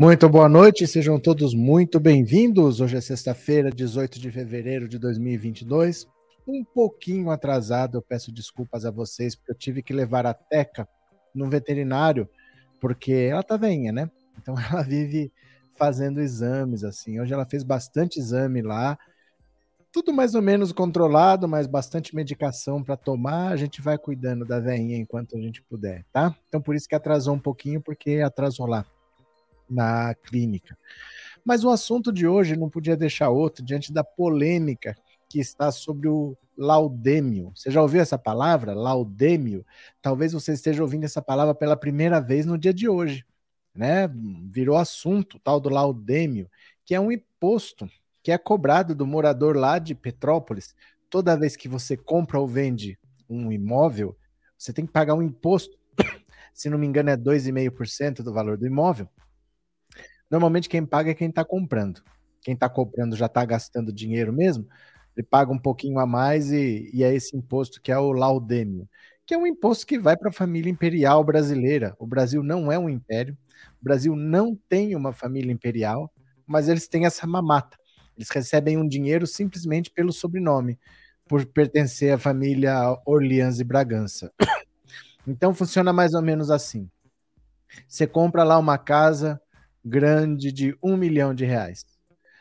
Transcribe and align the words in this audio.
Muito 0.00 0.30
boa 0.30 0.48
noite, 0.48 0.86
sejam 0.86 1.20
todos 1.20 1.52
muito 1.52 2.00
bem-vindos. 2.00 2.80
Hoje 2.80 2.96
é 2.96 3.02
sexta-feira, 3.02 3.70
18 3.70 4.18
de 4.18 4.30
fevereiro 4.30 4.88
de 4.88 4.98
2022. 4.98 6.08
Um 6.48 6.64
pouquinho 6.64 7.28
atrasado, 7.28 7.98
eu 7.98 8.02
peço 8.02 8.32
desculpas 8.32 8.86
a 8.86 8.90
vocês, 8.90 9.36
porque 9.36 9.52
eu 9.52 9.54
tive 9.54 9.82
que 9.82 9.92
levar 9.92 10.24
a 10.24 10.32
Teca 10.32 10.88
no 11.34 11.50
veterinário, 11.50 12.26
porque 12.80 13.12
ela 13.12 13.42
tá 13.42 13.58
veinha, 13.58 13.92
né? 13.92 14.10
Então 14.40 14.54
ela 14.72 14.82
vive 14.82 15.30
fazendo 15.76 16.18
exames, 16.22 16.82
assim. 16.82 17.20
Hoje 17.20 17.34
ela 17.34 17.44
fez 17.44 17.62
bastante 17.62 18.18
exame 18.18 18.62
lá, 18.62 18.98
tudo 19.92 20.14
mais 20.14 20.34
ou 20.34 20.40
menos 20.40 20.72
controlado, 20.72 21.46
mas 21.46 21.66
bastante 21.66 22.16
medicação 22.16 22.82
para 22.82 22.96
tomar. 22.96 23.52
A 23.52 23.56
gente 23.56 23.82
vai 23.82 23.98
cuidando 23.98 24.46
da 24.46 24.60
veinha 24.60 24.96
enquanto 24.96 25.36
a 25.36 25.38
gente 25.38 25.60
puder, 25.60 26.06
tá? 26.10 26.34
Então 26.48 26.58
por 26.58 26.74
isso 26.74 26.88
que 26.88 26.94
atrasou 26.94 27.34
um 27.34 27.38
pouquinho, 27.38 27.82
porque 27.82 28.22
atrasou 28.22 28.64
lá 28.64 28.86
na 29.70 30.14
clínica. 30.14 30.76
Mas 31.44 31.64
o 31.64 31.70
assunto 31.70 32.12
de 32.12 32.26
hoje 32.26 32.56
não 32.56 32.68
podia 32.68 32.96
deixar 32.96 33.30
outro 33.30 33.64
diante 33.64 33.92
da 33.92 34.04
polêmica 34.04 34.96
que 35.28 35.38
está 35.38 35.70
sobre 35.70 36.08
o 36.08 36.36
laudêmio. 36.56 37.52
Você 37.54 37.70
já 37.70 37.80
ouviu 37.80 38.02
essa 38.02 38.18
palavra, 38.18 38.74
laudêmio? 38.74 39.64
Talvez 40.02 40.32
você 40.32 40.52
esteja 40.52 40.82
ouvindo 40.82 41.04
essa 41.04 41.22
palavra 41.22 41.54
pela 41.54 41.76
primeira 41.76 42.20
vez 42.20 42.44
no 42.44 42.58
dia 42.58 42.74
de 42.74 42.88
hoje, 42.88 43.24
né? 43.74 44.10
Virou 44.50 44.76
assunto 44.76 45.38
tal 45.38 45.60
do 45.60 45.68
laudêmio, 45.70 46.50
que 46.84 46.94
é 46.94 47.00
um 47.00 47.12
imposto 47.12 47.88
que 48.22 48.30
é 48.30 48.36
cobrado 48.36 48.94
do 48.94 49.06
morador 49.06 49.56
lá 49.56 49.78
de 49.78 49.94
Petrópolis. 49.94 50.74
Toda 51.08 51.36
vez 51.36 51.56
que 51.56 51.68
você 51.68 51.96
compra 51.96 52.38
ou 52.38 52.46
vende 52.46 52.98
um 53.28 53.50
imóvel, 53.50 54.16
você 54.58 54.72
tem 54.72 54.84
que 54.84 54.92
pagar 54.92 55.14
um 55.14 55.22
imposto. 55.22 55.78
Se 56.52 56.68
não 56.68 56.76
me 56.76 56.86
engano, 56.86 57.10
é 57.10 57.16
2,5% 57.16 58.22
do 58.22 58.32
valor 58.32 58.58
do 58.58 58.66
imóvel. 58.66 59.08
Normalmente 60.30 60.68
quem 60.68 60.84
paga 60.86 61.10
é 61.10 61.14
quem 61.14 61.28
está 61.28 61.44
comprando. 61.44 62.02
Quem 62.42 62.54
está 62.54 62.68
comprando 62.68 63.16
já 63.16 63.26
está 63.26 63.44
gastando 63.44 63.92
dinheiro 63.92 64.32
mesmo, 64.32 64.66
ele 65.16 65.26
paga 65.26 65.52
um 65.52 65.58
pouquinho 65.58 65.98
a 65.98 66.06
mais 66.06 66.50
e, 66.50 66.90
e 66.92 67.02
é 67.02 67.14
esse 67.14 67.36
imposto 67.36 67.82
que 67.82 67.92
é 67.92 67.98
o 67.98 68.12
laudêmio, 68.12 68.88
que 69.26 69.34
é 69.34 69.38
um 69.38 69.46
imposto 69.46 69.86
que 69.86 69.98
vai 69.98 70.16
para 70.16 70.30
a 70.30 70.32
família 70.32 70.70
imperial 70.70 71.22
brasileira. 71.22 71.94
O 71.98 72.06
Brasil 72.06 72.42
não 72.42 72.70
é 72.72 72.78
um 72.78 72.88
império, 72.88 73.36
o 73.80 73.84
Brasil 73.84 74.16
não 74.16 74.56
tem 74.68 74.94
uma 74.94 75.12
família 75.12 75.52
imperial, 75.52 76.10
mas 76.46 76.68
eles 76.68 76.88
têm 76.88 77.04
essa 77.04 77.26
mamata. 77.26 77.76
Eles 78.16 78.30
recebem 78.30 78.78
um 78.78 78.86
dinheiro 78.86 79.26
simplesmente 79.26 79.90
pelo 79.90 80.12
sobrenome, 80.12 80.78
por 81.26 81.44
pertencer 81.46 82.12
à 82.12 82.18
família 82.18 82.74
Orleans 83.04 83.60
e 83.60 83.64
Bragança. 83.64 84.32
Então 85.26 85.54
funciona 85.54 85.92
mais 85.92 86.14
ou 86.14 86.22
menos 86.22 86.50
assim. 86.50 86.90
Você 87.86 88.06
compra 88.06 88.42
lá 88.42 88.58
uma 88.58 88.78
casa 88.78 89.40
grande 89.84 90.52
de 90.52 90.76
um 90.82 90.96
milhão 90.96 91.34
de 91.34 91.44
reais. 91.44 91.84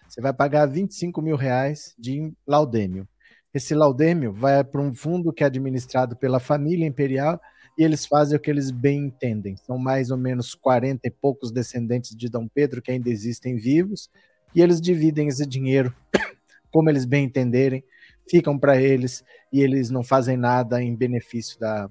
Você 0.07 0.21
vai 0.21 0.33
pagar 0.33 0.65
25 0.65 1.21
mil 1.21 1.35
reais 1.35 1.93
de 1.97 2.33
laudêmio. 2.45 3.07
Esse 3.53 3.73
laudêmio 3.73 4.33
vai 4.33 4.63
para 4.63 4.81
um 4.81 4.93
fundo 4.93 5.33
que 5.33 5.43
é 5.43 5.47
administrado 5.47 6.15
pela 6.15 6.39
família 6.39 6.85
imperial 6.85 7.39
e 7.77 7.83
eles 7.83 8.05
fazem 8.05 8.37
o 8.37 8.39
que 8.39 8.49
eles 8.49 8.71
bem 8.71 9.05
entendem. 9.05 9.55
São 9.57 9.77
mais 9.77 10.11
ou 10.11 10.17
menos 10.17 10.53
40 10.53 11.07
e 11.07 11.11
poucos 11.11 11.51
descendentes 11.51 12.15
de 12.15 12.29
Dom 12.29 12.47
Pedro 12.47 12.81
que 12.81 12.91
ainda 12.91 13.09
existem 13.09 13.55
vivos 13.55 14.09
e 14.53 14.61
eles 14.61 14.81
dividem 14.81 15.27
esse 15.27 15.45
dinheiro 15.45 15.95
como 16.71 16.89
eles 16.89 17.05
bem 17.05 17.25
entenderem, 17.25 17.83
ficam 18.29 18.57
para 18.57 18.79
eles 18.79 19.23
e 19.51 19.61
eles 19.61 19.89
não 19.89 20.03
fazem 20.03 20.37
nada 20.37 20.81
em 20.81 20.95
benefício 20.95 21.59
da, 21.59 21.89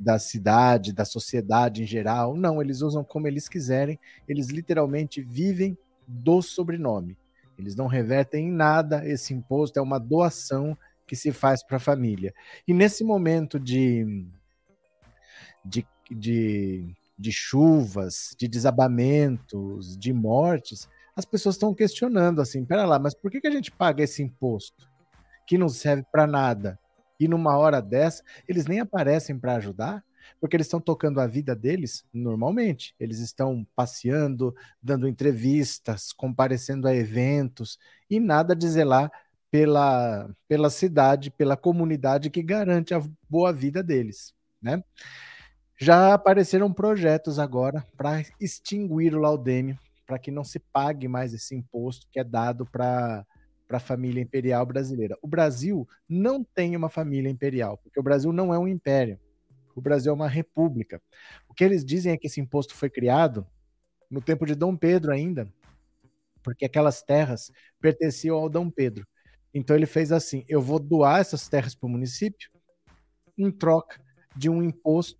da 0.00 0.18
cidade, 0.18 0.94
da 0.94 1.04
sociedade 1.04 1.82
em 1.82 1.86
geral. 1.86 2.34
Não, 2.34 2.62
eles 2.62 2.80
usam 2.80 3.04
como 3.04 3.28
eles 3.28 3.48
quiserem, 3.48 3.98
eles 4.26 4.48
literalmente 4.48 5.20
vivem 5.20 5.76
do 6.08 6.40
sobrenome. 6.40 7.18
Eles 7.58 7.76
não 7.76 7.86
revertem 7.86 8.46
em 8.46 8.50
nada 8.50 9.06
esse 9.06 9.34
imposto, 9.34 9.78
é 9.78 9.82
uma 9.82 10.00
doação 10.00 10.76
que 11.06 11.14
se 11.14 11.30
faz 11.32 11.62
para 11.62 11.76
a 11.76 11.80
família. 11.80 12.32
E 12.66 12.72
nesse 12.72 13.04
momento 13.04 13.60
de, 13.60 14.26
de, 15.62 15.86
de, 16.10 16.94
de 17.18 17.32
chuvas, 17.32 18.34
de 18.38 18.48
desabamentos, 18.48 19.98
de 19.98 20.12
mortes, 20.14 20.88
as 21.14 21.26
pessoas 21.26 21.56
estão 21.56 21.74
questionando 21.74 22.40
assim: 22.40 22.64
pera 22.64 22.86
lá, 22.86 22.98
mas 22.98 23.12
por 23.14 23.30
que, 23.30 23.40
que 23.40 23.48
a 23.48 23.50
gente 23.50 23.70
paga 23.70 24.02
esse 24.02 24.22
imposto 24.22 24.88
que 25.46 25.58
não 25.58 25.68
serve 25.68 26.06
para 26.10 26.26
nada? 26.26 26.78
E 27.20 27.28
numa 27.28 27.58
hora 27.58 27.82
dessa, 27.82 28.24
eles 28.48 28.66
nem 28.66 28.80
aparecem 28.80 29.38
para 29.38 29.56
ajudar, 29.56 30.02
porque 30.40 30.56
eles 30.56 30.66
estão 30.66 30.80
tocando 30.80 31.20
a 31.20 31.26
vida 31.26 31.54
deles 31.54 32.02
normalmente. 32.12 32.94
Eles 32.98 33.18
estão 33.18 33.66
passeando, 33.76 34.54
dando 34.82 35.06
entrevistas, 35.06 36.12
comparecendo 36.12 36.88
a 36.88 36.94
eventos 36.94 37.78
e 38.08 38.18
nada 38.18 38.56
de 38.56 38.66
zelar 38.66 39.12
pela, 39.50 40.30
pela 40.48 40.70
cidade, 40.70 41.30
pela 41.30 41.56
comunidade 41.56 42.30
que 42.30 42.42
garante 42.42 42.94
a 42.94 43.02
boa 43.28 43.52
vida 43.52 43.82
deles, 43.82 44.32
né? 44.62 44.82
Já 45.76 46.14
apareceram 46.14 46.72
projetos 46.72 47.38
agora 47.38 47.86
para 47.96 48.22
extinguir 48.38 49.14
o 49.14 49.18
laudêmio, 49.20 49.78
para 50.06 50.18
que 50.18 50.30
não 50.30 50.44
se 50.44 50.58
pague 50.58 51.08
mais 51.08 51.32
esse 51.32 51.54
imposto 51.54 52.06
que 52.10 52.20
é 52.20 52.24
dado 52.24 52.66
para 52.66 53.26
para 53.70 53.76
a 53.76 53.80
família 53.80 54.20
imperial 54.20 54.66
brasileira. 54.66 55.16
O 55.22 55.28
Brasil 55.28 55.88
não 56.08 56.42
tem 56.42 56.74
uma 56.74 56.88
família 56.88 57.30
imperial, 57.30 57.78
porque 57.78 58.00
o 58.00 58.02
Brasil 58.02 58.32
não 58.32 58.52
é 58.52 58.58
um 58.58 58.66
império. 58.66 59.16
O 59.76 59.80
Brasil 59.80 60.10
é 60.10 60.12
uma 60.12 60.26
república. 60.26 61.00
O 61.48 61.54
que 61.54 61.62
eles 61.62 61.84
dizem 61.84 62.10
é 62.10 62.16
que 62.16 62.26
esse 62.26 62.40
imposto 62.40 62.74
foi 62.74 62.90
criado 62.90 63.46
no 64.10 64.20
tempo 64.20 64.44
de 64.44 64.56
Dom 64.56 64.76
Pedro 64.76 65.12
ainda, 65.12 65.48
porque 66.42 66.64
aquelas 66.64 67.00
terras 67.00 67.52
pertenciam 67.80 68.36
ao 68.36 68.48
Dom 68.48 68.68
Pedro. 68.68 69.06
Então 69.54 69.76
ele 69.76 69.86
fez 69.86 70.10
assim: 70.10 70.44
eu 70.48 70.60
vou 70.60 70.80
doar 70.80 71.20
essas 71.20 71.48
terras 71.48 71.72
para 71.72 71.86
o 71.86 71.90
município 71.90 72.50
em 73.38 73.52
troca 73.52 74.00
de 74.34 74.50
um 74.50 74.64
imposto 74.64 75.16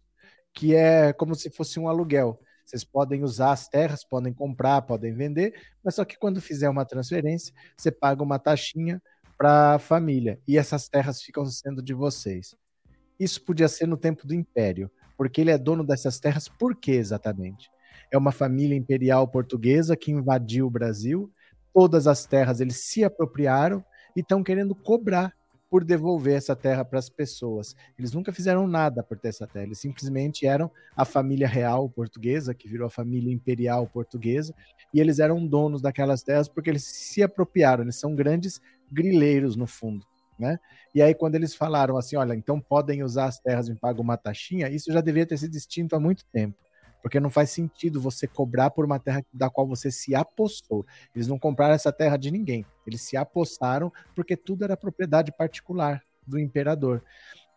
que 0.52 0.74
é 0.74 1.12
como 1.12 1.36
se 1.36 1.50
fosse 1.50 1.78
um 1.78 1.86
aluguel. 1.86 2.40
Vocês 2.70 2.84
podem 2.84 3.24
usar 3.24 3.50
as 3.50 3.68
terras, 3.68 4.04
podem 4.04 4.32
comprar, 4.32 4.82
podem 4.82 5.12
vender, 5.12 5.60
mas 5.82 5.96
só 5.96 6.04
que 6.04 6.16
quando 6.16 6.40
fizer 6.40 6.68
uma 6.68 6.84
transferência, 6.84 7.52
você 7.76 7.90
paga 7.90 8.22
uma 8.22 8.38
taxinha 8.38 9.02
para 9.36 9.74
a 9.74 9.78
família 9.80 10.38
e 10.46 10.56
essas 10.56 10.88
terras 10.88 11.20
ficam 11.20 11.44
sendo 11.46 11.82
de 11.82 11.92
vocês. 11.92 12.54
Isso 13.18 13.44
podia 13.44 13.66
ser 13.66 13.88
no 13.88 13.96
tempo 13.96 14.24
do 14.24 14.32
Império, 14.32 14.88
porque 15.16 15.40
ele 15.40 15.50
é 15.50 15.58
dono 15.58 15.82
dessas 15.84 16.20
terras 16.20 16.48
por 16.48 16.76
quê 16.76 16.92
exatamente? 16.92 17.68
É 18.08 18.16
uma 18.16 18.30
família 18.30 18.76
imperial 18.76 19.26
portuguesa 19.26 19.96
que 19.96 20.12
invadiu 20.12 20.68
o 20.68 20.70
Brasil, 20.70 21.28
todas 21.74 22.06
as 22.06 22.24
terras 22.24 22.60
eles 22.60 22.84
se 22.84 23.02
apropriaram 23.02 23.84
e 24.14 24.20
estão 24.20 24.44
querendo 24.44 24.76
cobrar 24.76 25.34
por 25.70 25.84
devolver 25.84 26.36
essa 26.36 26.56
terra 26.56 26.84
para 26.84 26.98
as 26.98 27.08
pessoas. 27.08 27.76
Eles 27.96 28.12
nunca 28.12 28.32
fizeram 28.32 28.66
nada 28.66 29.02
por 29.02 29.16
ter 29.16 29.28
essa 29.28 29.46
terra, 29.46 29.66
eles 29.66 29.78
simplesmente 29.78 30.44
eram 30.46 30.70
a 30.96 31.04
família 31.04 31.46
real 31.46 31.88
portuguesa, 31.88 32.52
que 32.52 32.68
virou 32.68 32.88
a 32.88 32.90
família 32.90 33.32
imperial 33.32 33.86
portuguesa, 33.86 34.52
e 34.92 35.00
eles 35.00 35.20
eram 35.20 35.46
donos 35.46 35.80
daquelas 35.80 36.22
terras 36.22 36.48
porque 36.48 36.68
eles 36.68 36.84
se 36.84 37.22
apropriaram, 37.22 37.84
eles 37.84 37.96
são 37.96 38.14
grandes 38.14 38.60
grileiros 38.90 39.54
no 39.54 39.66
fundo. 39.66 40.04
Né? 40.36 40.58
E 40.94 41.02
aí, 41.02 41.14
quando 41.14 41.34
eles 41.34 41.54
falaram 41.54 41.96
assim, 41.96 42.16
olha, 42.16 42.34
então 42.34 42.58
podem 42.60 43.02
usar 43.02 43.26
as 43.26 43.38
terras 43.38 43.68
e 43.68 43.74
pagam 43.74 44.02
uma 44.02 44.16
taxinha, 44.16 44.68
isso 44.70 44.90
já 44.90 45.00
devia 45.00 45.26
ter 45.26 45.36
sido 45.36 45.54
extinto 45.54 45.94
há 45.94 46.00
muito 46.00 46.24
tempo 46.32 46.56
porque 47.02 47.20
não 47.20 47.30
faz 47.30 47.50
sentido 47.50 48.00
você 48.00 48.26
cobrar 48.26 48.70
por 48.70 48.84
uma 48.84 48.98
terra 48.98 49.24
da 49.32 49.48
qual 49.48 49.66
você 49.66 49.90
se 49.90 50.14
apostou. 50.14 50.86
Eles 51.14 51.26
não 51.26 51.38
compraram 51.38 51.74
essa 51.74 51.92
terra 51.92 52.16
de 52.16 52.30
ninguém, 52.30 52.64
eles 52.86 53.02
se 53.02 53.16
apostaram 53.16 53.92
porque 54.14 54.36
tudo 54.36 54.64
era 54.64 54.76
propriedade 54.76 55.32
particular 55.32 56.02
do 56.26 56.38
imperador. 56.38 57.02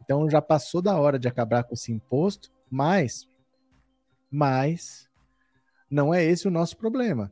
Então 0.02 0.30
já 0.30 0.42
passou 0.42 0.82
da 0.82 0.98
hora 0.98 1.20
de 1.20 1.28
acabar 1.28 1.64
com 1.64 1.74
esse 1.74 1.92
imposto, 1.92 2.52
mas 2.70 3.28
mas 4.30 5.08
não 5.90 6.12
é 6.12 6.24
esse 6.24 6.48
o 6.48 6.52
nosso 6.52 6.76
problema. 6.76 7.32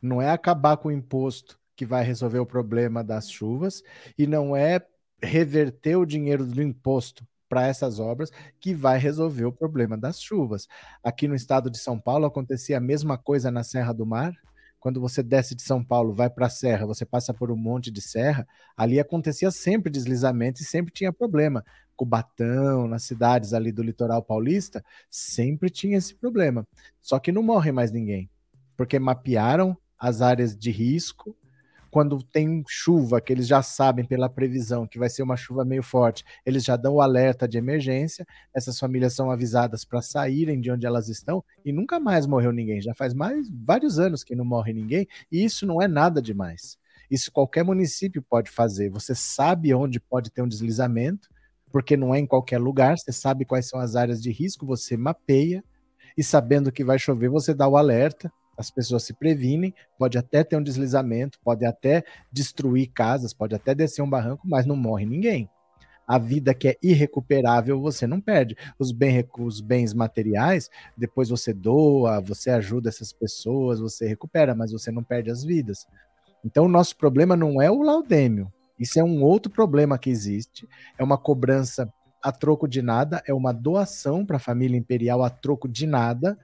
Não 0.00 0.20
é 0.20 0.30
acabar 0.30 0.76
com 0.78 0.88
o 0.88 0.92
imposto 0.92 1.60
que 1.76 1.84
vai 1.84 2.02
resolver 2.02 2.38
o 2.38 2.46
problema 2.46 3.04
das 3.04 3.30
chuvas 3.30 3.82
e 4.16 4.26
não 4.26 4.56
é 4.56 4.80
reverter 5.22 5.96
o 5.96 6.06
dinheiro 6.06 6.46
do 6.46 6.62
imposto 6.62 7.26
para 7.48 7.66
essas 7.66 7.98
obras 7.98 8.30
que 8.60 8.74
vai 8.74 8.98
resolver 8.98 9.44
o 9.44 9.52
problema 9.52 9.96
das 9.96 10.20
chuvas. 10.20 10.66
Aqui 11.02 11.28
no 11.28 11.34
estado 11.34 11.70
de 11.70 11.78
São 11.78 11.98
Paulo 11.98 12.26
acontecia 12.26 12.78
a 12.78 12.80
mesma 12.80 13.16
coisa 13.16 13.50
na 13.50 13.62
Serra 13.62 13.92
do 13.92 14.06
Mar. 14.06 14.34
Quando 14.80 15.00
você 15.00 15.22
desce 15.22 15.54
de 15.54 15.62
São 15.62 15.82
Paulo, 15.82 16.12
vai 16.12 16.28
para 16.28 16.44
a 16.44 16.50
serra, 16.50 16.84
você 16.84 17.06
passa 17.06 17.32
por 17.32 17.50
um 17.50 17.56
monte 17.56 17.90
de 17.90 18.02
serra, 18.02 18.46
ali 18.76 19.00
acontecia 19.00 19.50
sempre 19.50 19.90
deslizamento 19.90 20.60
e 20.60 20.64
sempre 20.64 20.92
tinha 20.92 21.10
problema. 21.10 21.64
Cubatão, 21.96 22.86
nas 22.86 23.04
cidades 23.04 23.54
ali 23.54 23.72
do 23.72 23.82
litoral 23.82 24.22
paulista, 24.22 24.84
sempre 25.08 25.70
tinha 25.70 25.96
esse 25.96 26.14
problema. 26.14 26.66
Só 27.00 27.18
que 27.18 27.32
não 27.32 27.42
morre 27.42 27.72
mais 27.72 27.90
ninguém, 27.90 28.28
porque 28.76 28.98
mapearam 28.98 29.74
as 29.98 30.20
áreas 30.20 30.54
de 30.54 30.70
risco, 30.70 31.34
quando 31.94 32.20
tem 32.24 32.64
chuva, 32.66 33.20
que 33.20 33.32
eles 33.32 33.46
já 33.46 33.62
sabem 33.62 34.04
pela 34.04 34.28
previsão 34.28 34.84
que 34.84 34.98
vai 34.98 35.08
ser 35.08 35.22
uma 35.22 35.36
chuva 35.36 35.64
meio 35.64 35.80
forte, 35.80 36.24
eles 36.44 36.64
já 36.64 36.74
dão 36.74 36.94
o 36.94 37.00
alerta 37.00 37.46
de 37.46 37.56
emergência, 37.56 38.26
essas 38.52 38.76
famílias 38.80 39.12
são 39.12 39.30
avisadas 39.30 39.84
para 39.84 40.02
saírem 40.02 40.60
de 40.60 40.72
onde 40.72 40.84
elas 40.84 41.08
estão 41.08 41.44
e 41.64 41.72
nunca 41.72 42.00
mais 42.00 42.26
morreu 42.26 42.50
ninguém. 42.50 42.80
Já 42.80 42.92
faz 42.96 43.14
mais 43.14 43.48
vários 43.48 44.00
anos 44.00 44.24
que 44.24 44.34
não 44.34 44.44
morre 44.44 44.72
ninguém 44.72 45.06
e 45.30 45.44
isso 45.44 45.64
não 45.64 45.80
é 45.80 45.86
nada 45.86 46.20
demais. 46.20 46.76
Isso 47.08 47.30
qualquer 47.30 47.62
município 47.62 48.20
pode 48.20 48.50
fazer. 48.50 48.90
Você 48.90 49.14
sabe 49.14 49.72
onde 49.72 50.00
pode 50.00 50.32
ter 50.32 50.42
um 50.42 50.48
deslizamento, 50.48 51.28
porque 51.70 51.96
não 51.96 52.12
é 52.12 52.18
em 52.18 52.26
qualquer 52.26 52.58
lugar, 52.58 52.98
você 52.98 53.12
sabe 53.12 53.44
quais 53.44 53.68
são 53.68 53.78
as 53.78 53.94
áreas 53.94 54.20
de 54.20 54.32
risco, 54.32 54.66
você 54.66 54.96
mapeia 54.96 55.62
e 56.18 56.24
sabendo 56.24 56.72
que 56.72 56.82
vai 56.82 56.98
chover, 56.98 57.28
você 57.28 57.54
dá 57.54 57.68
o 57.68 57.76
alerta 57.76 58.32
as 58.56 58.70
pessoas 58.70 59.02
se 59.02 59.12
previnem, 59.12 59.74
pode 59.98 60.16
até 60.16 60.44
ter 60.44 60.56
um 60.56 60.62
deslizamento, 60.62 61.38
pode 61.42 61.64
até 61.64 62.04
destruir 62.30 62.90
casas, 62.92 63.32
pode 63.32 63.54
até 63.54 63.74
descer 63.74 64.02
um 64.02 64.08
barranco, 64.10 64.46
mas 64.46 64.66
não 64.66 64.76
morre 64.76 65.04
ninguém. 65.04 65.48
A 66.06 66.18
vida 66.18 66.52
que 66.52 66.68
é 66.68 66.76
irrecuperável 66.82 67.80
você 67.80 68.06
não 68.06 68.20
perde. 68.20 68.56
Os, 68.78 68.92
bem, 68.92 69.26
os 69.38 69.60
bens 69.60 69.94
materiais, 69.94 70.70
depois 70.96 71.30
você 71.30 71.52
doa, 71.52 72.20
você 72.20 72.50
ajuda 72.50 72.90
essas 72.90 73.12
pessoas, 73.12 73.80
você 73.80 74.06
recupera, 74.06 74.54
mas 74.54 74.70
você 74.70 74.90
não 74.90 75.02
perde 75.02 75.30
as 75.30 75.42
vidas. 75.42 75.86
Então, 76.44 76.66
o 76.66 76.68
nosso 76.68 76.96
problema 76.96 77.34
não 77.34 77.60
é 77.60 77.70
o 77.70 77.82
laudêmio. 77.82 78.52
Isso 78.78 79.00
é 79.00 79.04
um 79.04 79.22
outro 79.22 79.50
problema 79.50 79.98
que 79.98 80.10
existe. 80.10 80.68
É 80.98 81.02
uma 81.02 81.16
cobrança 81.16 81.90
a 82.22 82.30
troco 82.30 82.68
de 82.68 82.82
nada, 82.82 83.22
é 83.26 83.32
uma 83.32 83.52
doação 83.52 84.26
para 84.26 84.36
a 84.36 84.40
família 84.40 84.76
imperial 84.76 85.22
a 85.22 85.30
troco 85.30 85.68
de 85.68 85.86
nada 85.86 86.38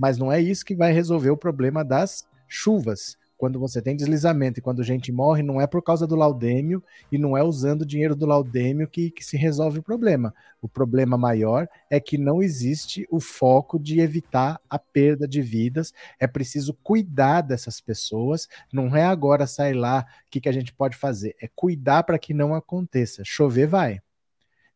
mas 0.00 0.16
não 0.16 0.32
é 0.32 0.40
isso 0.40 0.64
que 0.64 0.74
vai 0.74 0.92
resolver 0.92 1.28
o 1.28 1.36
problema 1.36 1.84
das 1.84 2.26
chuvas. 2.48 3.18
Quando 3.36 3.60
você 3.60 3.82
tem 3.82 3.94
deslizamento 3.94 4.58
e 4.58 4.62
quando 4.62 4.82
gente 4.82 5.12
morre, 5.12 5.42
não 5.42 5.60
é 5.60 5.66
por 5.66 5.82
causa 5.82 6.06
do 6.06 6.16
laudêmio 6.16 6.82
e 7.12 7.18
não 7.18 7.36
é 7.36 7.42
usando 7.42 7.82
o 7.82 7.86
dinheiro 7.86 8.16
do 8.16 8.24
laudêmio 8.24 8.88
que, 8.88 9.10
que 9.10 9.22
se 9.22 9.36
resolve 9.36 9.78
o 9.78 9.82
problema. 9.82 10.34
O 10.62 10.66
problema 10.66 11.18
maior 11.18 11.68
é 11.90 12.00
que 12.00 12.16
não 12.16 12.42
existe 12.42 13.06
o 13.10 13.20
foco 13.20 13.78
de 13.78 14.00
evitar 14.00 14.58
a 14.70 14.78
perda 14.78 15.28
de 15.28 15.42
vidas. 15.42 15.92
É 16.18 16.26
preciso 16.26 16.72
cuidar 16.82 17.42
dessas 17.42 17.78
pessoas. 17.78 18.48
Não 18.72 18.96
é 18.96 19.04
agora 19.04 19.46
sair 19.46 19.74
lá, 19.74 20.06
o 20.26 20.30
que, 20.30 20.40
que 20.40 20.48
a 20.48 20.52
gente 20.52 20.72
pode 20.72 20.96
fazer? 20.96 21.36
É 21.42 21.48
cuidar 21.54 22.04
para 22.04 22.18
que 22.18 22.32
não 22.32 22.54
aconteça. 22.54 23.22
Chover 23.22 23.66
vai. 23.66 24.00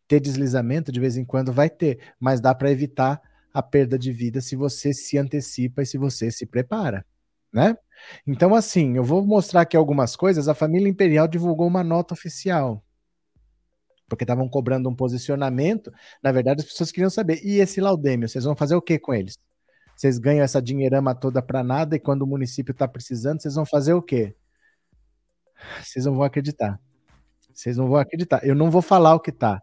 Ter 0.07 0.21
deslizamento 0.21 0.93
de 0.93 1.01
vez 1.01 1.17
em 1.17 1.25
quando 1.25 1.51
vai 1.51 1.71
ter, 1.71 2.13
mas 2.21 2.43
dá 2.43 2.55
para 2.55 2.71
evitar 2.71 3.23
a 3.55 3.63
perda 3.63 3.97
de 3.97 4.13
vida 4.13 4.41
se 4.41 4.57
você 4.57 4.93
se 4.93 5.17
antecipa 5.17 5.83
e 5.83 5.87
se 5.87 5.97
você 5.97 6.29
se 6.29 6.45
prepara, 6.45 7.07
né? 7.53 7.79
Então, 8.27 8.53
assim, 8.53 8.97
eu 8.97 9.05
vou 9.05 9.25
mostrar 9.25 9.61
aqui 9.61 9.77
algumas 9.77 10.17
coisas. 10.17 10.49
A 10.49 10.55
família 10.55 10.89
imperial 10.89 11.29
divulgou 11.29 11.69
uma 11.69 11.85
nota 11.85 12.13
oficial, 12.13 12.85
porque 14.09 14.25
estavam 14.25 14.49
cobrando 14.49 14.89
um 14.91 14.95
posicionamento. 14.95 15.93
Na 16.21 16.33
verdade, 16.33 16.63
as 16.63 16.67
pessoas 16.67 16.91
queriam 16.91 17.09
saber: 17.09 17.41
e 17.45 17.61
esse 17.61 17.81
laudêmio, 17.81 18.29
vocês 18.29 18.45
vão 18.45 18.57
fazer 18.57 18.75
o 18.75 18.83
que 18.83 18.99
com 18.99 19.15
eles? 19.15 19.39
Vocês 19.97 20.19
ganham 20.19 20.43
essa 20.43 20.61
dinheirama 20.61 21.15
toda 21.15 21.41
para 21.41 21.63
nada 21.63 21.95
e 21.95 22.01
quando 22.01 22.23
o 22.23 22.27
município 22.27 22.73
está 22.73 22.89
precisando, 22.89 23.41
vocês 23.41 23.55
vão 23.55 23.65
fazer 23.65 23.95
o 23.95 24.03
quê? 24.03 24.35
Vocês 25.81 26.05
não 26.05 26.15
vão 26.15 26.25
acreditar. 26.25 26.81
Vocês 27.53 27.77
não 27.77 27.87
vão 27.89 27.99
acreditar. 27.99 28.45
Eu 28.45 28.57
não 28.57 28.69
vou 28.69 28.83
falar 28.83 29.15
o 29.15 29.21
que 29.21 29.31
tá. 29.31 29.63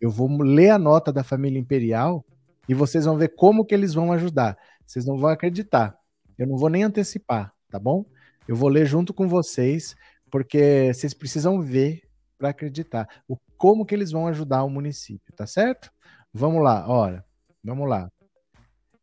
Eu 0.00 0.10
vou 0.10 0.28
ler 0.42 0.70
a 0.70 0.78
nota 0.78 1.12
da 1.12 1.22
família 1.22 1.60
imperial 1.60 2.24
e 2.70 2.74
vocês 2.74 3.04
vão 3.04 3.18
ver 3.18 3.34
como 3.34 3.64
que 3.64 3.74
eles 3.74 3.92
vão 3.92 4.12
ajudar. 4.12 4.56
Vocês 4.86 5.04
não 5.04 5.18
vão 5.18 5.28
acreditar. 5.28 5.98
Eu 6.38 6.46
não 6.46 6.56
vou 6.56 6.68
nem 6.68 6.84
antecipar, 6.84 7.52
tá 7.68 7.80
bom? 7.80 8.04
Eu 8.46 8.54
vou 8.54 8.68
ler 8.68 8.86
junto 8.86 9.12
com 9.12 9.26
vocês, 9.26 9.96
porque 10.30 10.92
vocês 10.94 11.12
precisam 11.12 11.60
ver 11.60 12.00
para 12.38 12.50
acreditar 12.50 13.08
o 13.26 13.36
como 13.58 13.84
que 13.84 13.92
eles 13.92 14.12
vão 14.12 14.28
ajudar 14.28 14.62
o 14.62 14.70
município, 14.70 15.34
tá 15.34 15.48
certo? 15.48 15.90
Vamos 16.32 16.62
lá, 16.62 16.88
olha, 16.88 17.24
vamos 17.62 17.88
lá. 17.88 18.08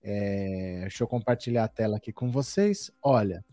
É, 0.01 0.79
deixa 0.83 1.03
eu 1.03 1.07
compartilhar 1.07 1.65
a 1.65 1.67
tela 1.67 1.97
aqui 1.97 2.13
com 2.13 2.31
vocês. 2.31 2.89
Olha, 3.03 3.43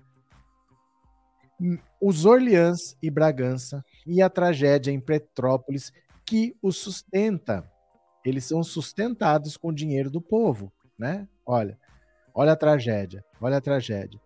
os 2.00 2.24
Orleans 2.24 2.96
e 3.02 3.10
Bragança 3.10 3.84
e 4.06 4.22
a 4.22 4.30
tragédia 4.30 4.92
em 4.92 5.00
Petrópolis 5.00 5.92
que 6.24 6.56
o 6.62 6.70
sustenta 6.70 7.68
eles 8.24 8.44
são 8.44 8.62
sustentados 8.62 9.56
com 9.56 9.68
o 9.68 9.74
dinheiro 9.74 10.10
do 10.10 10.20
povo, 10.20 10.72
né? 10.98 11.28
Olha, 11.44 11.78
olha 12.34 12.52
a 12.52 12.56
tragédia, 12.56 13.24
olha 13.40 13.58
a 13.58 13.60
tragédia. 13.60 14.20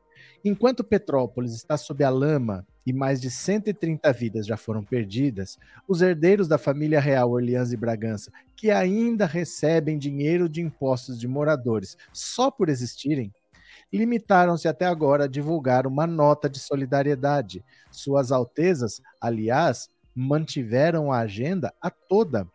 Enquanto 0.45 0.85
Petrópolis 0.85 1.53
está 1.53 1.77
sob 1.77 2.05
a 2.05 2.11
lama 2.11 2.67
e 2.87 2.93
mais 2.93 3.21
de 3.21 3.31
130 3.31 4.13
vidas 4.13 4.47
já 4.47 4.57
foram 4.57 4.83
perdidas, 4.83 5.59
os 5.87 6.01
herdeiros 6.01 6.47
da 6.47 6.57
família 6.57 7.01
real 7.01 7.33
Orleans 7.33 7.73
e 7.73 7.77
Bragança, 7.77 8.31
que 8.57 8.71
ainda 8.71 9.27
recebem 9.27 9.99
dinheiro 9.99 10.49
de 10.49 10.63
impostos 10.63 11.19
de 11.19 11.27
moradores 11.27 11.97
só 12.13 12.51
por 12.51 12.69
existirem, 12.69 13.33
limitaram-se 13.93 14.69
até 14.69 14.87
agora 14.87 15.25
a 15.25 15.29
divulgar 15.29 15.87
uma 15.87 16.07
nota 16.07 16.49
de 16.49 16.59
solidariedade. 16.59 17.65
Suas 17.91 18.31
Altezas, 18.31 19.01
aliás, 19.21 19.89
mantiveram 20.15 21.13
a 21.13 21.21
agenda 21.21 21.73
a 21.81 21.91
toda 21.91 22.47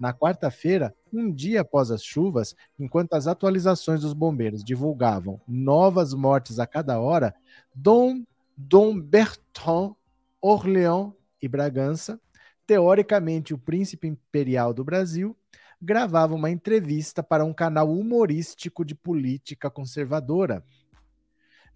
na 0.00 0.14
quarta-feira, 0.14 0.94
um 1.12 1.30
dia 1.30 1.60
após 1.60 1.90
as 1.90 2.02
chuvas, 2.02 2.56
enquanto 2.78 3.12
as 3.12 3.26
atualizações 3.26 4.00
dos 4.00 4.14
bombeiros 4.14 4.64
divulgavam 4.64 5.38
novas 5.46 6.14
mortes 6.14 6.58
a 6.58 6.66
cada 6.66 6.98
hora, 6.98 7.34
Dom, 7.74 8.24
Dom 8.56 8.98
Bertrand, 8.98 9.94
Orléans 10.40 11.12
e 11.42 11.46
Bragança, 11.46 12.18
teoricamente 12.66 13.52
o 13.52 13.58
príncipe 13.58 14.08
imperial 14.08 14.72
do 14.72 14.82
Brasil, 14.82 15.36
gravava 15.82 16.34
uma 16.34 16.50
entrevista 16.50 17.22
para 17.22 17.44
um 17.44 17.52
canal 17.52 17.90
humorístico 17.90 18.84
de 18.84 18.94
política 18.94 19.70
conservadora. 19.70 20.64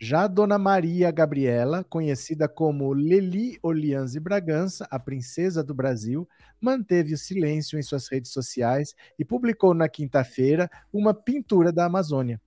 Já 0.00 0.26
Dona 0.26 0.58
Maria 0.58 1.10
Gabriela, 1.10 1.84
conhecida 1.84 2.48
como 2.48 2.92
Leli 2.92 3.58
Orleans 3.62 4.14
e 4.14 4.20
Bragança, 4.20 4.86
a 4.90 4.98
princesa 4.98 5.62
do 5.62 5.72
Brasil, 5.72 6.28
manteve 6.60 7.14
o 7.14 7.18
silêncio 7.18 7.78
em 7.78 7.82
suas 7.82 8.08
redes 8.08 8.32
sociais 8.32 8.94
e 9.18 9.24
publicou 9.24 9.72
na 9.72 9.88
quinta-feira 9.88 10.68
uma 10.92 11.14
pintura 11.14 11.72
da 11.72 11.84
Amazônia. 11.84 12.40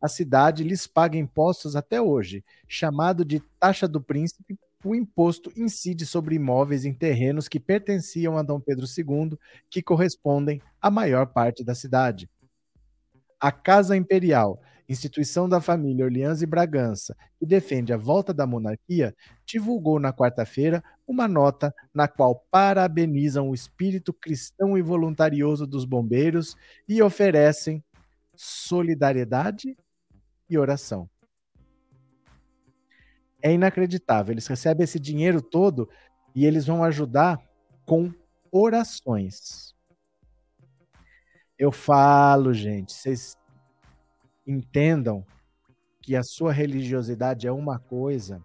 A 0.00 0.06
cidade 0.06 0.62
lhes 0.62 0.86
paga 0.86 1.18
impostos 1.18 1.74
até 1.74 2.00
hoje, 2.00 2.44
chamado 2.68 3.24
de 3.24 3.40
taxa 3.58 3.88
do 3.88 4.00
príncipe. 4.00 4.56
O 4.84 4.94
imposto 4.94 5.52
incide 5.56 6.06
sobre 6.06 6.36
imóveis 6.36 6.84
em 6.84 6.94
terrenos 6.94 7.48
que 7.48 7.58
pertenciam 7.58 8.38
a 8.38 8.42
Dom 8.42 8.60
Pedro 8.60 8.86
II, 8.86 9.36
que 9.68 9.82
correspondem 9.82 10.62
à 10.80 10.88
maior 10.88 11.26
parte 11.26 11.64
da 11.64 11.74
cidade. 11.74 12.30
A 13.40 13.50
Casa 13.50 13.96
Imperial 13.96 14.60
instituição 14.88 15.48
da 15.48 15.60
família 15.60 16.04
Orleans 16.04 16.40
e 16.40 16.46
Bragança, 16.46 17.16
que 17.38 17.44
defende 17.44 17.92
a 17.92 17.96
volta 17.96 18.32
da 18.32 18.46
monarquia, 18.46 19.14
divulgou 19.44 20.00
na 20.00 20.12
quarta-feira 20.12 20.82
uma 21.06 21.28
nota 21.28 21.74
na 21.92 22.08
qual 22.08 22.46
parabenizam 22.50 23.50
o 23.50 23.54
espírito 23.54 24.12
cristão 24.12 24.78
e 24.78 24.82
voluntarioso 24.82 25.66
dos 25.66 25.84
bombeiros 25.84 26.56
e 26.88 27.02
oferecem 27.02 27.84
solidariedade 28.34 29.76
e 30.48 30.56
oração. 30.56 31.08
É 33.42 33.52
inacreditável, 33.52 34.32
eles 34.32 34.46
recebem 34.46 34.84
esse 34.84 34.98
dinheiro 34.98 35.42
todo 35.42 35.88
e 36.34 36.46
eles 36.46 36.66
vão 36.66 36.82
ajudar 36.82 37.40
com 37.84 38.12
orações. 38.50 39.74
Eu 41.58 41.72
falo, 41.72 42.54
gente, 42.54 42.92
vocês 42.92 43.36
entendam 44.48 45.24
que 46.00 46.16
a 46.16 46.22
sua 46.22 46.52
religiosidade 46.52 47.46
é 47.46 47.52
uma 47.52 47.78
coisa, 47.78 48.42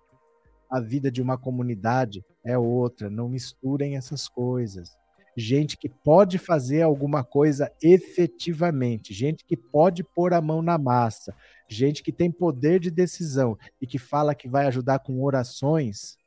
a 0.70 0.82
vida 0.82 1.10
de 1.10 1.22
uma 1.22 1.38
comunidade 1.38 2.26
é 2.44 2.58
outra. 2.58 3.10
Não 3.10 3.30
misturem 3.30 3.96
essas 3.96 4.28
coisas. 4.28 4.98
Gente 5.36 5.78
que 5.78 5.88
pode 5.88 6.38
fazer 6.38 6.82
alguma 6.82 7.24
coisa 7.24 7.72
efetivamente, 7.82 9.14
gente 9.14 9.46
que 9.46 9.56
pode 9.56 10.04
pôr 10.04 10.34
a 10.34 10.42
mão 10.42 10.62
na 10.62 10.78
massa, 10.78 11.34
gente 11.68 12.04
que 12.04 12.12
tem 12.12 12.30
poder 12.30 12.80
de 12.80 12.92
decisão 12.92 13.58
e 13.82 13.88
que 13.88 13.98
fala 13.98 14.36
que 14.36 14.48
vai 14.48 14.68
ajudar 14.68 15.00
com 15.00 15.24
orações, 15.24 16.18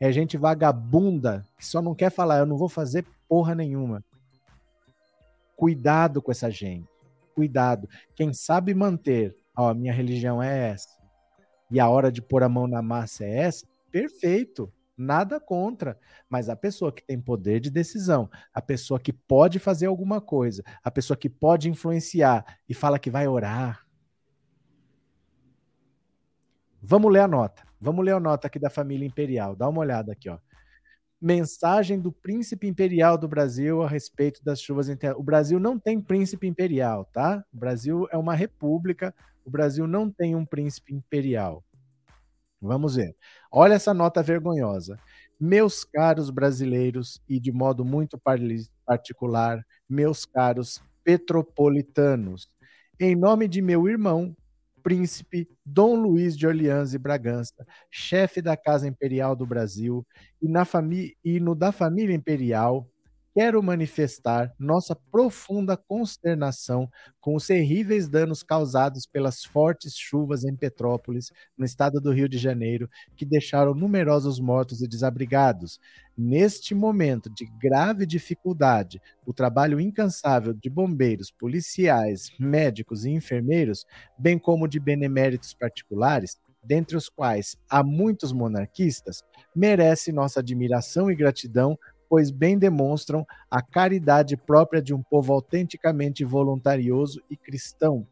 é 0.00 0.10
gente 0.10 0.38
vagabunda 0.38 1.44
que 1.58 1.66
só 1.66 1.82
não 1.82 1.94
quer 1.94 2.10
falar, 2.10 2.38
eu 2.38 2.46
não 2.46 2.56
vou 2.56 2.68
fazer 2.68 3.04
porra 3.28 3.54
nenhuma. 3.54 4.02
Cuidado 5.54 6.22
com 6.22 6.30
essa 6.30 6.50
gente 6.50 6.89
cuidado. 7.40 7.88
Quem 8.14 8.34
sabe 8.34 8.74
manter, 8.74 9.34
ó, 9.56 9.72
minha 9.72 9.94
religião 9.94 10.42
é 10.42 10.72
essa, 10.72 10.90
e 11.70 11.80
a 11.80 11.88
hora 11.88 12.12
de 12.12 12.20
pôr 12.20 12.42
a 12.42 12.50
mão 12.50 12.66
na 12.66 12.82
massa 12.82 13.24
é 13.24 13.38
essa, 13.38 13.66
perfeito. 13.90 14.70
Nada 14.94 15.40
contra, 15.40 15.98
mas 16.28 16.50
a 16.50 16.54
pessoa 16.54 16.92
que 16.92 17.02
tem 17.02 17.18
poder 17.18 17.58
de 17.58 17.70
decisão, 17.70 18.28
a 18.52 18.60
pessoa 18.60 19.00
que 19.00 19.14
pode 19.14 19.58
fazer 19.58 19.86
alguma 19.86 20.20
coisa, 20.20 20.62
a 20.84 20.90
pessoa 20.90 21.16
que 21.16 21.30
pode 21.30 21.70
influenciar 21.70 22.44
e 22.68 22.74
fala 22.74 22.98
que 22.98 23.10
vai 23.10 23.26
orar. 23.26 23.86
Vamos 26.82 27.10
ler 27.10 27.20
a 27.20 27.28
nota. 27.28 27.62
Vamos 27.80 28.04
ler 28.04 28.12
a 28.12 28.20
nota 28.20 28.48
aqui 28.48 28.58
da 28.58 28.68
família 28.68 29.06
imperial. 29.06 29.56
Dá 29.56 29.66
uma 29.66 29.80
olhada 29.80 30.12
aqui, 30.12 30.28
ó. 30.28 30.38
Mensagem 31.20 32.00
do 32.00 32.10
príncipe 32.10 32.66
imperial 32.66 33.18
do 33.18 33.28
Brasil 33.28 33.82
a 33.82 33.88
respeito 33.88 34.42
das 34.42 34.60
chuvas. 34.60 34.88
O 35.16 35.22
Brasil 35.22 35.60
não 35.60 35.78
tem 35.78 36.00
príncipe 36.00 36.46
imperial, 36.46 37.04
tá? 37.12 37.44
O 37.52 37.56
Brasil 37.58 38.08
é 38.10 38.16
uma 38.16 38.34
república. 38.34 39.14
O 39.44 39.50
Brasil 39.50 39.86
não 39.86 40.10
tem 40.10 40.34
um 40.34 40.46
príncipe 40.46 40.94
imperial. 40.94 41.62
Vamos 42.60 42.96
ver. 42.96 43.14
Olha 43.52 43.74
essa 43.74 43.92
nota 43.92 44.22
vergonhosa. 44.22 44.98
Meus 45.38 45.84
caros 45.84 46.30
brasileiros, 46.30 47.22
e 47.28 47.40
de 47.40 47.50
modo 47.50 47.84
muito 47.84 48.20
particular, 48.86 49.64
meus 49.88 50.26
caros 50.26 50.82
petropolitanos, 51.02 52.50
em 52.98 53.16
nome 53.16 53.48
de 53.48 53.62
meu 53.62 53.88
irmão, 53.88 54.36
príncipe 54.82 55.48
Dom 55.64 55.96
Luiz 55.96 56.36
de 56.36 56.46
Orleans 56.46 56.94
e 56.94 56.98
Bragança, 56.98 57.66
chefe 57.90 58.42
da 58.42 58.56
Casa 58.56 58.88
Imperial 58.88 59.36
do 59.36 59.46
Brasil, 59.46 60.06
e, 60.42 60.48
na 60.48 60.64
e 61.24 61.38
no 61.38 61.54
da 61.54 61.72
família 61.72 62.14
imperial, 62.14 62.89
quero 63.34 63.62
manifestar 63.62 64.52
nossa 64.58 64.94
profunda 64.94 65.76
consternação 65.76 66.88
com 67.20 67.34
os 67.34 67.46
terríveis 67.46 68.08
danos 68.08 68.42
causados 68.42 69.06
pelas 69.06 69.44
fortes 69.44 69.96
chuvas 69.96 70.44
em 70.44 70.56
Petrópolis, 70.56 71.30
no 71.56 71.64
estado 71.64 72.00
do 72.00 72.12
Rio 72.12 72.28
de 72.28 72.38
Janeiro, 72.38 72.88
que 73.16 73.24
deixaram 73.24 73.74
numerosos 73.74 74.40
mortos 74.40 74.82
e 74.82 74.88
desabrigados. 74.88 75.78
Neste 76.16 76.74
momento 76.74 77.30
de 77.30 77.46
grave 77.60 78.04
dificuldade, 78.04 79.00
o 79.24 79.32
trabalho 79.32 79.80
incansável 79.80 80.52
de 80.52 80.68
bombeiros, 80.68 81.30
policiais, 81.30 82.30
médicos 82.38 83.04
e 83.04 83.10
enfermeiros, 83.10 83.86
bem 84.18 84.38
como 84.38 84.66
de 84.66 84.80
beneméritos 84.80 85.54
particulares, 85.54 86.38
dentre 86.62 86.96
os 86.96 87.08
quais 87.08 87.56
há 87.70 87.82
muitos 87.82 88.32
monarquistas, 88.32 89.22
merece 89.54 90.12
nossa 90.12 90.40
admiração 90.40 91.10
e 91.10 91.14
gratidão 91.14 91.78
pois 92.10 92.32
bem 92.32 92.58
demonstram 92.58 93.24
a 93.48 93.62
caridade 93.62 94.36
própria 94.36 94.82
de 94.82 94.92
um 94.92 95.00
povo 95.00 95.32
autenticamente 95.32 96.24
voluntarioso 96.24 97.22
e 97.30 97.36
cristão. 97.36 98.04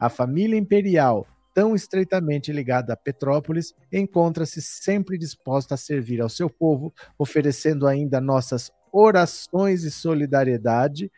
A 0.00 0.08
família 0.08 0.56
imperial, 0.58 1.26
tão 1.52 1.74
estreitamente 1.74 2.50
ligada 2.50 2.94
a 2.94 2.96
Petrópolis, 2.96 3.74
encontra-se 3.92 4.62
sempre 4.62 5.18
disposta 5.18 5.74
a 5.74 5.76
servir 5.76 6.22
ao 6.22 6.30
seu 6.30 6.48
povo, 6.48 6.94
oferecendo 7.18 7.86
ainda 7.86 8.22
nossas 8.22 8.72
orações 8.90 9.84
e 9.84 9.90
solidariedade 9.90 11.12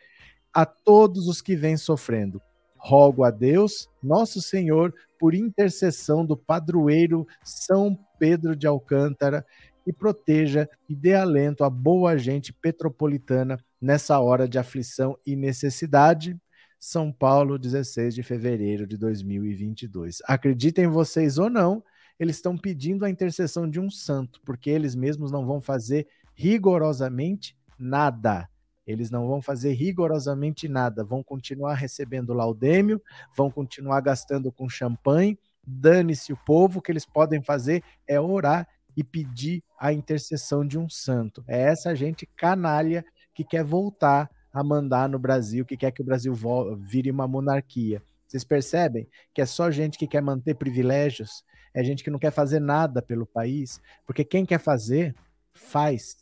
a 0.53 0.65
todos 0.65 1.29
os 1.29 1.41
que 1.41 1.55
vêm 1.55 1.77
sofrendo. 1.77 2.41
Rogo 2.75 3.23
a 3.23 3.31
Deus, 3.31 3.89
nosso 4.03 4.41
Senhor, 4.41 4.93
por 5.17 5.33
intercessão 5.33 6.25
do 6.25 6.35
padroeiro 6.35 7.25
São 7.43 7.97
Pedro 8.19 8.57
de 8.57 8.67
Alcântara 8.67 9.45
e 9.85 9.93
proteja 9.93 10.69
e 10.89 10.95
dê 10.95 11.13
alento 11.13 11.63
à 11.63 11.69
boa 11.69 12.17
gente 12.17 12.51
petropolitana 12.51 13.57
nessa 13.79 14.19
hora 14.19 14.47
de 14.47 14.57
aflição 14.57 15.17
e 15.25 15.35
necessidade. 15.35 16.35
São 16.79 17.11
Paulo, 17.11 17.57
16 17.57 18.13
de 18.15 18.23
fevereiro 18.23 18.85
de 18.85 18.97
2022. 18.97 20.21
Acreditem 20.25 20.87
vocês 20.87 21.37
ou 21.37 21.49
não, 21.49 21.83
eles 22.19 22.37
estão 22.37 22.57
pedindo 22.57 23.05
a 23.05 23.09
intercessão 23.09 23.69
de 23.69 23.79
um 23.79 23.89
santo, 23.89 24.41
porque 24.45 24.69
eles 24.69 24.95
mesmos 24.95 25.31
não 25.31 25.45
vão 25.45 25.59
fazer 25.59 26.07
rigorosamente 26.33 27.57
nada. 27.77 28.49
Eles 28.85 29.09
não 29.09 29.27
vão 29.27 29.41
fazer 29.41 29.73
rigorosamente 29.73 30.67
nada, 30.67 31.03
vão 31.03 31.23
continuar 31.23 31.73
recebendo 31.73 32.33
laudêmio, 32.33 33.01
vão 33.35 33.49
continuar 33.49 33.99
gastando 34.01 34.51
com 34.51 34.69
champanhe, 34.69 35.39
dane-se 35.65 36.31
o 36.31 36.37
povo, 36.45 36.79
o 36.79 36.81
que 36.81 36.91
eles 36.91 37.05
podem 37.05 37.41
fazer 37.41 37.83
é 38.07 38.19
orar 38.19 38.67
e 38.95 39.03
pedir 39.03 39.63
a 39.79 39.91
intercessão 39.91 40.65
de 40.65 40.77
um 40.77 40.89
santo. 40.89 41.43
É 41.47 41.61
essa 41.61 41.95
gente 41.95 42.25
canalha 42.35 43.05
que 43.33 43.43
quer 43.43 43.63
voltar 43.63 44.29
a 44.53 44.63
mandar 44.63 45.09
no 45.09 45.19
Brasil, 45.19 45.65
que 45.65 45.75
quer 45.75 45.91
que 45.91 46.01
o 46.01 46.05
Brasil 46.05 46.33
vire 46.77 47.11
uma 47.11 47.27
monarquia. 47.27 48.01
Vocês 48.27 48.43
percebem 48.43 49.07
que 49.33 49.41
é 49.41 49.45
só 49.45 49.69
gente 49.69 49.97
que 49.97 50.07
quer 50.07 50.21
manter 50.21 50.55
privilégios, 50.55 51.43
é 51.73 51.83
gente 51.83 52.03
que 52.03 52.09
não 52.09 52.17
quer 52.17 52.31
fazer 52.31 52.59
nada 52.59 53.01
pelo 53.01 53.25
país, 53.25 53.81
porque 54.05 54.23
quem 54.23 54.45
quer 54.45 54.59
fazer, 54.59 55.13
faz. 55.53 56.15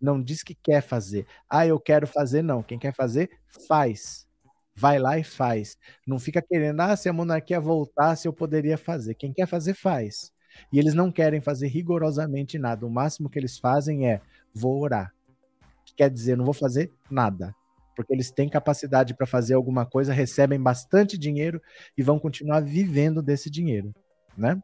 Não 0.00 0.22
diz 0.22 0.42
que 0.42 0.54
quer 0.54 0.80
fazer. 0.80 1.26
Ah, 1.50 1.66
eu 1.66 1.80
quero 1.80 2.06
fazer, 2.06 2.42
não. 2.42 2.62
Quem 2.62 2.78
quer 2.78 2.94
fazer, 2.94 3.30
faz. 3.66 4.26
Vai 4.74 4.98
lá 4.98 5.18
e 5.18 5.24
faz. 5.24 5.76
Não 6.06 6.18
fica 6.18 6.40
querendo, 6.42 6.80
ah, 6.80 6.94
se 6.96 7.08
a 7.08 7.12
monarquia 7.12 7.58
voltasse, 7.58 8.28
eu 8.28 8.32
poderia 8.32 8.78
fazer. 8.78 9.14
Quem 9.14 9.32
quer 9.32 9.46
fazer, 9.46 9.74
faz. 9.74 10.32
E 10.72 10.78
eles 10.78 10.94
não 10.94 11.10
querem 11.10 11.40
fazer 11.40 11.68
rigorosamente 11.68 12.58
nada. 12.58 12.86
O 12.86 12.90
máximo 12.90 13.28
que 13.28 13.38
eles 13.38 13.58
fazem 13.58 14.08
é 14.08 14.20
vou 14.54 14.80
orar. 14.80 15.12
Que 15.84 15.94
quer 15.94 16.10
dizer, 16.10 16.36
não 16.36 16.44
vou 16.44 16.54
fazer 16.54 16.92
nada. 17.10 17.54
Porque 17.94 18.12
eles 18.12 18.30
têm 18.30 18.48
capacidade 18.48 19.14
para 19.14 19.26
fazer 19.26 19.54
alguma 19.54 19.86
coisa, 19.86 20.12
recebem 20.12 20.60
bastante 20.60 21.16
dinheiro 21.16 21.60
e 21.96 22.02
vão 22.02 22.18
continuar 22.18 22.60
vivendo 22.60 23.22
desse 23.22 23.48
dinheiro, 23.48 23.94
né? 24.36 24.60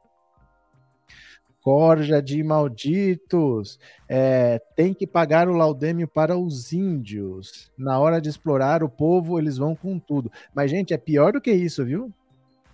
Corja 1.62 2.20
de 2.20 2.42
malditos. 2.42 3.78
É, 4.08 4.58
tem 4.74 4.92
que 4.92 5.06
pagar 5.06 5.48
o 5.48 5.54
laudêmio 5.54 6.08
para 6.08 6.36
os 6.36 6.72
índios. 6.72 7.70
Na 7.78 8.00
hora 8.00 8.20
de 8.20 8.28
explorar 8.28 8.82
o 8.82 8.88
povo, 8.88 9.38
eles 9.38 9.56
vão 9.56 9.74
com 9.74 9.98
tudo. 9.98 10.30
Mas, 10.52 10.70
gente, 10.70 10.92
é 10.92 10.98
pior 10.98 11.32
do 11.32 11.40
que 11.40 11.52
isso, 11.52 11.84
viu? 11.84 12.12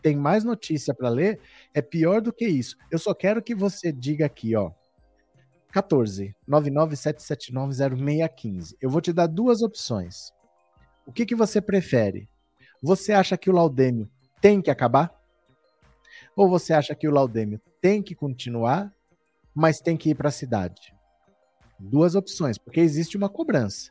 Tem 0.03 0.17
mais 0.17 0.43
notícia 0.45 0.95
para 0.95 1.09
ler, 1.09 1.41
é 1.75 1.83
pior 1.83 2.21
do 2.21 2.33
que 2.33 2.47
isso. 2.47 2.77
Eu 2.91 2.99
só 2.99 3.15
quero 3.15 3.43
que 3.43 3.55
você 3.55 3.93
diga 3.93 4.27
aqui, 4.27 4.57
ó. 4.57 4.73
14 5.73 6.35
997790615. 6.49 8.77
Eu 8.81 8.91
vou 8.91 9.01
te 9.01 9.13
dar 9.13 9.27
duas 9.27 9.63
opções. 9.63 10.33
O 11.07 11.13
que, 11.13 11.27
que 11.27 11.35
você 11.35 11.61
prefere? 11.61 12.29
Você 12.83 13.13
acha 13.13 13.37
que 13.37 13.51
o 13.51 13.53
Laudêmio 13.53 14.09
tem 14.41 14.63
que 14.63 14.71
acabar? 14.71 15.13
Ou 16.37 16.49
você 16.49 16.73
acha 16.73 16.95
que 16.95 17.09
o 17.09 17.11
Laudêmio 17.11 17.61
tem 17.81 18.03
que 18.03 18.15
continuar, 18.15 18.93
mas 19.55 19.81
tem 19.81 19.97
que 19.97 20.11
ir 20.11 20.15
para 20.15 20.29
a 20.29 20.33
cidade? 20.33 20.95
Duas 21.79 22.15
opções, 22.15 22.59
porque 22.59 22.81
existe 22.81 23.17
uma 23.17 23.29
cobrança. 23.29 23.91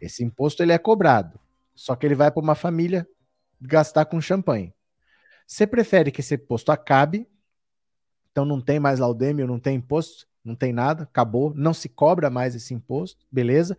Esse 0.00 0.24
imposto 0.24 0.62
ele 0.62 0.72
é 0.72 0.78
cobrado, 0.78 1.38
só 1.74 1.94
que 1.94 2.06
ele 2.06 2.14
vai 2.14 2.30
para 2.30 2.42
uma 2.42 2.54
família 2.54 3.06
gastar 3.60 4.06
com 4.06 4.20
champanhe. 4.20 4.72
Você 5.50 5.66
prefere 5.66 6.12
que 6.12 6.20
esse 6.20 6.36
imposto 6.36 6.70
acabe, 6.70 7.26
então 8.30 8.44
não 8.44 8.60
tem 8.60 8.78
mais 8.78 9.00
laudêmio, 9.00 9.48
não 9.48 9.58
tem 9.58 9.78
imposto, 9.78 10.28
não 10.44 10.54
tem 10.54 10.72
nada, 10.72 11.02
acabou, 11.02 11.52
não 11.52 11.74
se 11.74 11.88
cobra 11.88 12.30
mais 12.30 12.54
esse 12.54 12.72
imposto, 12.72 13.26
beleza? 13.32 13.76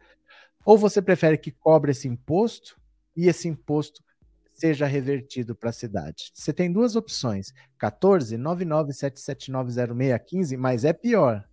Ou 0.66 0.78
você 0.78 1.02
prefere 1.02 1.38
que 1.38 1.50
cobre 1.50 1.92
esse 1.92 2.10
imposto 2.10 2.78
e 3.16 3.30
esse 3.30 3.48
imposto 3.48 4.04
seja 4.54 4.86
revertido 4.86 5.56
para 5.56 5.70
a 5.70 5.74
cidade? 5.74 6.30
Você 6.34 6.52
tem 6.52 6.70
duas 6.70 6.98
opções: 6.98 7.54
14 7.78 8.36
997790615, 8.36 10.58
mas 10.58 10.84
é 10.84 10.92
pior. 10.92 11.48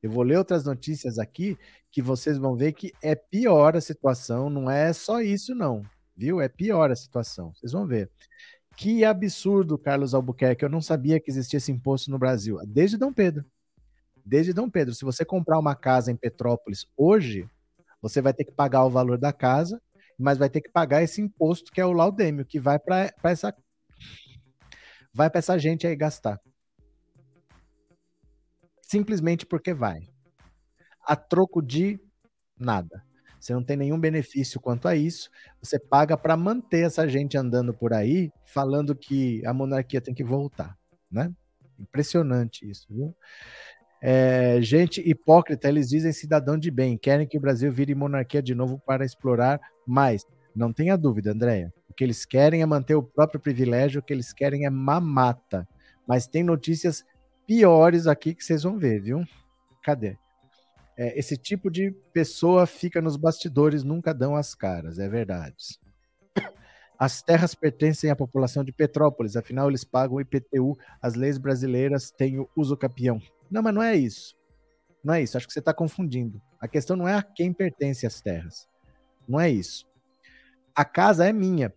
Eu 0.00 0.12
vou 0.12 0.22
ler 0.22 0.38
outras 0.38 0.64
notícias 0.64 1.18
aqui 1.18 1.58
que 1.90 2.00
vocês 2.00 2.38
vão 2.38 2.54
ver 2.54 2.74
que 2.74 2.92
é 3.02 3.16
pior 3.16 3.76
a 3.76 3.80
situação, 3.80 4.48
não 4.48 4.70
é 4.70 4.92
só 4.92 5.20
isso 5.20 5.52
não, 5.52 5.82
viu? 6.16 6.40
É 6.40 6.48
pior 6.48 6.92
a 6.92 6.96
situação. 6.96 7.52
Vocês 7.54 7.72
vão 7.72 7.88
ver. 7.88 8.08
Que 8.78 9.04
absurdo, 9.04 9.76
Carlos 9.76 10.14
Albuquerque. 10.14 10.64
Eu 10.64 10.68
não 10.68 10.80
sabia 10.80 11.18
que 11.18 11.28
existia 11.28 11.56
esse 11.56 11.72
imposto 11.72 12.12
no 12.12 12.18
Brasil. 12.18 12.60
Desde 12.64 12.96
Dom 12.96 13.12
Pedro. 13.12 13.44
Desde 14.24 14.52
Dom 14.52 14.70
Pedro. 14.70 14.94
Se 14.94 15.04
você 15.04 15.24
comprar 15.24 15.58
uma 15.58 15.74
casa 15.74 16.12
em 16.12 16.16
Petrópolis 16.16 16.86
hoje, 16.96 17.50
você 18.00 18.22
vai 18.22 18.32
ter 18.32 18.44
que 18.44 18.52
pagar 18.52 18.84
o 18.84 18.90
valor 18.90 19.18
da 19.18 19.32
casa, 19.32 19.82
mas 20.16 20.38
vai 20.38 20.48
ter 20.48 20.60
que 20.60 20.70
pagar 20.70 21.02
esse 21.02 21.20
imposto 21.20 21.72
que 21.72 21.80
é 21.80 21.84
o 21.84 21.92
laudêmio, 21.92 22.46
que 22.46 22.60
vai 22.60 22.78
para 22.78 23.12
essa 23.24 23.52
vai 25.12 25.28
para 25.28 25.40
essa 25.40 25.58
gente 25.58 25.84
aí 25.84 25.96
gastar. 25.96 26.40
Simplesmente 28.80 29.44
porque 29.44 29.74
vai. 29.74 30.08
A 31.04 31.16
troco 31.16 31.60
de 31.60 31.98
nada. 32.56 33.04
Você 33.38 33.52
não 33.52 33.62
tem 33.62 33.76
nenhum 33.76 33.98
benefício 33.98 34.60
quanto 34.60 34.88
a 34.88 34.96
isso. 34.96 35.30
Você 35.62 35.78
paga 35.78 36.16
para 36.16 36.36
manter 36.36 36.86
essa 36.86 37.08
gente 37.08 37.36
andando 37.36 37.72
por 37.72 37.92
aí 37.92 38.32
falando 38.44 38.94
que 38.94 39.44
a 39.46 39.52
monarquia 39.52 40.00
tem 40.00 40.14
que 40.14 40.24
voltar, 40.24 40.76
né? 41.10 41.32
Impressionante 41.78 42.68
isso, 42.68 42.86
viu? 42.90 43.14
É, 44.00 44.60
gente 44.60 45.00
hipócrita, 45.00 45.68
eles 45.68 45.88
dizem 45.88 46.12
cidadão 46.12 46.56
de 46.56 46.70
bem, 46.70 46.96
querem 46.96 47.26
que 47.26 47.36
o 47.36 47.40
Brasil 47.40 47.72
vire 47.72 47.94
monarquia 47.94 48.42
de 48.42 48.54
novo 48.54 48.80
para 48.84 49.04
explorar 49.04 49.60
mais. 49.86 50.24
Não 50.54 50.72
tenha 50.72 50.96
dúvida, 50.96 51.32
Andréia. 51.32 51.72
O 51.88 51.94
que 51.94 52.04
eles 52.04 52.24
querem 52.24 52.62
é 52.62 52.66
manter 52.66 52.94
o 52.94 53.02
próprio 53.02 53.40
privilégio, 53.40 54.00
o 54.00 54.02
que 54.02 54.12
eles 54.12 54.32
querem 54.32 54.66
é 54.66 54.70
mamata. 54.70 55.66
Mas 56.06 56.26
tem 56.26 56.42
notícias 56.42 57.04
piores 57.46 58.06
aqui 58.06 58.34
que 58.34 58.44
vocês 58.44 58.62
vão 58.62 58.78
ver, 58.78 59.00
viu? 59.00 59.24
Cadê? 59.82 60.16
É, 60.98 61.16
esse 61.16 61.36
tipo 61.36 61.70
de 61.70 61.92
pessoa 62.12 62.66
fica 62.66 63.00
nos 63.00 63.16
bastidores, 63.16 63.84
nunca 63.84 64.12
dão 64.12 64.34
as 64.34 64.52
caras, 64.52 64.98
é 64.98 65.08
verdade. 65.08 65.78
As 66.98 67.22
terras 67.22 67.54
pertencem 67.54 68.10
à 68.10 68.16
população 68.16 68.64
de 68.64 68.72
Petrópolis, 68.72 69.36
afinal 69.36 69.68
eles 69.68 69.84
pagam 69.84 70.20
IPTU, 70.20 70.76
as 71.00 71.14
leis 71.14 71.38
brasileiras 71.38 72.10
têm 72.10 72.40
o 72.40 72.48
uso 72.56 72.76
capião. 72.76 73.22
Não, 73.48 73.62
mas 73.62 73.72
não 73.72 73.80
é 73.80 73.94
isso. 73.94 74.36
Não 75.04 75.14
é 75.14 75.22
isso, 75.22 75.36
acho 75.36 75.46
que 75.46 75.52
você 75.52 75.60
está 75.60 75.72
confundindo. 75.72 76.42
A 76.60 76.66
questão 76.66 76.96
não 76.96 77.06
é 77.06 77.14
a 77.14 77.22
quem 77.22 77.52
pertence 77.52 78.04
as 78.04 78.20
terras. 78.20 78.68
Não 79.28 79.38
é 79.38 79.48
isso. 79.48 79.86
A 80.74 80.84
casa 80.84 81.24
é 81.24 81.32
minha. 81.32 81.72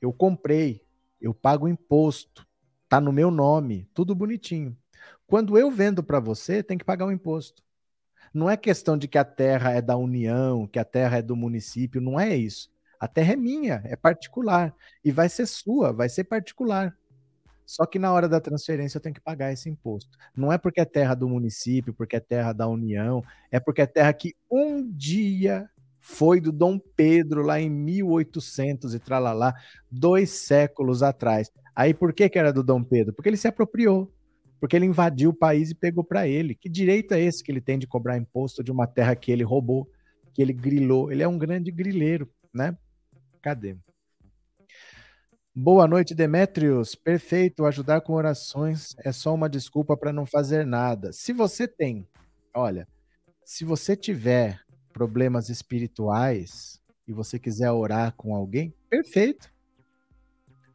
Eu 0.00 0.12
comprei, 0.12 0.80
eu 1.20 1.34
pago 1.34 1.66
imposto, 1.66 2.46
tá 2.88 3.00
no 3.00 3.12
meu 3.12 3.32
nome, 3.32 3.88
tudo 3.92 4.14
bonitinho. 4.14 4.76
Quando 5.26 5.58
eu 5.58 5.68
vendo 5.68 6.04
para 6.04 6.20
você, 6.20 6.62
tem 6.62 6.78
que 6.78 6.84
pagar 6.84 7.06
o 7.06 7.12
imposto. 7.12 7.64
Não 8.32 8.48
é 8.48 8.56
questão 8.56 8.96
de 8.96 9.06
que 9.06 9.18
a 9.18 9.24
terra 9.24 9.72
é 9.72 9.82
da 9.82 9.96
União, 9.96 10.66
que 10.66 10.78
a 10.78 10.84
terra 10.84 11.18
é 11.18 11.22
do 11.22 11.36
município, 11.36 12.00
não 12.00 12.18
é 12.18 12.34
isso. 12.34 12.70
A 12.98 13.08
terra 13.08 13.32
é 13.32 13.36
minha, 13.36 13.82
é 13.84 13.96
particular. 13.96 14.74
E 15.04 15.10
vai 15.10 15.28
ser 15.28 15.46
sua, 15.46 15.92
vai 15.92 16.08
ser 16.08 16.24
particular. 16.24 16.96
Só 17.66 17.86
que 17.86 17.98
na 17.98 18.12
hora 18.12 18.28
da 18.28 18.40
transferência 18.40 18.98
eu 18.98 19.02
tenho 19.02 19.14
que 19.14 19.20
pagar 19.20 19.52
esse 19.52 19.68
imposto. 19.68 20.16
Não 20.36 20.52
é 20.52 20.58
porque 20.58 20.80
é 20.80 20.84
terra 20.84 21.14
do 21.14 21.28
município, 21.28 21.94
porque 21.94 22.16
é 22.16 22.20
terra 22.20 22.52
da 22.52 22.68
União, 22.68 23.22
é 23.50 23.58
porque 23.58 23.82
é 23.82 23.86
terra 23.86 24.12
que 24.12 24.34
um 24.50 24.88
dia 24.90 25.68
foi 25.98 26.40
do 26.40 26.50
Dom 26.50 26.78
Pedro 26.78 27.42
lá 27.42 27.60
em 27.60 27.70
1800 27.70 28.94
e 28.94 28.98
tralalá, 28.98 29.54
dois 29.90 30.30
séculos 30.30 31.02
atrás. 31.02 31.50
Aí 31.74 31.94
por 31.94 32.12
que, 32.12 32.28
que 32.28 32.38
era 32.38 32.52
do 32.52 32.62
Dom 32.62 32.82
Pedro? 32.82 33.14
Porque 33.14 33.28
ele 33.28 33.36
se 33.36 33.48
apropriou 33.48 34.12
porque 34.62 34.76
ele 34.76 34.86
invadiu 34.86 35.30
o 35.30 35.34
país 35.34 35.70
e 35.70 35.74
pegou 35.74 36.04
para 36.04 36.28
ele. 36.28 36.54
Que 36.54 36.68
direito 36.68 37.14
é 37.14 37.20
esse 37.20 37.42
que 37.42 37.50
ele 37.50 37.60
tem 37.60 37.76
de 37.76 37.84
cobrar 37.84 38.16
imposto 38.16 38.62
de 38.62 38.70
uma 38.70 38.86
terra 38.86 39.16
que 39.16 39.32
ele 39.32 39.42
roubou, 39.42 39.90
que 40.32 40.40
ele 40.40 40.52
grilou? 40.52 41.10
Ele 41.10 41.20
é 41.20 41.26
um 41.26 41.36
grande 41.36 41.72
grileiro, 41.72 42.30
né? 42.54 42.78
Cadê? 43.42 43.76
Boa 45.52 45.88
noite, 45.88 46.14
Demétrios. 46.14 46.94
Perfeito. 46.94 47.64
Ajudar 47.64 48.02
com 48.02 48.12
orações 48.12 48.94
é 48.98 49.10
só 49.10 49.34
uma 49.34 49.48
desculpa 49.48 49.96
para 49.96 50.12
não 50.12 50.24
fazer 50.24 50.64
nada. 50.64 51.12
Se 51.12 51.32
você 51.32 51.66
tem, 51.66 52.06
olha, 52.54 52.86
se 53.44 53.64
você 53.64 53.96
tiver 53.96 54.60
problemas 54.92 55.48
espirituais 55.48 56.80
e 57.04 57.12
você 57.12 57.36
quiser 57.36 57.72
orar 57.72 58.14
com 58.14 58.32
alguém, 58.32 58.72
perfeito. 58.88 59.52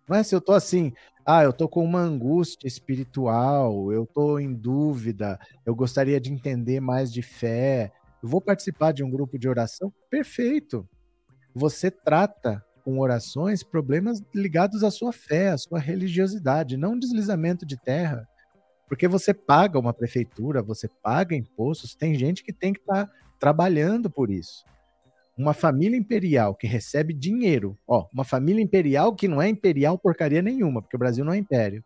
Não 0.10 0.18
é 0.18 0.24
se 0.24 0.36
eu 0.36 0.42
tô 0.42 0.52
assim, 0.52 0.92
ah, 1.30 1.44
eu 1.44 1.52
tô 1.52 1.68
com 1.68 1.84
uma 1.84 2.00
angústia 2.00 2.70
espiritual, 2.70 3.92
eu 3.92 4.06
tô 4.06 4.40
em 4.40 4.54
dúvida, 4.54 5.38
eu 5.66 5.76
gostaria 5.76 6.22
de 6.22 6.32
entender 6.32 6.80
mais 6.80 7.12
de 7.12 7.22
fé, 7.22 7.92
eu 8.24 8.30
vou 8.30 8.40
participar 8.40 8.94
de 8.94 9.04
um 9.04 9.10
grupo 9.10 9.38
de 9.38 9.50
oração? 9.50 9.94
Perfeito. 10.10 10.88
Você 11.54 11.92
trata 11.92 12.64
com 12.86 12.98
orações 13.00 13.62
problemas 13.62 14.24
ligados 14.34 14.86
à 14.86 14.90
sua 14.90 15.12
fé, 15.12 15.50
à 15.50 15.58
sua 15.58 15.80
religiosidade, 15.80 16.78
não 16.78 16.98
deslizamento 16.98 17.66
de 17.66 17.76
terra. 17.76 18.26
Porque 18.88 19.06
você 19.06 19.34
paga 19.34 19.78
uma 19.78 19.94
prefeitura, 19.94 20.64
você 20.64 20.88
paga 20.88 21.36
impostos, 21.36 21.94
tem 21.94 22.16
gente 22.16 22.42
que 22.42 22.54
tem 22.54 22.72
que 22.72 22.80
estar 22.80 23.06
tá 23.06 23.14
trabalhando 23.38 24.10
por 24.10 24.30
isso 24.30 24.64
uma 25.38 25.54
família 25.54 25.98
imperial 25.98 26.56
que 26.56 26.66
recebe 26.66 27.14
dinheiro, 27.14 27.78
ó, 27.88 28.08
uma 28.12 28.24
família 28.24 28.62
imperial 28.62 29.16
que 29.16 29.28
não 29.28 29.42
é 29.42 29.48
imperial 29.48 29.98
porcaria 29.98 30.42
nenhuma, 30.42 30.82
porque 30.82 30.96
o 30.96 31.00
Brasil 31.00 31.24
não 31.24 31.34
é 31.34 31.38
império. 31.38 31.84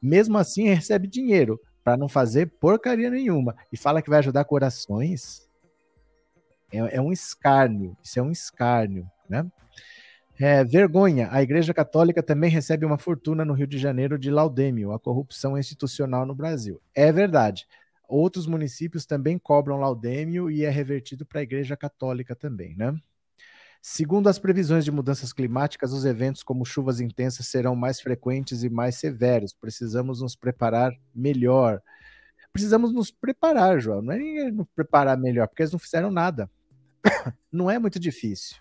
Mesmo 0.00 0.38
assim, 0.38 0.68
recebe 0.68 1.08
dinheiro 1.08 1.60
para 1.82 1.96
não 1.96 2.08
fazer 2.08 2.46
porcaria 2.60 3.10
nenhuma 3.10 3.56
e 3.72 3.76
fala 3.76 4.00
que 4.00 4.08
vai 4.08 4.20
ajudar 4.20 4.44
corações. 4.44 5.48
É, 6.72 6.96
é 6.96 7.00
um 7.00 7.12
escárnio, 7.12 7.96
isso 8.02 8.18
é 8.18 8.22
um 8.22 8.30
escárnio, 8.30 9.06
né? 9.28 9.44
É, 10.38 10.64
vergonha, 10.64 11.28
a 11.30 11.42
Igreja 11.42 11.72
Católica 11.72 12.20
também 12.20 12.50
recebe 12.50 12.84
uma 12.84 12.98
fortuna 12.98 13.44
no 13.44 13.54
Rio 13.54 13.68
de 13.68 13.78
Janeiro 13.78 14.18
de 14.18 14.30
laudêmio, 14.30 14.92
a 14.92 14.98
corrupção 14.98 15.56
institucional 15.56 16.26
no 16.26 16.34
Brasil. 16.34 16.80
É 16.92 17.12
verdade. 17.12 17.66
Outros 18.08 18.46
municípios 18.46 19.06
também 19.06 19.38
cobram 19.38 19.78
laudêmio 19.78 20.50
e 20.50 20.64
é 20.64 20.70
revertido 20.70 21.24
para 21.24 21.40
a 21.40 21.42
Igreja 21.42 21.76
Católica 21.76 22.34
também, 22.34 22.76
né? 22.76 22.94
Segundo 23.86 24.28
as 24.28 24.38
previsões 24.38 24.82
de 24.82 24.90
mudanças 24.90 25.30
climáticas, 25.30 25.92
os 25.92 26.06
eventos 26.06 26.42
como 26.42 26.64
chuvas 26.64 27.00
intensas 27.00 27.46
serão 27.48 27.76
mais 27.76 28.00
frequentes 28.00 28.62
e 28.62 28.70
mais 28.70 28.94
severos. 28.94 29.52
Precisamos 29.52 30.22
nos 30.22 30.34
preparar 30.34 30.92
melhor. 31.14 31.82
Precisamos 32.50 32.94
nos 32.94 33.10
preparar, 33.10 33.78
João. 33.80 34.00
Não 34.00 34.14
é 34.14 34.50
nos 34.50 34.66
preparar 34.74 35.18
melhor, 35.18 35.48
porque 35.48 35.62
eles 35.62 35.72
não 35.72 35.78
fizeram 35.78 36.10
nada. 36.10 36.50
não 37.52 37.70
é 37.70 37.78
muito 37.78 38.00
difícil. 38.00 38.56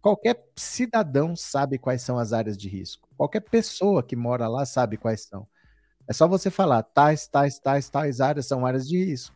Qualquer 0.00 0.40
cidadão 0.54 1.34
sabe 1.34 1.76
quais 1.76 2.02
são 2.02 2.16
as 2.16 2.32
áreas 2.32 2.56
de 2.56 2.68
risco. 2.68 3.08
Qualquer 3.16 3.40
pessoa 3.40 4.00
que 4.00 4.14
mora 4.14 4.46
lá 4.46 4.64
sabe 4.64 4.96
quais 4.96 5.22
são. 5.22 5.48
É 6.08 6.12
só 6.12 6.28
você 6.28 6.50
falar, 6.50 6.82
tais, 6.82 7.26
tais, 7.26 7.58
tais, 7.58 7.88
tais 7.88 8.20
áreas 8.20 8.46
são 8.46 8.64
áreas 8.64 8.86
de 8.88 9.04
risco. 9.04 9.34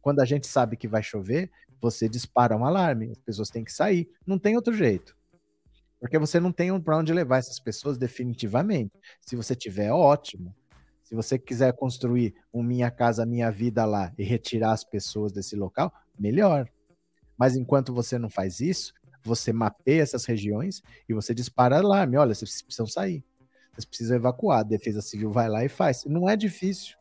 Quando 0.00 0.20
a 0.20 0.24
gente 0.24 0.46
sabe 0.46 0.76
que 0.76 0.86
vai 0.86 1.02
chover, 1.02 1.50
você 1.80 2.08
dispara 2.08 2.56
um 2.56 2.64
alarme, 2.64 3.10
as 3.10 3.18
pessoas 3.18 3.50
têm 3.50 3.64
que 3.64 3.72
sair. 3.72 4.08
Não 4.26 4.38
tem 4.38 4.56
outro 4.56 4.72
jeito. 4.72 5.16
Porque 5.98 6.18
você 6.18 6.38
não 6.38 6.52
tem 6.52 6.78
para 6.80 6.98
onde 6.98 7.12
levar 7.12 7.38
essas 7.38 7.58
pessoas 7.58 7.96
definitivamente. 7.96 8.92
Se 9.20 9.34
você 9.34 9.54
tiver, 9.54 9.90
ótimo. 9.90 10.54
Se 11.02 11.14
você 11.14 11.38
quiser 11.38 11.72
construir 11.72 12.34
um 12.52 12.62
Minha 12.62 12.90
Casa 12.90 13.24
Minha 13.24 13.50
Vida 13.50 13.84
lá 13.84 14.12
e 14.18 14.24
retirar 14.24 14.72
as 14.72 14.84
pessoas 14.84 15.32
desse 15.32 15.56
local, 15.56 15.92
melhor. 16.18 16.68
Mas 17.38 17.56
enquanto 17.56 17.94
você 17.94 18.18
não 18.18 18.28
faz 18.28 18.60
isso, 18.60 18.92
você 19.22 19.52
mapeia 19.52 20.02
essas 20.02 20.24
regiões 20.24 20.82
e 21.08 21.14
você 21.14 21.34
dispara 21.34 21.78
alarme. 21.78 22.16
Olha, 22.16 22.34
vocês 22.34 22.62
precisam 22.62 22.86
sair. 22.86 23.24
Vocês 23.76 23.84
precisam 23.84 24.16
evacuar. 24.16 24.60
A 24.60 24.62
Defesa 24.62 25.02
Civil 25.02 25.30
vai 25.30 25.48
lá 25.48 25.62
e 25.64 25.68
faz. 25.68 26.06
Não 26.06 26.28
é 26.28 26.34
difícil. 26.34 26.96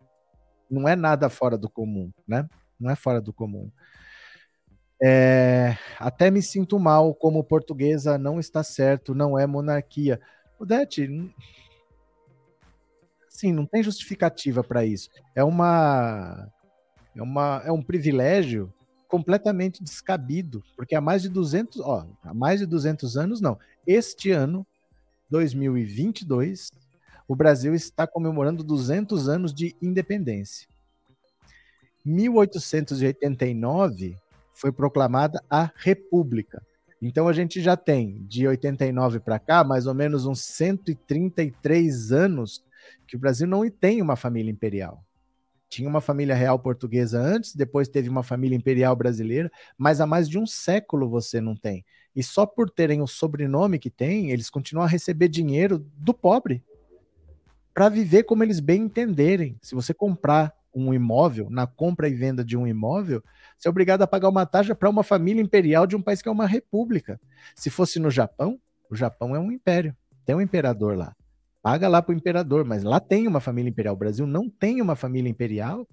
Não 0.70 0.88
é 0.88 0.96
nada 0.96 1.30
fora 1.30 1.58
do 1.58 1.70
comum, 1.70 2.12
né? 2.28 2.48
Não 2.78 2.92
é 2.92 2.96
fora 2.96 3.22
do 3.22 3.32
comum. 3.32 3.72
É, 5.02 5.78
até 6.00 6.30
me 6.30 6.42
sinto 6.42 6.80
mal 6.80 7.14
como 7.14 7.44
portuguesa 7.44 8.18
não 8.18 8.40
está 8.40 8.64
certo, 8.64 9.16
não 9.16 9.38
é 9.38 9.46
monarquia. 9.46 10.20
Odete, 10.60 11.08
sim, 13.30 13.52
não 13.52 13.66
tem 13.66 13.84
justificativa 13.84 14.64
para 14.64 14.86
isso. 14.86 15.10
É 15.34 15.44
uma 15.44 16.50
é 17.16 17.22
uma 17.22 17.62
é 17.66 17.72
um 17.72 17.82
privilégio 17.82 18.74
completamente 19.08 19.84
descabido, 19.84 20.64
porque 20.76 20.96
há 20.96 21.02
mais 21.02 21.22
de 21.22 21.30
200, 21.30 21.80
ó, 21.82 22.06
há 22.24 22.34
mais 22.34 22.60
de 22.60 22.66
200 22.66 23.16
anos 23.16 23.40
não. 23.40 23.58
Este 23.86 24.32
ano 24.32 24.66
2022, 25.30 26.70
o 27.28 27.36
Brasil 27.36 27.74
está 27.74 28.06
comemorando 28.06 28.64
200 28.64 29.28
anos 29.28 29.54
de 29.54 29.76
independência. 29.82 30.68
1889 32.06 34.16
foi 34.54 34.72
proclamada 34.72 35.44
a 35.50 35.72
República. 35.76 36.62
Então 37.02 37.28
a 37.28 37.34
gente 37.34 37.62
já 37.62 37.76
tem 37.76 38.24
de 38.28 38.48
89 38.48 39.20
para 39.20 39.40
cá 39.40 39.64
mais 39.64 39.88
ou 39.88 39.94
menos 39.94 40.26
uns 40.26 40.42
133 40.42 42.12
anos 42.12 42.64
que 43.08 43.16
o 43.16 43.20
Brasil 43.20 43.48
não 43.48 43.68
tem 43.70 44.02
uma 44.02 44.16
família 44.16 44.52
imperial. 44.52 45.04
Tinha 45.68 45.90
uma 45.90 46.00
família 46.00 46.36
real 46.36 46.60
portuguesa 46.60 47.20
antes, 47.20 47.56
depois 47.56 47.88
teve 47.88 48.08
uma 48.08 48.24
família 48.24 48.56
imperial 48.56 48.96
brasileira, 48.96 49.52
mas 49.78 50.00
há 50.00 50.06
mais 50.06 50.30
de 50.30 50.38
um 50.38 50.46
século 50.46 51.10
você 51.10 51.42
não 51.42 51.56
tem. 51.56 51.84
E 52.16 52.24
só 52.24 52.46
por 52.46 52.70
terem 52.70 53.02
o 53.02 53.08
sobrenome 53.08 53.78
que 53.78 53.90
tem, 53.90 54.32
eles 54.32 54.50
continuam 54.50 54.86
a 54.86 54.90
receber 54.90 55.28
dinheiro 55.28 55.80
do 55.98 56.14
pobre 56.14 56.64
para 57.74 57.90
viver 57.90 58.24
como 58.24 58.44
eles 58.44 58.60
bem 58.60 58.84
entenderem. 58.84 59.58
Se 59.62 59.76
você 59.76 59.94
comprar 59.94 60.54
um 60.74 60.94
imóvel, 60.94 61.50
na 61.50 61.68
compra 61.68 62.08
e 62.08 62.14
venda 62.14 62.44
de 62.44 62.56
um 62.56 62.66
imóvel, 62.66 63.22
você 63.58 63.68
é 63.68 63.72
obrigado 63.72 64.02
a 64.02 64.08
pagar 64.08 64.30
uma 64.30 64.46
taxa 64.46 64.74
para 64.74 64.90
uma 64.90 65.04
família 65.04 65.42
imperial 65.42 65.86
de 65.86 65.96
um 65.96 66.02
país 66.02 66.22
que 66.22 66.30
é 66.30 66.32
uma 66.32 66.48
república. 66.48 67.20
Se 67.56 67.70
fosse 67.70 68.00
no 68.00 68.10
Japão, 68.10 68.60
o 68.90 68.96
Japão 68.96 69.36
é 69.36 69.40
um 69.40 69.52
império, 69.52 69.96
tem 70.26 70.36
um 70.36 70.42
imperador 70.42 70.98
lá 70.98 71.14
paga 71.66 71.88
lá 71.88 72.00
para 72.00 72.14
o 72.14 72.16
imperador, 72.16 72.64
mas 72.64 72.84
lá 72.84 73.00
tem 73.00 73.28
uma 73.28 73.40
família 73.40 73.72
imperial. 73.72 73.96
O 73.96 73.98
Brasil 73.98 74.28
não 74.28 74.48
tem 74.48 74.80
uma 74.80 74.96
família 74.96 75.28
imperial 75.28 75.88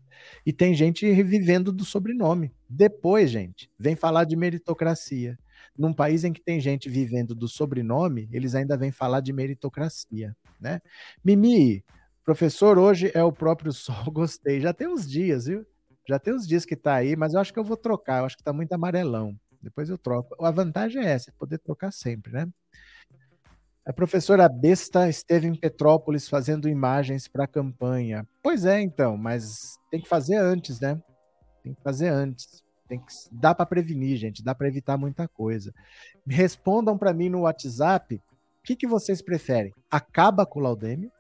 e 0.44 0.52
tem 0.52 0.74
gente 0.74 1.10
revivendo 1.10 1.72
do 1.72 1.82
sobrenome. 1.82 2.52
Depois, 2.68 3.30
gente, 3.30 3.70
vem 3.78 3.96
falar 3.96 4.24
de 4.24 4.36
meritocracia. 4.36 5.38
Num 5.76 5.92
país 5.92 6.24
em 6.24 6.32
que 6.32 6.42
tem 6.42 6.60
gente 6.60 6.88
vivendo 6.88 7.34
do 7.34 7.48
sobrenome, 7.48 8.28
eles 8.32 8.54
ainda 8.54 8.76
vêm 8.76 8.92
falar 8.92 9.20
de 9.20 9.32
meritocracia, 9.32 10.36
né? 10.60 10.80
Mimi, 11.24 11.82
professor, 12.24 12.78
hoje 12.78 13.10
é 13.14 13.24
o 13.24 13.32
próprio 13.32 13.72
sol, 13.72 14.04
gostei. 14.12 14.60
Já 14.60 14.72
tem 14.72 14.88
uns 14.88 15.08
dias, 15.08 15.46
viu? 15.46 15.66
Já 16.08 16.18
tem 16.18 16.34
uns 16.34 16.46
dias 16.46 16.64
que 16.64 16.76
tá 16.76 16.94
aí, 16.94 17.16
mas 17.16 17.32
eu 17.32 17.40
acho 17.40 17.52
que 17.52 17.58
eu 17.58 17.64
vou 17.64 17.76
trocar, 17.76 18.20
eu 18.20 18.26
acho 18.26 18.36
que 18.36 18.42
tá 18.42 18.52
muito 18.52 18.72
amarelão. 18.72 19.34
Depois 19.62 19.88
eu 19.88 19.96
troco. 19.96 20.34
A 20.44 20.50
vantagem 20.50 21.02
é 21.02 21.10
essa, 21.10 21.32
poder 21.38 21.58
trocar 21.58 21.92
sempre, 21.92 22.32
né? 22.32 22.48
A 23.84 23.92
professora 23.92 24.48
Besta 24.48 25.08
esteve 25.08 25.48
em 25.48 25.54
Petrópolis 25.54 26.28
fazendo 26.28 26.68
imagens 26.68 27.26
para 27.26 27.44
a 27.44 27.48
campanha. 27.48 28.26
Pois 28.40 28.64
é, 28.64 28.80
então, 28.80 29.16
mas 29.16 29.76
tem 29.90 30.00
que 30.00 30.08
fazer 30.08 30.36
antes, 30.36 30.78
né? 30.80 31.00
Tem 31.64 31.74
que 31.74 31.82
fazer 31.82 32.08
antes. 32.08 32.61
Tem 32.92 33.00
que 33.00 33.12
dá 33.32 33.54
para 33.54 33.64
prevenir, 33.64 34.18
gente, 34.18 34.44
dá 34.44 34.54
para 34.54 34.68
evitar 34.68 34.98
muita 34.98 35.26
coisa. 35.26 35.72
Respondam 36.26 36.98
para 36.98 37.14
mim 37.14 37.30
no 37.30 37.40
WhatsApp 37.40 38.16
O 38.16 38.20
que, 38.62 38.76
que 38.76 38.86
vocês 38.86 39.22
preferem? 39.22 39.72
Acaba 39.90 40.44
com 40.44 40.58
o 40.58 40.62
laudêmio, 40.62 41.10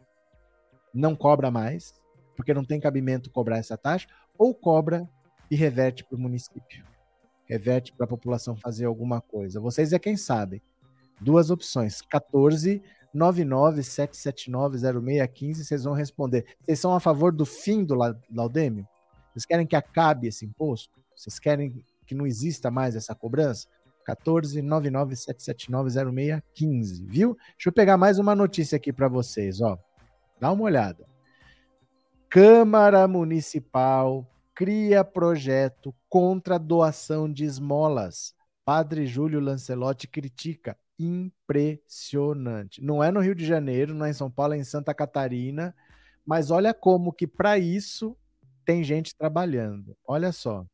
não 0.92 1.16
cobra 1.16 1.50
mais, 1.50 1.94
porque 2.36 2.52
não 2.52 2.62
tem 2.62 2.78
cabimento 2.78 3.30
cobrar 3.30 3.56
essa 3.56 3.78
taxa, 3.78 4.06
ou 4.36 4.54
cobra 4.54 5.08
e 5.50 5.56
reverte 5.56 6.04
para 6.04 6.14
o 6.14 6.20
município? 6.20 6.84
Reverte 7.46 7.90
para 7.94 8.04
a 8.04 8.08
população 8.08 8.54
fazer 8.54 8.84
alguma 8.84 9.22
coisa. 9.22 9.58
Vocês 9.58 9.94
é 9.94 9.98
quem 9.98 10.14
sabem. 10.14 10.60
Duas 11.22 11.48
opções: 11.48 12.02
14 12.02 12.82
997790615, 13.14 15.54
vocês 15.54 15.84
vão 15.84 15.94
responder. 15.94 16.44
Vocês 16.60 16.78
são 16.78 16.94
a 16.94 17.00
favor 17.00 17.32
do 17.32 17.46
fim 17.46 17.82
do 17.82 17.94
laudêmio? 18.30 18.86
Vocês 19.32 19.46
querem 19.46 19.66
que 19.66 19.74
acabe 19.74 20.28
esse 20.28 20.44
imposto? 20.44 21.01
Vocês 21.14 21.38
querem 21.38 21.84
que 22.06 22.14
não 22.14 22.26
exista 22.26 22.70
mais 22.70 22.96
essa 22.96 23.14
cobrança? 23.14 23.68
14997790615, 24.06 27.06
viu? 27.06 27.36
Deixa 27.54 27.68
eu 27.68 27.72
pegar 27.72 27.96
mais 27.96 28.18
uma 28.18 28.34
notícia 28.34 28.76
aqui 28.76 28.92
para 28.92 29.08
vocês, 29.08 29.60
ó. 29.60 29.78
Dá 30.40 30.50
uma 30.50 30.64
olhada. 30.64 31.06
Câmara 32.28 33.06
Municipal 33.06 34.26
cria 34.54 35.04
projeto 35.04 35.94
contra 36.08 36.58
doação 36.58 37.32
de 37.32 37.44
esmolas. 37.44 38.34
Padre 38.64 39.06
Júlio 39.06 39.40
Lancelotti 39.40 40.08
critica. 40.08 40.76
Impressionante. 40.98 42.82
Não 42.82 43.02
é 43.02 43.10
no 43.10 43.20
Rio 43.20 43.34
de 43.34 43.44
Janeiro, 43.44 43.94
não 43.94 44.06
é 44.06 44.10
em 44.10 44.14
São 44.14 44.30
Paulo, 44.30 44.54
é 44.54 44.58
em 44.58 44.64
Santa 44.64 44.94
Catarina. 44.94 45.74
Mas 46.24 46.50
olha 46.50 46.72
como 46.72 47.12
que 47.12 47.26
para 47.26 47.58
isso 47.58 48.16
tem 48.64 48.84
gente 48.84 49.16
trabalhando. 49.16 49.96
Olha 50.06 50.32
só. 50.32 50.64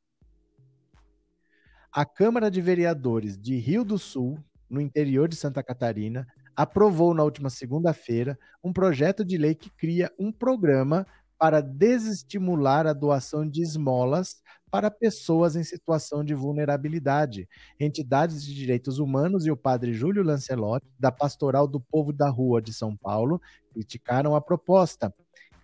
A 1.99 2.05
Câmara 2.05 2.49
de 2.49 2.61
Vereadores 2.61 3.37
de 3.37 3.57
Rio 3.57 3.85
do 3.85 3.99
Sul, 3.99 4.39
no 4.71 4.81
interior 4.81 5.27
de 5.27 5.35
Santa 5.35 5.65
Catarina, 5.65 6.29
aprovou 6.55 7.13
na 7.13 7.25
última 7.25 7.51
segunda-feira 7.51 8.39
um 8.63 8.73
projeto 8.73 9.25
de 9.25 9.37
lei 9.37 9.53
que 9.57 9.69
cria 9.69 10.09
um 10.17 10.31
programa 10.31 11.05
para 11.37 11.61
desestimular 11.61 12.87
a 12.87 12.93
doação 12.93 13.45
de 13.45 13.63
esmolas 13.63 14.37
para 14.71 14.93
pessoas 14.93 15.57
em 15.57 15.65
situação 15.65 16.23
de 16.23 16.35
vulnerabilidade. 16.35 17.49
Entidades 17.81 18.45
de 18.45 18.55
direitos 18.55 19.01
humanos 19.01 19.45
e 19.45 19.51
o 19.51 19.57
padre 19.57 19.93
Júlio 19.93 20.23
Lancelotti, 20.23 20.87
da 21.01 21.11
Pastoral 21.11 21.67
do 21.67 21.81
Povo 21.81 22.13
da 22.13 22.31
Rua 22.31 22.63
de 22.63 22.73
São 22.73 22.97
Paulo, 22.97 23.43
criticaram 23.73 24.37
a 24.37 24.41
proposta. 24.41 25.13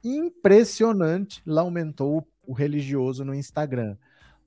Impressionante, 0.03 1.41
lamentou 1.47 2.27
o 2.45 2.53
religioso 2.53 3.25
no 3.25 3.33
Instagram. 3.33 3.97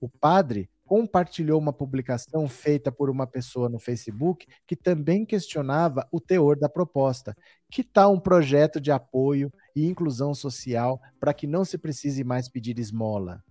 O 0.01 0.09
padre 0.09 0.69
compartilhou 0.87 1.59
uma 1.59 1.73
publicação 1.73 2.47
feita 2.47 2.89
por 2.91 3.09
uma 3.09 3.27
pessoa 3.27 3.67
no 3.67 3.77
Facebook 3.77 4.47
que 4.65 4.75
também 4.75 5.25
questionava 5.25 6.07
o 6.11 6.21
teor 6.21 6.57
da 6.57 6.69
proposta. 6.69 7.35
Que 7.69 7.83
tal 7.83 8.13
um 8.13 8.19
projeto 8.19 8.79
de 8.79 8.89
apoio 8.89 9.51
e 9.75 9.85
inclusão 9.85 10.33
social 10.33 10.99
para 11.19 11.33
que 11.33 11.45
não 11.45 11.65
se 11.65 11.77
precise 11.77 12.23
mais 12.23 12.47
pedir 12.47 12.79
esmola? 12.79 13.43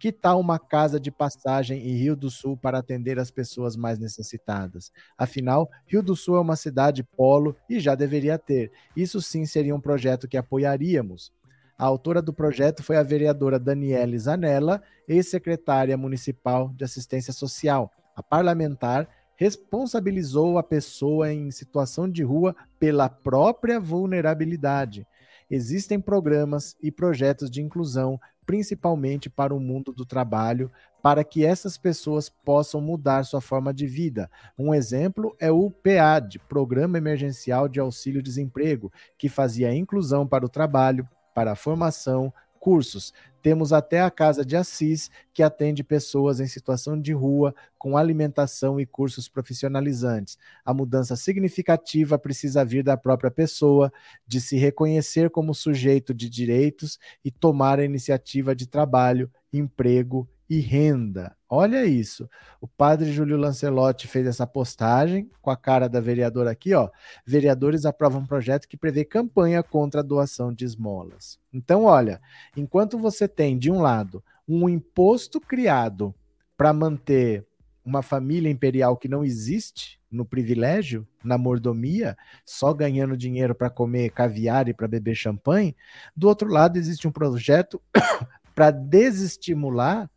Que 0.00 0.10
tal 0.10 0.40
uma 0.40 0.58
casa 0.58 0.98
de 0.98 1.10
passagem 1.10 1.78
em 1.86 1.94
Rio 1.94 2.16
do 2.16 2.30
Sul 2.30 2.56
para 2.56 2.78
atender 2.78 3.18
as 3.18 3.30
pessoas 3.30 3.76
mais 3.76 3.98
necessitadas? 3.98 4.90
Afinal, 5.16 5.70
Rio 5.86 6.02
do 6.02 6.16
Sul 6.16 6.36
é 6.36 6.40
uma 6.40 6.56
cidade 6.56 7.04
polo 7.04 7.54
e 7.68 7.78
já 7.78 7.94
deveria 7.94 8.38
ter. 8.38 8.72
Isso 8.96 9.20
sim 9.22 9.46
seria 9.46 9.76
um 9.76 9.80
projeto 9.80 10.26
que 10.26 10.38
apoiaríamos. 10.38 11.32
A 11.80 11.86
autora 11.86 12.20
do 12.20 12.30
projeto 12.30 12.82
foi 12.82 12.98
a 12.98 13.02
vereadora 13.02 13.58
Daniele 13.58 14.18
Zanella, 14.18 14.82
ex-secretária 15.08 15.96
municipal 15.96 16.68
de 16.76 16.84
assistência 16.84 17.32
social. 17.32 17.90
A 18.14 18.22
parlamentar 18.22 19.08
responsabilizou 19.34 20.58
a 20.58 20.62
pessoa 20.62 21.32
em 21.32 21.50
situação 21.50 22.06
de 22.06 22.22
rua 22.22 22.54
pela 22.78 23.08
própria 23.08 23.80
vulnerabilidade. 23.80 25.06
Existem 25.50 25.98
programas 25.98 26.76
e 26.82 26.92
projetos 26.92 27.50
de 27.50 27.62
inclusão, 27.62 28.20
principalmente 28.44 29.30
para 29.30 29.54
o 29.54 29.58
mundo 29.58 29.90
do 29.90 30.04
trabalho, 30.04 30.70
para 31.02 31.24
que 31.24 31.46
essas 31.46 31.78
pessoas 31.78 32.28
possam 32.28 32.82
mudar 32.82 33.24
sua 33.24 33.40
forma 33.40 33.72
de 33.72 33.86
vida. 33.86 34.30
Um 34.58 34.74
exemplo 34.74 35.34
é 35.40 35.50
o 35.50 35.70
PAD, 35.70 36.40
Programa 36.40 36.98
Emergencial 36.98 37.70
de 37.70 37.80
Auxílio 37.80 38.22
Desemprego, 38.22 38.92
que 39.16 39.30
fazia 39.30 39.74
inclusão 39.74 40.26
para 40.26 40.44
o 40.44 40.48
trabalho, 40.48 41.08
para 41.34 41.54
formação, 41.54 42.32
cursos. 42.60 43.12
Temos 43.42 43.72
até 43.72 44.02
a 44.02 44.10
Casa 44.10 44.44
de 44.44 44.54
Assis, 44.54 45.10
que 45.32 45.42
atende 45.42 45.82
pessoas 45.82 46.40
em 46.40 46.46
situação 46.46 47.00
de 47.00 47.12
rua, 47.12 47.54
com 47.78 47.96
alimentação 47.96 48.78
e 48.78 48.84
cursos 48.84 49.28
profissionalizantes. 49.28 50.36
A 50.62 50.74
mudança 50.74 51.16
significativa 51.16 52.18
precisa 52.18 52.62
vir 52.64 52.84
da 52.84 52.98
própria 52.98 53.30
pessoa, 53.30 53.90
de 54.26 54.40
se 54.40 54.58
reconhecer 54.58 55.30
como 55.30 55.54
sujeito 55.54 56.12
de 56.12 56.28
direitos 56.28 56.98
e 57.24 57.30
tomar 57.30 57.80
a 57.80 57.84
iniciativa 57.84 58.54
de 58.54 58.66
trabalho, 58.66 59.30
emprego 59.50 60.28
e 60.50 60.58
renda. 60.58 61.36
Olha 61.48 61.86
isso. 61.86 62.28
O 62.60 62.66
padre 62.66 63.12
Júlio 63.12 63.36
Lancelotti 63.36 64.08
fez 64.08 64.26
essa 64.26 64.44
postagem 64.44 65.30
com 65.40 65.48
a 65.48 65.56
cara 65.56 65.88
da 65.88 66.00
vereadora 66.00 66.50
aqui, 66.50 66.74
ó. 66.74 66.90
Vereadores 67.24 67.86
aprovam 67.86 68.22
um 68.22 68.26
projeto 68.26 68.66
que 68.66 68.76
prevê 68.76 69.04
campanha 69.04 69.62
contra 69.62 70.00
a 70.00 70.04
doação 70.04 70.52
de 70.52 70.64
esmolas. 70.64 71.38
Então, 71.52 71.84
olha, 71.84 72.20
enquanto 72.56 72.98
você 72.98 73.28
tem 73.28 73.56
de 73.56 73.70
um 73.70 73.80
lado 73.80 74.24
um 74.48 74.68
imposto 74.68 75.40
criado 75.40 76.12
para 76.56 76.72
manter 76.72 77.46
uma 77.84 78.02
família 78.02 78.50
imperial 78.50 78.96
que 78.96 79.08
não 79.08 79.24
existe 79.24 80.00
no 80.10 80.24
privilégio, 80.24 81.06
na 81.22 81.38
mordomia, 81.38 82.16
só 82.44 82.74
ganhando 82.74 83.16
dinheiro 83.16 83.54
para 83.54 83.70
comer 83.70 84.10
caviar 84.10 84.68
e 84.68 84.74
para 84.74 84.88
beber 84.88 85.14
champanhe, 85.14 85.76
do 86.16 86.26
outro 86.26 86.48
lado 86.48 86.76
existe 86.76 87.06
um 87.06 87.12
projeto 87.12 87.80
para 88.52 88.72
desestimular 88.72 90.10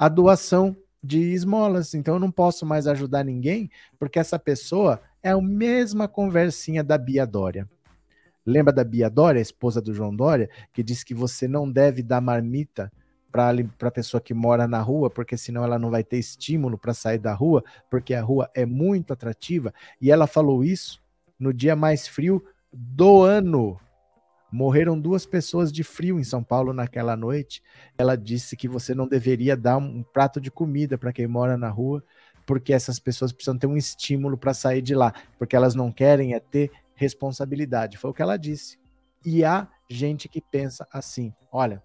a 0.00 0.08
doação 0.08 0.74
de 1.04 1.18
esmolas. 1.34 1.92
Então 1.92 2.14
eu 2.14 2.20
não 2.20 2.30
posso 2.30 2.64
mais 2.64 2.86
ajudar 2.86 3.22
ninguém, 3.22 3.70
porque 3.98 4.18
essa 4.18 4.38
pessoa 4.38 4.98
é 5.22 5.28
a 5.28 5.40
mesma 5.42 6.08
conversinha 6.08 6.82
da 6.82 6.96
Bia 6.96 7.26
Dória. 7.26 7.68
Lembra 8.46 8.72
da 8.72 8.82
Bia 8.82 9.10
Dória, 9.10 9.38
a 9.38 9.42
esposa 9.42 9.78
do 9.78 9.92
João 9.92 10.16
Dória, 10.16 10.48
que 10.72 10.82
disse 10.82 11.04
que 11.04 11.12
você 11.12 11.46
não 11.46 11.70
deve 11.70 12.02
dar 12.02 12.22
marmita 12.22 12.90
para 13.30 13.54
a 13.82 13.90
pessoa 13.90 14.22
que 14.22 14.32
mora 14.32 14.66
na 14.66 14.80
rua, 14.80 15.10
porque 15.10 15.36
senão 15.36 15.62
ela 15.62 15.78
não 15.78 15.90
vai 15.90 16.02
ter 16.02 16.16
estímulo 16.16 16.78
para 16.78 16.94
sair 16.94 17.18
da 17.18 17.34
rua, 17.34 17.62
porque 17.90 18.14
a 18.14 18.22
rua 18.22 18.50
é 18.54 18.64
muito 18.64 19.12
atrativa. 19.12 19.74
E 20.00 20.10
ela 20.10 20.26
falou 20.26 20.64
isso 20.64 20.98
no 21.38 21.52
dia 21.52 21.76
mais 21.76 22.08
frio 22.08 22.42
do 22.72 23.22
ano. 23.22 23.78
Morreram 24.52 25.00
duas 25.00 25.24
pessoas 25.24 25.70
de 25.70 25.84
frio 25.84 26.18
em 26.18 26.24
São 26.24 26.42
Paulo 26.42 26.72
naquela 26.72 27.16
noite. 27.16 27.62
Ela 27.96 28.16
disse 28.16 28.56
que 28.56 28.66
você 28.66 28.94
não 28.94 29.06
deveria 29.06 29.56
dar 29.56 29.76
um 29.76 30.02
prato 30.02 30.40
de 30.40 30.50
comida 30.50 30.98
para 30.98 31.12
quem 31.12 31.26
mora 31.26 31.56
na 31.56 31.68
rua, 31.68 32.02
porque 32.44 32.72
essas 32.72 32.98
pessoas 32.98 33.32
precisam 33.32 33.56
ter 33.56 33.68
um 33.68 33.76
estímulo 33.76 34.36
para 34.36 34.52
sair 34.52 34.82
de 34.82 34.94
lá, 34.94 35.12
porque 35.38 35.54
elas 35.54 35.74
não 35.74 35.92
querem 35.92 36.34
é 36.34 36.40
ter 36.40 36.70
responsabilidade. 36.96 37.96
Foi 37.96 38.10
o 38.10 38.14
que 38.14 38.22
ela 38.22 38.36
disse. 38.36 38.76
E 39.24 39.44
há 39.44 39.68
gente 39.88 40.28
que 40.28 40.40
pensa 40.40 40.86
assim: 40.92 41.32
olha, 41.52 41.82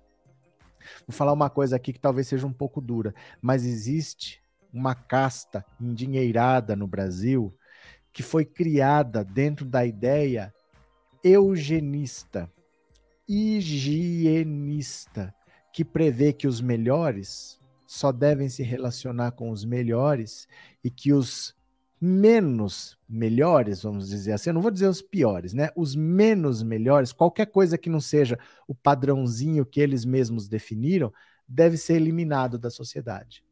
vou 1.08 1.16
falar 1.16 1.34
uma 1.34 1.50
coisa 1.50 1.76
aqui 1.76 1.94
que 1.94 2.00
talvez 2.00 2.28
seja 2.28 2.48
um 2.48 2.54
pouco 2.54 2.82
dura, 2.82 3.14
mas 3.42 3.64
existe 3.64 4.42
uma 4.74 4.96
casta 4.96 5.64
endinheirada 5.80 6.76
no 6.76 6.88
Brasil 6.88 7.56
que 8.12 8.24
foi 8.24 8.44
criada 8.44 9.24
dentro 9.24 9.66
da 9.66 9.86
ideia 9.86 10.54
eugenista 11.24 12.50
higienista 13.28 15.34
que 15.74 15.84
prevê 15.84 16.32
que 16.32 16.48
os 16.48 16.62
melhores 16.62 17.60
só 17.86 18.12
devem 18.12 18.50
se 18.50 18.64
relacionar 18.64 19.32
com 19.32 19.50
os 19.50 19.66
melhores 19.66 20.48
e 20.84 20.90
que 20.90 21.14
os 21.14 21.56
menos 22.00 22.98
melhores, 23.08 23.84
vamos 23.84 24.10
dizer 24.10 24.34
assim, 24.34 24.50
eu 24.50 24.54
não 24.54 24.62
vou 24.62 24.72
dizer 24.72 24.88
os 24.88 25.02
piores, 25.02 25.54
né? 25.54 25.70
Os 25.76 25.96
menos 25.96 26.62
melhores, 26.62 27.12
qualquer 27.12 27.48
coisa 27.48 27.78
que 27.78 27.90
não 27.90 28.00
seja 28.00 28.38
o 28.68 28.76
padrãozinho 28.76 29.66
que 29.66 29.80
eles 29.80 30.06
mesmos 30.06 30.48
definiram, 30.48 31.12
deve 31.48 31.78
ser 31.78 31.96
eliminado 31.96 32.58
da 32.58 32.70
sociedade. 32.70 33.44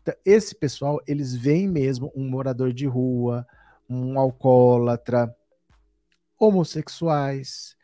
Então, 0.00 0.14
esse 0.24 0.54
pessoal, 0.54 1.00
eles 1.06 1.34
veem 1.34 1.68
mesmo 1.68 2.12
um 2.14 2.28
morador 2.28 2.72
de 2.72 2.86
rua, 2.86 3.46
um 3.88 4.18
alcoólatra, 4.18 5.34
homossexuais, 6.38 7.76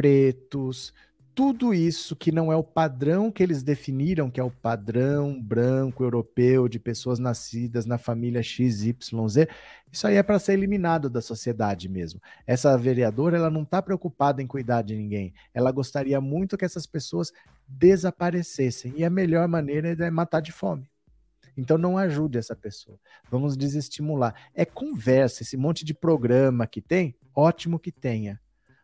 pretos, 0.00 0.94
tudo 1.34 1.74
isso 1.74 2.16
que 2.16 2.32
não 2.32 2.50
é 2.50 2.56
o 2.56 2.64
padrão 2.64 3.30
que 3.30 3.42
eles 3.42 3.62
definiram, 3.62 4.30
que 4.30 4.40
é 4.40 4.42
o 4.42 4.50
padrão 4.50 5.38
branco 5.38 6.02
europeu 6.02 6.68
de 6.70 6.78
pessoas 6.78 7.18
nascidas 7.18 7.84
na 7.84 7.98
família 7.98 8.42
XYZ, 8.42 8.94
isso 9.92 10.06
aí 10.06 10.16
é 10.16 10.22
para 10.22 10.38
ser 10.38 10.54
eliminado 10.54 11.10
da 11.10 11.20
sociedade 11.20 11.86
mesmo. 11.86 12.18
Essa 12.46 12.78
vereadora, 12.78 13.36
ela 13.36 13.50
não 13.50 13.62
está 13.62 13.82
preocupada 13.82 14.40
em 14.40 14.46
cuidar 14.46 14.80
de 14.80 14.96
ninguém. 14.96 15.34
Ela 15.52 15.70
gostaria 15.70 16.18
muito 16.18 16.56
que 16.56 16.64
essas 16.64 16.86
pessoas 16.86 17.30
desaparecessem. 17.68 18.94
E 18.96 19.04
a 19.04 19.10
melhor 19.10 19.46
maneira 19.48 19.90
é 19.90 20.10
matar 20.10 20.40
de 20.40 20.50
fome. 20.50 20.90
Então 21.58 21.76
não 21.76 21.98
ajude 21.98 22.38
essa 22.38 22.56
pessoa. 22.56 22.98
Vamos 23.30 23.54
desestimular. 23.54 24.34
É 24.54 24.64
conversa, 24.64 25.42
esse 25.42 25.58
monte 25.58 25.84
de 25.84 25.92
programa 25.92 26.66
que 26.66 26.80
tem, 26.80 27.14
ótimo 27.34 27.78
que 27.78 27.92
tenha. 27.92 28.40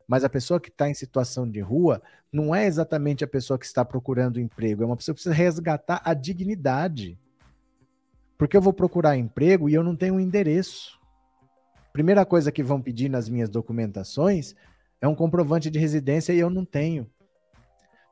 Mas 0.07 0.23
a 0.23 0.29
pessoa 0.29 0.61
que 0.61 0.69
está 0.69 0.89
em 0.89 0.95
situação 0.95 1.51
de 1.51 1.61
rua 1.61 2.01
não 2.33 2.55
é 2.55 2.67
exatamente 2.67 3.25
a 3.25 3.29
pessoa 3.29 3.59
que 3.59 3.67
está 3.67 3.85
procurando 3.85 4.41
emprego, 4.41 4.83
é 4.83 4.87
uma 4.87 4.97
pessoa 4.97 5.15
que 5.15 5.23
precisa 5.23 5.35
resgatar 5.35 6.01
a 6.05 6.15
dignidade. 6.15 7.19
Porque 8.39 8.57
eu 8.57 8.61
vou 8.61 8.73
procurar 8.73 9.17
emprego 9.17 9.69
e 9.69 9.75
eu 9.75 9.83
não 9.83 9.97
tenho 9.97 10.15
um 10.15 10.21
endereço. 10.21 11.01
Primeira 11.93 12.27
coisa 12.27 12.53
que 12.53 12.63
vão 12.63 12.81
pedir 12.81 13.09
nas 13.09 13.29
minhas 13.29 13.49
documentações 13.49 14.55
é 15.01 15.09
um 15.09 15.15
comprovante 15.15 15.71
de 15.71 15.79
residência 15.79 16.33
e 16.33 16.39
eu 16.39 16.51
não 16.51 16.65
tenho. 16.65 17.11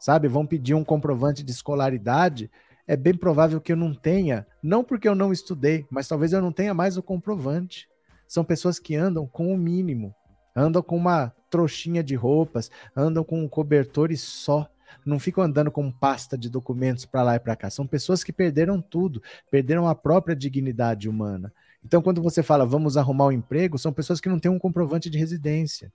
Sabe? 0.01 0.27
Vão 0.27 0.47
pedir 0.47 0.75
um 0.75 0.85
comprovante 0.85 1.43
de 1.43 1.53
escolaridade. 1.53 2.51
É 2.87 2.97
bem 2.97 3.15
provável 3.15 3.61
que 3.61 3.73
eu 3.73 3.77
não 3.77 3.95
tenha, 3.95 4.47
não 4.63 4.83
porque 4.83 5.09
eu 5.09 5.15
não 5.15 5.33
estudei, 5.33 5.87
mas 5.91 6.09
talvez 6.09 6.33
eu 6.33 6.41
não 6.41 6.53
tenha 6.53 6.75
mais 6.75 6.97
o 6.97 7.03
comprovante. 7.03 7.89
São 8.27 8.45
pessoas 8.45 8.79
que 8.79 8.97
andam 8.97 9.27
com 9.27 9.53
o 9.53 9.57
mínimo, 9.57 10.15
andam 10.57 10.83
com 10.83 10.97
uma 10.97 11.33
trouxinha 11.55 12.03
de 12.03 12.17
roupas, 12.17 12.69
andam 12.97 13.23
com 13.23 13.49
cobertor 13.49 14.11
e 14.11 14.17
só. 14.17 14.69
Não 15.07 15.21
ficam 15.21 15.45
andando 15.45 15.71
com 15.71 15.89
pasta 15.89 16.37
de 16.37 16.51
documentos 16.51 17.05
para 17.05 17.23
lá 17.23 17.37
e 17.37 17.39
para 17.39 17.55
cá. 17.55 17.71
São 17.71 17.87
pessoas 17.87 18.25
que 18.25 18.33
perderam 18.33 18.83
tudo, 18.83 19.23
perderam 19.53 19.87
a 19.87 19.95
própria 19.95 20.35
dignidade 20.35 21.09
humana. 21.09 21.53
Então, 21.85 22.03
quando 22.03 22.21
você 22.21 22.43
fala 22.43 22.67
vamos 22.67 22.97
arrumar 22.97 23.27
um 23.27 23.33
emprego, 23.33 23.79
são 23.79 23.93
pessoas 23.93 24.21
que 24.21 24.29
não 24.29 24.41
têm 24.41 24.51
um 24.51 24.59
comprovante 24.59 25.09
de 25.09 25.17
residência, 25.17 25.93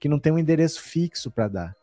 que 0.00 0.08
não 0.08 0.18
têm 0.18 0.32
um 0.32 0.38
endereço 0.38 0.80
fixo 0.80 1.30
para 1.30 1.48
dar, 1.48 1.76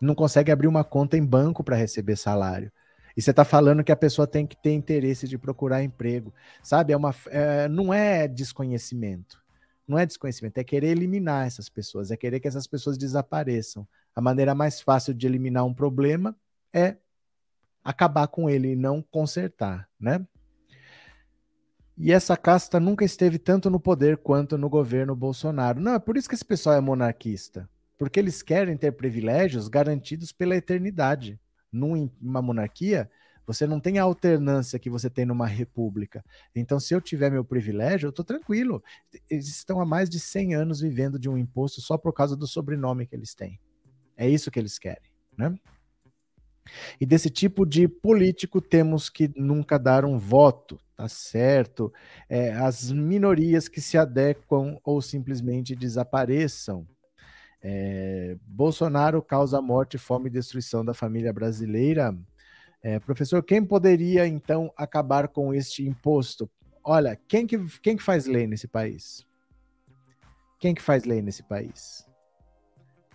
não 0.00 0.16
consegue 0.16 0.50
abrir 0.50 0.66
uma 0.66 0.82
conta 0.82 1.16
em 1.16 1.24
banco 1.24 1.62
para 1.62 1.76
receber 1.76 2.16
salário. 2.16 2.72
E 3.16 3.22
você 3.22 3.30
está 3.30 3.44
falando 3.44 3.84
que 3.84 3.92
a 3.92 3.96
pessoa 3.96 4.26
tem 4.26 4.44
que 4.44 4.60
ter 4.60 4.72
interesse 4.72 5.28
de 5.28 5.38
procurar 5.38 5.84
emprego, 5.84 6.34
sabe? 6.60 6.92
É 6.92 6.96
uma, 6.96 7.14
é, 7.28 7.68
não 7.68 7.94
é 7.94 8.26
desconhecimento. 8.26 9.46
Não 9.88 9.98
é 9.98 10.04
desconhecimento, 10.04 10.58
é 10.58 10.64
querer 10.64 10.88
eliminar 10.88 11.46
essas 11.46 11.70
pessoas, 11.70 12.10
é 12.10 12.16
querer 12.16 12.40
que 12.40 12.46
essas 12.46 12.66
pessoas 12.66 12.98
desapareçam. 12.98 13.88
A 14.14 14.20
maneira 14.20 14.54
mais 14.54 14.82
fácil 14.82 15.14
de 15.14 15.26
eliminar 15.26 15.64
um 15.64 15.72
problema 15.72 16.36
é 16.74 16.98
acabar 17.82 18.28
com 18.28 18.50
ele 18.50 18.72
e 18.72 18.76
não 18.76 19.00
consertar, 19.00 19.88
né? 19.98 20.26
E 21.96 22.12
essa 22.12 22.36
casta 22.36 22.78
nunca 22.78 23.04
esteve 23.04 23.38
tanto 23.38 23.70
no 23.70 23.80
poder 23.80 24.18
quanto 24.18 24.58
no 24.58 24.68
governo 24.68 25.16
Bolsonaro. 25.16 25.80
Não, 25.80 25.94
é 25.94 25.98
por 25.98 26.16
isso 26.16 26.28
que 26.28 26.34
esse 26.34 26.44
pessoal 26.44 26.76
é 26.76 26.80
monarquista. 26.80 27.68
Porque 27.96 28.20
eles 28.20 28.40
querem 28.40 28.76
ter 28.76 28.92
privilégios 28.92 29.66
garantidos 29.66 30.30
pela 30.30 30.54
eternidade. 30.54 31.40
Numa 31.72 32.40
monarquia, 32.40 33.10
você 33.48 33.66
não 33.66 33.80
tem 33.80 33.98
a 33.98 34.02
alternância 34.02 34.78
que 34.78 34.90
você 34.90 35.08
tem 35.08 35.24
numa 35.24 35.46
república. 35.46 36.22
Então, 36.54 36.78
se 36.78 36.94
eu 36.94 37.00
tiver 37.00 37.30
meu 37.30 37.42
privilégio, 37.42 38.08
eu 38.08 38.10
estou 38.10 38.22
tranquilo. 38.22 38.84
Eles 39.30 39.48
estão 39.48 39.80
há 39.80 39.86
mais 39.86 40.10
de 40.10 40.20
100 40.20 40.54
anos 40.54 40.80
vivendo 40.82 41.18
de 41.18 41.30
um 41.30 41.38
imposto 41.38 41.80
só 41.80 41.96
por 41.96 42.12
causa 42.12 42.36
do 42.36 42.46
sobrenome 42.46 43.06
que 43.06 43.16
eles 43.16 43.34
têm. 43.34 43.58
É 44.18 44.28
isso 44.28 44.50
que 44.50 44.58
eles 44.58 44.78
querem, 44.78 45.10
né? 45.34 45.58
E 47.00 47.06
desse 47.06 47.30
tipo 47.30 47.64
de 47.64 47.88
político 47.88 48.60
temos 48.60 49.08
que 49.08 49.32
nunca 49.34 49.78
dar 49.78 50.04
um 50.04 50.18
voto, 50.18 50.78
tá 50.94 51.08
certo? 51.08 51.90
É, 52.28 52.52
as 52.52 52.92
minorias 52.92 53.66
que 53.66 53.80
se 53.80 53.96
adequam 53.96 54.78
ou 54.84 55.00
simplesmente 55.00 55.74
desapareçam. 55.74 56.86
É, 57.62 58.36
Bolsonaro 58.42 59.22
causa 59.22 59.62
morte, 59.62 59.96
fome 59.96 60.28
e 60.28 60.32
destruição 60.32 60.84
da 60.84 60.92
família 60.92 61.32
brasileira. 61.32 62.14
É, 62.82 62.98
professor, 62.98 63.42
quem 63.42 63.64
poderia 63.64 64.26
então 64.26 64.72
acabar 64.76 65.28
com 65.28 65.52
este 65.52 65.86
imposto? 65.86 66.48
Olha, 66.84 67.18
quem 67.28 67.46
que, 67.46 67.58
quem 67.80 67.96
que 67.96 68.02
faz 68.02 68.26
lei 68.26 68.46
nesse 68.46 68.68
país? 68.68 69.26
Quem 70.58 70.74
que 70.74 70.82
faz 70.82 71.04
lei 71.04 71.20
nesse 71.20 71.42
país? 71.42 72.06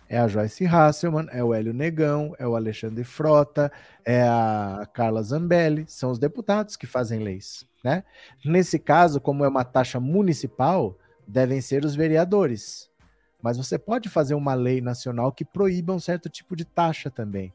É 0.08 0.18
a 0.18 0.28
Joyce 0.28 0.66
Hasselman, 0.66 1.26
é 1.30 1.42
o 1.42 1.54
Hélio 1.54 1.72
Negão, 1.72 2.34
é 2.38 2.46
o 2.46 2.54
Alexandre 2.54 3.04
Frota, 3.04 3.72
é 4.04 4.22
a 4.22 4.86
Carla 4.92 5.22
Zambelli, 5.22 5.86
são 5.88 6.10
os 6.10 6.18
deputados 6.18 6.76
que 6.76 6.86
fazem 6.86 7.20
leis. 7.20 7.66
Né? 7.82 8.04
Nesse 8.44 8.78
caso, 8.78 9.20
como 9.20 9.44
é 9.44 9.48
uma 9.48 9.64
taxa 9.64 9.98
municipal, 9.98 10.98
devem 11.26 11.60
ser 11.60 11.84
os 11.84 11.94
vereadores. 11.94 12.90
Mas 13.44 13.58
você 13.58 13.78
pode 13.78 14.08
fazer 14.08 14.32
uma 14.32 14.54
lei 14.54 14.80
nacional 14.80 15.30
que 15.30 15.44
proíba 15.44 15.92
um 15.92 16.00
certo 16.00 16.30
tipo 16.30 16.56
de 16.56 16.64
taxa 16.64 17.10
também. 17.10 17.52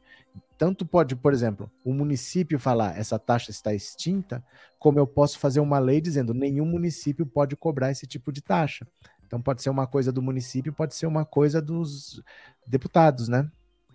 Tanto 0.56 0.86
pode, 0.86 1.16
por 1.16 1.32
exemplo, 1.32 1.68
o 1.84 1.92
município 1.92 2.60
falar 2.60 2.96
essa 2.96 3.18
taxa 3.18 3.50
está 3.50 3.74
extinta, 3.74 4.40
como 4.78 5.00
eu 5.00 5.06
posso 5.06 5.36
fazer 5.36 5.58
uma 5.58 5.80
lei 5.80 6.00
dizendo 6.00 6.32
nenhum 6.32 6.64
município 6.64 7.26
pode 7.26 7.56
cobrar 7.56 7.90
esse 7.90 8.06
tipo 8.06 8.30
de 8.30 8.40
taxa. 8.40 8.86
Então 9.26 9.42
pode 9.42 9.62
ser 9.62 9.70
uma 9.70 9.84
coisa 9.84 10.12
do 10.12 10.22
município, 10.22 10.72
pode 10.72 10.94
ser 10.94 11.06
uma 11.06 11.24
coisa 11.24 11.60
dos 11.60 12.22
deputados, 12.64 13.26
né? 13.26 13.50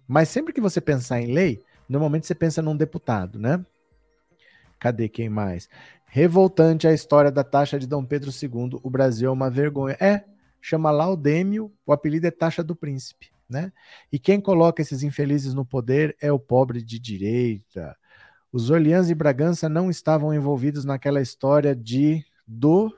Mas 0.05 0.27
sempre 0.27 0.51
que 0.51 0.59
você 0.59 0.81
pensar 0.81 1.21
em 1.21 1.31
lei, 1.31 1.63
normalmente 1.87 2.27
você 2.27 2.35
pensa 2.35 2.61
num 2.61 2.75
deputado, 2.75 3.39
né? 3.39 3.65
Cadê 4.81 5.07
quem 5.07 5.29
mais? 5.29 5.69
Revoltante 6.07 6.89
a 6.89 6.93
história 6.93 7.31
da 7.31 7.45
taxa 7.45 7.79
de 7.79 7.87
Dom 7.87 8.03
Pedro 8.03 8.31
II. 8.31 8.81
O 8.83 8.89
Brasil 8.89 9.29
é 9.29 9.31
uma 9.31 9.49
vergonha. 9.49 9.95
É, 9.97 10.25
chama 10.65 10.91
Laudêmio, 10.91 11.71
o 11.85 11.93
apelido 11.93 12.27
é 12.27 12.31
taxa 12.31 12.63
do 12.63 12.75
príncipe 12.75 13.35
né? 13.49 13.71
E 14.11 14.19
quem 14.19 14.41
coloca 14.41 14.81
esses 14.81 15.03
infelizes 15.03 15.53
no 15.53 15.65
poder 15.65 16.15
é 16.19 16.31
o 16.31 16.39
pobre 16.39 16.81
de 16.81 16.99
direita. 16.99 17.95
Os 18.51 18.69
Orleans 18.69 19.09
e 19.09 19.15
Bragança 19.15 19.69
não 19.69 19.89
estavam 19.89 20.33
envolvidos 20.33 20.85
naquela 20.85 21.21
história 21.21 21.75
de 21.75 22.25
do 22.47 22.95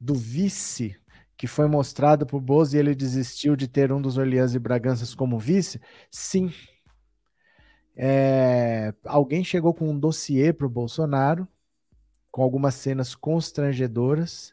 do 0.00 0.14
vice 0.14 0.96
que 1.36 1.46
foi 1.46 1.66
mostrado 1.66 2.26
por 2.26 2.40
Bozo 2.40 2.76
e 2.76 2.78
ele 2.78 2.94
desistiu 2.94 3.56
de 3.56 3.66
ter 3.66 3.90
um 3.90 4.00
dos 4.00 4.18
Orleans 4.18 4.54
e 4.54 4.58
Braganças 4.58 5.14
como 5.14 5.38
vice? 5.38 5.80
Sim. 6.10 6.52
É, 7.96 8.92
alguém 9.04 9.44
chegou 9.44 9.72
com 9.72 9.88
um 9.88 9.98
dossiê 9.98 10.52
para 10.52 10.66
o 10.66 10.70
Bolsonaro, 10.70 11.46
com 12.34 12.42
algumas 12.42 12.74
cenas 12.74 13.14
constrangedoras, 13.14 14.52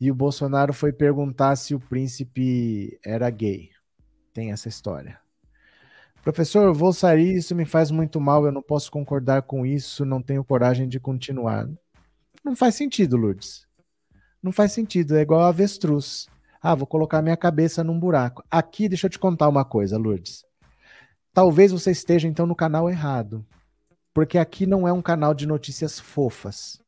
e 0.00 0.08
o 0.08 0.14
Bolsonaro 0.14 0.72
foi 0.72 0.92
perguntar 0.92 1.56
se 1.56 1.74
o 1.74 1.80
príncipe 1.80 2.96
era 3.04 3.28
gay. 3.28 3.70
Tem 4.32 4.52
essa 4.52 4.68
história. 4.68 5.18
Professor, 6.22 6.72
vou 6.72 6.92
sair, 6.92 7.34
isso 7.34 7.56
me 7.56 7.64
faz 7.64 7.90
muito 7.90 8.20
mal, 8.20 8.46
eu 8.46 8.52
não 8.52 8.62
posso 8.62 8.88
concordar 8.92 9.42
com 9.42 9.66
isso, 9.66 10.04
não 10.04 10.22
tenho 10.22 10.44
coragem 10.44 10.88
de 10.88 11.00
continuar. 11.00 11.68
Não 12.44 12.54
faz 12.54 12.76
sentido, 12.76 13.16
Lourdes. 13.16 13.66
Não 14.40 14.52
faz 14.52 14.70
sentido, 14.70 15.16
é 15.16 15.22
igual 15.22 15.40
a 15.40 15.48
avestruz. 15.48 16.28
Ah, 16.62 16.76
vou 16.76 16.86
colocar 16.86 17.20
minha 17.20 17.36
cabeça 17.36 17.82
num 17.82 17.98
buraco. 17.98 18.44
Aqui, 18.48 18.88
deixa 18.88 19.08
eu 19.08 19.10
te 19.10 19.18
contar 19.18 19.48
uma 19.48 19.64
coisa, 19.64 19.98
Lourdes. 19.98 20.44
Talvez 21.34 21.72
você 21.72 21.90
esteja 21.90 22.28
então 22.28 22.46
no 22.46 22.54
canal 22.54 22.88
errado. 22.88 23.44
Porque 24.14 24.38
aqui 24.38 24.66
não 24.66 24.86
é 24.86 24.92
um 24.92 25.02
canal 25.02 25.34
de 25.34 25.48
notícias 25.48 25.98
fofas 25.98 26.80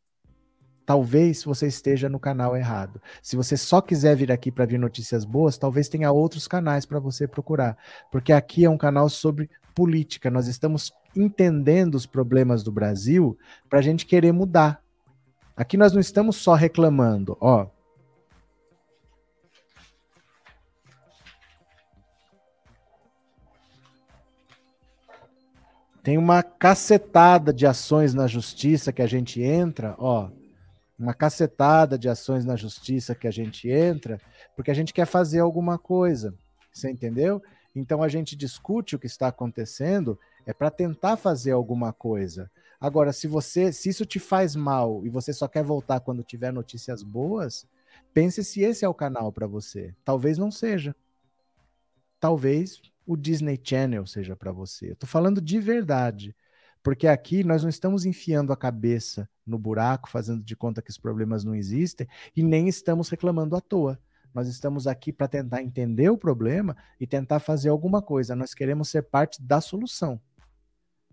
talvez 0.91 1.45
você 1.45 1.69
esteja 1.69 2.09
no 2.09 2.19
canal 2.19 2.57
errado. 2.57 3.01
Se 3.23 3.37
você 3.37 3.57
só 3.57 3.81
quiser 3.81 4.17
vir 4.17 4.33
aqui 4.33 4.51
para 4.51 4.67
ver 4.67 4.77
notícias 4.77 5.25
boas, 5.25 5.57
talvez 5.57 5.89
tenha 5.89 6.11
outros 6.11 6.49
canais 6.49 6.85
para 6.85 6.99
você 6.99 7.29
procurar, 7.29 7.79
porque 8.11 8.33
aqui 8.33 8.65
é 8.65 8.69
um 8.69 8.77
canal 8.77 9.09
sobre 9.09 9.49
política. 9.73 10.33
Nós 10.33 10.49
estamos 10.49 10.93
entendendo 11.15 11.95
os 11.95 12.07
problemas 12.07 12.65
do 12.65 12.73
Brasil 12.73 13.39
para 13.69 13.79
a 13.79 13.83
gente 13.83 14.05
querer 14.05 14.33
mudar. 14.33 14.83
Aqui 15.57 15.77
nós 15.77 15.93
não 15.93 16.01
estamos 16.01 16.35
só 16.35 16.55
reclamando, 16.55 17.39
ó. 17.41 17.69
Tem 26.03 26.19
uma 26.19 26.43
cacetada 26.43 27.53
de 27.53 27.65
ações 27.65 28.13
na 28.13 28.27
justiça 28.27 28.93
que 28.93 29.03
a 29.03 29.07
gente 29.07 29.41
entra, 29.41 29.95
ó 29.97 30.31
uma 31.01 31.15
cacetada 31.15 31.99
de 31.99 32.09
ações 32.09 32.45
na 32.45 32.57
justiça 32.57 33.15
que 33.15 33.27
a 33.27 33.31
gente 33.31 33.71
entra, 33.71 34.21
porque 34.55 34.71
a 34.71 34.75
gente 34.75 34.93
quer 34.93 35.07
fazer 35.07 35.41
alguma 35.41 35.79
coisa. 35.79 36.35
Você 36.71 36.91
entendeu? 36.91 37.43
Então 37.75 38.03
a 38.03 38.09
gente 38.09 38.37
discute 38.37 38.95
o 38.95 38.99
que 38.99 39.07
está 39.07 39.29
acontecendo 39.29 40.19
é 40.45 40.53
para 40.53 40.71
tentar 40.71 41.17
fazer 41.17 41.53
alguma 41.53 41.93
coisa. 41.93 42.51
Agora, 42.79 43.13
se 43.13 43.27
você, 43.27 43.73
se 43.73 43.89
isso 43.89 44.05
te 44.05 44.19
faz 44.19 44.55
mal 44.55 45.05
e 45.05 45.09
você 45.09 45.33
só 45.33 45.49
quer 45.49 45.63
voltar 45.63 46.01
quando 46.01 46.23
tiver 46.23 46.53
notícias 46.53 47.03
boas, 47.03 47.67
pense 48.13 48.45
se 48.45 48.61
esse 48.61 48.85
é 48.85 48.89
o 48.89 48.95
canal 48.95 49.33
para 49.33 49.47
você. 49.47 49.95
Talvez 50.05 50.37
não 50.37 50.51
seja. 50.51 50.95
Talvez 52.19 52.81
o 53.07 53.17
Disney 53.17 53.59
Channel 53.63 54.07
seja 54.07 54.37
para 54.37 54.53
você. 54.53 54.91
Eu 54.91 54.97
tô 54.97 55.07
falando 55.07 55.41
de 55.41 55.59
verdade. 55.61 56.35
Porque 56.83 57.07
aqui 57.07 57.45
nós 57.45 57.63
não 57.63 57.69
estamos 57.69 58.05
enfiando 58.05 58.53
a 58.53 58.57
cabeça 58.57 59.29
no 59.47 59.59
buraco, 59.59 60.09
fazendo 60.09 60.43
de 60.43 60.57
conta 60.57 60.81
que 60.81 60.91
os 60.91 60.99
problemas 60.99 61.45
não 61.45 61.55
existem, 61.55 62.07
e 62.35 62.43
nem 62.43 62.69
estamos 62.69 63.09
reclamando 63.09 63.57
à 63.57 63.61
toa. 63.61 63.99
Nós 64.33 64.49
estamos 64.49 64.87
aqui 64.87 65.13
para 65.13 65.29
tentar 65.29 65.63
entender 65.63 66.09
o 66.09 66.17
problema 66.17 66.77
e 66.99 67.07
tentar 67.07 67.41
fazer 67.41 67.69
alguma 67.69 68.01
coisa. 68.01 68.37
Nós 68.37 68.55
queremos 68.55 68.89
ser 68.89 69.03
parte 69.03 69.43
da 69.43 69.61
solução. 69.61 70.21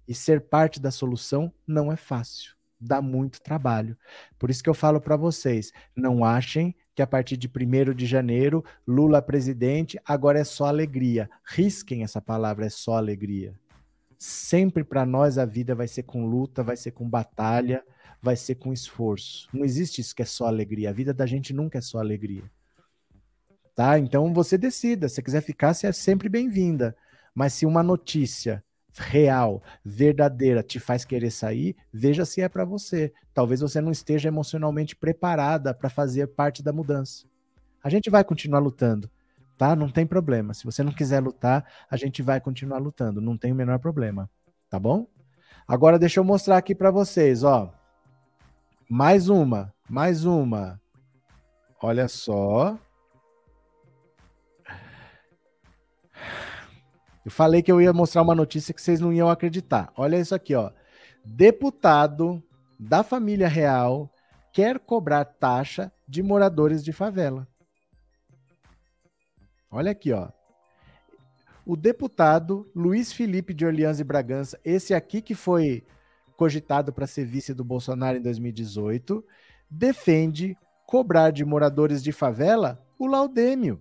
E 0.08 0.14
ser 0.14 0.42
parte 0.42 0.80
da 0.80 0.92
solução 0.92 1.52
não 1.66 1.92
é 1.92 1.98
fácil, 1.98 2.56
dá 2.80 3.02
muito 3.02 3.42
trabalho. 3.42 3.98
Por 4.40 4.50
isso 4.50 4.64
que 4.64 4.70
eu 4.70 4.74
falo 4.74 5.02
para 5.02 5.18
vocês, 5.18 5.74
não 5.94 6.24
achem 6.24 6.74
que 6.96 7.02
a 7.02 7.08
partir 7.08 7.36
de 7.36 7.48
1 7.48 7.94
de 7.94 8.06
janeiro, 8.06 8.64
Lula 8.88 9.22
presidente, 9.22 10.00
agora 10.06 10.40
é 10.40 10.44
só 10.46 10.66
alegria. 10.66 11.30
Risquem 11.44 12.04
essa 12.04 12.22
palavra, 12.22 12.68
é 12.68 12.70
só 12.70 12.96
alegria. 12.96 13.60
Sempre 14.18 14.84
para 14.84 15.06
nós 15.06 15.38
a 15.38 15.46
vida 15.46 15.76
vai 15.76 15.88
ser 15.88 16.04
com 16.04 16.26
luta, 16.26 16.64
vai 16.64 16.76
ser 16.76 16.92
com 16.92 17.08
batalha, 17.08 17.84
vai 18.22 18.36
ser 18.36 18.56
com 18.56 18.74
esforço. 18.74 19.48
Não 19.54 19.64
existe 19.64 20.02
isso 20.02 20.16
que 20.16 20.22
é 20.22 20.26
só 20.26 20.48
alegria. 20.48 20.90
A 20.90 20.94
vida 20.94 21.14
da 21.14 21.26
gente 21.26 21.54
nunca 21.54 21.78
é 21.78 21.82
só 21.82 22.00
alegria. 22.00 22.44
Tá? 23.76 24.00
Então 24.00 24.34
você 24.34 24.58
decida. 24.58 25.08
Se 25.08 25.22
quiser 25.22 25.42
ficar, 25.42 25.74
você 25.74 25.88
é 25.88 25.92
sempre 25.92 26.28
bem-vinda. 26.28 26.96
Mas 27.34 27.54
se 27.54 27.66
uma 27.66 27.84
notícia 27.84 28.64
real, 28.98 29.62
verdadeira, 29.86 30.64
te 30.64 30.80
faz 30.80 31.06
querer 31.06 31.30
sair, 31.30 31.76
veja 31.94 32.26
se 32.26 32.42
é 32.42 32.50
para 32.50 32.66
você. 32.66 33.14
Talvez 33.34 33.62
você 33.62 33.80
não 33.80 33.92
esteja 33.92 34.30
emocionalmente 34.30 34.96
preparada 34.96 35.74
para 35.74 35.90
fazer 35.90 36.28
parte 36.28 36.64
da 36.64 36.74
mudança. 36.74 37.26
A 37.84 37.90
gente 37.90 38.10
vai 38.10 38.24
continuar 38.24 38.60
lutando, 38.60 39.10
tá? 39.58 39.76
Não 39.76 39.90
tem 39.90 40.06
problema. 40.06 40.54
Se 40.54 40.64
você 40.64 40.84
não 40.84 40.92
quiser 40.92 41.20
lutar, 41.20 41.66
a 41.90 41.98
gente 41.98 42.22
vai 42.22 42.40
continuar 42.40 42.78
lutando, 42.78 43.20
não 43.20 43.38
tem 43.38 43.52
o 43.52 43.56
menor 43.56 43.80
problema, 43.80 44.30
tá 44.70 44.80
bom? 44.80 45.08
Agora 45.68 46.00
deixa 46.00 46.20
eu 46.20 46.24
mostrar 46.24 46.58
aqui 46.58 46.74
para 46.74 46.92
vocês, 46.92 47.44
ó. 47.44 47.74
Mais 48.90 49.28
uma, 49.28 49.74
mais 49.90 50.24
uma. 50.24 50.80
Olha 51.82 52.08
só. 52.08 52.78
Eu 57.26 57.32
falei 57.32 57.62
que 57.62 57.70
eu 57.70 57.82
ia 57.82 57.92
mostrar 57.92 58.22
uma 58.22 58.34
notícia 58.34 58.74
que 58.74 58.82
vocês 58.82 59.02
não 59.02 59.12
iam 59.12 59.30
acreditar. 59.30 59.92
Olha 59.98 60.18
isso 60.18 60.34
aqui, 60.34 60.56
ó. 60.56 60.72
Deputado 61.26 62.42
da 62.80 63.04
família 63.04 63.50
real 63.50 64.10
quer 64.54 64.80
cobrar 64.80 65.26
taxa 65.26 65.92
de 66.08 66.24
moradores 66.24 66.82
de 66.82 66.94
favela. 66.94 67.46
Olha 69.78 69.92
aqui, 69.92 70.12
ó. 70.12 70.30
O 71.64 71.78
deputado 71.78 72.68
Luiz 72.76 73.14
Felipe 73.14 73.54
de 73.54 73.64
Orleans 73.64 74.00
e 74.00 74.04
Bragança, 74.04 74.60
esse 74.66 74.92
aqui 74.92 75.22
que 75.22 75.36
foi 75.36 75.86
cogitado 76.36 76.92
para 76.92 77.06
ser 77.06 77.26
vice 77.26 77.54
do 77.54 77.64
Bolsonaro 77.64 78.18
em 78.18 78.22
2018, 78.22 79.24
defende 79.70 80.58
cobrar 80.88 81.30
de 81.30 81.46
moradores 81.46 82.02
de 82.02 82.12
favela 82.12 82.84
o 82.98 83.06
laudêmio 83.06 83.80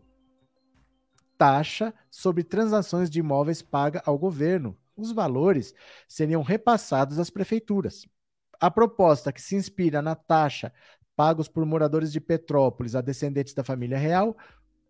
taxa 1.39 1.95
sobre 2.11 2.45
transações 2.45 3.09
de 3.09 3.21
imóveis 3.21 3.63
paga 3.63 4.03
ao 4.05 4.19
governo. 4.19 4.77
Os 4.95 5.13
valores 5.13 5.75
seriam 6.07 6.43
repassados 6.43 7.19
às 7.19 7.31
prefeituras. 7.31 8.07
A 8.61 8.71
proposta, 8.71 9.33
que 9.33 9.41
se 9.41 9.57
inspira 9.57 10.03
na 10.03 10.15
taxa 10.15 10.71
pagos 11.17 11.49
por 11.49 11.65
moradores 11.65 12.13
de 12.13 12.21
Petrópolis 12.21 12.95
a 12.95 13.01
descendentes 13.01 13.55
da 13.55 13.65
família 13.65 13.97
real, 13.97 14.37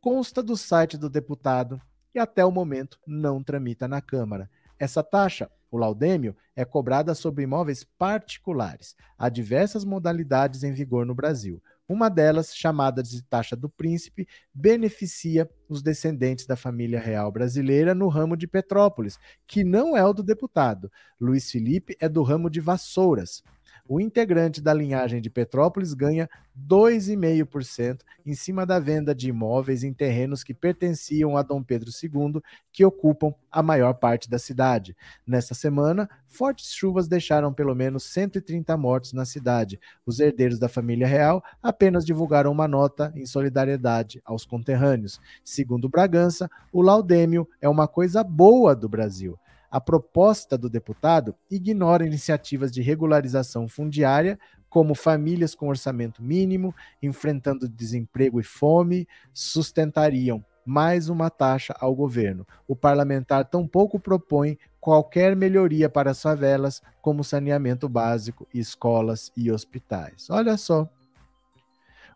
consta 0.06 0.40
do 0.40 0.56
site 0.56 0.96
do 0.96 1.10
deputado 1.10 1.82
e 2.14 2.18
até 2.20 2.44
o 2.44 2.52
momento 2.52 2.96
não 3.04 3.42
tramita 3.42 3.88
na 3.88 4.00
Câmara. 4.00 4.48
Essa 4.78 5.02
taxa, 5.02 5.50
o 5.68 5.76
laudêmio, 5.76 6.36
é 6.54 6.64
cobrada 6.64 7.12
sobre 7.12 7.42
imóveis 7.42 7.82
particulares. 7.82 8.94
Há 9.18 9.28
diversas 9.28 9.84
modalidades 9.84 10.62
em 10.62 10.72
vigor 10.72 11.04
no 11.04 11.12
Brasil. 11.12 11.60
Uma 11.88 12.08
delas, 12.08 12.54
chamada 12.54 13.02
de 13.02 13.20
taxa 13.24 13.56
do 13.56 13.68
príncipe, 13.68 14.28
beneficia 14.54 15.50
os 15.68 15.82
descendentes 15.82 16.46
da 16.46 16.54
família 16.54 17.00
real 17.00 17.32
brasileira 17.32 17.92
no 17.92 18.06
ramo 18.06 18.36
de 18.36 18.46
Petrópolis, 18.46 19.18
que 19.44 19.64
não 19.64 19.96
é 19.96 20.04
o 20.04 20.12
do 20.12 20.22
deputado. 20.22 20.88
Luiz 21.20 21.50
Felipe 21.50 21.96
é 21.98 22.08
do 22.08 22.22
ramo 22.22 22.48
de 22.48 22.60
Vassouras. 22.60 23.42
O 23.88 24.00
integrante 24.00 24.60
da 24.60 24.74
linhagem 24.74 25.20
de 25.20 25.30
Petrópolis 25.30 25.94
ganha 25.94 26.28
2,5% 26.68 28.00
em 28.24 28.34
cima 28.34 28.66
da 28.66 28.80
venda 28.80 29.14
de 29.14 29.28
imóveis 29.28 29.84
em 29.84 29.92
terrenos 29.92 30.42
que 30.42 30.52
pertenciam 30.52 31.36
a 31.36 31.42
Dom 31.42 31.62
Pedro 31.62 31.90
II, 31.90 32.42
que 32.72 32.84
ocupam 32.84 33.32
a 33.50 33.62
maior 33.62 33.94
parte 33.94 34.28
da 34.28 34.40
cidade. 34.40 34.96
Nesta 35.24 35.54
semana, 35.54 36.10
fortes 36.26 36.72
chuvas 36.72 37.06
deixaram 37.06 37.52
pelo 37.52 37.76
menos 37.76 38.02
130 38.04 38.76
mortos 38.76 39.12
na 39.12 39.24
cidade. 39.24 39.78
Os 40.04 40.18
herdeiros 40.18 40.58
da 40.58 40.68
família 40.68 41.06
real 41.06 41.42
apenas 41.62 42.04
divulgaram 42.04 42.50
uma 42.50 42.66
nota 42.66 43.12
em 43.14 43.24
solidariedade 43.24 44.20
aos 44.24 44.44
conterrâneos. 44.44 45.20
Segundo 45.44 45.88
Bragança, 45.88 46.50
o 46.72 46.82
laudêmio 46.82 47.48
é 47.60 47.68
uma 47.68 47.86
coisa 47.86 48.24
boa 48.24 48.74
do 48.74 48.88
Brasil. 48.88 49.38
A 49.70 49.80
proposta 49.80 50.56
do 50.56 50.68
deputado 50.68 51.34
ignora 51.50 52.06
iniciativas 52.06 52.70
de 52.70 52.82
regularização 52.82 53.68
fundiária, 53.68 54.38
como 54.68 54.94
famílias 54.94 55.54
com 55.54 55.68
orçamento 55.68 56.22
mínimo, 56.22 56.74
enfrentando 57.02 57.68
desemprego 57.68 58.40
e 58.40 58.42
fome, 58.42 59.06
sustentariam 59.32 60.44
mais 60.66 61.08
uma 61.08 61.30
taxa 61.30 61.74
ao 61.78 61.94
governo. 61.94 62.44
O 62.66 62.74
parlamentar 62.74 63.44
tampouco 63.44 64.00
propõe 64.00 64.58
qualquer 64.80 65.36
melhoria 65.36 65.88
para 65.88 66.10
as 66.10 66.20
favelas, 66.20 66.82
como 67.00 67.22
saneamento 67.22 67.88
básico, 67.88 68.46
escolas 68.52 69.30
e 69.36 69.50
hospitais. 69.50 70.28
Olha 70.28 70.56
só. 70.56 70.88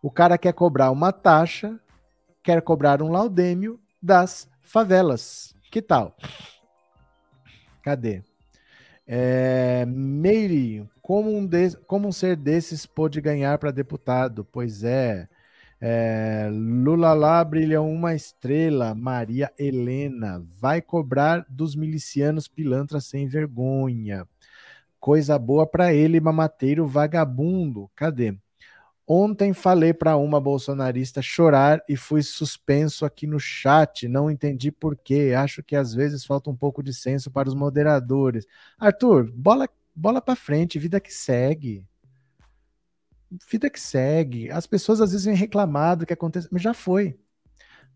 O 0.02 0.10
cara 0.10 0.36
quer 0.36 0.52
cobrar 0.52 0.90
uma 0.90 1.12
taxa, 1.12 1.78
quer 2.42 2.60
cobrar 2.62 3.00
um 3.00 3.08
laudêmio 3.08 3.78
das 4.02 4.48
favelas. 4.62 5.54
Que 5.70 5.80
tal? 5.80 6.16
Cadê? 7.83 8.23
É, 9.07 9.85
Meire, 9.87 10.88
como 11.03 11.37
um, 11.37 11.47
de, 11.47 11.77
como 11.87 12.09
um 12.09 12.12
ser 12.12 12.37
desses 12.37 12.87
pôde 12.87 13.21
ganhar 13.21 13.59
para 13.59 13.71
deputado? 13.73 14.45
Pois 14.45 14.85
é. 14.85 15.29
é. 15.81 16.49
Lula 16.53 17.12
lá 17.14 17.43
brilha 17.45 17.81
uma 17.83 18.14
estrela. 18.14 18.95
Maria 18.95 19.53
Helena 19.59 20.45
vai 20.61 20.81
cobrar 20.81 21.45
dos 21.49 21.75
milicianos 21.75 22.47
pilantras 22.49 23.07
sem 23.07 23.27
vergonha. 23.27 24.27
Coisa 25.01 25.38
boa 25.38 25.66
para 25.66 25.93
ele, 25.95 26.21
mamateiro 26.21 26.87
vagabundo. 26.87 27.90
Cadê? 27.97 28.37
Ontem 29.12 29.53
falei 29.53 29.92
para 29.92 30.16
uma 30.16 30.40
bolsonarista 30.40 31.20
chorar 31.20 31.83
e 31.88 31.96
fui 31.96 32.23
suspenso 32.23 33.05
aqui 33.05 33.27
no 33.27 33.40
chat. 33.40 34.07
Não 34.07 34.31
entendi 34.31 34.70
por 34.70 34.96
quê. 34.96 35.35
Acho 35.37 35.64
que 35.64 35.75
às 35.75 35.92
vezes 35.92 36.25
falta 36.25 36.49
um 36.49 36.55
pouco 36.55 36.81
de 36.81 36.94
senso 36.94 37.29
para 37.29 37.49
os 37.49 37.55
moderadores. 37.57 38.47
Arthur, 38.78 39.28
bola, 39.32 39.68
bola 39.97 40.22
para 40.22 40.37
frente, 40.37 40.78
vida 40.78 41.01
que 41.01 41.12
segue. 41.12 41.84
Vida 43.51 43.68
que 43.68 43.80
segue. 43.80 44.49
As 44.49 44.68
pessoas 44.68 45.01
às 45.01 45.11
vezes 45.11 45.26
vêm 45.26 45.34
reclamar 45.34 45.97
do 45.97 46.07
que 46.07 46.12
acontece, 46.12 46.47
mas 46.49 46.62
já 46.62 46.72
foi. 46.72 47.18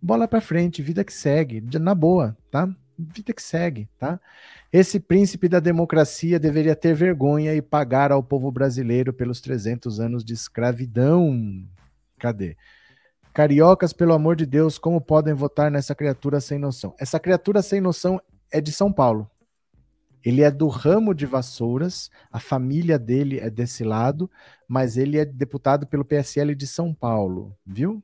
Bola 0.02 0.26
para 0.26 0.40
frente, 0.40 0.82
vida 0.82 1.04
que 1.04 1.12
segue, 1.12 1.60
na 1.78 1.94
boa, 1.94 2.36
tá? 2.50 2.68
Vida 2.98 3.32
que 3.32 3.42
segue, 3.42 3.88
tá? 3.98 4.20
Esse 4.72 5.00
príncipe 5.00 5.48
da 5.48 5.60
democracia 5.60 6.38
deveria 6.38 6.76
ter 6.76 6.94
vergonha 6.94 7.54
e 7.54 7.62
pagar 7.62 8.12
ao 8.12 8.22
povo 8.22 8.50
brasileiro 8.50 9.12
pelos 9.12 9.40
300 9.40 10.00
anos 10.00 10.24
de 10.24 10.34
escravidão. 10.34 11.66
Cadê? 12.18 12.56
Cariocas, 13.32 13.92
pelo 13.92 14.12
amor 14.12 14.36
de 14.36 14.46
Deus, 14.46 14.78
como 14.78 15.00
podem 15.00 15.34
votar 15.34 15.70
nessa 15.70 15.94
criatura 15.94 16.40
sem 16.40 16.58
noção? 16.58 16.94
Essa 16.98 17.18
criatura 17.18 17.62
sem 17.62 17.80
noção 17.80 18.20
é 18.50 18.60
de 18.60 18.70
São 18.70 18.92
Paulo. 18.92 19.28
Ele 20.24 20.42
é 20.42 20.50
do 20.50 20.68
ramo 20.68 21.12
de 21.12 21.26
Vassouras, 21.26 22.10
a 22.32 22.40
família 22.40 22.98
dele 22.98 23.38
é 23.40 23.50
desse 23.50 23.84
lado, 23.84 24.30
mas 24.66 24.96
ele 24.96 25.18
é 25.18 25.24
deputado 25.24 25.86
pelo 25.86 26.04
PSL 26.04 26.54
de 26.54 26.66
São 26.66 26.94
Paulo, 26.94 27.54
viu? 27.66 28.02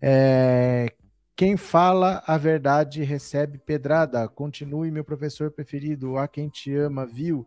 É, 0.00 0.92
quem 1.38 1.56
fala 1.56 2.20
a 2.26 2.36
verdade 2.36 3.04
recebe 3.04 3.58
pedrada. 3.58 4.26
Continue, 4.26 4.90
meu 4.90 5.04
professor 5.04 5.52
preferido. 5.52 6.18
A 6.18 6.26
quem 6.26 6.48
te 6.48 6.74
ama, 6.74 7.06
viu? 7.06 7.46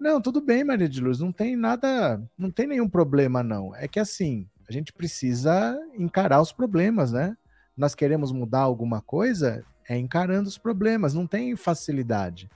Não, 0.00 0.20
tudo 0.20 0.40
bem, 0.40 0.64
Maria 0.64 0.88
de 0.88 1.00
Luz. 1.00 1.20
Não 1.20 1.30
tem 1.30 1.54
nada, 1.54 2.20
não 2.36 2.50
tem 2.50 2.66
nenhum 2.66 2.88
problema, 2.88 3.40
não. 3.40 3.72
É 3.76 3.86
que 3.86 4.00
assim, 4.00 4.48
a 4.68 4.72
gente 4.72 4.92
precisa 4.92 5.78
encarar 5.94 6.40
os 6.40 6.50
problemas, 6.50 7.12
né? 7.12 7.36
Nós 7.76 7.94
queremos 7.94 8.32
mudar 8.32 8.62
alguma 8.62 9.00
coisa, 9.00 9.64
é 9.88 9.96
encarando 9.96 10.48
os 10.48 10.58
problemas. 10.58 11.14
Não 11.14 11.24
tem 11.24 11.54
facilidade, 11.54 12.50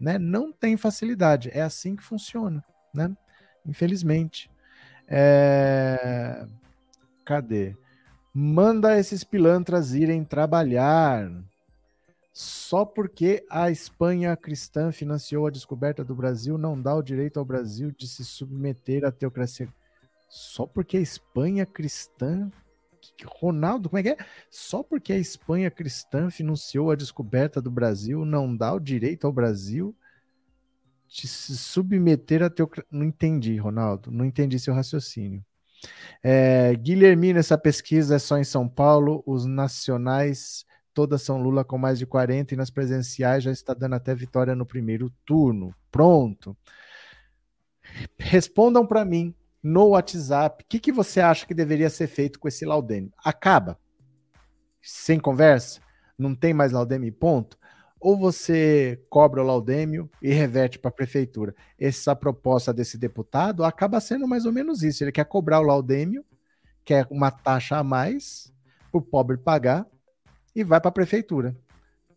né? 0.00 0.18
Não 0.18 0.50
tem 0.50 0.76
facilidade. 0.76 1.50
É 1.54 1.62
assim 1.62 1.94
que 1.94 2.02
funciona, 2.02 2.64
né? 2.92 3.16
Infelizmente. 3.64 4.50
É... 5.06 6.44
Cadê? 7.24 7.76
Manda 8.38 8.98
esses 8.98 9.24
pilantras 9.24 9.94
irem 9.94 10.22
trabalhar. 10.22 11.32
Só 12.34 12.84
porque 12.84 13.42
a 13.48 13.70
Espanha 13.70 14.36
cristã 14.36 14.92
financiou 14.92 15.46
a 15.46 15.50
descoberta 15.50 16.04
do 16.04 16.14
Brasil 16.14 16.58
não 16.58 16.78
dá 16.78 16.94
o 16.94 17.00
direito 17.00 17.38
ao 17.38 17.46
Brasil 17.46 17.90
de 17.90 18.06
se 18.06 18.26
submeter 18.26 19.06
à 19.06 19.10
teocracia. 19.10 19.72
Só 20.28 20.66
porque 20.66 20.98
a 20.98 21.00
Espanha 21.00 21.64
cristã. 21.64 22.52
Ronaldo, 23.24 23.88
como 23.88 24.00
é 24.00 24.02
que 24.02 24.10
é? 24.10 24.18
Só 24.50 24.82
porque 24.82 25.14
a 25.14 25.18
Espanha 25.18 25.70
cristã 25.70 26.28
financiou 26.28 26.90
a 26.90 26.94
descoberta 26.94 27.62
do 27.62 27.70
Brasil 27.70 28.26
não 28.26 28.54
dá 28.54 28.74
o 28.74 28.78
direito 28.78 29.26
ao 29.26 29.32
Brasil. 29.32 29.96
te 31.08 31.26
submeter 31.26 32.42
a 32.42 32.50
teu. 32.50 32.70
Não 32.90 33.06
entendi, 33.06 33.56
Ronaldo. 33.56 34.10
Não 34.10 34.26
entendi 34.26 34.58
seu 34.58 34.74
raciocínio. 34.74 35.42
É, 36.22 36.74
Guilhermina, 36.74 37.40
essa 37.40 37.56
pesquisa 37.56 38.16
é 38.16 38.18
só 38.18 38.38
em 38.38 38.44
São 38.44 38.68
Paulo. 38.68 39.22
Os 39.26 39.44
nacionais 39.44 40.64
todas 40.92 41.20
são 41.22 41.42
Lula 41.42 41.62
com 41.62 41.76
mais 41.76 41.98
de 41.98 42.06
40 42.06 42.54
e 42.54 42.56
nas 42.56 42.70
presenciais 42.70 43.44
já 43.44 43.52
está 43.52 43.74
dando 43.74 43.94
até 43.94 44.14
vitória 44.14 44.54
no 44.54 44.64
primeiro 44.64 45.12
turno. 45.24 45.74
Pronto. 45.90 46.56
Respondam 48.18 48.86
para 48.86 49.04
mim 49.04 49.34
no 49.62 49.88
WhatsApp 49.88 50.64
o 50.64 50.66
que, 50.66 50.80
que 50.80 50.92
você 50.92 51.20
acha 51.20 51.46
que 51.46 51.54
deveria 51.54 51.90
ser 51.90 52.06
feito 52.06 52.38
com 52.38 52.48
esse 52.48 52.64
Laudêmio. 52.64 53.12
Acaba? 53.22 53.78
Sem 54.80 55.20
conversa? 55.20 55.80
Não 56.18 56.34
tem 56.34 56.54
mais 56.54 56.72
Laudêmio 56.72 57.12
ponto? 57.12 57.58
Ou 58.00 58.16
você 58.16 59.02
cobra 59.08 59.42
o 59.42 59.46
Laudêmio 59.46 60.10
e 60.20 60.32
reverte 60.32 60.78
para 60.78 60.90
a 60.90 60.92
prefeitura? 60.92 61.54
Essa 61.78 62.14
proposta 62.14 62.72
desse 62.72 62.98
deputado 62.98 63.64
acaba 63.64 64.00
sendo 64.00 64.28
mais 64.28 64.44
ou 64.44 64.52
menos 64.52 64.82
isso. 64.82 65.02
Ele 65.02 65.12
quer 65.12 65.24
cobrar 65.24 65.60
o 65.60 65.64
Laudêmio, 65.64 66.24
quer 66.84 67.06
uma 67.10 67.30
taxa 67.30 67.78
a 67.78 67.84
mais 67.84 68.52
para 68.90 68.98
o 68.98 69.02
pobre 69.02 69.36
pagar 69.36 69.86
e 70.54 70.62
vai 70.62 70.80
para 70.80 70.90
a 70.90 70.92
prefeitura. 70.92 71.56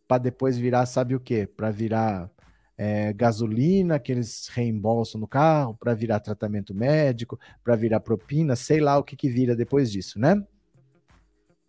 Para 0.07 0.17
depois 0.17 0.57
virar, 0.57 0.85
sabe 0.85 1.15
o 1.15 1.19
quê? 1.19 1.47
Para 1.47 1.71
virar 1.71 2.29
é, 2.77 3.11
gasolina 3.11 3.99
que 3.99 4.11
eles 4.11 4.47
reembolsam 4.47 5.19
no 5.19 5.27
carro, 5.27 5.75
para 5.75 5.93
virar 5.93 6.19
tratamento 6.21 6.73
médico, 6.73 7.39
para 7.63 7.75
virar 7.75 7.99
propina, 7.99 8.55
sei 8.55 8.79
lá 8.79 8.97
o 8.97 9.03
que, 9.03 9.15
que 9.15 9.29
vira 9.29 9.55
depois 9.55 9.91
disso, 9.91 10.17
né? 10.17 10.41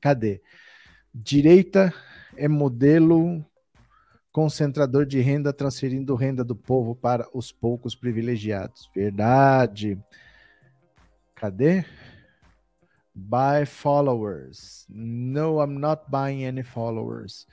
Cadê? 0.00 0.40
Direita 1.12 1.92
é 2.36 2.46
modelo 2.46 3.44
concentrador 4.32 5.04
de 5.04 5.20
renda 5.20 5.52
transferindo 5.52 6.14
renda 6.14 6.44
do 6.44 6.54
povo 6.54 6.94
para 6.94 7.26
os 7.34 7.50
poucos 7.50 7.94
privilegiados. 7.94 8.90
Verdade. 8.94 9.98
Cadê? 11.34 11.84
Buy 13.14 13.66
followers. 13.66 14.86
No, 14.88 15.60
I'm 15.60 15.78
not 15.78 16.04
buying 16.08 16.46
any 16.46 16.62
followers. 16.62 17.46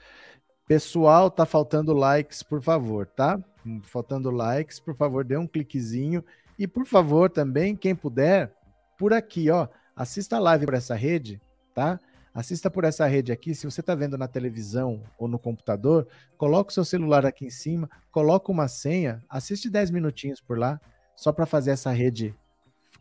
Pessoal, 0.67 1.31
tá 1.31 1.45
faltando 1.45 1.93
likes, 1.93 2.43
por 2.43 2.61
favor, 2.61 3.07
tá? 3.07 3.39
Faltando 3.83 4.29
likes, 4.29 4.79
por 4.79 4.95
favor, 4.95 5.23
dê 5.23 5.37
um 5.37 5.47
cliquezinho. 5.47 6.23
E 6.59 6.67
por 6.67 6.85
favor, 6.85 7.29
também, 7.29 7.75
quem 7.75 7.95
puder, 7.95 8.53
por 8.97 9.13
aqui, 9.13 9.49
ó, 9.49 9.67
assista 9.95 10.35
a 10.35 10.39
live 10.39 10.65
por 10.65 10.73
essa 10.73 10.95
rede, 10.95 11.41
tá? 11.73 11.99
Assista 12.33 12.69
por 12.69 12.83
essa 12.83 13.05
rede 13.07 13.31
aqui. 13.31 13.55
Se 13.55 13.65
você 13.65 13.81
está 13.81 13.95
vendo 13.95 14.17
na 14.17 14.27
televisão 14.27 15.03
ou 15.17 15.27
no 15.27 15.39
computador, 15.39 16.07
coloca 16.37 16.69
o 16.69 16.73
seu 16.73 16.85
celular 16.85 17.25
aqui 17.25 17.45
em 17.45 17.49
cima, 17.49 17.89
coloca 18.11 18.51
uma 18.51 18.67
senha, 18.67 19.23
assiste 19.29 19.69
10 19.69 19.91
minutinhos 19.91 20.39
por 20.39 20.57
lá, 20.57 20.79
só 21.15 21.31
para 21.31 21.45
fazer 21.45 21.71
essa 21.71 21.91
rede 21.91 22.35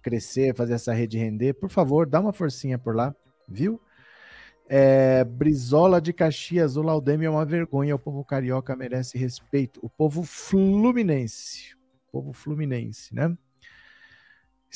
crescer, 0.02 0.54
fazer 0.54 0.74
essa 0.74 0.92
rede 0.92 1.18
render, 1.18 1.54
por 1.54 1.68
favor, 1.68 2.06
dá 2.06 2.20
uma 2.20 2.32
forcinha 2.32 2.78
por 2.78 2.94
lá, 2.94 3.14
viu? 3.48 3.80
É, 4.68 5.22
Brizola 5.24 6.00
de 6.00 6.12
Caxias, 6.12 6.76
o 6.76 6.82
Laudemir 6.82 7.26
é 7.26 7.30
uma 7.30 7.44
vergonha, 7.44 7.94
o 7.94 7.98
povo 7.98 8.24
carioca 8.24 8.74
merece 8.74 9.16
respeito. 9.16 9.80
O 9.82 9.88
povo 9.88 10.22
fluminense, 10.22 11.74
o 12.08 12.12
povo 12.12 12.32
fluminense, 12.32 13.14
né? 13.14 13.36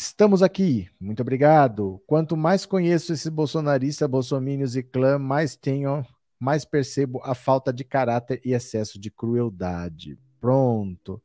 Estamos 0.02 0.42
aqui, 0.42 0.88
muito 0.98 1.20
obrigado. 1.20 2.02
Quanto 2.06 2.34
mais 2.34 2.64
conheço 2.64 3.12
esses 3.12 3.28
bolsonaristas, 3.28 4.08
bolsomínios 4.08 4.74
e 4.74 4.82
clã, 4.82 5.18
mais 5.18 5.54
tenho, 5.54 6.02
mais 6.38 6.64
percebo 6.64 7.20
a 7.22 7.34
falta 7.34 7.70
de 7.70 7.84
caráter 7.84 8.40
e 8.42 8.54
excesso 8.54 8.98
de 8.98 9.10
crueldade. 9.10 10.18
Pronto. 10.40 11.22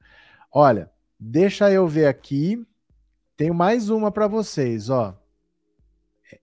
Olha, 0.51 0.91
deixa 1.17 1.71
eu 1.71 1.87
ver 1.87 2.07
aqui 2.07 2.67
tenho 3.37 3.53
mais 3.53 3.89
uma 3.89 4.11
para 4.11 4.27
vocês, 4.27 4.89
ó. 4.89 5.17
É, 6.29 6.39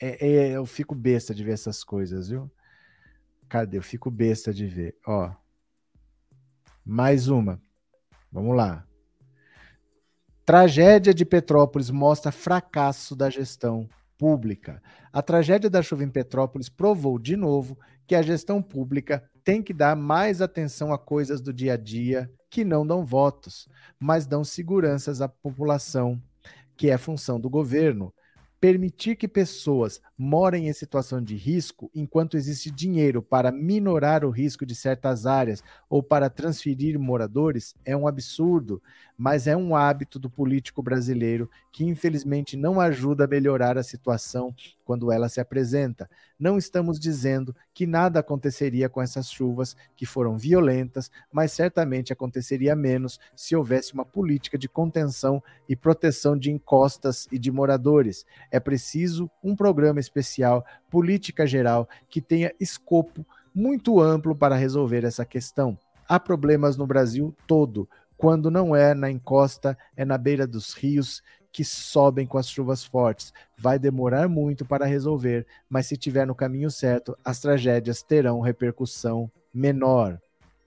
é, 0.00 0.16
é, 0.20 0.56
eu 0.56 0.64
fico 0.64 0.94
besta 0.94 1.34
de 1.34 1.44
ver 1.44 1.52
essas 1.52 1.84
coisas, 1.84 2.30
viu? 2.30 2.50
Cadê? 3.46 3.76
Eu 3.76 3.82
fico 3.82 4.10
besta 4.10 4.54
de 4.54 4.66
ver, 4.66 4.96
ó. 5.06 5.30
Mais 6.82 7.28
uma. 7.28 7.60
Vamos 8.32 8.56
lá. 8.56 8.87
Tragédia 10.48 11.12
de 11.12 11.26
Petrópolis 11.26 11.90
mostra 11.90 12.32
fracasso 12.32 13.14
da 13.14 13.28
gestão 13.28 13.86
pública. 14.16 14.82
A 15.12 15.20
tragédia 15.20 15.68
da 15.68 15.82
chuva 15.82 16.04
em 16.04 16.08
Petrópolis 16.08 16.70
provou 16.70 17.18
de 17.18 17.36
novo 17.36 17.78
que 18.06 18.14
a 18.14 18.22
gestão 18.22 18.62
pública 18.62 19.22
tem 19.44 19.62
que 19.62 19.74
dar 19.74 19.94
mais 19.94 20.40
atenção 20.40 20.90
a 20.90 20.98
coisas 20.98 21.42
do 21.42 21.52
dia 21.52 21.74
a 21.74 21.76
dia 21.76 22.32
que 22.48 22.64
não 22.64 22.86
dão 22.86 23.04
votos, 23.04 23.68
mas 24.00 24.26
dão 24.26 24.42
seguranças 24.42 25.20
à 25.20 25.28
população, 25.28 26.18
que 26.78 26.88
é 26.88 26.96
função 26.96 27.38
do 27.38 27.50
governo. 27.50 28.10
Permitir 28.60 29.14
que 29.14 29.28
pessoas 29.28 30.00
morem 30.16 30.66
em 30.66 30.72
situação 30.72 31.22
de 31.22 31.36
risco 31.36 31.88
enquanto 31.94 32.36
existe 32.36 32.72
dinheiro 32.72 33.22
para 33.22 33.52
minorar 33.52 34.24
o 34.24 34.30
risco 34.30 34.66
de 34.66 34.74
certas 34.74 35.26
áreas 35.26 35.62
ou 35.88 36.02
para 36.02 36.28
transferir 36.28 36.98
moradores 36.98 37.72
é 37.84 37.96
um 37.96 38.08
absurdo, 38.08 38.82
mas 39.18 39.48
é 39.48 39.56
um 39.56 39.74
hábito 39.74 40.16
do 40.16 40.30
político 40.30 40.80
brasileiro 40.80 41.50
que 41.72 41.84
infelizmente 41.84 42.56
não 42.56 42.80
ajuda 42.80 43.24
a 43.24 43.28
melhorar 43.28 43.76
a 43.76 43.82
situação 43.82 44.54
quando 44.84 45.10
ela 45.10 45.28
se 45.28 45.40
apresenta. 45.40 46.08
Não 46.38 46.56
estamos 46.56 47.00
dizendo 47.00 47.54
que 47.74 47.84
nada 47.84 48.20
aconteceria 48.20 48.88
com 48.88 49.02
essas 49.02 49.28
chuvas 49.28 49.76
que 49.96 50.06
foram 50.06 50.38
violentas, 50.38 51.10
mas 51.32 51.50
certamente 51.50 52.12
aconteceria 52.12 52.76
menos 52.76 53.18
se 53.34 53.56
houvesse 53.56 53.92
uma 53.92 54.04
política 54.04 54.56
de 54.56 54.68
contenção 54.68 55.42
e 55.68 55.74
proteção 55.74 56.38
de 56.38 56.52
encostas 56.52 57.26
e 57.32 57.40
de 57.40 57.50
moradores. 57.50 58.24
É 58.52 58.60
preciso 58.60 59.28
um 59.42 59.56
programa 59.56 59.98
especial, 59.98 60.64
política 60.88 61.44
geral, 61.44 61.88
que 62.08 62.20
tenha 62.20 62.54
escopo 62.60 63.26
muito 63.52 64.00
amplo 64.00 64.36
para 64.36 64.54
resolver 64.54 65.02
essa 65.02 65.24
questão. 65.24 65.76
Há 66.08 66.20
problemas 66.20 66.76
no 66.76 66.86
Brasil 66.86 67.34
todo. 67.46 67.88
Quando 68.18 68.50
não 68.50 68.74
é 68.74 68.94
na 68.94 69.08
encosta, 69.08 69.78
é 69.96 70.04
na 70.04 70.18
beira 70.18 70.44
dos 70.44 70.74
rios, 70.74 71.22
que 71.52 71.64
sobem 71.64 72.26
com 72.26 72.36
as 72.36 72.50
chuvas 72.50 72.84
fortes. 72.84 73.32
Vai 73.56 73.78
demorar 73.78 74.28
muito 74.28 74.64
para 74.64 74.84
resolver, 74.84 75.46
mas 75.70 75.86
se 75.86 75.96
tiver 75.96 76.26
no 76.26 76.34
caminho 76.34 76.70
certo, 76.70 77.16
as 77.24 77.40
tragédias 77.40 78.02
terão 78.02 78.40
repercussão 78.40 79.30
menor. 79.54 80.20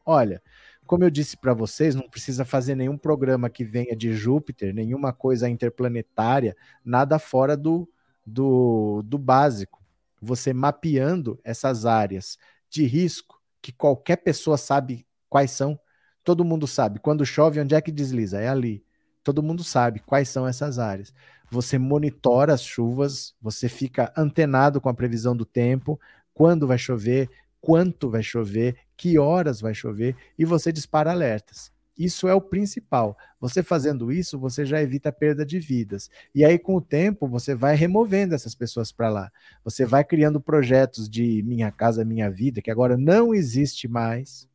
Olha, 0.06 0.42
como 0.86 1.04
eu 1.04 1.10
disse 1.10 1.38
para 1.38 1.54
vocês, 1.54 1.94
não 1.94 2.10
precisa 2.10 2.44
fazer 2.44 2.76
nenhum 2.76 2.98
programa 2.98 3.50
que 3.50 3.66
venha 3.66 3.96
de 3.96 4.14
Júpiter, 4.14 4.74
nenhuma 4.74 5.14
coisa 5.14 5.50
interplanetária, 5.50 6.56
nada 6.84 7.20
fora 7.20 7.56
do, 7.56 7.88
do, 8.26 9.02
do 9.04 9.18
básico. 9.18 9.82
Você 10.22 10.54
mapeando 10.54 11.40
essas 11.44 11.86
áreas 11.86 12.38
de 12.70 12.86
risco, 12.86 13.42
que 13.62 13.72
qualquer 13.74 14.18
pessoa 14.18 14.58
sabe 14.58 15.06
quais 15.30 15.52
são, 15.52 15.80
todo 16.24 16.46
mundo 16.46 16.68
sabe. 16.68 17.00
Quando 17.00 17.26
chove, 17.26 17.60
onde 17.60 17.76
é 17.76 17.82
que 17.82 17.92
desliza? 17.92 18.40
É 18.40 18.48
ali 18.48 18.84
todo 19.24 19.44
mundo 19.44 19.64
sabe 19.64 20.00
quais 20.00 20.30
são 20.30 20.48
essas 20.48 20.80
áreas. 20.80 21.14
Você 21.50 21.78
monitora 21.78 22.54
as 22.54 22.64
chuvas, 22.64 23.34
você 23.42 23.68
fica 23.68 24.12
antenado 24.16 24.80
com 24.80 24.90
a 24.90 24.94
previsão 24.94 25.36
do 25.36 25.46
tempo, 25.46 26.00
quando 26.34 26.68
vai 26.68 26.78
chover, 26.78 27.30
quanto 27.60 28.10
vai 28.10 28.24
chover, 28.24 28.78
que 28.96 29.18
horas 29.20 29.60
vai 29.62 29.74
chover 29.74 30.16
e 30.38 30.46
você 30.46 30.72
dispara 30.72 31.12
alertas. 31.12 31.72
Isso 31.98 32.28
é 32.28 32.34
o 32.34 32.42
principal. 32.42 33.18
Você 33.40 33.62
fazendo 33.62 34.12
isso, 34.12 34.40
você 34.40 34.66
já 34.66 34.82
evita 34.82 35.10
a 35.10 35.12
perda 35.12 35.46
de 35.46 35.60
vidas. 35.60 36.10
E 36.34 36.44
aí, 36.44 36.58
com 36.58 36.76
o 36.76 36.82
tempo, 36.82 37.28
você 37.28 37.54
vai 37.54 37.76
removendo 37.76 38.34
essas 38.34 38.56
pessoas 38.56 38.92
para 38.92 39.10
lá. 39.10 39.32
Você 39.64 39.86
vai 39.86 40.04
criando 40.04 40.42
projetos 40.42 41.08
de 41.08 41.44
Minha 41.44 41.70
Casa 41.70 42.06
Minha 42.06 42.32
Vida, 42.32 42.62
que 42.62 42.72
agora 42.72 42.98
não 42.98 43.36
existe 43.36 43.88
mais. 43.88 44.48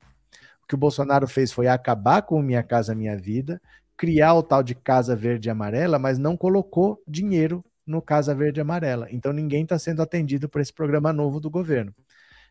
O 0.66 0.68
que 0.68 0.74
o 0.74 0.78
Bolsonaro 0.78 1.28
fez 1.28 1.52
foi 1.52 1.68
acabar 1.68 2.22
com 2.22 2.42
Minha 2.42 2.60
Casa 2.60 2.92
Minha 2.92 3.16
Vida, 3.16 3.62
criar 3.96 4.34
o 4.34 4.42
tal 4.42 4.64
de 4.64 4.74
Casa 4.74 5.14
Verde 5.14 5.48
e 5.48 5.50
Amarela, 5.50 5.96
mas 5.96 6.18
não 6.18 6.36
colocou 6.36 7.00
dinheiro 7.06 7.64
no 7.86 8.02
Casa 8.02 8.34
Verde 8.34 8.58
e 8.58 8.62
Amarela. 8.62 9.06
Então 9.12 9.32
ninguém 9.32 9.62
está 9.62 9.78
sendo 9.78 10.02
atendido 10.02 10.48
por 10.48 10.60
esse 10.60 10.72
programa 10.72 11.12
novo 11.12 11.38
do 11.38 11.48
governo. 11.48 11.94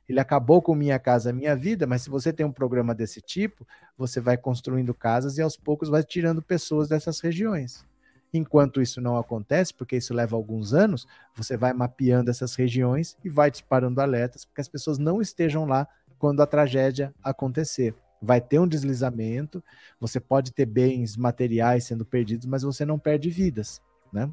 Ele 0.07 0.17
acabou 0.17 0.61
com 0.61 0.73
Minha 0.73 0.97
Casa 0.97 1.33
Minha 1.33 1.57
Vida, 1.57 1.85
mas 1.85 2.03
se 2.03 2.09
você 2.09 2.31
tem 2.31 2.45
um 2.45 2.53
programa 2.53 2.95
desse 2.95 3.19
tipo, 3.19 3.67
você 3.97 4.21
vai 4.21 4.37
construindo 4.37 4.93
casas 4.93 5.37
e 5.37 5.41
aos 5.41 5.57
poucos 5.57 5.89
vai 5.89 6.01
tirando 6.01 6.41
pessoas 6.41 6.87
dessas 6.87 7.19
regiões. 7.19 7.85
Enquanto 8.33 8.81
isso 8.81 9.01
não 9.01 9.17
acontece, 9.17 9.73
porque 9.73 9.97
isso 9.97 10.13
leva 10.13 10.37
alguns 10.37 10.73
anos, 10.73 11.05
você 11.35 11.57
vai 11.57 11.73
mapeando 11.73 12.31
essas 12.31 12.55
regiões 12.55 13.17
e 13.25 13.29
vai 13.29 13.51
disparando 13.51 13.99
alertas 13.99 14.45
para 14.45 14.55
que 14.55 14.61
as 14.61 14.69
pessoas 14.69 14.97
não 14.97 15.21
estejam 15.21 15.65
lá 15.65 15.85
quando 16.17 16.41
a 16.41 16.47
tragédia 16.47 17.13
acontecer 17.21 17.93
vai 18.25 18.41
ter 18.41 18.59
um 18.59 18.67
deslizamento, 18.67 19.63
você 19.99 20.19
pode 20.19 20.51
ter 20.51 20.65
bens 20.65 21.15
materiais 21.15 21.85
sendo 21.85 22.03
perdidos, 22.03 22.45
mas 22.45 22.63
você 22.63 22.85
não 22.85 22.99
perde 22.99 23.29
vidas, 23.29 23.81
né? 24.11 24.29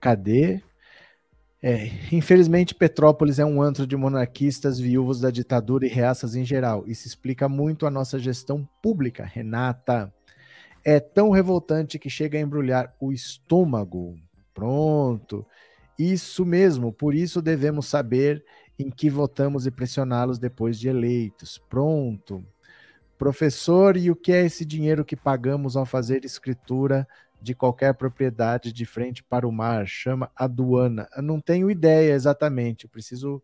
Cadê? 0.00 0.62
É, 1.62 1.90
infelizmente, 2.10 2.74
Petrópolis 2.74 3.38
é 3.38 3.44
um 3.44 3.60
antro 3.60 3.86
de 3.86 3.94
monarquistas, 3.96 4.78
viúvos 4.78 5.20
da 5.20 5.30
ditadura 5.30 5.84
e 5.84 5.90
reaças 5.90 6.34
em 6.34 6.44
geral. 6.44 6.84
Isso 6.86 7.06
explica 7.06 7.48
muito 7.48 7.86
a 7.86 7.90
nossa 7.90 8.18
gestão 8.18 8.66
pública, 8.82 9.24
Renata. 9.24 10.12
É 10.82 10.98
tão 10.98 11.28
revoltante 11.30 11.98
que 11.98 12.08
chega 12.08 12.38
a 12.38 12.40
embrulhar 12.40 12.94
o 12.98 13.12
estômago. 13.12 14.16
Pronto. 14.54 15.46
Isso 15.98 16.46
mesmo, 16.46 16.90
por 16.90 17.14
isso 17.14 17.42
devemos 17.42 17.86
saber 17.86 18.42
em 18.80 18.90
que 18.90 19.10
votamos 19.10 19.66
e 19.66 19.70
pressioná-los 19.70 20.38
depois 20.38 20.78
de 20.78 20.88
eleitos. 20.88 21.58
Pronto. 21.58 22.44
Professor, 23.18 23.96
e 23.96 24.10
o 24.10 24.16
que 24.16 24.32
é 24.32 24.44
esse 24.46 24.64
dinheiro 24.64 25.04
que 25.04 25.14
pagamos 25.14 25.76
ao 25.76 25.84
fazer 25.84 26.24
escritura 26.24 27.06
de 27.42 27.54
qualquer 27.54 27.94
propriedade 27.94 28.72
de 28.72 28.86
frente 28.86 29.22
para 29.22 29.46
o 29.46 29.52
mar? 29.52 29.86
Chama 29.86 30.30
aduana. 30.34 31.06
Eu 31.14 31.22
não 31.22 31.40
tenho 31.40 31.70
ideia 31.70 32.14
exatamente. 32.14 32.84
Eu 32.84 32.90
preciso. 32.90 33.42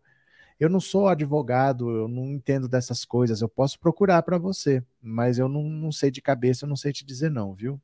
Eu 0.59 0.69
não 0.69 0.79
sou 0.79 1.07
advogado, 1.07 1.91
eu 1.91 2.07
não 2.07 2.25
entendo 2.25 2.67
dessas 2.67 3.05
coisas. 3.05 3.41
Eu 3.41 3.47
posso 3.47 3.79
procurar 3.79 4.23
para 4.23 4.39
você, 4.39 4.83
mas 4.99 5.37
eu 5.37 5.47
não, 5.47 5.61
não 5.61 5.91
sei 5.91 6.09
de 6.09 6.19
cabeça, 6.19 6.65
eu 6.65 6.69
não 6.69 6.75
sei 6.75 6.91
te 6.91 7.05
dizer 7.05 7.29
não, 7.29 7.53
viu? 7.53 7.79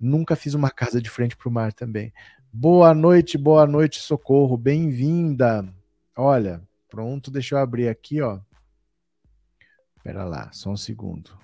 Nunca 0.00 0.34
fiz 0.34 0.54
uma 0.54 0.70
casa 0.72 1.00
de 1.00 1.08
frente 1.08 1.36
para 1.36 1.48
o 1.48 1.52
mar 1.52 1.72
também. 1.72 2.12
Boa 2.52 2.92
noite, 2.92 3.38
boa 3.38 3.64
noite, 3.64 4.00
socorro, 4.00 4.56
bem-vinda. 4.56 5.72
Olha, 6.16 6.62
pronto, 6.88 7.30
deixa 7.30 7.54
eu 7.54 7.58
abrir 7.58 7.88
aqui, 7.88 8.20
ó. 8.20 8.40
Espera 9.96 10.24
lá, 10.24 10.50
só 10.52 10.70
um 10.70 10.76
segundo. 10.76 11.38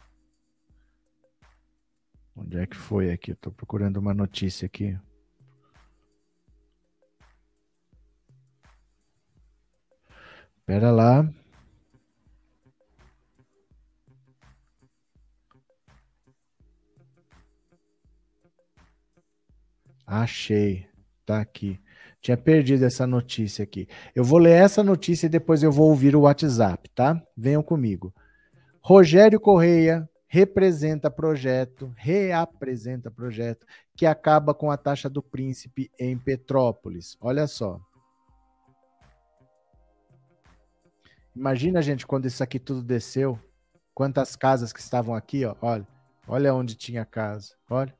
Onde 2.34 2.58
é 2.58 2.66
que 2.66 2.76
foi 2.76 3.10
aqui? 3.10 3.34
Tô 3.34 3.50
procurando 3.50 3.96
uma 3.96 4.12
notícia 4.12 4.66
aqui. 4.66 4.98
Espera 10.58 10.90
lá. 10.90 11.32
Achei. 20.06 20.88
Tá 21.24 21.40
aqui. 21.40 21.80
Tinha 22.26 22.36
perdido 22.36 22.84
essa 22.84 23.06
notícia 23.06 23.62
aqui. 23.62 23.86
Eu 24.12 24.24
vou 24.24 24.40
ler 24.40 24.60
essa 24.60 24.82
notícia 24.82 25.26
e 25.26 25.28
depois 25.28 25.62
eu 25.62 25.70
vou 25.70 25.90
ouvir 25.90 26.16
o 26.16 26.22
WhatsApp, 26.22 26.90
tá? 26.90 27.22
Venham 27.36 27.62
comigo. 27.62 28.12
Rogério 28.82 29.38
Correia 29.38 30.10
representa 30.26 31.08
projeto, 31.08 31.94
reapresenta 31.96 33.12
projeto 33.12 33.64
que 33.96 34.04
acaba 34.04 34.52
com 34.52 34.72
a 34.72 34.76
taxa 34.76 35.08
do 35.08 35.22
príncipe 35.22 35.88
em 35.96 36.18
Petrópolis. 36.18 37.16
Olha 37.20 37.46
só. 37.46 37.80
Imagina, 41.32 41.80
gente, 41.80 42.04
quando 42.04 42.26
isso 42.26 42.42
aqui 42.42 42.58
tudo 42.58 42.82
desceu, 42.82 43.38
quantas 43.94 44.34
casas 44.34 44.72
que 44.72 44.80
estavam 44.80 45.14
aqui, 45.14 45.44
ó, 45.44 45.54
olha. 45.62 45.86
Olha 46.26 46.52
onde 46.52 46.74
tinha 46.74 47.04
casa, 47.04 47.54
olha. 47.70 47.94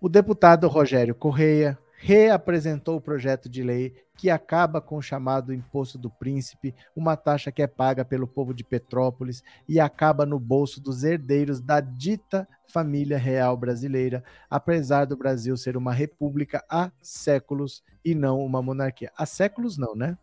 O 0.00 0.08
deputado 0.08 0.68
Rogério 0.68 1.12
Correia 1.12 1.76
reapresentou 2.04 2.96
o 2.96 3.00
projeto 3.00 3.48
de 3.48 3.62
lei 3.62 3.94
que 4.14 4.28
acaba 4.28 4.78
com 4.78 4.98
o 4.98 5.02
chamado 5.02 5.54
Imposto 5.54 5.96
do 5.96 6.10
Príncipe, 6.10 6.74
uma 6.94 7.16
taxa 7.16 7.50
que 7.50 7.62
é 7.62 7.66
paga 7.66 8.04
pelo 8.04 8.28
povo 8.28 8.52
de 8.52 8.62
Petrópolis 8.62 9.42
e 9.66 9.80
acaba 9.80 10.26
no 10.26 10.38
bolso 10.38 10.82
dos 10.82 11.02
herdeiros 11.02 11.62
da 11.62 11.80
dita 11.80 12.46
família 12.68 13.16
real 13.16 13.56
brasileira, 13.56 14.22
apesar 14.50 15.06
do 15.06 15.16
Brasil 15.16 15.56
ser 15.56 15.78
uma 15.78 15.94
república 15.94 16.62
há 16.68 16.92
séculos 17.00 17.82
e 18.04 18.14
não 18.14 18.38
uma 18.44 18.60
monarquia. 18.60 19.10
Há 19.16 19.24
séculos 19.24 19.78
não, 19.78 19.94
né? 19.94 20.18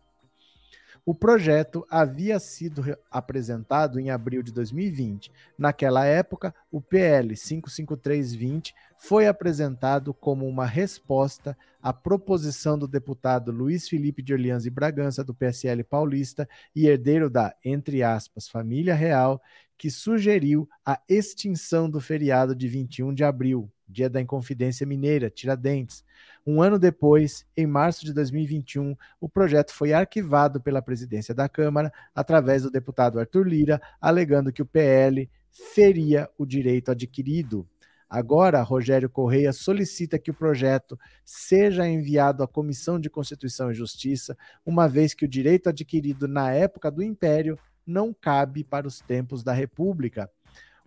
O 1.04 1.12
projeto 1.12 1.84
havia 1.90 2.38
sido 2.38 2.96
apresentado 3.10 3.98
em 3.98 4.10
abril 4.10 4.40
de 4.40 4.52
2020. 4.52 5.32
Naquela 5.58 6.06
época, 6.06 6.54
o 6.70 6.80
PL 6.80 7.36
55320 7.36 8.72
foi 8.96 9.26
apresentado 9.26 10.14
como 10.14 10.46
uma 10.46 10.64
resposta 10.64 11.58
à 11.82 11.92
proposição 11.92 12.78
do 12.78 12.86
deputado 12.86 13.50
Luiz 13.50 13.88
Felipe 13.88 14.22
de 14.22 14.32
Orleans 14.32 14.64
e 14.64 14.70
Bragança, 14.70 15.24
do 15.24 15.34
PSL 15.34 15.82
paulista 15.82 16.48
e 16.72 16.86
herdeiro 16.86 17.28
da, 17.28 17.52
entre 17.64 18.04
aspas, 18.04 18.48
família 18.48 18.94
real, 18.94 19.42
que 19.76 19.90
sugeriu 19.90 20.68
a 20.86 21.00
extinção 21.08 21.90
do 21.90 22.00
feriado 22.00 22.54
de 22.54 22.68
21 22.68 23.12
de 23.12 23.24
abril, 23.24 23.68
dia 23.88 24.08
da 24.08 24.20
Inconfidência 24.20 24.86
Mineira, 24.86 25.28
Tiradentes. 25.28 26.04
Um 26.44 26.60
ano 26.60 26.78
depois, 26.78 27.46
em 27.56 27.66
março 27.66 28.04
de 28.04 28.12
2021, 28.12 28.96
o 29.20 29.28
projeto 29.28 29.72
foi 29.72 29.92
arquivado 29.92 30.60
pela 30.60 30.82
presidência 30.82 31.32
da 31.32 31.48
Câmara 31.48 31.92
através 32.12 32.62
do 32.62 32.70
deputado 32.70 33.20
Arthur 33.20 33.46
Lira, 33.46 33.80
alegando 34.00 34.52
que 34.52 34.62
o 34.62 34.66
PL 34.66 35.30
feria 35.50 36.28
o 36.36 36.44
direito 36.44 36.90
adquirido. 36.90 37.66
Agora, 38.10 38.60
Rogério 38.60 39.08
Correia 39.08 39.52
solicita 39.52 40.18
que 40.18 40.30
o 40.30 40.34
projeto 40.34 40.98
seja 41.24 41.88
enviado 41.88 42.42
à 42.42 42.48
Comissão 42.48 42.98
de 42.98 43.08
Constituição 43.08 43.70
e 43.70 43.74
Justiça, 43.74 44.36
uma 44.66 44.88
vez 44.88 45.14
que 45.14 45.24
o 45.24 45.28
direito 45.28 45.68
adquirido 45.68 46.26
na 46.26 46.52
época 46.52 46.90
do 46.90 47.02
Império 47.02 47.58
não 47.86 48.12
cabe 48.12 48.64
para 48.64 48.86
os 48.86 49.00
tempos 49.00 49.42
da 49.42 49.52
República. 49.52 50.28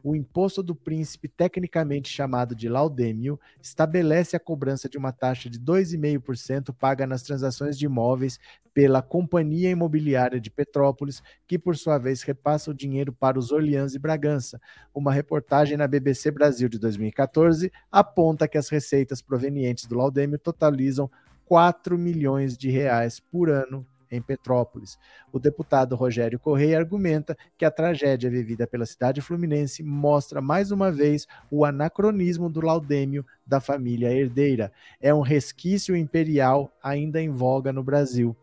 O 0.08 0.16
imposto 0.16 0.62
do 0.62 0.76
príncipe, 0.76 1.28
tecnicamente 1.28 2.10
chamado 2.10 2.56
de 2.56 2.70
laudêmio, 2.70 3.40
estabelece 3.60 4.36
a 4.36 4.40
cobrança 4.40 4.88
de 4.88 5.00
uma 5.00 5.12
taxa 5.12 5.50
de 5.50 5.60
2,5% 5.60 6.72
paga 6.72 7.08
nas 7.08 7.24
transações 7.24 7.76
de 7.76 7.88
imóveis 7.88 8.40
pela 8.72 9.02
Companhia 9.02 9.72
Imobiliária 9.72 10.40
de 10.40 10.52
Petrópolis, 10.52 11.24
que 11.48 11.58
por 11.58 11.76
sua 11.76 11.98
vez 11.98 12.22
repassa 12.22 12.70
o 12.70 12.74
dinheiro 12.74 13.12
para 13.12 13.40
os 13.40 13.52
Orleans 13.52 13.96
e 13.96 14.00
Bragança. 14.00 14.62
Uma 14.94 15.12
reportagem 15.12 15.76
na 15.76 15.88
BBC 15.88 16.30
Brasil 16.30 16.70
de 16.70 16.78
2014 16.78 17.72
aponta 17.92 18.48
que 18.48 18.60
as 18.60 18.70
receitas 18.70 19.24
provenientes 19.24 19.88
do 19.88 19.98
laudêmio 19.98 20.38
totalizam 20.38 21.10
4 21.46 21.98
milhões 21.98 22.56
de 22.56 22.70
reais 22.70 23.20
por 23.20 23.50
ano 23.50 23.84
em 24.16 24.22
Petrópolis. 24.22 24.98
O 25.32 25.40
deputado 25.40 25.96
Rogério 25.96 26.40
Correia 26.40 26.78
argumenta 26.78 27.38
que 27.58 27.66
a 27.66 27.72
tragédia 27.72 28.30
vivida 28.30 28.66
pela 28.66 28.86
cidade 28.86 29.22
fluminense 29.22 29.84
mostra 29.84 30.42
mais 30.42 30.72
uma 30.72 30.92
vez 30.92 31.28
o 31.52 31.66
anacronismo 31.66 32.50
do 32.50 32.62
laudêmio 32.62 33.26
da 33.46 33.60
família 33.60 34.12
herdeira. 34.12 34.72
É 35.00 35.14
um 35.14 35.22
resquício 35.22 35.96
imperial 35.96 36.72
ainda 36.82 37.22
em 37.22 37.30
voga 37.30 37.72
no 37.72 37.84
Brasil, 37.84 38.36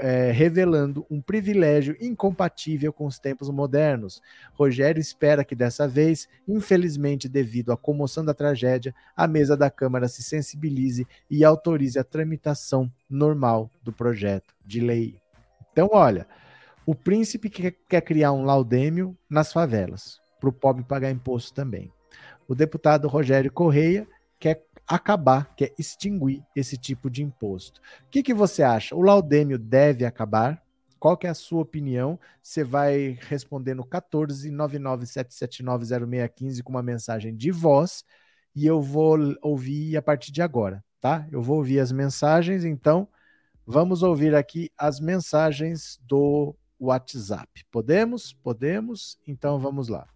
é, 0.00 0.32
revelando 0.32 1.06
um 1.10 1.20
privilégio 1.20 1.96
incompatível 2.00 2.92
com 2.92 3.06
os 3.06 3.18
tempos 3.18 3.48
modernos. 3.50 4.20
Rogério 4.54 5.00
espera 5.00 5.44
que 5.44 5.54
dessa 5.54 5.86
vez, 5.86 6.28
infelizmente 6.48 7.28
devido 7.28 7.72
à 7.72 7.76
comoção 7.76 8.24
da 8.24 8.34
tragédia, 8.34 8.94
a 9.16 9.26
mesa 9.26 9.56
da 9.56 9.70
Câmara 9.70 10.08
se 10.08 10.22
sensibilize 10.22 11.06
e 11.30 11.44
autorize 11.44 11.98
a 11.98 12.04
tramitação 12.04 12.90
normal 13.08 13.70
do 13.82 13.92
projeto 13.92 14.54
de 14.64 14.80
lei. 14.80 15.20
Então, 15.72 15.90
olha, 15.92 16.26
o 16.86 16.94
príncipe 16.94 17.50
quer 17.50 18.00
criar 18.00 18.32
um 18.32 18.44
laudêmio 18.44 19.16
nas 19.28 19.52
favelas, 19.52 20.20
para 20.40 20.48
o 20.48 20.52
pobre 20.52 20.84
pagar 20.84 21.10
imposto 21.10 21.52
também. 21.52 21.92
O 22.48 22.54
deputado 22.54 23.08
Rogério 23.08 23.50
Correia 23.50 24.06
acabar, 24.86 25.54
quer 25.56 25.72
extinguir 25.78 26.44
esse 26.54 26.76
tipo 26.76 27.08
de 27.10 27.22
imposto. 27.22 27.80
O 28.06 28.10
que, 28.10 28.22
que 28.22 28.34
você 28.34 28.62
acha? 28.62 28.94
O 28.94 29.00
laudêmio 29.02 29.58
deve 29.58 30.04
acabar? 30.04 30.62
Qual 30.98 31.16
que 31.16 31.26
é 31.26 31.30
a 31.30 31.34
sua 31.34 31.62
opinião? 31.62 32.18
Você 32.42 32.62
vai 32.64 33.18
responder 33.22 33.74
no 33.74 33.84
14 33.84 34.50
997790615 34.50 36.62
com 36.62 36.70
uma 36.70 36.82
mensagem 36.82 37.34
de 37.34 37.50
voz 37.50 38.04
e 38.54 38.66
eu 38.66 38.80
vou 38.80 39.18
ouvir 39.42 39.96
a 39.96 40.02
partir 40.02 40.30
de 40.32 40.40
agora, 40.40 40.82
tá? 41.00 41.26
Eu 41.30 41.42
vou 41.42 41.58
ouvir 41.58 41.80
as 41.80 41.92
mensagens, 41.92 42.64
então 42.64 43.06
vamos 43.66 44.02
ouvir 44.02 44.34
aqui 44.34 44.70
as 44.78 44.98
mensagens 44.98 46.00
do 46.02 46.56
WhatsApp. 46.80 47.66
Podemos? 47.70 48.32
Podemos? 48.32 49.18
Então 49.26 49.58
vamos 49.58 49.88
lá. 49.88 50.08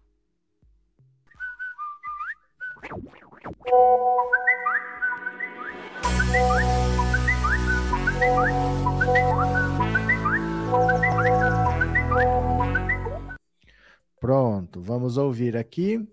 Pronto, 14.19 14.81
vamos 14.81 15.17
ouvir 15.17 15.57
aqui 15.57 16.07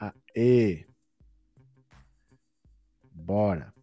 a 0.00 0.14
E. 0.34 0.86
Bora. 3.12 3.74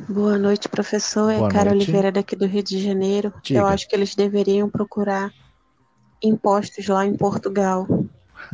Boa 0.08 0.38
noite, 0.38 0.70
professor. 0.70 1.34
Boa 1.34 1.48
é 1.48 1.52
Cara 1.52 1.72
noite. 1.72 1.84
Oliveira 1.84 2.12
daqui 2.12 2.36
do 2.36 2.46
Rio 2.46 2.64
de 2.64 2.80
Janeiro. 2.80 3.34
Diga. 3.42 3.60
Eu 3.60 3.66
acho 3.66 3.88
que 3.88 3.96
eles 3.96 4.14
deveriam 4.16 4.70
procurar 4.70 5.32
impostos 6.22 6.88
lá 6.88 7.06
em 7.06 7.16
Portugal 7.16 7.88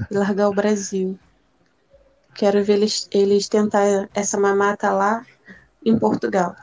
e 0.09 0.15
largar 0.15 0.49
o 0.49 0.53
Brasil. 0.53 1.19
Quero 2.33 2.63
ver 2.63 2.73
eles, 2.73 3.07
eles 3.11 3.47
tentar 3.49 4.09
essa 4.13 4.39
mamata 4.39 4.91
lá 4.91 5.25
em 5.85 5.97
Portugal. 5.97 6.55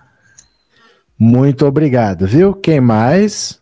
Muito 1.18 1.66
obrigado, 1.66 2.26
viu? 2.26 2.54
Quem 2.54 2.80
mais? 2.80 3.60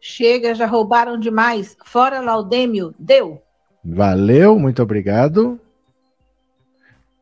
Chega, 0.00 0.54
já 0.54 0.66
roubaram 0.66 1.18
demais. 1.18 1.76
Fora 1.84 2.20
Laudêmio, 2.20 2.94
deu. 2.98 3.42
Valeu, 3.84 4.58
muito 4.58 4.82
obrigado. 4.82 5.60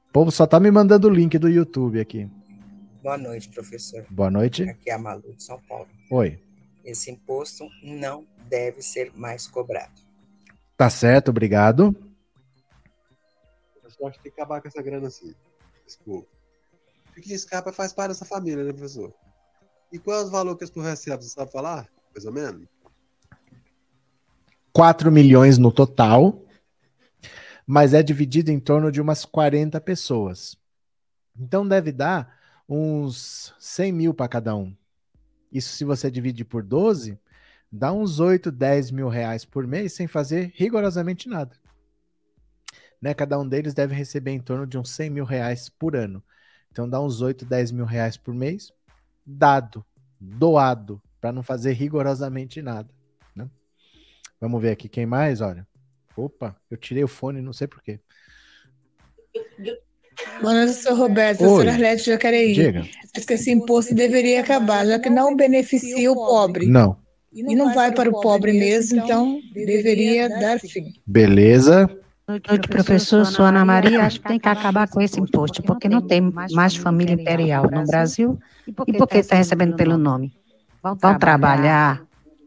O 0.08 0.12
povo 0.12 0.30
só 0.30 0.46
tá 0.46 0.58
me 0.58 0.70
mandando 0.70 1.08
o 1.08 1.10
link 1.10 1.38
do 1.38 1.48
YouTube 1.48 2.00
aqui. 2.00 2.28
Boa 3.02 3.16
noite, 3.16 3.48
professor. 3.48 4.04
Boa 4.10 4.30
noite. 4.30 4.62
Aqui 4.68 4.90
é 4.90 4.92
a 4.92 4.98
Malu 4.98 5.34
de 5.34 5.42
São 5.42 5.58
Paulo. 5.62 5.88
Oi. 6.10 6.38
Esse 6.84 7.10
imposto 7.10 7.66
não 7.82 8.26
deve 8.46 8.82
ser 8.82 9.10
mais 9.14 9.46
cobrado. 9.46 10.02
Tá 10.76 10.90
certo, 10.90 11.30
obrigado. 11.30 11.96
Eu 13.98 14.06
acho 14.06 14.18
que 14.18 14.24
tem 14.24 14.32
que 14.32 14.40
acabar 14.40 14.60
com 14.60 14.68
essa 14.68 14.82
grana 14.82 15.08
assim. 15.08 15.34
Desculpa. 15.86 16.28
O 17.16 17.20
que 17.20 17.32
escapa 17.32 17.72
faz 17.72 17.92
parte 17.92 18.10
dessa 18.10 18.24
família, 18.26 18.64
né, 18.64 18.72
professor? 18.72 19.14
E 19.90 19.98
qual 19.98 20.20
é 20.20 20.24
o 20.24 20.30
valor 20.30 20.56
que 20.56 20.64
as 20.64 20.70
pessoas 20.70 20.90
recebem? 20.90 21.22
Você 21.22 21.30
sabe 21.30 21.50
falar? 21.50 21.88
Mais 22.14 22.24
ou 22.26 22.32
menos? 22.32 22.68
4 24.72 25.10
milhões 25.10 25.58
no 25.58 25.72
total, 25.72 26.42
mas 27.66 27.92
é 27.92 28.02
dividido 28.02 28.50
em 28.50 28.60
torno 28.60 28.92
de 28.92 29.00
umas 29.00 29.24
40 29.24 29.80
pessoas. 29.80 30.56
Então 31.36 31.66
deve 31.66 31.92
dar 31.92 32.39
uns 32.70 33.52
100 33.58 33.92
mil 33.92 34.14
para 34.14 34.28
cada 34.28 34.54
um. 34.54 34.72
Isso 35.50 35.74
se 35.74 35.84
você 35.84 36.08
dividir 36.08 36.44
por 36.44 36.62
12, 36.62 37.18
dá 37.70 37.92
uns 37.92 38.20
8, 38.20 38.52
10 38.52 38.92
mil 38.92 39.08
reais 39.08 39.44
por 39.44 39.66
mês 39.66 39.92
sem 39.92 40.06
fazer 40.06 40.52
rigorosamente 40.54 41.28
nada. 41.28 41.56
Né? 43.02 43.12
Cada 43.12 43.36
um 43.40 43.48
deles 43.48 43.74
deve 43.74 43.92
receber 43.92 44.30
em 44.30 44.40
torno 44.40 44.68
de 44.68 44.78
uns 44.78 44.90
100 44.90 45.10
mil 45.10 45.24
reais 45.24 45.68
por 45.68 45.96
ano. 45.96 46.22
Então 46.70 46.88
dá 46.88 47.00
uns 47.00 47.20
8, 47.20 47.44
10 47.44 47.72
mil 47.72 47.84
reais 47.84 48.16
por 48.16 48.32
mês, 48.32 48.72
dado, 49.26 49.84
doado, 50.20 51.02
para 51.20 51.32
não 51.32 51.42
fazer 51.42 51.72
rigorosamente 51.72 52.62
nada. 52.62 52.88
Né? 53.34 53.50
Vamos 54.40 54.62
ver 54.62 54.70
aqui 54.70 54.88
quem 54.88 55.06
mais, 55.06 55.40
olha. 55.40 55.66
Opa, 56.16 56.54
eu 56.70 56.76
tirei 56.76 57.02
o 57.02 57.08
fone, 57.08 57.42
não 57.42 57.52
sei 57.52 57.66
porquê. 57.66 57.98
Boa 60.40 60.54
noite, 60.54 60.72
sou 60.74 60.94
Roberto, 60.94 61.42
Oi. 61.42 61.48
sou 61.48 61.72
Arlete 61.72 62.04
Jacareí. 62.04 62.52
Diga. 62.54 62.86
Acho 63.16 63.26
que 63.26 63.32
esse 63.34 63.50
imposto 63.50 63.94
deveria 63.94 64.40
acabar, 64.40 64.86
já 64.86 64.98
que 64.98 65.10
não 65.10 65.34
beneficia 65.34 66.10
o 66.10 66.14
pobre. 66.14 66.66
Não. 66.66 66.96
E 67.32 67.54
não 67.54 67.72
vai 67.72 67.92
para 67.92 68.10
o 68.10 68.20
pobre 68.20 68.52
mesmo, 68.52 69.00
então 69.00 69.40
deveria 69.54 70.28
dar 70.28 70.58
fim. 70.58 70.92
Beleza. 71.06 71.86
Boa 72.26 72.40
noite, 72.48 72.68
professor. 72.68 73.24
Sou 73.26 73.44
Ana 73.44 73.64
Maria. 73.64 74.04
Acho 74.04 74.20
que 74.20 74.28
tem 74.28 74.38
que 74.38 74.48
acabar 74.48 74.88
com 74.88 75.00
esse 75.00 75.20
imposto, 75.20 75.62
porque 75.62 75.88
não 75.88 76.00
tem 76.00 76.20
mais 76.20 76.76
família 76.76 77.14
imperial 77.14 77.68
no 77.70 77.84
Brasil. 77.86 78.38
E 78.66 78.72
por 78.72 79.08
que 79.08 79.18
está 79.18 79.36
recebendo 79.36 79.76
pelo 79.76 79.96
nome? 79.96 80.32
Vão 80.82 81.18
trabalhar. 81.18 82.02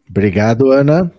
Obrigado, 0.09 0.71
Ana. 0.71 1.11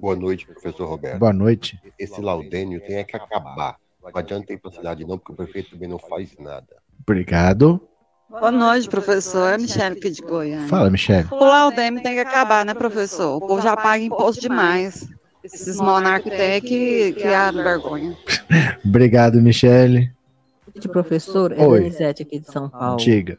Boa 0.00 0.16
noite, 0.16 0.46
professor 0.46 0.88
Roberto. 0.88 1.18
Boa 1.18 1.32
noite. 1.32 1.80
Esse 1.98 2.20
laudênio 2.20 2.80
tem 2.80 3.04
que 3.04 3.16
acabar. 3.16 3.76
Não 4.12 4.20
adianta 4.20 4.52
ir 4.52 4.58
para 4.58 4.70
a 4.70 4.74
cidade, 4.74 5.04
não, 5.04 5.18
porque 5.18 5.32
o 5.32 5.34
prefeito 5.34 5.70
também 5.70 5.88
não 5.88 5.98
faz 5.98 6.36
nada. 6.38 6.76
Obrigado. 7.02 7.80
Boa 8.28 8.50
noite, 8.50 8.88
professor. 8.88 9.52
É 9.52 9.58
Michele 9.58 9.98
aqui 9.98 10.10
de 10.10 10.22
Goiânia. 10.22 10.68
Fala, 10.68 10.90
Michele. 10.90 11.28
O 11.30 11.44
Laudêmio 11.44 12.02
tem 12.02 12.14
que 12.14 12.20
acabar, 12.20 12.64
né, 12.64 12.74
professor? 12.74 13.36
O 13.36 13.40
povo 13.40 13.62
já 13.62 13.76
paga 13.76 14.02
imposto 14.02 14.40
demais. 14.40 15.08
Esses 15.44 15.76
monarcas 15.76 16.32
têm 16.32 16.60
que 16.60 17.12
criar 17.12 17.52
vergonha. 17.52 18.16
Obrigado, 18.84 19.40
Michele. 19.40 20.12
Professor, 20.90 21.52
é 21.52 21.64
Oi. 21.64 21.80
Donizete 21.80 22.22
aqui 22.22 22.40
de 22.40 22.50
São 22.50 22.68
Paulo. 22.68 22.96
Diga. 22.96 23.38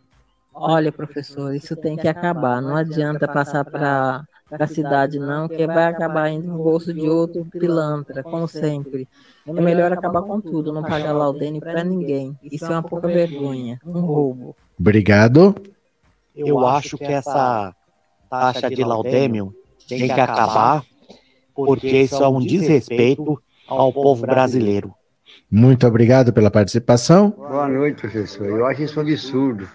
Olha, 0.53 0.91
professor, 0.91 1.53
isso 1.53 1.75
tem 1.75 1.95
que 1.95 2.07
acabar. 2.07 2.61
Não 2.61 2.75
adianta 2.75 3.27
passar 3.27 3.63
para 3.63 4.23
a 4.51 4.67
cidade, 4.67 5.19
não, 5.19 5.47
que 5.47 5.65
vai 5.67 5.85
acabar 5.85 6.29
indo 6.29 6.47
no 6.47 6.57
bolso 6.57 6.93
de 6.93 7.07
outro 7.09 7.45
pilantra, 7.45 8.23
como 8.23 8.47
sempre. 8.47 9.07
É 9.45 9.51
melhor 9.51 9.91
acabar 9.91 10.21
com 10.21 10.39
tudo, 10.39 10.71
não 10.71 10.83
pagar 10.83 11.11
laudênio 11.11 11.59
para 11.61 11.83
ninguém. 11.83 12.37
Isso 12.43 12.65
é 12.65 12.69
uma 12.69 12.83
pouca 12.83 13.07
vergonha, 13.07 13.79
um 13.85 13.99
roubo. 13.99 14.55
Obrigado. 14.79 15.55
Eu 16.35 16.65
acho 16.65 16.97
que 16.97 17.05
essa 17.05 17.73
taxa 18.29 18.69
de 18.69 18.83
laudêmio 18.83 19.53
tem 19.87 20.07
que 20.07 20.19
acabar, 20.19 20.83
porque 21.53 22.01
isso 22.01 22.23
é 22.23 22.27
um 22.27 22.39
desrespeito 22.39 23.41
ao 23.67 23.91
povo 23.91 24.25
brasileiro. 24.25 24.93
Muito 25.49 25.87
obrigado 25.87 26.31
pela 26.31 26.51
participação. 26.51 27.31
Boa 27.31 27.67
noite, 27.67 28.01
professor. 28.01 28.45
Eu 28.45 28.65
acho 28.65 28.83
isso 28.83 28.99
um 28.99 29.03
absurdo. 29.03 29.67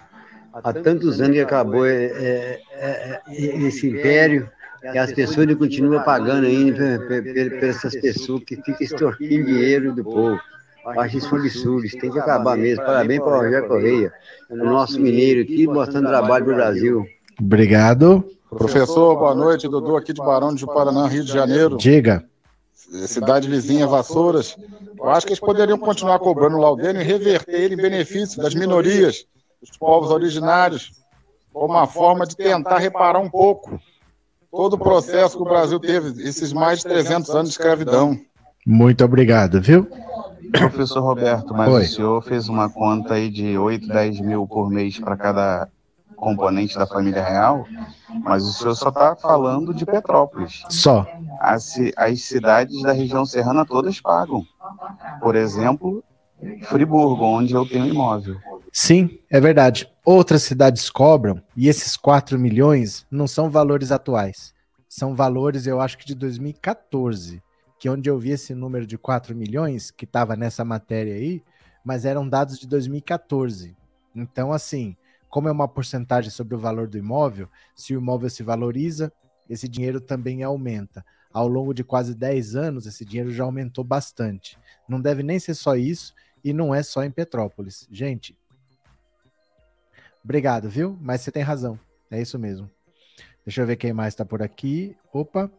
Há 0.53 0.71
tantos 0.71 1.19
anos 1.19 1.35
que 1.35 1.41
acabou 1.41 1.85
é, 1.85 2.05
é, 2.05 2.61
é, 2.73 3.21
é, 3.27 3.57
esse 3.63 3.89
império 3.89 4.49
e 4.83 4.97
as 4.97 5.13
pessoas 5.13 5.39
ainda 5.39 5.55
continuam 5.55 6.03
pagando 6.03 6.45
ainda 6.45 6.99
por 7.07 7.63
essas 7.63 7.95
pessoas 7.95 8.43
que 8.43 8.57
ficam 8.57 8.75
extorquindo 8.81 9.45
dinheiro 9.45 9.93
do 9.93 10.03
povo. 10.03 10.39
Acho 10.85 11.17
isso 11.17 11.33
um 11.33 11.39
absurdo, 11.39 11.85
isso 11.85 11.97
tem 11.97 12.11
que 12.11 12.19
acabar 12.19 12.57
mesmo. 12.57 12.83
Parabéns 12.83 13.21
para 13.21 13.37
o 13.37 13.41
Rogério 13.41 13.67
Correia, 13.69 14.13
o 14.49 14.57
nosso 14.57 14.99
mineiro 14.99 15.41
aqui, 15.41 15.65
mostrando 15.65 16.09
trabalho 16.09 16.43
para 16.43 16.53
o 16.53 16.57
Brasil. 16.57 17.05
Obrigado. 17.39 18.29
Professor, 18.49 19.15
boa 19.17 19.33
noite. 19.33 19.67
Dudu 19.69 19.95
aqui 19.95 20.11
de 20.11 20.19
Barão 20.19 20.53
de 20.53 20.65
Paraná, 20.65 21.07
Rio 21.07 21.23
de 21.23 21.31
Janeiro. 21.31 21.77
Diga. 21.77 22.25
Cidade 23.07 23.49
vizinha, 23.49 23.87
Vassouras. 23.87 24.57
Eu 24.97 25.09
acho 25.09 25.25
que 25.25 25.31
eles 25.31 25.39
poderiam 25.39 25.77
continuar 25.77 26.19
cobrando 26.19 26.57
o 26.57 26.59
laudênio 26.59 27.01
e 27.01 27.05
reverter 27.05 27.61
ele 27.61 27.75
em 27.75 27.77
benefício 27.77 28.41
das 28.41 28.53
minorias, 28.53 29.25
dos 29.61 29.75
povos 29.77 30.11
originários, 30.11 30.91
como 31.53 31.73
uma 31.73 31.87
forma 31.87 32.27
de 32.27 32.35
tentar 32.35 32.77
reparar 32.77 33.19
um 33.19 33.29
pouco 33.29 33.79
todo 34.53 34.75
o 34.75 34.77
processo 34.77 35.35
que 35.35 35.41
o 35.41 35.47
Brasil 35.47 35.79
teve, 35.79 36.21
esses 36.21 36.53
mais 36.53 36.79
de 36.79 36.85
300 36.85 37.29
anos 37.31 37.49
de 37.49 37.53
escravidão. 37.53 38.15
Muito 38.65 39.03
obrigado, 39.03 39.59
viu? 39.59 39.87
Professor 40.51 41.01
Roberto, 41.01 41.55
mas 41.55 41.73
Oi. 41.73 41.81
o 41.81 41.87
senhor 41.87 42.23
fez 42.23 42.47
uma 42.47 42.69
conta 42.69 43.15
aí 43.15 43.31
de 43.31 43.57
8, 43.57 43.87
10 43.87 44.19
mil 44.21 44.47
por 44.47 44.69
mês 44.69 44.99
para 44.99 45.17
cada 45.17 45.67
componente 46.15 46.77
da 46.77 46.85
família 46.85 47.23
real, 47.23 47.65
mas 48.23 48.43
o 48.43 48.53
senhor 48.53 48.75
só 48.75 48.89
está 48.89 49.15
falando 49.15 49.73
de 49.73 49.85
Petrópolis. 49.87 50.63
Só. 50.69 51.07
As, 51.39 51.73
as 51.97 52.21
cidades 52.21 52.79
da 52.83 52.91
região 52.91 53.25
serrana 53.25 53.65
todas 53.65 53.99
pagam. 53.99 54.45
Por 55.19 55.35
exemplo, 55.35 56.03
Friburgo, 56.65 57.25
onde 57.25 57.55
eu 57.55 57.67
tenho 57.67 57.87
imóvel. 57.87 58.37
Sim, 58.75 59.19
é 59.29 59.39
verdade. 59.39 59.87
Outras 60.03 60.41
cidades 60.41 60.89
cobram, 60.89 61.39
e 61.55 61.67
esses 61.67 61.95
4 61.95 62.39
milhões 62.39 63.05
não 63.09 63.27
são 63.27 63.47
valores 63.47 63.91
atuais. 63.91 64.51
São 64.89 65.13
valores, 65.13 65.67
eu 65.67 65.79
acho 65.79 65.95
que 65.95 66.07
de 66.07 66.15
2014, 66.15 67.39
que 67.77 67.87
é 67.87 67.91
onde 67.91 68.09
eu 68.09 68.17
vi 68.17 68.31
esse 68.31 68.55
número 68.55 68.87
de 68.87 68.97
4 68.97 69.35
milhões, 69.35 69.91
que 69.91 70.05
estava 70.05 70.35
nessa 70.35 70.65
matéria 70.65 71.13
aí, 71.13 71.43
mas 71.85 72.03
eram 72.03 72.27
dados 72.27 72.57
de 72.57 72.67
2014. 72.67 73.77
Então, 74.15 74.51
assim, 74.51 74.97
como 75.29 75.47
é 75.47 75.51
uma 75.51 75.67
porcentagem 75.67 76.31
sobre 76.31 76.55
o 76.55 76.59
valor 76.59 76.87
do 76.87 76.97
imóvel, 76.97 77.47
se 77.75 77.95
o 77.95 77.99
imóvel 77.99 78.29
se 78.31 78.41
valoriza, 78.41 79.13
esse 79.47 79.67
dinheiro 79.67 80.01
também 80.01 80.41
aumenta. 80.41 81.05
Ao 81.31 81.47
longo 81.47 81.75
de 81.75 81.83
quase 81.83 82.15
10 82.15 82.55
anos, 82.55 82.87
esse 82.87 83.05
dinheiro 83.05 83.31
já 83.31 83.43
aumentou 83.43 83.83
bastante. 83.83 84.57
Não 84.89 84.99
deve 84.99 85.21
nem 85.21 85.37
ser 85.37 85.53
só 85.53 85.75
isso, 85.75 86.15
e 86.43 86.51
não 86.51 86.73
é 86.73 86.81
só 86.81 87.03
em 87.03 87.11
Petrópolis. 87.11 87.87
Gente, 87.91 88.35
Obrigado, 90.23 90.69
viu? 90.69 90.97
Mas 91.01 91.21
você 91.21 91.31
tem 91.31 91.43
razão. 91.43 91.79
É 92.09 92.21
isso 92.21 92.39
mesmo. 92.39 92.69
Deixa 93.45 93.61
eu 93.61 93.67
ver 93.67 93.75
quem 93.75 93.91
mais 93.91 94.13
está 94.13 94.23
por 94.23 94.41
aqui. 94.41 94.95
Opa. 95.11 95.51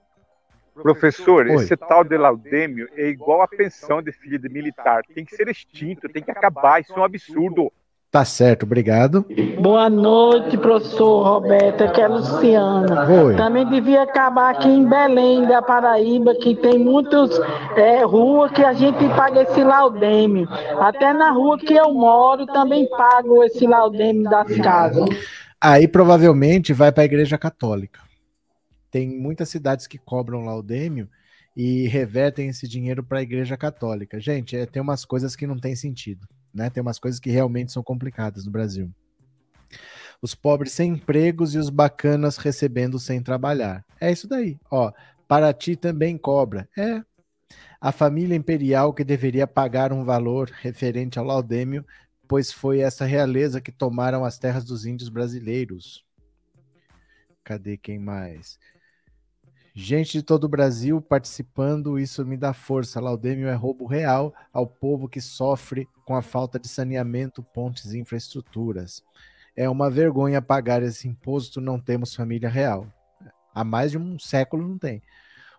Professor, 0.74 1.46
Oi. 1.46 1.54
esse 1.54 1.76
tal 1.76 2.02
de 2.02 2.16
laudêmio 2.16 2.88
é 2.96 3.06
igual 3.08 3.42
a 3.42 3.48
pensão 3.48 4.02
de 4.02 4.10
filho 4.10 4.38
de 4.38 4.48
militar. 4.48 5.02
Tem 5.14 5.24
que 5.24 5.36
ser 5.36 5.48
extinto, 5.48 6.08
tem 6.08 6.22
que 6.22 6.30
acabar. 6.30 6.80
Isso 6.80 6.92
é 6.92 6.98
um 6.98 7.04
absurdo. 7.04 7.72
Tá 8.14 8.24
certo, 8.24 8.62
obrigado. 8.62 9.26
Boa 9.60 9.90
noite, 9.90 10.56
professor 10.56 11.24
Roberto. 11.24 11.82
Aqui 11.82 12.00
é 12.00 12.04
a 12.04 12.08
Luciana. 12.08 13.24
Oi. 13.24 13.34
Também 13.34 13.68
devia 13.68 14.02
acabar 14.02 14.54
aqui 14.54 14.68
em 14.68 14.88
Belém, 14.88 15.44
da 15.48 15.60
Paraíba, 15.60 16.32
que 16.36 16.54
tem 16.54 16.78
muitas 16.78 17.28
é, 17.76 18.04
ruas 18.04 18.52
que 18.52 18.62
a 18.62 18.72
gente 18.72 19.04
paga 19.16 19.42
esse 19.42 19.64
laudêmio. 19.64 20.48
Até 20.78 21.12
na 21.12 21.32
rua 21.32 21.58
que 21.58 21.74
eu 21.74 21.92
moro 21.92 22.46
também 22.46 22.88
pago 22.88 23.42
esse 23.42 23.66
laudêmio 23.66 24.30
das 24.30 24.46
casas. 24.58 25.08
Aí 25.60 25.88
provavelmente 25.88 26.72
vai 26.72 26.92
para 26.92 27.02
a 27.02 27.06
Igreja 27.06 27.36
Católica. 27.36 27.98
Tem 28.92 29.08
muitas 29.08 29.48
cidades 29.48 29.88
que 29.88 29.98
cobram 29.98 30.44
laudêmio 30.44 31.08
e 31.56 31.88
revertem 31.88 32.46
esse 32.48 32.68
dinheiro 32.68 33.02
para 33.02 33.18
a 33.18 33.22
Igreja 33.22 33.56
Católica. 33.56 34.20
Gente, 34.20 34.56
é, 34.56 34.66
tem 34.66 34.80
umas 34.80 35.04
coisas 35.04 35.34
que 35.34 35.48
não 35.48 35.58
tem 35.58 35.74
sentido, 35.74 36.28
né? 36.54 36.70
Tem 36.70 36.80
umas 36.80 36.98
coisas 36.98 37.18
que 37.18 37.30
realmente 37.30 37.72
são 37.72 37.82
complicadas 37.82 38.44
no 38.44 38.52
Brasil. 38.52 38.90
Os 40.22 40.34
pobres 40.34 40.72
sem 40.72 40.92
empregos 40.92 41.54
e 41.54 41.58
os 41.58 41.68
bacanas 41.68 42.36
recebendo 42.36 42.98
sem 42.98 43.22
trabalhar. 43.22 43.84
É 44.00 44.10
isso 44.10 44.28
daí. 44.28 44.58
Ó, 44.70 44.92
Paraty 45.26 45.76
também 45.76 46.16
cobra. 46.16 46.68
É. 46.78 47.02
A 47.80 47.92
família 47.92 48.36
imperial 48.36 48.94
que 48.94 49.04
deveria 49.04 49.46
pagar 49.46 49.92
um 49.92 50.04
valor 50.04 50.50
referente 50.62 51.18
ao 51.18 51.24
laudêmio, 51.24 51.84
pois 52.26 52.50
foi 52.50 52.80
essa 52.80 53.04
realeza 53.04 53.60
que 53.60 53.70
tomaram 53.70 54.24
as 54.24 54.38
terras 54.38 54.64
dos 54.64 54.86
índios 54.86 55.10
brasileiros. 55.10 56.04
Cadê 57.42 57.76
quem 57.76 57.98
mais? 57.98 58.58
Gente 59.76 60.12
de 60.12 60.22
todo 60.22 60.44
o 60.44 60.48
Brasil 60.48 61.00
participando, 61.02 61.98
isso 61.98 62.24
me 62.24 62.36
dá 62.36 62.52
força. 62.52 63.00
Laudêmio 63.00 63.48
é 63.48 63.54
roubo 63.54 63.86
real 63.86 64.32
ao 64.52 64.68
povo 64.68 65.08
que 65.08 65.20
sofre 65.20 65.88
com 66.04 66.14
a 66.14 66.22
falta 66.22 66.60
de 66.60 66.68
saneamento, 66.68 67.42
pontes 67.42 67.92
e 67.92 67.98
infraestruturas. 67.98 69.02
É 69.56 69.68
uma 69.68 69.90
vergonha 69.90 70.40
pagar 70.40 70.80
esse 70.84 71.08
imposto, 71.08 71.60
não 71.60 71.80
temos 71.80 72.14
família 72.14 72.48
real. 72.48 72.86
Há 73.52 73.64
mais 73.64 73.90
de 73.90 73.98
um 73.98 74.16
século 74.16 74.66
não 74.66 74.78
tem. 74.78 75.02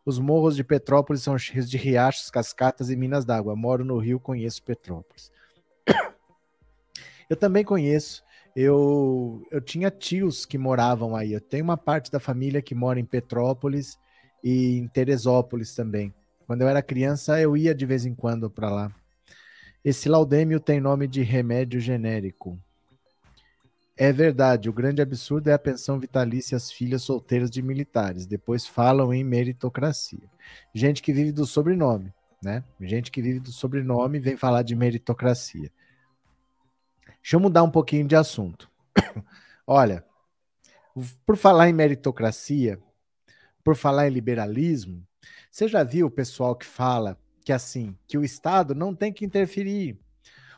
Os 0.05 0.17
morros 0.17 0.55
de 0.55 0.63
Petrópolis 0.63 1.21
são 1.21 1.37
cheios 1.37 1.69
de 1.69 1.75
riachos, 1.75 2.29
cascatas 2.29 2.89
e 2.89 2.95
minas 2.95 3.25
d'água. 3.25 3.53
Moro 3.53 3.83
no 3.83 3.97
Rio, 3.97 4.17
conheço 4.17 4.63
Petrópolis. 4.63 5.29
Eu 7.29 7.35
também 7.35 7.65
conheço. 7.65 8.23
Eu, 8.55 9.45
eu 9.51 9.59
tinha 9.59 9.91
tios 9.91 10.45
que 10.45 10.57
moravam 10.57 11.13
aí. 11.15 11.33
Eu 11.33 11.41
tenho 11.41 11.65
uma 11.65 11.75
parte 11.75 12.09
da 12.09 12.21
família 12.21 12.61
que 12.61 12.73
mora 12.73 12.97
em 12.97 13.03
Petrópolis 13.03 13.97
e 14.45 14.77
em 14.77 14.87
Teresópolis 14.87 15.73
também. 15.73 16.13
Quando 16.45 16.61
eu 16.61 16.67
era 16.67 16.83
criança, 16.83 17.41
eu 17.41 17.57
ia 17.57 17.73
de 17.73 17.83
vez 17.83 18.05
em 18.05 18.13
quando 18.13 18.47
para 18.47 18.69
lá. 18.69 18.95
Esse 19.83 20.07
laudêmio 20.07 20.59
tem 20.59 20.79
nome 20.79 21.07
de 21.07 21.23
remédio 21.23 21.79
genérico. 21.79 22.55
É 23.97 24.11
verdade, 24.11 24.69
o 24.69 24.73
grande 24.73 25.01
absurdo 25.01 25.49
é 25.49 25.53
a 25.53 25.59
pensão 25.59 25.99
vitalícia 25.99 26.55
às 26.55 26.71
filhas 26.71 27.01
solteiras 27.01 27.49
de 27.49 27.61
militares. 27.63 28.27
Depois 28.27 28.67
falam 28.67 29.11
em 29.11 29.23
meritocracia. 29.23 30.29
Gente 30.73 31.01
que 31.01 31.11
vive 31.11 31.31
do 31.31 31.47
sobrenome, 31.47 32.13
né? 32.43 32.63
Gente 32.79 33.09
que 33.09 33.23
vive 33.23 33.39
do 33.39 33.51
sobrenome 33.51 34.19
vem 34.19 34.37
falar 34.37 34.61
de 34.61 34.75
meritocracia. 34.75 35.71
Deixa 37.21 37.35
eu 37.37 37.39
mudar 37.39 37.63
um 37.63 37.71
pouquinho 37.71 38.07
de 38.07 38.15
assunto. 38.15 38.69
Olha, 39.65 40.05
por 41.25 41.35
falar 41.35 41.67
em 41.69 41.73
meritocracia, 41.73 42.79
por 43.65 43.75
falar 43.75 44.07
em 44.07 44.11
liberalismo, 44.11 45.03
você 45.49 45.67
já 45.67 45.83
viu 45.83 46.05
o 46.05 46.11
pessoal 46.11 46.55
que 46.55 46.67
fala 46.67 47.17
que 47.43 47.51
assim, 47.51 47.97
que 48.07 48.15
o 48.15 48.23
Estado 48.23 48.75
não 48.75 48.93
tem 48.93 49.11
que 49.11 49.25
interferir, 49.25 49.99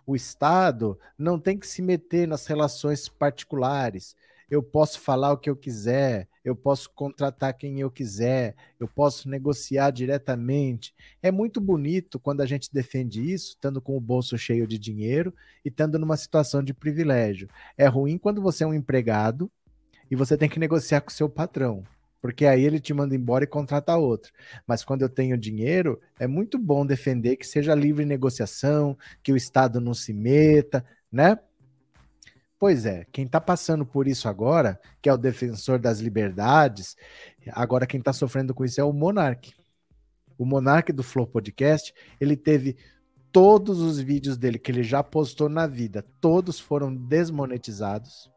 o 0.05 0.13
Estado 0.13 0.99
não 1.17 1.39
tem 1.39 1.57
que 1.57 1.65
se 1.65 1.81
meter 1.81 2.27
nas 2.27 2.45
relações 2.47 3.07
particulares. 3.07 4.15
Eu 4.49 4.61
posso 4.61 4.99
falar 4.99 5.33
o 5.33 5.37
que 5.37 5.49
eu 5.49 5.55
quiser, 5.55 6.27
eu 6.43 6.55
posso 6.55 6.89
contratar 6.89 7.53
quem 7.53 7.79
eu 7.79 7.89
quiser, 7.89 8.55
eu 8.79 8.87
posso 8.87 9.29
negociar 9.29 9.91
diretamente. 9.91 10.93
É 11.21 11.31
muito 11.31 11.59
bonito 11.61 12.19
quando 12.19 12.41
a 12.41 12.45
gente 12.45 12.69
defende 12.73 13.21
isso, 13.21 13.51
estando 13.51 13.81
com 13.81 13.95
o 13.97 14.01
bolso 14.01 14.37
cheio 14.37 14.67
de 14.67 14.77
dinheiro 14.77 15.33
e 15.63 15.69
estando 15.69 15.99
numa 15.99 16.15
situação 16.15 16.61
de 16.61 16.73
privilégio. 16.73 17.49
É 17.77 17.87
ruim 17.87 18.17
quando 18.17 18.41
você 18.41 18.63
é 18.63 18.67
um 18.67 18.73
empregado 18.73 19.51
e 20.09 20.15
você 20.15 20.37
tem 20.37 20.49
que 20.49 20.59
negociar 20.59 21.01
com 21.01 21.09
o 21.09 21.13
seu 21.13 21.29
patrão 21.29 21.85
porque 22.21 22.45
aí 22.45 22.63
ele 22.63 22.79
te 22.79 22.93
manda 22.93 23.15
embora 23.15 23.43
e 23.43 23.47
contrata 23.47 23.95
outro. 23.95 24.31
Mas 24.65 24.83
quando 24.83 25.01
eu 25.01 25.09
tenho 25.09 25.37
dinheiro, 25.37 25.99
é 26.19 26.27
muito 26.27 26.57
bom 26.57 26.85
defender 26.85 27.37
que 27.37 27.45
seja 27.45 27.75
livre 27.75 28.05
negociação, 28.05 28.97
que 29.21 29.31
o 29.31 29.37
Estado 29.37 29.79
não 29.79 29.93
se 29.93 30.13
meta, 30.13 30.85
né? 31.11 31.37
Pois 32.59 32.87
é, 32.87 33.05
quem 33.11 33.25
está 33.25 33.39
passando 33.39 33.85
por 33.85 34.07
isso 34.07 34.27
agora, 34.27 34.79
que 34.99 35.07
é 35.07 35.13
o 35.13 35.17
defensor 35.17 35.77
das 35.77 35.99
liberdades, 35.99 36.95
agora 37.51 37.85
quem 37.85 37.99
está 37.99 38.11
sofrendo 38.11 38.53
com 38.53 38.65
isso 38.65 38.81
é 38.81 38.83
o 38.83 38.91
Monark. 38.91 39.53
O 40.37 40.45
Monark 40.45 40.91
do 40.91 41.03
Flow 41.03 41.27
Podcast, 41.27 41.93
ele 42.19 42.35
teve 42.35 42.75
todos 43.31 43.79
os 43.79 43.99
vídeos 43.99 44.37
dele 44.37 44.57
que 44.57 44.71
ele 44.71 44.81
já 44.81 45.03
postou 45.03 45.47
na 45.47 45.67
vida, 45.67 46.03
todos 46.19 46.59
foram 46.59 46.95
desmonetizados. 46.95 48.31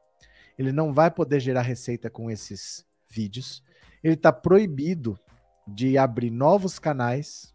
Ele 0.59 0.70
não 0.70 0.93
vai 0.93 1.11
poder 1.11 1.41
gerar 1.41 1.62
receita 1.62 2.11
com 2.11 2.31
esses 2.31 2.85
vídeos 3.09 3.62
ele 4.03 4.15
está 4.15 4.33
proibido 4.33 5.19
de 5.67 5.97
abrir 5.99 6.31
novos 6.31 6.79
canais 6.79 7.55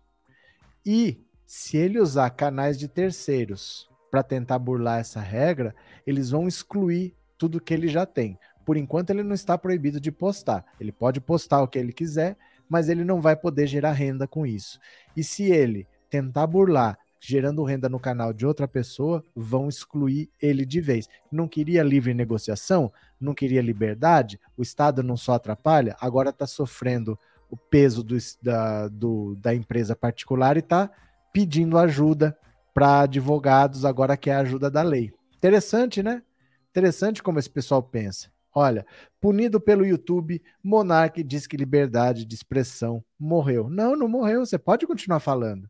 e 0.85 1.25
se 1.45 1.77
ele 1.77 1.99
usar 1.99 2.29
canais 2.31 2.77
de 2.77 2.87
terceiros 2.87 3.89
para 4.09 4.23
tentar 4.23 4.59
burlar 4.59 4.99
essa 4.99 5.19
regra, 5.19 5.75
eles 6.05 6.29
vão 6.29 6.47
excluir 6.47 7.13
tudo 7.37 7.59
que 7.59 7.73
ele 7.73 7.87
já 7.87 8.05
tem. 8.05 8.39
Por 8.65 8.77
enquanto 8.77 9.09
ele 9.09 9.23
não 9.23 9.33
está 9.33 9.57
proibido 9.57 9.99
de 9.99 10.11
postar. 10.11 10.65
Ele 10.79 10.91
pode 10.91 11.19
postar 11.19 11.61
o 11.61 11.67
que 11.67 11.77
ele 11.77 11.93
quiser, 11.93 12.37
mas 12.67 12.89
ele 12.89 13.03
não 13.03 13.21
vai 13.21 13.35
poder 13.35 13.67
gerar 13.67 13.91
renda 13.91 14.27
com 14.27 14.45
isso. 14.45 14.79
E 15.15 15.23
se 15.23 15.51
ele 15.51 15.87
tentar 16.09 16.47
burlar 16.47 16.97
gerando 17.25 17.63
renda 17.63 17.89
no 17.89 17.99
canal 17.99 18.31
de 18.31 18.45
outra 18.45 18.67
pessoa, 18.67 19.23
vão 19.35 19.67
excluir 19.67 20.29
ele 20.39 20.63
de 20.63 20.79
vez. 20.79 21.09
Não 21.31 21.47
queria 21.47 21.81
livre 21.81 22.13
negociação? 22.13 22.93
Não 23.19 23.33
queria 23.33 23.63
liberdade? 23.63 24.39
O 24.55 24.61
Estado 24.61 25.01
não 25.01 25.17
só 25.17 25.33
atrapalha? 25.33 25.95
Agora 25.99 26.29
está 26.29 26.45
sofrendo 26.45 27.17
o 27.49 27.57
peso 27.57 28.03
do, 28.03 28.15
da, 28.43 28.87
do, 28.89 29.35
da 29.37 29.55
empresa 29.55 29.95
particular 29.95 30.55
e 30.55 30.59
está 30.59 30.91
pedindo 31.33 31.79
ajuda 31.79 32.37
para 32.73 33.01
advogados, 33.01 33.85
agora 33.85 34.15
que 34.15 34.29
é 34.29 34.35
a 34.35 34.41
ajuda 34.41 34.69
da 34.69 34.83
lei. 34.83 35.11
Interessante, 35.35 36.03
né? 36.03 36.21
Interessante 36.69 37.23
como 37.23 37.39
esse 37.39 37.49
pessoal 37.49 37.81
pensa. 37.81 38.29
Olha, 38.53 38.85
punido 39.19 39.59
pelo 39.59 39.85
YouTube, 39.85 40.41
Monark 40.63 41.23
diz 41.23 41.47
que 41.47 41.57
liberdade 41.57 42.23
de 42.23 42.35
expressão 42.35 43.03
morreu. 43.19 43.67
Não, 43.67 43.95
não 43.95 44.07
morreu. 44.07 44.45
Você 44.45 44.57
pode 44.57 44.85
continuar 44.85 45.19
falando 45.19 45.67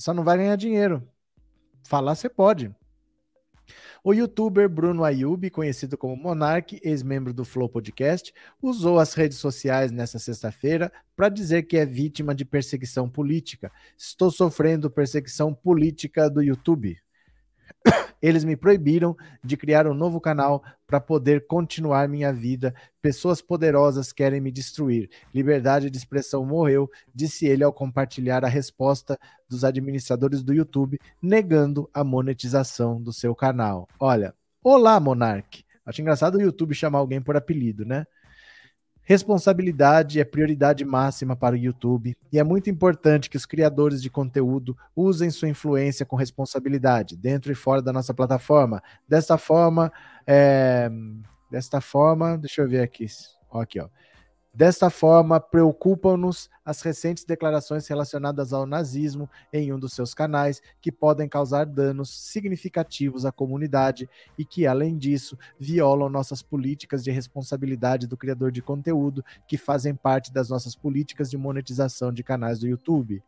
só 0.00 0.14
não 0.14 0.24
vai 0.24 0.38
ganhar 0.38 0.56
dinheiro. 0.56 1.06
Falar 1.84 2.14
você 2.14 2.28
pode. 2.28 2.74
O 4.02 4.14
youtuber 4.14 4.66
Bruno 4.66 5.04
Ayub, 5.04 5.50
conhecido 5.50 5.98
como 5.98 6.16
Monark, 6.16 6.80
ex-membro 6.82 7.34
do 7.34 7.44
Flow 7.44 7.68
Podcast, 7.68 8.32
usou 8.62 8.98
as 8.98 9.12
redes 9.12 9.36
sociais 9.36 9.92
nesta 9.92 10.18
sexta-feira 10.18 10.90
para 11.14 11.28
dizer 11.28 11.64
que 11.64 11.76
é 11.76 11.84
vítima 11.84 12.34
de 12.34 12.46
perseguição 12.46 13.10
política. 13.10 13.70
Estou 13.98 14.30
sofrendo 14.30 14.90
perseguição 14.90 15.52
política 15.52 16.30
do 16.30 16.42
YouTube. 16.42 16.98
Eles 18.22 18.44
me 18.44 18.54
proibiram 18.54 19.16
de 19.42 19.56
criar 19.56 19.86
um 19.86 19.94
novo 19.94 20.20
canal 20.20 20.62
para 20.86 21.00
poder 21.00 21.46
continuar 21.46 22.08
minha 22.08 22.32
vida. 22.32 22.74
Pessoas 23.00 23.40
poderosas 23.40 24.12
querem 24.12 24.40
me 24.40 24.52
destruir. 24.52 25.08
Liberdade 25.34 25.88
de 25.88 25.96
expressão 25.96 26.44
morreu, 26.44 26.90
disse 27.14 27.46
ele 27.46 27.64
ao 27.64 27.72
compartilhar 27.72 28.44
a 28.44 28.48
resposta 28.48 29.18
dos 29.48 29.64
administradores 29.64 30.42
do 30.42 30.52
YouTube, 30.52 30.98
negando 31.22 31.88
a 31.94 32.04
monetização 32.04 33.00
do 33.00 33.12
seu 33.12 33.34
canal. 33.34 33.88
Olha, 33.98 34.34
olá, 34.62 35.00
Monark. 35.00 35.64
Acho 35.86 36.02
engraçado 36.02 36.36
o 36.36 36.42
YouTube 36.42 36.74
chamar 36.74 36.98
alguém 36.98 37.22
por 37.22 37.36
apelido, 37.36 37.86
né? 37.86 38.04
Responsabilidade 39.10 40.20
é 40.20 40.24
prioridade 40.24 40.84
máxima 40.84 41.34
para 41.34 41.56
o 41.56 41.58
YouTube 41.58 42.16
e 42.32 42.38
é 42.38 42.44
muito 42.44 42.70
importante 42.70 43.28
que 43.28 43.36
os 43.36 43.44
criadores 43.44 44.00
de 44.00 44.08
conteúdo 44.08 44.78
usem 44.94 45.30
sua 45.30 45.48
influência 45.48 46.06
com 46.06 46.14
responsabilidade, 46.14 47.16
dentro 47.16 47.50
e 47.50 47.54
fora 47.56 47.82
da 47.82 47.92
nossa 47.92 48.14
plataforma. 48.14 48.80
Desta 49.08 49.36
forma, 49.36 49.92
é... 50.24 50.88
desta 51.50 51.80
forma, 51.80 52.38
deixa 52.38 52.62
eu 52.62 52.68
ver 52.68 52.82
aqui, 52.82 53.04
ó, 53.50 53.60
aqui, 53.60 53.80
ó. 53.80 53.88
Desta 54.52 54.90
forma, 54.90 55.38
preocupam-nos 55.38 56.50
as 56.64 56.82
recentes 56.82 57.24
declarações 57.24 57.86
relacionadas 57.86 58.52
ao 58.52 58.66
nazismo 58.66 59.30
em 59.52 59.72
um 59.72 59.78
dos 59.78 59.92
seus 59.92 60.12
canais, 60.12 60.60
que 60.80 60.90
podem 60.90 61.28
causar 61.28 61.64
danos 61.64 62.10
significativos 62.10 63.24
à 63.24 63.30
comunidade 63.30 64.10
e 64.36 64.44
que, 64.44 64.66
além 64.66 64.98
disso, 64.98 65.38
violam 65.58 66.08
nossas 66.08 66.42
políticas 66.42 67.04
de 67.04 67.12
responsabilidade 67.12 68.08
do 68.08 68.16
criador 68.16 68.50
de 68.50 68.60
conteúdo, 68.60 69.24
que 69.46 69.56
fazem 69.56 69.94
parte 69.94 70.32
das 70.32 70.50
nossas 70.50 70.74
políticas 70.74 71.30
de 71.30 71.38
monetização 71.38 72.12
de 72.12 72.24
canais 72.24 72.58
do 72.58 72.66
YouTube. 72.66 73.22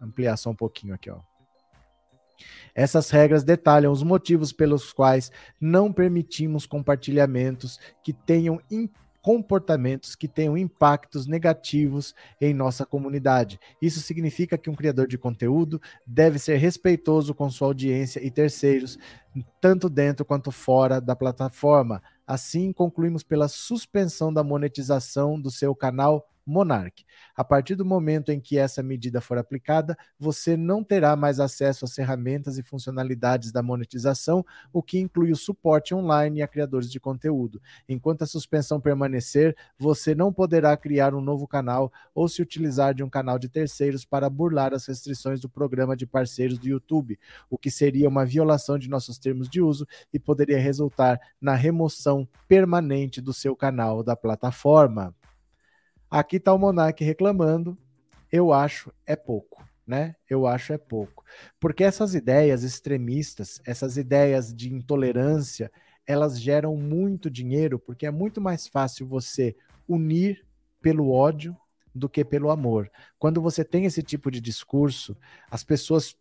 Ampliar 0.00 0.38
só 0.38 0.48
um 0.48 0.56
pouquinho 0.56 0.94
aqui, 0.94 1.10
ó. 1.10 1.18
Essas 2.74 3.10
regras 3.10 3.44
detalham 3.44 3.92
os 3.92 4.02
motivos 4.02 4.50
pelos 4.50 4.90
quais 4.90 5.30
não 5.60 5.92
permitimos 5.92 6.64
compartilhamentos 6.64 7.78
que 8.02 8.14
tenham 8.14 8.58
impacto 8.70 9.09
comportamentos 9.22 10.14
que 10.14 10.26
tenham 10.26 10.56
impactos 10.56 11.26
negativos 11.26 12.14
em 12.40 12.54
nossa 12.54 12.86
comunidade. 12.86 13.60
Isso 13.80 14.00
significa 14.00 14.56
que 14.56 14.70
um 14.70 14.74
criador 14.74 15.06
de 15.06 15.18
conteúdo 15.18 15.80
deve 16.06 16.38
ser 16.38 16.56
respeitoso 16.56 17.34
com 17.34 17.50
sua 17.50 17.68
audiência 17.68 18.24
e 18.24 18.30
terceiros, 18.30 18.98
tanto 19.60 19.88
dentro 19.88 20.24
quanto 20.24 20.50
fora 20.50 21.00
da 21.00 21.14
plataforma. 21.14 22.02
Assim, 22.26 22.72
concluímos 22.72 23.22
pela 23.22 23.48
suspensão 23.48 24.32
da 24.32 24.42
monetização 24.42 25.40
do 25.40 25.50
seu 25.50 25.74
canal 25.74 26.26
Monark. 26.50 27.04
A 27.36 27.44
partir 27.44 27.76
do 27.76 27.84
momento 27.84 28.30
em 28.30 28.40
que 28.40 28.58
essa 28.58 28.82
medida 28.82 29.20
for 29.20 29.38
aplicada, 29.38 29.96
você 30.18 30.56
não 30.56 30.82
terá 30.82 31.14
mais 31.14 31.38
acesso 31.38 31.84
às 31.84 31.94
ferramentas 31.94 32.58
e 32.58 32.62
funcionalidades 32.62 33.52
da 33.52 33.62
monetização, 33.62 34.44
o 34.72 34.82
que 34.82 34.98
inclui 34.98 35.30
o 35.30 35.36
suporte 35.36 35.94
online 35.94 36.42
a 36.42 36.48
criadores 36.48 36.90
de 36.90 36.98
conteúdo. 36.98 37.62
Enquanto 37.88 38.22
a 38.22 38.26
suspensão 38.26 38.80
permanecer, 38.80 39.56
você 39.78 40.14
não 40.14 40.32
poderá 40.32 40.76
criar 40.76 41.14
um 41.14 41.20
novo 41.20 41.46
canal 41.46 41.92
ou 42.14 42.28
se 42.28 42.42
utilizar 42.42 42.92
de 42.94 43.02
um 43.02 43.08
canal 43.08 43.38
de 43.38 43.48
terceiros 43.48 44.04
para 44.04 44.28
burlar 44.28 44.74
as 44.74 44.86
restrições 44.86 45.40
do 45.40 45.48
programa 45.48 45.96
de 45.96 46.06
parceiros 46.06 46.58
do 46.58 46.66
YouTube, 46.66 47.18
o 47.48 47.56
que 47.56 47.70
seria 47.70 48.08
uma 48.08 48.26
violação 48.26 48.78
de 48.78 48.90
nossos 48.90 49.18
termos 49.18 49.48
de 49.48 49.62
uso 49.62 49.86
e 50.12 50.18
poderia 50.18 50.58
resultar 50.58 51.20
na 51.40 51.54
remoção 51.54 52.28
permanente 52.48 53.20
do 53.20 53.32
seu 53.32 53.54
canal 53.54 54.02
da 54.02 54.16
plataforma. 54.16 55.14
Aqui 56.10 56.36
está 56.36 56.52
o 56.52 56.58
Monark 56.58 57.04
reclamando. 57.04 57.78
Eu 58.32 58.52
acho 58.52 58.92
é 59.06 59.14
pouco, 59.14 59.64
né? 59.86 60.16
Eu 60.28 60.46
acho 60.46 60.72
é 60.72 60.78
pouco. 60.78 61.24
Porque 61.60 61.84
essas 61.84 62.14
ideias 62.14 62.64
extremistas, 62.64 63.60
essas 63.64 63.96
ideias 63.96 64.52
de 64.52 64.72
intolerância, 64.72 65.70
elas 66.04 66.40
geram 66.40 66.76
muito 66.76 67.30
dinheiro, 67.30 67.78
porque 67.78 68.06
é 68.06 68.10
muito 68.10 68.40
mais 68.40 68.66
fácil 68.66 69.06
você 69.06 69.54
unir 69.88 70.44
pelo 70.80 71.12
ódio 71.12 71.56
do 71.94 72.08
que 72.08 72.24
pelo 72.24 72.50
amor. 72.50 72.90
Quando 73.16 73.40
você 73.40 73.64
tem 73.64 73.84
esse 73.84 74.02
tipo 74.02 74.30
de 74.32 74.40
discurso, 74.40 75.16
as 75.48 75.62
pessoas 75.62 76.16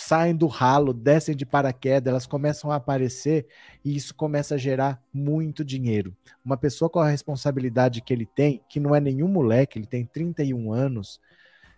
saem 0.00 0.34
do 0.34 0.46
ralo, 0.46 0.92
descem 0.92 1.36
de 1.36 1.46
paraquedas, 1.46 2.10
elas 2.10 2.26
começam 2.26 2.70
a 2.70 2.76
aparecer 2.76 3.46
e 3.84 3.94
isso 3.94 4.14
começa 4.14 4.54
a 4.54 4.58
gerar 4.58 5.02
muito 5.12 5.64
dinheiro. 5.64 6.14
Uma 6.44 6.56
pessoa 6.56 6.90
com 6.90 6.98
a 6.98 7.08
responsabilidade 7.08 8.00
que 8.00 8.12
ele 8.12 8.26
tem, 8.26 8.62
que 8.68 8.80
não 8.80 8.94
é 8.94 9.00
nenhum 9.00 9.28
moleque, 9.28 9.78
ele 9.78 9.86
tem 9.86 10.04
31 10.04 10.72
anos, 10.72 11.20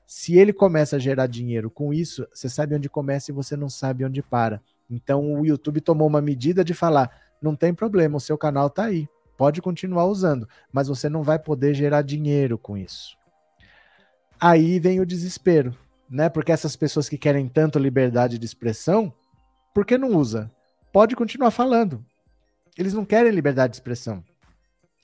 se 0.06 0.36
ele 0.36 0.52
começa 0.52 0.96
a 0.96 0.98
gerar 0.98 1.26
dinheiro 1.26 1.68
com 1.68 1.92
isso, 1.92 2.26
você 2.32 2.48
sabe 2.48 2.74
onde 2.74 2.88
começa 2.88 3.30
e 3.30 3.34
você 3.34 3.56
não 3.56 3.68
sabe 3.68 4.04
onde 4.04 4.22
para. 4.22 4.62
Então 4.88 5.40
o 5.40 5.44
YouTube 5.44 5.80
tomou 5.80 6.06
uma 6.06 6.20
medida 6.20 6.64
de 6.64 6.74
falar: 6.74 7.10
não 7.42 7.56
tem 7.56 7.74
problema, 7.74 8.16
o 8.16 8.20
seu 8.20 8.38
canal 8.38 8.70
tá 8.70 8.84
aí, 8.84 9.08
pode 9.36 9.60
continuar 9.60 10.06
usando, 10.06 10.48
mas 10.72 10.86
você 10.86 11.08
não 11.08 11.22
vai 11.22 11.38
poder 11.38 11.74
gerar 11.74 12.02
dinheiro 12.02 12.56
com 12.56 12.76
isso. 12.76 13.16
Aí 14.38 14.78
vem 14.78 15.00
o 15.00 15.06
desespero 15.06 15.76
né? 16.08 16.28
Porque 16.28 16.52
essas 16.52 16.76
pessoas 16.76 17.08
que 17.08 17.18
querem 17.18 17.48
tanto 17.48 17.78
liberdade 17.78 18.38
de 18.38 18.46
expressão, 18.46 19.12
por 19.74 19.84
que 19.84 19.98
não 19.98 20.16
usa? 20.16 20.50
Pode 20.92 21.14
continuar 21.14 21.50
falando. 21.50 22.04
Eles 22.76 22.94
não 22.94 23.04
querem 23.04 23.32
liberdade 23.32 23.72
de 23.72 23.76
expressão. 23.76 24.22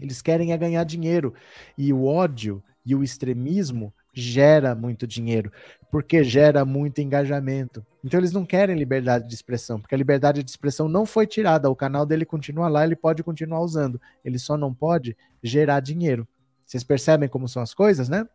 Eles 0.00 0.20
querem 0.20 0.53
é 0.53 0.57
ganhar 0.57 0.84
dinheiro. 0.84 1.34
E 1.76 1.92
o 1.92 2.05
ódio 2.05 2.62
e 2.84 2.94
o 2.94 3.03
extremismo 3.03 3.92
gera 4.12 4.74
muito 4.74 5.07
dinheiro, 5.07 5.50
porque 5.90 6.22
gera 6.22 6.64
muito 6.64 7.00
engajamento. 7.00 7.84
Então 8.05 8.20
eles 8.20 8.32
não 8.32 8.44
querem 8.44 8.76
liberdade 8.76 9.26
de 9.26 9.34
expressão, 9.34 9.80
porque 9.80 9.94
a 9.94 9.98
liberdade 9.98 10.42
de 10.42 10.50
expressão 10.50 10.88
não 10.88 11.07
foi 11.07 11.26
tirada, 11.26 11.70
o 11.70 11.76
canal 11.76 12.05
dele 12.05 12.26
continua 12.26 12.68
lá, 12.68 12.84
ele 12.84 12.96
pode 12.96 13.22
continuar 13.22 13.61
usando. 13.61 14.00
Ele 14.24 14.38
só 14.38 14.57
não 14.57 14.74
pode 14.74 15.16
gerar 15.42 15.80
dinheiro. 15.80 16.26
Vocês 16.66 16.84
percebem 16.84 17.28
como 17.28 17.48
são 17.48 17.62
as 17.62 17.72
coisas, 17.72 18.09
né? 18.09 18.26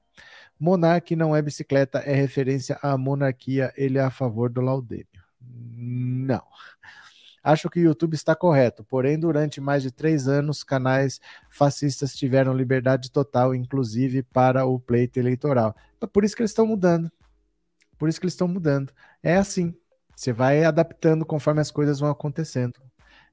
Monarque 0.60 1.16
não 1.16 1.36
é 1.36 1.42
bicicleta, 1.42 2.00
é 2.00 2.14
referência 2.14 2.78
à 2.82 2.98
monarquia, 2.98 3.74
ele 3.78 3.98
é 3.98 4.02
a 4.02 4.10
favor 4.10 4.50
do 4.50 4.62
Laudêmio. 4.62 5.08
Não. 5.40 6.44
Acho 7.44 7.70
que 7.70 7.80
o 7.80 7.84
YouTube 7.84 8.14
está 8.14 8.36
correto, 8.36 8.84
porém, 8.84 9.18
durante 9.18 9.62
mais 9.62 9.82
de 9.82 9.92
três 9.92 10.28
anos, 10.28 10.64
canais 10.64 11.22
fascistas 11.50 12.14
tiveram 12.14 12.54
liberdade 12.54 13.10
total, 13.10 13.56
inclusive 13.56 14.22
para 14.22 14.66
o 14.66 14.80
pleito 14.80 15.18
eleitoral. 15.18 15.74
Por 16.12 16.26
isso 16.26 16.36
que 16.36 16.42
eles 16.42 16.52
estão 16.52 16.66
mudando. 16.66 17.10
Por 17.98 18.10
isso 18.10 18.20
que 18.20 18.26
eles 18.26 18.34
estão 18.34 18.48
mudando. 18.48 18.92
É 19.24 19.38
assim. 19.38 19.74
Você 20.16 20.34
vai 20.34 20.64
adaptando 20.66 21.26
conforme 21.26 21.62
as 21.62 21.72
coisas 21.72 22.00
vão 22.00 22.10
acontecendo. 22.10 22.82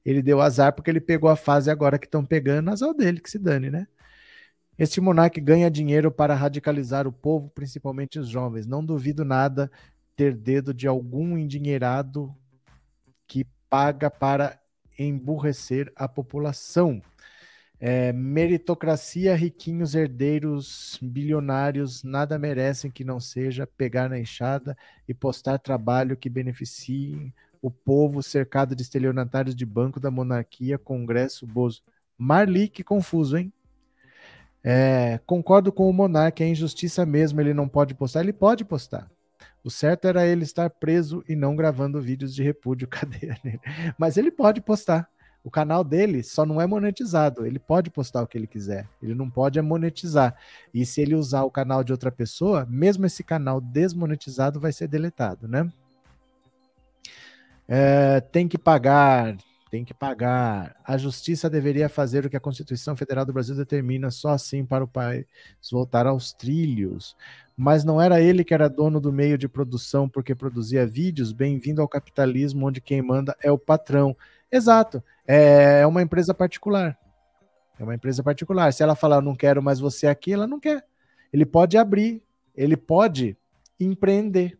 Ele 0.05 0.21
deu 0.21 0.39
azar 0.39 0.71
porque 0.71 0.89
ele 0.89 1.01
pegou 1.01 1.29
a 1.29 1.35
fase 1.35 1.69
agora 1.69 1.97
que 1.97 2.05
estão 2.05 2.23
pegando, 2.23 2.69
azar 2.69 2.93
dele, 2.93 3.19
que 3.19 3.29
se 3.29 3.39
dane, 3.39 3.69
né? 3.71 3.87
Este 4.77 4.99
monarca 4.99 5.39
ganha 5.39 5.71
dinheiro 5.71 6.11
para 6.11 6.35
radicalizar 6.35 7.07
o 7.07 7.11
povo, 7.11 7.49
principalmente 7.49 8.19
os 8.19 8.27
jovens. 8.27 8.67
Não 8.67 8.83
duvido 8.83 9.23
nada 9.23 9.71
ter 10.15 10.35
dedo 10.35 10.73
de 10.73 10.87
algum 10.87 11.37
endinheirado 11.37 12.35
que 13.27 13.45
paga 13.69 14.09
para 14.09 14.59
emburrecer 14.97 15.91
a 15.95 16.07
população. 16.07 17.01
É, 17.79 18.13
meritocracia, 18.13 19.35
riquinhos, 19.35 19.95
herdeiros, 19.95 20.97
bilionários, 21.01 22.03
nada 22.03 22.39
merecem 22.39 22.89
que 22.89 23.03
não 23.03 23.19
seja 23.19 23.67
pegar 23.67 24.09
na 24.09 24.17
enxada 24.17 24.77
e 25.07 25.13
postar 25.13 25.57
trabalho 25.57 26.15
que 26.15 26.29
beneficie 26.29 27.33
o 27.61 27.69
povo 27.69 28.23
cercado 28.23 28.75
de 28.75 28.81
estelionatários 28.81 29.55
de 29.55 29.65
banco 29.65 29.99
da 29.99 30.11
monarquia, 30.11 30.77
Congresso, 30.77 31.45
Bozo. 31.45 31.81
Marli, 32.17 32.69
que 32.69 32.83
confuso, 32.83 33.37
hein? 33.37 33.51
É, 34.67 35.19
concordo 35.27 35.71
com 35.71 35.87
o 35.87 35.93
Monark, 35.93 36.41
é 36.41 36.47
injustiça 36.47 37.05
mesmo, 37.05 37.39
ele 37.39 37.53
não 37.53 37.67
pode 37.67 37.93
postar. 37.93 38.21
Ele 38.21 38.33
pode 38.33 38.65
postar. 38.65 39.07
O 39.63 39.69
certo 39.69 40.07
era 40.07 40.25
ele 40.25 40.43
estar 40.43 40.71
preso 40.71 41.23
e 41.29 41.35
não 41.35 41.55
gravando 41.55 42.01
vídeos 42.01 42.33
de 42.33 42.41
repúdio, 42.41 42.87
cadeia 42.89 43.37
nele. 43.43 43.61
Mas 43.95 44.17
ele 44.17 44.31
pode 44.31 44.61
postar. 44.61 45.07
O 45.43 45.51
canal 45.51 45.83
dele 45.83 46.23
só 46.23 46.47
não 46.47 46.59
é 46.59 46.65
monetizado. 46.65 47.45
Ele 47.45 47.59
pode 47.59 47.91
postar 47.91 48.23
o 48.23 48.27
que 48.27 48.35
ele 48.35 48.47
quiser. 48.47 48.89
Ele 49.03 49.13
não 49.13 49.29
pode 49.29 49.59
é 49.59 49.61
monetizar. 49.61 50.35
E 50.73 50.83
se 50.83 50.99
ele 50.99 51.13
usar 51.13 51.43
o 51.43 51.51
canal 51.51 51.83
de 51.83 51.91
outra 51.91 52.11
pessoa, 52.11 52.65
mesmo 52.67 53.05
esse 53.05 53.23
canal 53.23 53.61
desmonetizado 53.61 54.59
vai 54.59 54.71
ser 54.71 54.87
deletado, 54.87 55.47
né? 55.47 55.71
É, 57.67 58.19
tem 58.19 58.47
que 58.47 58.57
pagar 58.57 59.37
tem 59.75 59.83
que 59.83 59.93
pagar. 59.93 60.73
A 60.85 60.97
justiça 60.97 61.49
deveria 61.49 61.89
fazer 61.89 62.25
o 62.25 62.29
que 62.29 62.37
a 62.37 62.39
Constituição 62.39 62.95
Federal 62.95 63.25
do 63.25 63.33
Brasil 63.33 63.53
determina, 63.53 64.09
só 64.09 64.29
assim 64.29 64.65
para 64.65 64.85
o 64.85 64.87
país 64.87 65.25
voltar 65.69 66.07
aos 66.07 66.31
trilhos. 66.31 67.13
Mas 67.57 67.83
não 67.83 68.01
era 68.01 68.21
ele 68.21 68.45
que 68.45 68.53
era 68.53 68.69
dono 68.69 69.01
do 69.01 69.11
meio 69.11 69.37
de 69.37 69.49
produção 69.49 70.07
porque 70.07 70.33
produzia 70.33 70.87
vídeos? 70.87 71.33
Bem-vindo 71.33 71.81
ao 71.81 71.89
capitalismo, 71.89 72.65
onde 72.65 72.79
quem 72.79 73.01
manda 73.01 73.35
é 73.43 73.51
o 73.51 73.57
patrão. 73.57 74.15
Exato. 74.49 75.03
É, 75.27 75.81
é 75.81 75.87
uma 75.87 76.01
empresa 76.01 76.33
particular. 76.33 76.97
É 77.77 77.83
uma 77.83 77.95
empresa 77.95 78.23
particular. 78.23 78.71
Se 78.71 78.81
ela 78.81 78.95
falar, 78.95 79.19
não 79.19 79.35
quero 79.35 79.61
mais 79.61 79.77
você 79.77 80.07
aqui, 80.07 80.31
ela 80.31 80.47
não 80.47 80.57
quer. 80.57 80.85
Ele 81.33 81.45
pode 81.45 81.77
abrir, 81.77 82.23
ele 82.55 82.77
pode 82.77 83.35
empreender, 83.77 84.57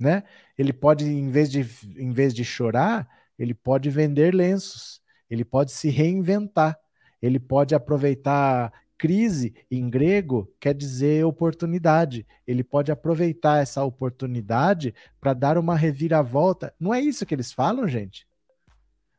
né? 0.00 0.22
Ele 0.56 0.72
pode, 0.72 1.04
em 1.04 1.28
vez 1.28 1.50
de, 1.50 1.68
em 1.98 2.12
vez 2.12 2.32
de 2.32 2.46
chorar, 2.46 3.06
ele 3.38 3.54
pode 3.54 3.90
vender 3.90 4.34
lenços, 4.34 5.00
ele 5.28 5.44
pode 5.44 5.72
se 5.72 5.88
reinventar, 5.88 6.78
ele 7.20 7.38
pode 7.38 7.74
aproveitar 7.74 8.72
crise 8.96 9.54
em 9.70 9.90
grego 9.90 10.50
quer 10.58 10.74
dizer 10.74 11.24
oportunidade. 11.24 12.26
Ele 12.46 12.64
pode 12.64 12.90
aproveitar 12.90 13.60
essa 13.60 13.84
oportunidade 13.84 14.94
para 15.20 15.34
dar 15.34 15.58
uma 15.58 15.76
reviravolta. 15.76 16.74
Não 16.78 16.94
é 16.94 17.00
isso 17.00 17.26
que 17.26 17.34
eles 17.34 17.52
falam, 17.52 17.86
gente? 17.86 18.26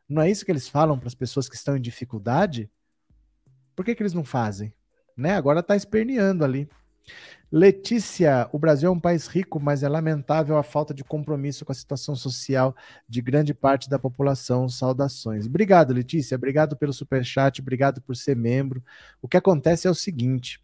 Não 0.07 0.22
é 0.22 0.30
isso 0.30 0.45
que 0.45 0.51
eles 0.51 0.70
falam 0.70 0.97
para 0.97 1.07
as 1.07 1.16
pessoas 1.16 1.49
que 1.49 1.55
estão 1.55 1.76
em 1.76 1.82
dificuldade? 1.82 2.70
Por 3.76 3.84
que, 3.84 3.93
que 3.93 4.01
eles 4.01 4.13
não 4.13 4.24
fazem? 4.24 4.74
Né? 5.18 5.36
Agora 5.36 5.59
está 5.59 5.76
esperneando 5.76 6.43
ali. 6.43 6.70
Letícia, 7.51 8.49
o 8.51 8.60
Brasil 8.60 8.89
é 8.89 8.91
um 8.91 8.99
país 8.99 9.28
rico, 9.28 9.60
mas 9.60 9.84
é 9.84 9.88
lamentável 9.88 10.58
a 10.58 10.64
falta 10.64 10.93
de 10.93 11.03
compromisso 11.03 11.64
com 11.64 11.72
a 11.72 11.76
situação 11.76 12.16
social 12.16 12.76
de 13.08 13.22
grande 13.22 13.53
parte 13.53 13.89
da 13.89 13.97
população. 13.97 14.68
Saudações. 14.68 15.45
Obrigado, 15.45 15.93
Letícia. 15.93 16.36
Obrigado 16.36 16.76
pelo 16.76 16.91
superchat, 16.91 17.62
obrigado 17.62 18.01
por 18.01 18.16
ser 18.16 18.36
membro. 18.36 18.84
O 19.22 19.28
que 19.28 19.38
acontece 19.38 19.88
é 19.88 19.89
o 19.89 19.95
seguinte: 19.95 20.60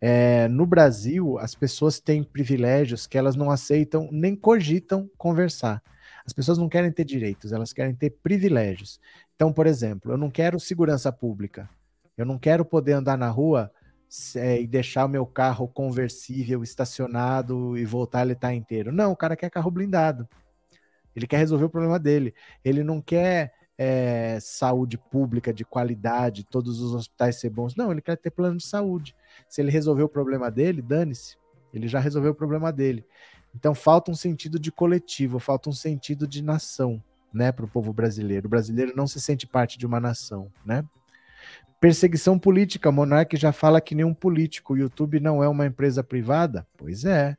é, 0.00 0.46
no 0.48 0.66
Brasil, 0.66 1.38
as 1.38 1.54
pessoas 1.54 1.98
têm 1.98 2.22
privilégios 2.22 3.06
que 3.06 3.18
elas 3.18 3.34
não 3.34 3.50
aceitam 3.50 4.08
nem 4.12 4.36
cogitam 4.36 5.10
conversar. 5.16 5.82
As 6.24 6.32
pessoas 6.32 6.58
não 6.58 6.68
querem 6.68 6.90
ter 6.90 7.04
direitos, 7.04 7.52
elas 7.52 7.72
querem 7.72 7.94
ter 7.94 8.10
privilégios. 8.22 9.00
Então, 9.34 9.52
por 9.52 9.66
exemplo, 9.66 10.12
eu 10.12 10.16
não 10.16 10.30
quero 10.30 10.58
segurança 10.58 11.12
pública. 11.12 11.68
Eu 12.16 12.24
não 12.24 12.38
quero 12.38 12.64
poder 12.64 12.92
andar 12.92 13.16
na 13.16 13.28
rua 13.28 13.70
é, 14.36 14.60
e 14.60 14.66
deixar 14.66 15.04
o 15.04 15.08
meu 15.08 15.26
carro 15.26 15.68
conversível 15.68 16.62
estacionado 16.62 17.76
e 17.76 17.84
voltar 17.84 18.22
ele 18.22 18.32
estar 18.32 18.48
tá 18.48 18.54
inteiro. 18.54 18.92
Não, 18.92 19.12
o 19.12 19.16
cara 19.16 19.36
quer 19.36 19.50
carro 19.50 19.70
blindado. 19.70 20.28
Ele 21.14 21.26
quer 21.26 21.38
resolver 21.38 21.64
o 21.64 21.70
problema 21.70 21.98
dele. 21.98 22.34
Ele 22.64 22.84
não 22.84 23.00
quer 23.00 23.52
é, 23.78 24.38
saúde 24.40 24.96
pública 24.98 25.52
de 25.52 25.64
qualidade, 25.64 26.44
todos 26.44 26.80
os 26.80 26.94
hospitais 26.94 27.36
ser 27.36 27.50
bons. 27.50 27.74
Não, 27.74 27.90
ele 27.90 28.00
quer 28.00 28.16
ter 28.16 28.30
plano 28.30 28.58
de 28.58 28.64
saúde. 28.64 29.14
Se 29.48 29.60
ele 29.60 29.70
resolver 29.70 30.02
o 30.02 30.08
problema 30.08 30.50
dele, 30.50 30.82
dane-se. 30.82 31.36
Ele 31.72 31.88
já 31.88 31.98
resolveu 31.98 32.32
o 32.32 32.34
problema 32.34 32.72
dele. 32.72 33.04
Então 33.54 33.74
falta 33.74 34.10
um 34.10 34.14
sentido 34.14 34.58
de 34.58 34.70
coletivo, 34.70 35.38
falta 35.38 35.70
um 35.70 35.72
sentido 35.72 36.26
de 36.26 36.42
nação, 36.42 37.02
né, 37.32 37.50
para 37.50 37.64
o 37.64 37.68
povo 37.68 37.92
brasileiro. 37.92 38.46
O 38.46 38.50
brasileiro 38.50 38.92
não 38.94 39.06
se 39.06 39.20
sente 39.20 39.46
parte 39.46 39.78
de 39.78 39.86
uma 39.86 39.98
nação, 39.98 40.52
né? 40.64 40.84
Perseguição 41.80 42.38
política. 42.38 42.90
Monark 42.90 43.36
já 43.36 43.52
fala 43.52 43.80
que 43.80 43.94
nem 43.94 44.04
um 44.04 44.14
político. 44.14 44.74
O 44.74 44.78
YouTube 44.78 45.20
não 45.20 45.42
é 45.42 45.48
uma 45.48 45.66
empresa 45.66 46.02
privada? 46.02 46.66
Pois 46.76 47.04
é. 47.04 47.36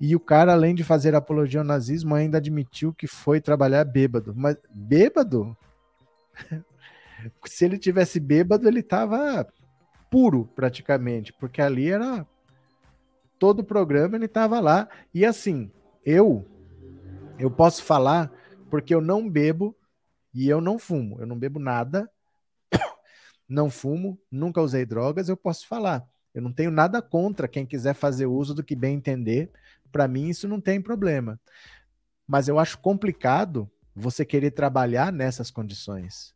E 0.00 0.16
o 0.16 0.20
cara, 0.20 0.52
além 0.52 0.74
de 0.74 0.82
fazer 0.82 1.14
apologia 1.14 1.60
ao 1.60 1.66
nazismo, 1.66 2.14
ainda 2.14 2.38
admitiu 2.38 2.92
que 2.92 3.06
foi 3.06 3.40
trabalhar 3.40 3.84
bêbado. 3.84 4.34
Mas 4.34 4.56
bêbado? 4.70 5.56
Se 7.44 7.66
ele 7.66 7.78
tivesse 7.78 8.18
bêbado, 8.18 8.66
ele 8.66 8.82
tava 8.82 9.46
puro 10.10 10.48
praticamente, 10.56 11.32
porque 11.34 11.60
ali 11.60 11.90
era 11.90 12.26
todo 13.38 13.60
o 13.60 13.64
programa 13.64 14.16
ele 14.16 14.28
tava 14.28 14.58
lá. 14.58 14.88
E 15.14 15.24
assim, 15.24 15.70
eu 16.04 16.46
eu 17.38 17.50
posso 17.50 17.82
falar 17.82 18.30
porque 18.70 18.94
eu 18.94 19.00
não 19.00 19.28
bebo 19.28 19.74
e 20.32 20.48
eu 20.48 20.60
não 20.60 20.78
fumo. 20.78 21.18
Eu 21.20 21.26
não 21.26 21.38
bebo 21.38 21.58
nada, 21.58 22.08
não 23.50 23.68
fumo, 23.68 24.16
nunca 24.30 24.62
usei 24.62 24.86
drogas, 24.86 25.28
eu 25.28 25.36
posso 25.36 25.66
falar. 25.66 26.08
Eu 26.32 26.40
não 26.40 26.52
tenho 26.52 26.70
nada 26.70 27.02
contra 27.02 27.48
quem 27.48 27.66
quiser 27.66 27.94
fazer 27.94 28.26
uso 28.26 28.54
do 28.54 28.62
que 28.62 28.76
bem 28.76 28.94
entender. 28.94 29.50
Para 29.90 30.06
mim, 30.06 30.28
isso 30.28 30.46
não 30.46 30.60
tem 30.60 30.80
problema. 30.80 31.38
Mas 32.26 32.46
eu 32.46 32.60
acho 32.60 32.78
complicado 32.78 33.68
você 33.92 34.24
querer 34.24 34.52
trabalhar 34.52 35.12
nessas 35.12 35.50
condições, 35.50 36.32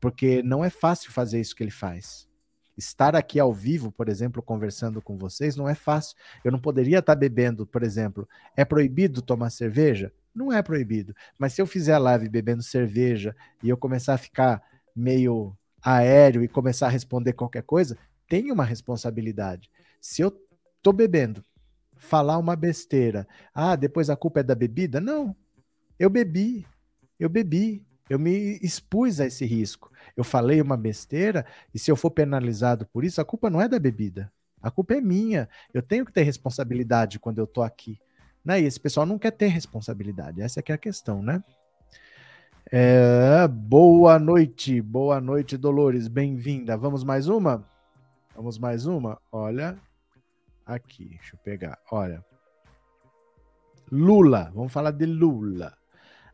porque 0.00 0.42
não 0.42 0.64
é 0.64 0.68
fácil 0.68 1.12
fazer 1.12 1.40
isso 1.40 1.54
que 1.54 1.62
ele 1.62 1.70
faz. 1.70 2.28
Estar 2.76 3.14
aqui 3.14 3.38
ao 3.38 3.54
vivo, 3.54 3.92
por 3.92 4.08
exemplo, 4.08 4.42
conversando 4.42 5.00
com 5.00 5.16
vocês, 5.16 5.54
não 5.54 5.68
é 5.68 5.74
fácil. 5.74 6.16
Eu 6.44 6.50
não 6.50 6.58
poderia 6.58 6.98
estar 6.98 7.14
bebendo, 7.14 7.64
por 7.64 7.84
exemplo. 7.84 8.28
É 8.56 8.64
proibido 8.64 9.22
tomar 9.22 9.50
cerveja? 9.50 10.12
Não 10.34 10.52
é 10.52 10.60
proibido. 10.62 11.14
Mas 11.38 11.52
se 11.52 11.62
eu 11.62 11.66
fizer 11.66 11.94
a 11.94 11.98
live 11.98 12.28
bebendo 12.28 12.62
cerveja 12.62 13.34
e 13.62 13.68
eu 13.68 13.76
começar 13.76 14.14
a 14.14 14.18
ficar 14.18 14.60
meio 14.94 15.56
aéreo 15.86 16.42
e 16.42 16.48
começar 16.48 16.88
a 16.88 16.90
responder 16.90 17.32
qualquer 17.32 17.62
coisa, 17.62 17.96
tem 18.28 18.50
uma 18.50 18.64
responsabilidade. 18.64 19.70
Se 20.00 20.20
eu 20.20 20.36
tô 20.82 20.92
bebendo, 20.92 21.44
falar 21.96 22.38
uma 22.38 22.56
besteira, 22.56 23.26
ah, 23.54 23.76
depois 23.76 24.10
a 24.10 24.16
culpa 24.16 24.40
é 24.40 24.42
da 24.42 24.54
bebida? 24.54 25.00
Não. 25.00 25.34
Eu 25.96 26.10
bebi. 26.10 26.66
Eu 27.20 27.28
bebi. 27.28 27.86
Eu 28.10 28.18
me 28.18 28.58
expus 28.62 29.20
a 29.20 29.26
esse 29.26 29.44
risco. 29.44 29.92
Eu 30.16 30.24
falei 30.24 30.60
uma 30.60 30.76
besteira 30.76 31.46
e 31.72 31.78
se 31.78 31.90
eu 31.90 31.96
for 31.96 32.10
penalizado 32.10 32.84
por 32.86 33.04
isso, 33.04 33.20
a 33.20 33.24
culpa 33.24 33.48
não 33.48 33.60
é 33.60 33.68
da 33.68 33.78
bebida. 33.78 34.32
A 34.60 34.70
culpa 34.72 34.94
é 34.94 35.00
minha. 35.00 35.48
Eu 35.72 35.82
tenho 35.82 36.04
que 36.04 36.12
ter 36.12 36.22
responsabilidade 36.22 37.20
quando 37.20 37.38
eu 37.38 37.46
tô 37.46 37.62
aqui. 37.62 38.00
Né? 38.44 38.60
E 38.60 38.64
esse 38.64 38.80
pessoal 38.80 39.06
não 39.06 39.18
quer 39.18 39.30
ter 39.30 39.48
responsabilidade. 39.48 40.42
Essa 40.42 40.58
é 40.58 40.62
que 40.62 40.72
é 40.72 40.74
a 40.74 40.78
questão, 40.78 41.22
né? 41.22 41.42
É, 42.68 43.46
boa 43.46 44.18
noite, 44.18 44.82
boa 44.82 45.20
noite, 45.20 45.56
Dolores, 45.56 46.08
bem-vinda. 46.08 46.76
Vamos 46.76 47.04
mais 47.04 47.28
uma? 47.28 47.64
Vamos 48.34 48.58
mais 48.58 48.86
uma? 48.86 49.20
Olha, 49.30 49.78
aqui, 50.66 51.10
deixa 51.10 51.36
eu 51.36 51.38
pegar. 51.44 51.78
Olha, 51.92 52.24
Lula, 53.90 54.50
vamos 54.52 54.72
falar 54.72 54.90
de 54.90 55.06
Lula. 55.06 55.78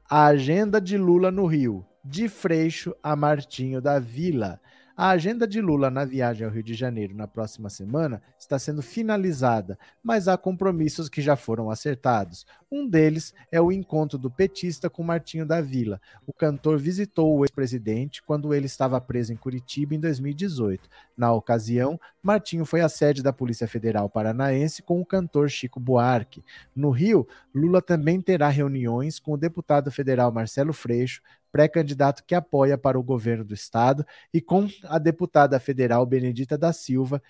A 0.08 0.24
agenda 0.24 0.80
de 0.80 0.96
Lula 0.96 1.30
no 1.30 1.44
Rio, 1.44 1.84
de 2.02 2.30
Freixo 2.30 2.96
a 3.02 3.14
Martinho 3.14 3.82
da 3.82 3.98
Vila. 3.98 4.58
A 4.94 5.08
agenda 5.08 5.46
de 5.46 5.58
Lula 5.60 5.90
na 5.90 6.04
viagem 6.04 6.46
ao 6.46 6.52
Rio 6.52 6.62
de 6.62 6.74
Janeiro 6.74 7.14
na 7.14 7.26
próxima 7.26 7.70
semana 7.70 8.22
está 8.38 8.58
sendo 8.58 8.82
finalizada, 8.82 9.78
mas 10.02 10.28
há 10.28 10.36
compromissos 10.36 11.08
que 11.08 11.22
já 11.22 11.34
foram 11.34 11.70
acertados. 11.70 12.46
Um 12.70 12.86
deles 12.86 13.32
é 13.50 13.58
o 13.58 13.72
encontro 13.72 14.18
do 14.18 14.30
petista 14.30 14.90
com 14.90 15.02
Martinho 15.02 15.46
da 15.46 15.62
Vila. 15.62 15.98
O 16.26 16.32
cantor 16.32 16.78
visitou 16.78 17.34
o 17.34 17.44
ex-presidente 17.44 18.22
quando 18.22 18.52
ele 18.52 18.66
estava 18.66 19.00
preso 19.00 19.32
em 19.32 19.36
Curitiba 19.36 19.94
em 19.94 20.00
2018. 20.00 20.88
Na 21.16 21.32
ocasião, 21.32 21.98
Martinho 22.22 22.66
foi 22.66 22.82
à 22.82 22.88
sede 22.88 23.22
da 23.22 23.32
Polícia 23.32 23.66
Federal 23.66 24.10
Paranaense 24.10 24.82
com 24.82 25.00
o 25.00 25.06
cantor 25.06 25.48
Chico 25.48 25.80
Buarque. 25.80 26.44
No 26.76 26.90
Rio, 26.90 27.26
Lula 27.54 27.80
também 27.80 28.20
terá 28.20 28.48
reuniões 28.48 29.18
com 29.18 29.32
o 29.32 29.38
deputado 29.38 29.90
federal 29.90 30.30
Marcelo 30.30 30.72
Freixo, 30.72 31.22
pré-candidato 31.52 32.24
que 32.24 32.34
apoia 32.34 32.78
para 32.78 32.98
o 32.98 33.02
governo 33.02 33.44
do 33.44 33.54
estado, 33.54 34.04
e 34.32 34.40
com 34.40 34.66
a 34.84 34.98
deputada 34.98 35.60
federal 35.60 36.04
Benedita 36.06 36.56
da 36.56 36.72
Silva, 36.72 37.22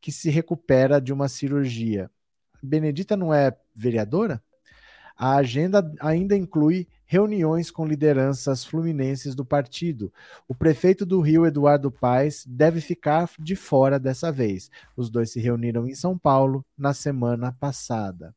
que 0.00 0.12
se 0.12 0.30
recupera 0.30 1.00
de 1.00 1.12
uma 1.12 1.28
cirurgia. 1.28 2.10
Benedita 2.62 3.16
não 3.16 3.34
é 3.34 3.54
vereadora? 3.74 4.42
A 5.16 5.36
agenda 5.36 5.92
ainda 6.00 6.36
inclui 6.36 6.88
reuniões 7.06 7.70
com 7.70 7.86
lideranças 7.86 8.64
fluminenses 8.64 9.34
do 9.34 9.44
partido. 9.44 10.12
O 10.48 10.54
prefeito 10.54 11.06
do 11.06 11.20
Rio, 11.20 11.46
Eduardo 11.46 11.90
Paes, 11.90 12.44
deve 12.46 12.80
ficar 12.80 13.30
de 13.38 13.54
fora 13.54 13.98
dessa 13.98 14.32
vez. 14.32 14.70
Os 14.96 15.10
dois 15.10 15.30
se 15.30 15.40
reuniram 15.40 15.86
em 15.86 15.94
São 15.94 16.18
Paulo 16.18 16.64
na 16.76 16.92
semana 16.92 17.52
passada. 17.52 18.34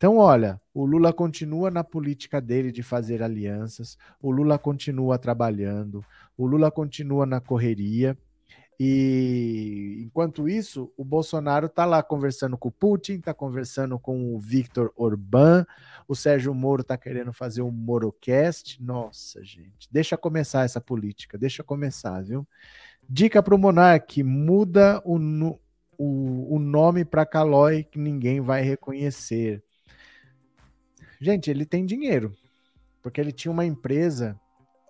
Então, 0.00 0.16
olha, 0.16 0.58
o 0.72 0.86
Lula 0.86 1.12
continua 1.12 1.70
na 1.70 1.84
política 1.84 2.40
dele 2.40 2.72
de 2.72 2.82
fazer 2.82 3.22
alianças, 3.22 3.98
o 4.18 4.30
Lula 4.30 4.58
continua 4.58 5.18
trabalhando, 5.18 6.02
o 6.38 6.46
Lula 6.46 6.70
continua 6.70 7.26
na 7.26 7.38
correria. 7.38 8.16
E 8.80 10.00
enquanto 10.06 10.48
isso, 10.48 10.90
o 10.96 11.04
Bolsonaro 11.04 11.66
está 11.66 11.84
lá 11.84 12.02
conversando 12.02 12.56
com 12.56 12.70
o 12.70 12.72
Putin, 12.72 13.16
está 13.16 13.34
conversando 13.34 13.98
com 13.98 14.34
o 14.34 14.38
Victor 14.38 14.90
Orbán, 14.96 15.66
o 16.08 16.16
Sérgio 16.16 16.54
Moro 16.54 16.80
está 16.80 16.96
querendo 16.96 17.34
fazer 17.34 17.60
um 17.60 17.70
Morocast. 17.70 18.82
Nossa, 18.82 19.44
gente, 19.44 19.86
deixa 19.90 20.16
começar 20.16 20.64
essa 20.64 20.80
política, 20.80 21.36
deixa 21.36 21.62
começar, 21.62 22.22
viu? 22.22 22.48
Dica 23.06 23.42
para 23.42 23.54
o 23.54 23.58
Monark: 23.58 24.22
muda 24.22 25.02
o, 25.04 25.18
o, 25.98 26.54
o 26.56 26.58
nome 26.58 27.04
para 27.04 27.26
Calói 27.26 27.84
que 27.84 27.98
ninguém 27.98 28.40
vai 28.40 28.62
reconhecer. 28.62 29.62
Gente, 31.20 31.50
ele 31.50 31.66
tem 31.66 31.84
dinheiro. 31.84 32.34
Porque 33.02 33.20
ele 33.20 33.32
tinha 33.32 33.52
uma 33.52 33.64
empresa, 33.64 34.38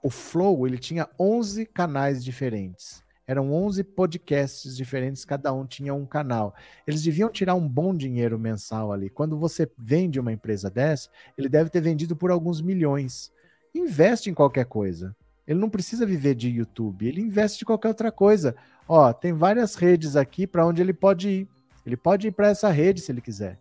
o 0.03 0.11
Flow, 0.11 0.67
ele 0.67 0.79
tinha 0.79 1.09
11 1.19 1.67
canais 1.67 2.23
diferentes. 2.25 3.03
Eram 3.27 3.53
11 3.53 3.85
podcasts 3.85 4.77
diferentes, 4.77 5.25
cada 5.25 5.53
um 5.53 5.65
tinha 5.65 5.95
um 5.95 6.05
canal. 6.05 6.55
Eles 6.87 7.03
deviam 7.03 7.31
tirar 7.31 7.55
um 7.55 7.69
bom 7.69 7.95
dinheiro 7.95 8.39
mensal 8.39 8.93
ali. 8.93 9.09
Quando 9.09 9.39
você 9.39 9.71
vende 9.79 10.19
uma 10.19 10.33
empresa 10.33 10.69
dessa, 10.69 11.09
ele 11.39 11.49
deve 11.49 11.71
ter 11.71 11.81
vendido 11.81 12.17
por 12.17 12.31
alguns 12.31 12.61
milhões. 12.61 13.33
Investe 13.73 14.31
em 14.31 14.35
qualquer 14.35 14.65
coisa. 14.65 15.15
Ele 15.47 15.61
não 15.61 15.71
precisa 15.71 16.07
viver 16.07 16.35
de 16.35 16.49
YouTube, 16.49 17.07
ele 17.07 17.21
investe 17.21 17.61
de 17.61 17.65
qualquer 17.65 17.89
outra 17.89 18.13
coisa. 18.13 18.55
Ó, 18.89 19.13
tem 19.13 19.33
várias 19.33 19.75
redes 19.75 20.17
aqui 20.17 20.47
para 20.47 20.67
onde 20.67 20.83
ele 20.83 20.93
pode 20.93 21.29
ir. 21.29 21.49
Ele 21.87 21.97
pode 21.97 22.29
ir 22.29 22.33
para 22.33 22.49
essa 22.49 22.69
rede 22.71 23.01
se 23.01 23.11
ele 23.11 23.21
quiser. 23.21 23.59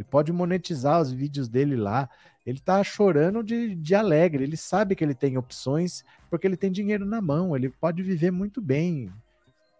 Ele 0.00 0.04
pode 0.08 0.32
monetizar 0.32 0.98
os 0.98 1.12
vídeos 1.12 1.46
dele 1.46 1.76
lá. 1.76 2.08
Ele 2.46 2.58
tá 2.58 2.82
chorando 2.82 3.42
de, 3.42 3.74
de 3.74 3.94
alegre. 3.94 4.42
Ele 4.42 4.56
sabe 4.56 4.96
que 4.96 5.04
ele 5.04 5.14
tem 5.14 5.36
opções 5.36 6.02
porque 6.30 6.46
ele 6.46 6.56
tem 6.56 6.72
dinheiro 6.72 7.04
na 7.04 7.20
mão. 7.20 7.54
Ele 7.54 7.68
pode 7.68 8.02
viver 8.02 8.30
muito 8.30 8.62
bem, 8.62 9.12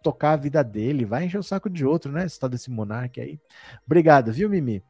tocar 0.03 0.33
a 0.33 0.35
vida 0.35 0.63
dele. 0.63 1.05
Vai 1.05 1.25
encher 1.25 1.39
o 1.39 1.43
saco 1.43 1.71
de 1.71 1.83
outro, 1.83 2.11
né? 2.11 2.23
Esse 2.23 2.39
desse 2.47 2.69
Monark 2.69 3.19
aí. 3.19 3.39
Obrigado, 3.83 4.31
viu, 4.31 4.47
Mimi? 4.47 4.83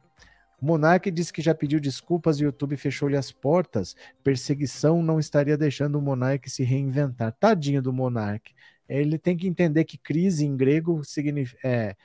O 0.60 0.66
Monark 0.66 1.10
disse 1.10 1.32
que 1.32 1.40
já 1.40 1.54
pediu 1.54 1.80
desculpas 1.80 2.38
e 2.38 2.44
o 2.44 2.46
YouTube 2.46 2.76
fechou-lhe 2.76 3.16
as 3.16 3.32
portas. 3.32 3.96
Perseguição 4.22 5.02
não 5.02 5.18
estaria 5.18 5.56
deixando 5.56 5.98
o 5.98 6.02
Monark 6.02 6.50
se 6.50 6.62
reinventar. 6.62 7.32
Tadinho 7.40 7.80
do 7.80 7.90
Monark. 7.90 8.52
Ele 8.86 9.16
tem 9.16 9.34
que 9.34 9.48
entender 9.48 9.84
que 9.84 9.96
crise 9.96 10.44
em 10.44 10.54
grego 10.54 11.02
significa. 11.02 11.58
É, 11.66 11.96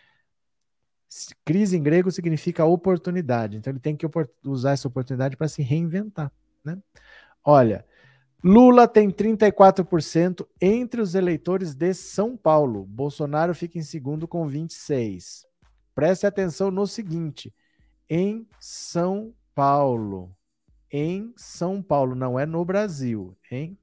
Crise 1.45 1.77
em 1.77 1.83
grego 1.83 2.11
significa 2.11 2.65
oportunidade, 2.65 3.57
então 3.57 3.71
ele 3.71 3.79
tem 3.79 3.95
que 3.95 4.05
usar 4.43 4.71
essa 4.71 4.87
oportunidade 4.87 5.37
para 5.37 5.47
se 5.47 5.61
reinventar. 5.61 6.31
Né? 6.63 6.77
Olha, 7.43 7.85
Lula 8.43 8.87
tem 8.87 9.09
34% 9.09 10.47
entre 10.61 11.01
os 11.01 11.15
eleitores 11.15 11.73
de 11.73 11.93
São 11.93 12.37
Paulo. 12.37 12.85
Bolsonaro 12.85 13.55
fica 13.55 13.77
em 13.77 13.83
segundo 13.83 14.27
com 14.27 14.47
26%. 14.47 15.45
Preste 15.95 16.27
atenção 16.27 16.69
no 16.69 16.85
seguinte: 16.85 17.53
em 18.09 18.47
São 18.59 19.33
Paulo, 19.55 20.35
em 20.91 21.33
São 21.35 21.81
Paulo, 21.81 22.13
não 22.13 22.39
é 22.39 22.45
no 22.45 22.63
Brasil, 22.63 23.35
em 23.49 23.77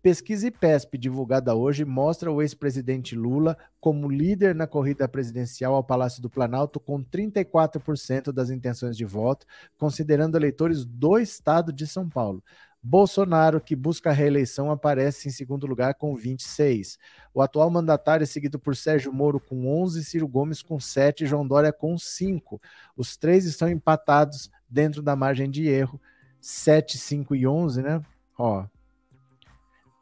Pesquisa 0.00 0.46
IPESP 0.46 0.96
divulgada 0.96 1.56
hoje 1.56 1.84
mostra 1.84 2.30
o 2.30 2.40
ex-presidente 2.40 3.16
Lula 3.16 3.58
como 3.80 4.08
líder 4.08 4.54
na 4.54 4.64
corrida 4.64 5.08
presidencial 5.08 5.74
ao 5.74 5.82
Palácio 5.82 6.22
do 6.22 6.30
Planalto 6.30 6.78
com 6.78 7.02
34% 7.02 8.30
das 8.30 8.48
intenções 8.48 8.96
de 8.96 9.04
voto, 9.04 9.44
considerando 9.76 10.36
eleitores 10.36 10.84
do 10.84 11.18
estado 11.18 11.72
de 11.72 11.84
São 11.84 12.08
Paulo. 12.08 12.44
Bolsonaro, 12.80 13.60
que 13.60 13.74
busca 13.74 14.10
a 14.10 14.12
reeleição, 14.12 14.70
aparece 14.70 15.26
em 15.26 15.32
segundo 15.32 15.66
lugar 15.66 15.94
com 15.94 16.14
26. 16.14 16.96
O 17.34 17.42
atual 17.42 17.68
mandatário 17.68 18.22
é 18.22 18.26
seguido 18.26 18.56
por 18.56 18.76
Sérgio 18.76 19.12
Moro 19.12 19.40
com 19.40 19.66
11, 19.82 20.04
Ciro 20.04 20.28
Gomes 20.28 20.62
com 20.62 20.78
7 20.78 21.24
e 21.24 21.26
João 21.26 21.44
Dória 21.44 21.72
com 21.72 21.98
5. 21.98 22.62
Os 22.96 23.16
três 23.16 23.46
estão 23.46 23.68
empatados 23.68 24.48
dentro 24.68 25.02
da 25.02 25.16
margem 25.16 25.50
de 25.50 25.66
erro, 25.66 26.00
7, 26.40 26.96
5 26.96 27.34
e 27.34 27.48
11, 27.48 27.82
né? 27.82 28.00
Ó, 28.38 28.64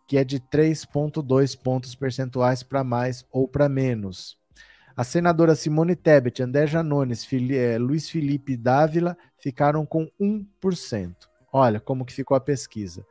que 0.07 0.17
é 0.17 0.25
de 0.25 0.39
3,2 0.41 1.59
pontos 1.61 1.95
percentuais 1.95 2.63
para 2.63 2.85
mais 2.85 3.25
ou 3.31 3.49
para 3.49 3.69
menos. 3.69 4.39
A 4.97 5.05
senadora 5.05 5.55
Simone 5.55 5.95
Tebet, 5.95 6.43
André 6.43 6.67
Janones, 6.67 7.25
Fili 7.25 7.57
eh, 7.57 7.77
Luiz 7.77 8.09
Felipe 8.09 8.57
Dávila 8.57 9.17
ficaram 9.37 9.85
com 9.85 10.09
1%. 10.19 11.15
Olha 11.53 11.81
como 11.81 12.05
que 12.05 12.15
ficou 12.15 12.37
a 12.37 12.41
pesquisa. 12.41 13.07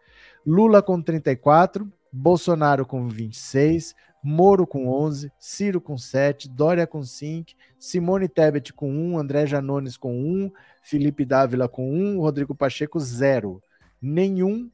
Lula 0.46 0.82
com 0.82 1.00
34, 1.02 1.91
Bolsonaro 2.12 2.86
com 2.86 3.08
26, 3.08 3.96
Moro 4.24 4.66
com 4.66 4.88
11, 4.88 5.32
Ciro 5.38 5.80
com 5.80 5.96
7, 5.98 6.50
Dória 6.50 6.88
com 6.88 7.04
5, 7.04 7.52
Simone 7.78 8.28
Tebet 8.28 8.74
com 8.74 8.89
1, 8.89 9.20
André 9.20 9.46
Janones 9.46 9.96
com 9.98 10.12
1, 10.20 10.52
Felipe 10.82 11.24
Dávila 11.24 11.70
com 11.70 11.93
1, 11.93 12.20
Rodrigo 12.20 12.56
Pacheco 12.56 13.00
0. 13.00 13.62
Nenhum 14.02 14.72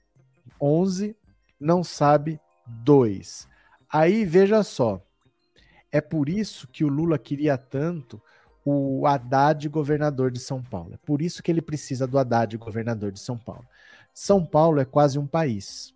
11 0.62 1.14
não 1.62 1.84
sabe 1.84 2.40
2. 2.66 3.48
Aí 3.88 4.26
veja 4.26 4.64
só. 4.64 5.02
É 5.92 6.02
por 6.02 6.28
isso 6.28 6.68
que 6.68 6.84
o 6.84 6.88
Lula 6.88 7.20
queria 7.20 7.58
tanto 7.58 8.22
o 8.66 9.06
Haddad 9.06 9.68
governador 9.70 10.32
de 10.32 10.40
São 10.40 10.62
Paulo. 10.62 10.94
É 10.94 10.98
por 10.98 11.22
isso 11.22 11.44
que 11.44 11.52
ele 11.52 11.62
precisa 11.62 12.08
do 12.08 12.18
Haddad 12.18 12.58
governador 12.58 13.12
de 13.12 13.20
São 13.20 13.38
Paulo. 13.38 13.66
São 14.14 14.46
Paulo 14.46 14.80
é 14.80 14.86
quase 14.86 15.20
um 15.20 15.28
país. 15.28 15.94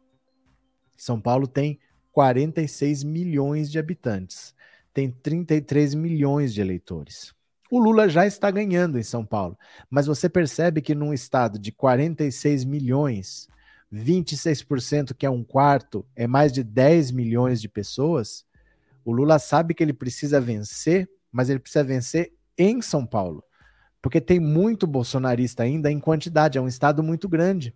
São 0.95 1.20
Paulo 1.20 1.47
tem 1.47 1.80
46 2.11 3.03
milhões 3.03 3.70
de 3.70 3.78
habitantes, 3.78 4.55
tem 4.93 5.11
33 5.11 5.93
milhões 5.93 6.53
de 6.53 6.61
eleitores. 6.61 7.34
O 7.70 7.80
Lula 7.80 8.07
já 8.07 8.26
está 8.26 8.49
ganhando 8.49 8.97
em 8.97 9.03
São 9.03 9.26
Paulo, 9.26 9.57
mas 9.89 10.05
você 10.05 10.30
percebe 10.30 10.82
que 10.82 10.95
num 10.95 11.13
estado 11.13 11.59
de 11.59 11.72
46 11.72 12.63
milhões, 12.63 13.49
26%, 13.91 15.13
que 15.13 15.25
é 15.25 15.29
um 15.29 15.43
quarto, 15.43 16.05
é 16.15 16.27
mais 16.27 16.51
de 16.51 16.63
10 16.63 17.11
milhões 17.11 17.61
de 17.61 17.69
pessoas. 17.69 18.45
O 19.03 19.11
Lula 19.11 19.39
sabe 19.39 19.73
que 19.73 19.83
ele 19.83 19.93
precisa 19.93 20.41
vencer, 20.41 21.09
mas 21.31 21.49
ele 21.49 21.59
precisa 21.59 21.83
vencer 21.83 22.33
em 22.57 22.81
São 22.81 23.05
Paulo, 23.05 23.43
porque 24.01 24.21
tem 24.21 24.39
muito 24.39 24.88
bolsonarista 24.88 25.63
ainda 25.63 25.91
em 25.91 25.99
quantidade, 25.99 26.57
é 26.57 26.61
um 26.61 26.67
estado 26.67 27.03
muito 27.03 27.27
grande. 27.27 27.73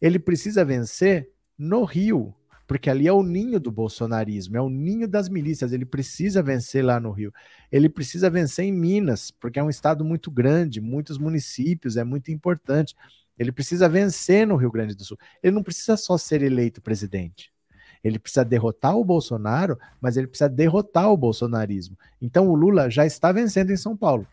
Ele 0.00 0.18
precisa 0.18 0.64
vencer 0.64 1.30
no 1.56 1.84
Rio, 1.84 2.34
porque 2.66 2.88
ali 2.88 3.06
é 3.06 3.12
o 3.12 3.22
ninho 3.22 3.60
do 3.60 3.70
bolsonarismo, 3.70 4.56
é 4.56 4.60
o 4.60 4.70
ninho 4.70 5.06
das 5.06 5.28
milícias. 5.28 5.72
Ele 5.72 5.84
precisa 5.84 6.42
vencer 6.42 6.84
lá 6.84 6.98
no 6.98 7.10
Rio. 7.10 7.32
Ele 7.70 7.88
precisa 7.88 8.30
vencer 8.30 8.64
em 8.64 8.72
Minas, 8.72 9.30
porque 9.30 9.58
é 9.58 9.62
um 9.62 9.70
estado 9.70 10.04
muito 10.04 10.30
grande, 10.30 10.80
muitos 10.80 11.18
municípios, 11.18 11.96
é 11.96 12.04
muito 12.04 12.30
importante. 12.30 12.94
Ele 13.38 13.52
precisa 13.52 13.88
vencer 13.88 14.46
no 14.46 14.56
Rio 14.56 14.70
Grande 14.70 14.94
do 14.94 15.04
Sul. 15.04 15.18
Ele 15.42 15.54
não 15.54 15.62
precisa 15.62 15.96
só 15.96 16.16
ser 16.16 16.42
eleito 16.42 16.80
presidente. 16.80 17.52
Ele 18.02 18.18
precisa 18.18 18.44
derrotar 18.44 18.96
o 18.96 19.04
Bolsonaro, 19.04 19.78
mas 20.00 20.16
ele 20.16 20.26
precisa 20.26 20.48
derrotar 20.48 21.10
o 21.10 21.16
bolsonarismo. 21.16 21.98
Então 22.20 22.48
o 22.48 22.54
Lula 22.54 22.90
já 22.90 23.06
está 23.06 23.32
vencendo 23.32 23.70
em 23.70 23.76
São 23.76 23.96
Paulo, 23.96 24.26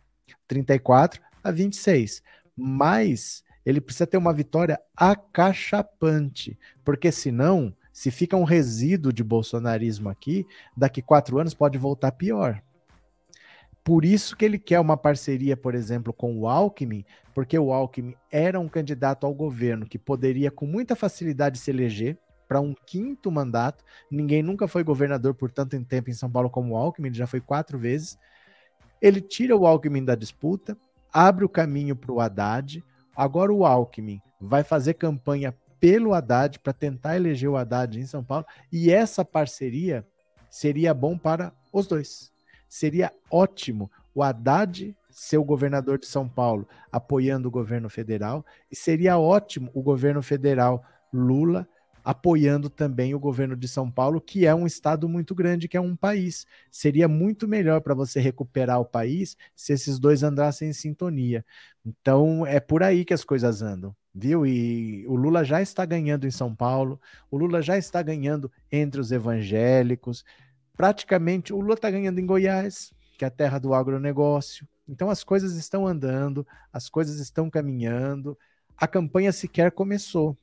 34 0.48 1.22
a 1.42 1.52
26. 1.52 2.22
Mas 2.56 3.44
ele 3.66 3.80
precisa 3.80 4.06
ter 4.06 4.18
uma 4.18 4.34
vitória 4.34 4.80
acachapante, 4.96 6.60
porque 6.84 7.12
senão 7.12 7.74
se 7.94 8.12
fica 8.12 8.36
um 8.36 8.44
resíduo 8.44 9.14
de 9.14 9.24
bolsonarismo 9.24 10.10
aqui, 10.10 10.46
daqui 10.76 11.02
quatro 11.02 11.40
anos 11.40 11.54
pode 11.54 11.78
voltar 11.78 12.12
pior. 12.12 12.62
Por 13.84 14.06
isso 14.06 14.36
que 14.36 14.46
ele 14.46 14.60
quer 14.60 14.80
uma 14.80 14.96
parceria, 14.96 15.58
por 15.58 15.74
exemplo, 15.74 16.14
com 16.14 16.38
o 16.38 16.48
Alckmin, 16.48 17.04
porque 17.34 17.58
o 17.58 17.74
Alckmin 17.74 18.16
era 18.32 18.60
um 18.60 18.68
candidato 18.68 19.26
ao 19.26 19.34
governo 19.34 19.86
que 19.86 19.98
poderia 19.98 20.52
com 20.52 20.68
muita 20.68 20.96
facilidade 20.96 21.58
se 21.58 21.72
eleger 21.72 22.18
para 22.48 22.62
um 22.62 22.76
quinto 22.86 23.32
mandato. 23.32 23.84
Ninguém 24.10 24.44
nunca 24.44 24.68
foi 24.68 24.84
governador 24.84 25.34
por 25.34 25.50
tanto 25.52 25.82
tempo 25.84 26.10
em 26.10 26.14
São 26.14 26.30
Paulo 26.30 26.50
como 26.50 26.74
o 26.74 26.78
Alckmin, 26.78 27.08
ele 27.08 27.18
já 27.18 27.26
foi 27.26 27.42
quatro 27.42 27.80
vezes. 27.80 28.20
Ele 29.02 29.20
tira 29.20 29.56
o 29.56 29.66
Alckmin 29.66 30.06
da 30.06 30.14
disputa, 30.14 30.78
abre 31.12 31.44
o 31.44 31.50
caminho 31.50 31.96
para 31.96 32.12
o 32.12 32.20
Haddad. 32.20 32.84
Agora 33.16 33.52
o 33.52 33.66
Alckmin 33.66 34.22
vai 34.40 34.64
fazer 34.64 34.94
campanha 34.94 35.56
pelo 35.80 36.14
Haddad, 36.14 36.60
para 36.60 36.72
tentar 36.72 37.16
eleger 37.16 37.50
o 37.50 37.58
Haddad 37.58 38.00
em 38.00 38.06
São 38.06 38.24
Paulo, 38.24 38.46
e 38.72 38.92
essa 38.92 39.26
parceria 39.26 40.06
seria 40.48 40.94
bom 40.94 41.18
para 41.18 41.52
os 41.74 41.88
dois. 41.88 42.32
Seria 42.72 43.12
ótimo 43.30 43.92
o 44.16 44.24
Haddad 44.24 44.96
ser 45.10 45.38
o 45.38 45.44
governador 45.44 46.00
de 46.00 46.06
São 46.06 46.26
Paulo, 46.26 46.66
apoiando 46.90 47.50
o 47.50 47.52
governo 47.52 47.90
federal, 47.90 48.46
e 48.72 48.78
seria 48.78 49.18
ótimo 49.18 49.70
o 49.74 49.82
governo 49.82 50.24
federal 50.24 50.82
Lula 51.12 51.68
apoiando 52.02 52.70
também 52.70 53.14
o 53.14 53.20
governo 53.20 53.58
de 53.58 53.68
São 53.68 53.92
Paulo, 53.92 54.22
que 54.22 54.46
é 54.48 54.56
um 54.56 54.66
estado 54.66 55.08
muito 55.10 55.36
grande, 55.36 55.68
que 55.68 55.76
é 55.76 55.82
um 55.82 55.98
país. 55.98 56.48
Seria 56.72 57.10
muito 57.10 57.46
melhor 57.46 57.82
para 57.82 57.94
você 57.94 58.22
recuperar 58.22 58.80
o 58.80 58.86
país 58.86 59.36
se 59.54 59.74
esses 59.74 60.00
dois 60.00 60.24
andassem 60.24 60.70
em 60.70 60.74
sintonia. 60.74 61.46
Então, 61.86 62.48
é 62.48 62.60
por 62.60 62.84
aí 62.84 63.04
que 63.04 63.14
as 63.14 63.26
coisas 63.26 63.62
andam 63.62 63.94
viu? 64.14 64.46
E 64.46 65.06
o 65.08 65.16
Lula 65.16 65.44
já 65.44 65.62
está 65.62 65.86
ganhando 65.86 66.28
em 66.28 66.32
São 66.32 66.54
Paulo, 66.54 67.00
o 67.30 67.38
Lula 67.38 67.62
já 67.62 67.78
está 67.78 68.02
ganhando 68.02 68.52
entre 68.72 69.00
os 69.00 69.12
evangélicos, 69.12 70.24
praticamente 70.76 71.54
o 71.54 71.60
Lula 71.60 71.76
está 71.76 71.90
ganhando 71.90 72.20
em 72.20 72.26
Goiás, 72.26 72.94
que 73.18 73.26
é 73.26 73.28
a 73.28 73.32
terra 73.32 73.60
do 73.60 73.74
agronegócio. 73.74 74.68
Então 74.88 75.10
as 75.10 75.24
coisas 75.24 75.56
estão 75.56 75.88
andando, 75.88 76.46
as 76.72 76.90
coisas 76.90 77.20
estão 77.20 77.50
caminhando, 77.50 78.38
a 78.78 78.88
campanha 78.88 79.32
sequer 79.32 79.72
começou. 79.72 80.38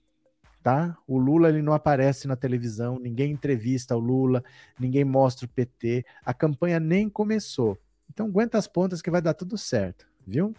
Tá? 0.62 0.96
O 1.06 1.18
Lula 1.18 1.48
ele 1.48 1.62
não 1.62 1.72
aparece 1.72 2.28
na 2.28 2.36
televisão, 2.36 2.98
ninguém 2.98 3.32
entrevista 3.32 3.96
o 3.96 4.00
Lula, 4.00 4.44
ninguém 4.78 5.04
mostra 5.04 5.46
o 5.46 5.48
PT, 5.48 6.04
a 6.24 6.34
campanha 6.34 6.78
nem 6.78 7.08
começou. 7.08 7.78
Então 8.10 8.26
aguenta 8.26 8.58
as 8.58 8.66
pontas 8.66 9.00
que 9.00 9.10
vai 9.10 9.22
dar 9.22 9.34
tudo 9.34 9.56
certo, 9.56 10.06
viu? 10.26 10.54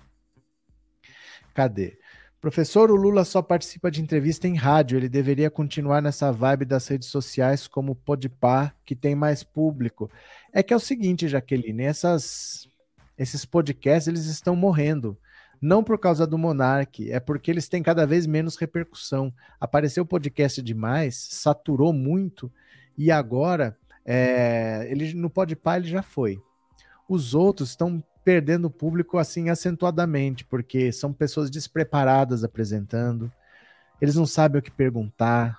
Cadê? 1.54 1.98
Professor, 2.42 2.90
o 2.90 2.96
Lula 2.96 3.26
só 3.26 3.42
participa 3.42 3.92
de 3.92 4.02
entrevista 4.02 4.48
em 4.48 4.56
rádio. 4.56 4.98
Ele 4.98 5.10
deveria 5.10 5.50
continuar 5.50 6.02
nessa 6.02 6.32
vibe 6.32 6.64
das 6.64 6.88
redes 6.88 7.10
sociais 7.10 7.68
como 7.68 7.92
o 7.92 7.96
Podpah, 7.96 8.74
que 8.86 8.96
tem 8.96 9.14
mais 9.14 9.44
público. 9.44 10.10
É 10.54 10.64
que 10.64 10.74
é 10.74 10.76
o 10.76 10.80
seguinte, 10.80 11.28
Jaqueline, 11.28 11.84
essas, 11.84 12.70
esses 13.18 13.44
podcasts 13.44 14.08
eles 14.08 14.26
estão 14.26 14.56
morrendo. 14.56 15.18
Não 15.62 15.84
por 15.84 16.00
causa 16.00 16.26
do 16.26 16.38
Monark, 16.38 17.12
é 17.12 17.20
porque 17.20 17.52
eles 17.52 17.68
têm 17.68 17.84
cada 17.84 18.08
vez 18.08 18.26
menos 18.26 18.56
repercussão. 18.56 19.34
Apareceu 19.60 20.06
podcast 20.06 20.62
demais, 20.62 21.18
saturou 21.18 21.92
muito, 21.92 22.50
e 22.98 23.12
agora 23.12 23.78
é, 24.06 24.88
ele 24.90 25.14
no 25.14 25.30
Podpah 25.30 25.76
ele 25.76 25.90
já 25.90 26.02
foi. 26.02 26.42
Os 27.10 27.36
outros 27.36 27.72
estão 27.72 28.02
perdendo 28.30 28.70
público 28.70 29.18
assim 29.18 29.50
acentuadamente, 29.50 30.46
porque 30.46 30.92
são 30.92 31.12
pessoas 31.12 31.50
despreparadas 31.50 32.44
apresentando, 32.44 33.32
eles 34.00 34.14
não 34.14 34.28
sabem 34.28 34.60
o 34.60 34.62
que 34.62 34.70
perguntar, 34.70 35.58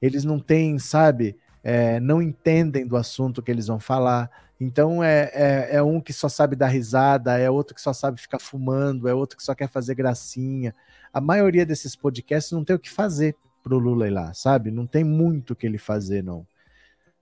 eles 0.00 0.22
não 0.22 0.38
têm, 0.38 0.78
sabe, 0.78 1.36
é, 1.64 1.98
não 1.98 2.22
entendem 2.22 2.86
do 2.86 2.96
assunto 2.96 3.42
que 3.42 3.50
eles 3.50 3.66
vão 3.66 3.80
falar. 3.80 4.30
Então 4.60 5.02
é, 5.02 5.32
é, 5.34 5.68
é, 5.72 5.82
um 5.82 6.00
que 6.00 6.12
só 6.12 6.28
sabe 6.28 6.54
dar 6.54 6.68
risada, 6.68 7.36
é 7.36 7.50
outro 7.50 7.74
que 7.74 7.80
só 7.80 7.92
sabe 7.92 8.20
ficar 8.20 8.38
fumando, 8.38 9.08
é 9.08 9.14
outro 9.14 9.36
que 9.36 9.42
só 9.42 9.52
quer 9.52 9.68
fazer 9.68 9.96
gracinha. 9.96 10.72
A 11.12 11.20
maioria 11.20 11.66
desses 11.66 11.96
podcasts 11.96 12.52
não 12.52 12.64
tem 12.64 12.76
o 12.76 12.78
que 12.78 12.88
fazer 12.88 13.34
pro 13.64 13.78
Lula 13.78 14.06
ir 14.06 14.10
lá, 14.10 14.32
sabe? 14.32 14.70
Não 14.70 14.86
tem 14.86 15.02
muito 15.02 15.54
o 15.54 15.56
que 15.56 15.66
ele 15.66 15.76
fazer, 15.76 16.22
não. 16.22 16.46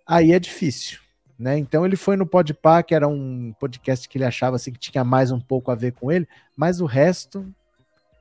Aí 0.07 0.33
é 0.33 0.39
difícil. 0.39 0.99
Né? 1.41 1.57
Então 1.57 1.87
ele 1.87 1.97
foi 1.97 2.17
no 2.17 2.27
Podpah, 2.27 2.83
que 2.83 2.95
era 2.95 3.09
um 3.09 3.55
podcast 3.59 4.07
que 4.07 4.19
ele 4.19 4.27
achava 4.27 4.57
assim 4.57 4.71
que 4.71 4.79
tinha 4.79 5.03
mais 5.03 5.31
um 5.31 5.41
pouco 5.41 5.71
a 5.71 5.75
ver 5.75 5.93
com 5.93 6.13
ele, 6.13 6.29
mas 6.55 6.83
o 6.83 6.85
resto 6.85 7.51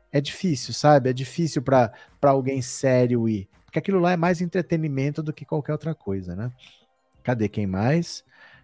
é 0.10 0.22
difícil, 0.22 0.74
sabe? 0.74 1.10
É 1.10 1.14
difícil 1.14 1.62
para 1.62 1.91
alguém 2.22 2.62
sério 2.62 3.28
ir, 3.28 3.50
porque 3.66 3.78
aquilo 3.78 4.00
lá 4.00 4.14
é 4.14 4.18
mais 4.18 4.40
entretenimento 4.40 5.22
do 5.22 5.34
que 5.34 5.44
qualquer 5.44 5.74
outra 5.74 5.94
coisa, 5.94 6.34
né? 6.34 6.50
Cadê 7.22 7.50
quem 7.50 7.68
mais? 7.68 8.24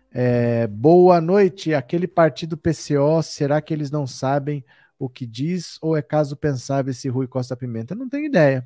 É, 0.10 0.68
boa 0.68 1.20
noite. 1.20 1.74
Aquele 1.74 2.08
partido 2.08 2.56
PCO, 2.56 3.22
será 3.22 3.60
que 3.60 3.74
eles 3.74 3.92
não 3.92 4.08
sabem 4.08 4.64
o 4.98 5.10
que 5.10 5.26
diz 5.26 5.78
ou 5.82 5.98
é 5.98 6.02
caso 6.02 6.38
pensável 6.38 6.92
esse 6.92 7.10
Rui 7.10 7.28
Costa 7.28 7.58
Pimenta? 7.58 7.94
não 7.94 8.08
tenho 8.08 8.26
ideia. 8.26 8.66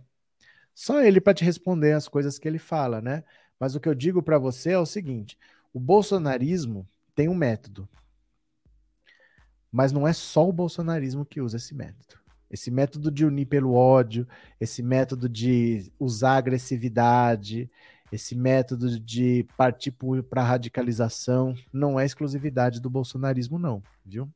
Só 0.75 1.01
ele 1.01 1.19
para 1.19 1.33
te 1.33 1.43
responder 1.43 1.93
as 1.93 2.07
coisas 2.07 2.37
que 2.37 2.47
ele 2.47 2.59
fala, 2.59 3.01
né? 3.01 3.23
Mas 3.59 3.73
o 3.75 3.79
que 3.79 3.89
eu 3.89 3.95
digo 3.95 4.21
para 4.21 4.37
você 4.37 4.71
é 4.71 4.79
o 4.79 4.85
seguinte: 4.85 5.35
o 5.73 5.79
bolsonarismo 5.79 6.87
tem 7.15 7.27
um 7.29 7.35
método. 7.35 7.87
Mas 9.71 9.91
não 9.91 10.07
é 10.07 10.13
só 10.13 10.47
o 10.47 10.53
bolsonarismo 10.53 11.25
que 11.25 11.41
usa 11.41 11.57
esse 11.57 11.75
método. 11.75 12.19
Esse 12.49 12.71
método 12.71 13.11
de 13.11 13.23
unir 13.23 13.45
pelo 13.45 13.73
ódio, 13.73 14.27
esse 14.59 14.81
método 14.81 15.29
de 15.29 15.91
usar 15.99 16.37
agressividade, 16.37 17.69
esse 18.11 18.35
método 18.35 18.99
de 18.99 19.47
partir 19.55 19.95
para 20.27 20.43
radicalização, 20.43 21.53
não 21.71 21.99
é 21.99 22.05
exclusividade 22.05 22.81
do 22.81 22.89
bolsonarismo, 22.89 23.59
não, 23.59 23.83
viu? 24.03 24.27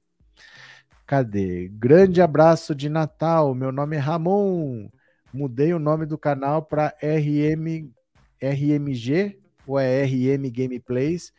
Cadê? 1.08 1.68
Grande 1.70 2.22
abraço 2.22 2.76
de 2.76 2.88
Natal. 2.88 3.56
Meu 3.56 3.72
nome 3.72 3.96
é 3.96 4.00
Ramon. 4.00 4.90
Mudei 5.34 5.74
o 5.74 5.80
nome 5.80 6.06
do 6.06 6.18
canal 6.18 6.62
para 6.62 6.96
RM, 7.02 7.92
RMG 8.40 9.43
ou 9.66 9.80
é 9.80 10.04
RM 10.04 10.50
Gameplays, 10.52 11.34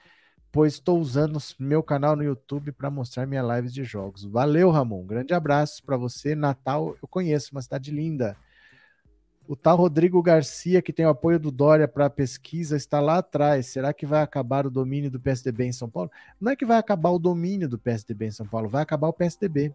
pois 0.50 0.74
estou 0.74 0.98
usando 1.00 1.38
meu 1.58 1.82
canal 1.82 2.14
no 2.14 2.22
YouTube 2.22 2.72
para 2.72 2.90
mostrar 2.90 3.26
minha 3.26 3.42
lives 3.42 3.72
de 3.72 3.84
jogos. 3.84 4.24
Valeu, 4.24 4.70
Ramon. 4.70 5.04
Grande 5.04 5.34
abraço 5.34 5.82
para 5.84 5.96
você. 5.96 6.34
Natal, 6.34 6.96
eu 7.02 7.08
conheço, 7.08 7.50
uma 7.52 7.62
cidade 7.62 7.90
linda. 7.90 8.36
O 9.46 9.54
tal 9.54 9.76
Rodrigo 9.76 10.22
Garcia, 10.22 10.80
que 10.80 10.92
tem 10.92 11.04
o 11.04 11.10
apoio 11.10 11.38
do 11.38 11.50
Dória 11.50 11.86
para 11.86 12.06
a 12.06 12.10
pesquisa, 12.10 12.76
está 12.76 12.98
lá 12.98 13.18
atrás. 13.18 13.66
Será 13.66 13.92
que 13.92 14.06
vai 14.06 14.22
acabar 14.22 14.66
o 14.66 14.70
domínio 14.70 15.10
do 15.10 15.20
PSDB 15.20 15.66
em 15.66 15.72
São 15.72 15.90
Paulo? 15.90 16.10
Não 16.40 16.52
é 16.52 16.56
que 16.56 16.64
vai 16.64 16.78
acabar 16.78 17.10
o 17.10 17.18
domínio 17.18 17.68
do 17.68 17.78
PSDB 17.78 18.26
em 18.26 18.30
São 18.30 18.46
Paulo, 18.46 18.68
vai 18.68 18.82
acabar 18.82 19.08
o 19.08 19.12
PSDB. 19.12 19.68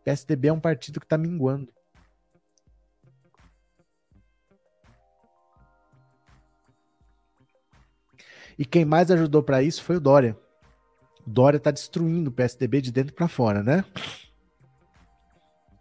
O 0.00 0.04
PSDB 0.04 0.48
é 0.48 0.52
um 0.52 0.60
partido 0.60 1.00
que 1.00 1.06
está 1.06 1.16
minguando. 1.16 1.72
E 8.60 8.64
quem 8.66 8.84
mais 8.84 9.10
ajudou 9.10 9.42
para 9.42 9.62
isso 9.62 9.82
foi 9.82 9.96
o 9.96 10.00
Dória. 10.00 10.36
O 11.26 11.30
Dória 11.30 11.56
está 11.56 11.70
destruindo 11.70 12.28
o 12.28 12.32
PSDB 12.32 12.82
de 12.82 12.92
dentro 12.92 13.14
para 13.14 13.26
fora, 13.26 13.62
né? 13.62 13.82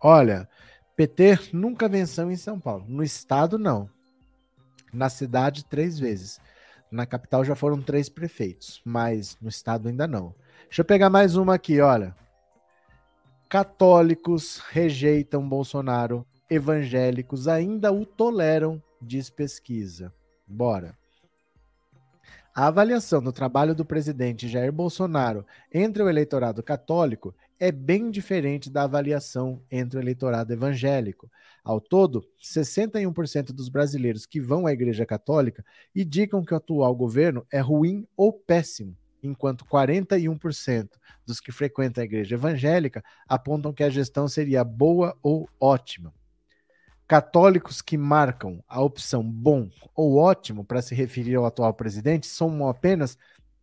Olha, 0.02 0.48
PT 0.96 1.50
nunca 1.52 1.90
venceu 1.90 2.32
em 2.32 2.38
São 2.38 2.58
Paulo. 2.58 2.86
No 2.88 3.04
estado, 3.04 3.60
não. 3.60 3.90
Na 4.94 5.10
cidade, 5.10 5.66
três 5.66 6.00
vezes. 6.00 6.40
Na 6.90 7.06
capital 7.06 7.44
já 7.44 7.54
foram 7.54 7.82
três 7.82 8.08
prefeitos, 8.08 8.82
mas 8.86 9.38
no 9.42 9.50
estado 9.50 9.90
ainda 9.90 10.08
não. 10.08 10.34
Deixa 10.64 10.80
eu 10.80 10.86
pegar 10.86 11.10
mais 11.10 11.36
uma 11.36 11.56
aqui, 11.56 11.82
olha. 11.82 12.16
Católicos 13.50 14.60
rejeitam 14.70 15.50
Bolsonaro, 15.50 16.26
evangélicos 16.50 17.46
ainda 17.46 17.92
o 17.92 18.06
toleram, 18.06 18.82
diz 19.02 19.30
pesquisa. 19.30 20.14
Bora. 20.48 20.98
A 22.60 22.68
avaliação 22.68 23.24
do 23.24 23.32
trabalho 23.32 23.74
do 23.74 23.86
presidente 23.86 24.46
Jair 24.46 24.70
Bolsonaro 24.70 25.46
entre 25.74 26.04
o 26.04 26.10
eleitorado 26.10 26.62
católico 26.62 27.34
é 27.58 27.72
bem 27.72 28.12
diferente 28.12 28.70
da 28.70 28.84
avaliação 28.84 29.64
entre 29.72 29.98
o 29.98 30.02
eleitorado 30.02 30.52
evangélico. 30.52 31.32
Ao 31.64 31.80
todo, 31.80 32.22
61% 32.38 33.54
dos 33.54 33.70
brasileiros 33.70 34.26
que 34.26 34.42
vão 34.42 34.68
à 34.68 34.74
Igreja 34.74 35.06
Católica 35.06 35.64
indicam 35.96 36.44
que 36.44 36.54
o 36.54 36.58
atual 36.58 36.94
governo 36.94 37.48
é 37.50 37.62
ruim 37.62 38.06
ou 38.18 38.34
péssimo, 38.34 38.94
enquanto 39.24 39.64
41% 39.64 40.90
dos 41.26 41.40
que 41.40 41.54
frequentam 41.54 42.02
a 42.02 42.06
Igreja 42.06 42.36
Evangélica 42.36 43.02
apontam 43.26 43.72
que 43.72 43.86
a 43.86 43.90
gestão 43.90 44.28
seria 44.28 44.66
boa 44.66 45.18
ou 45.24 45.48
ótima. 45.62 46.14
Católicos 47.10 47.82
que 47.82 47.98
marcam 47.98 48.64
a 48.68 48.84
opção 48.84 49.24
bom 49.24 49.68
ou 49.96 50.18
ótimo 50.18 50.64
para 50.64 50.80
se 50.80 50.94
referir 50.94 51.34
ao 51.34 51.46
atual 51.48 51.74
presidente 51.74 52.28
são 52.28 52.68
apenas 52.68 53.18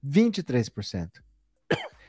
23%. 0.05 1.23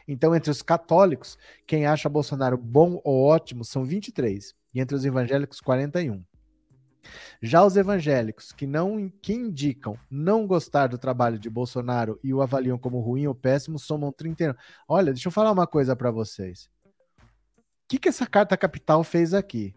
Então, 0.08 0.36
entre 0.36 0.50
os 0.50 0.64
católicos, 0.64 1.38
quem 1.68 1.86
acha 1.86 2.10
Bolsonaro 2.10 2.58
bom 2.58 3.00
ou 3.04 3.24
ótimo 3.24 3.64
são 3.64 3.86
23, 3.86 4.56
e 4.74 4.82
entre 4.82 4.96
os 4.96 5.06
evangélicos, 5.06 5.62
41. 5.62 6.24
Já 7.40 7.64
os 7.64 7.78
evangélicos 7.78 8.52
que 8.52 8.66
não 8.66 9.08
que 9.22 9.34
indicam 9.34 9.96
não 10.10 10.48
gostar 10.48 10.88
do 10.88 10.98
trabalho 10.98 11.38
de 11.38 11.52
Bolsonaro 11.52 12.20
e 12.24 12.34
o 12.34 12.42
avaliam 12.42 12.80
como 12.80 13.00
ruim 13.00 13.28
ou 13.28 13.36
péssimo 13.36 13.78
somam 13.78 14.12
31. 14.12 14.56
Olha, 14.88 15.14
deixa 15.14 15.28
eu 15.28 15.32
falar 15.32 15.52
uma 15.52 15.68
coisa 15.68 15.96
para 15.96 16.10
vocês. 16.10 16.68
O 17.20 17.22
que, 17.90 18.00
que 18.00 18.10
essa 18.10 18.26
carta 18.26 18.58
capital 18.58 19.04
fez 19.04 19.36
aqui? 19.36 19.77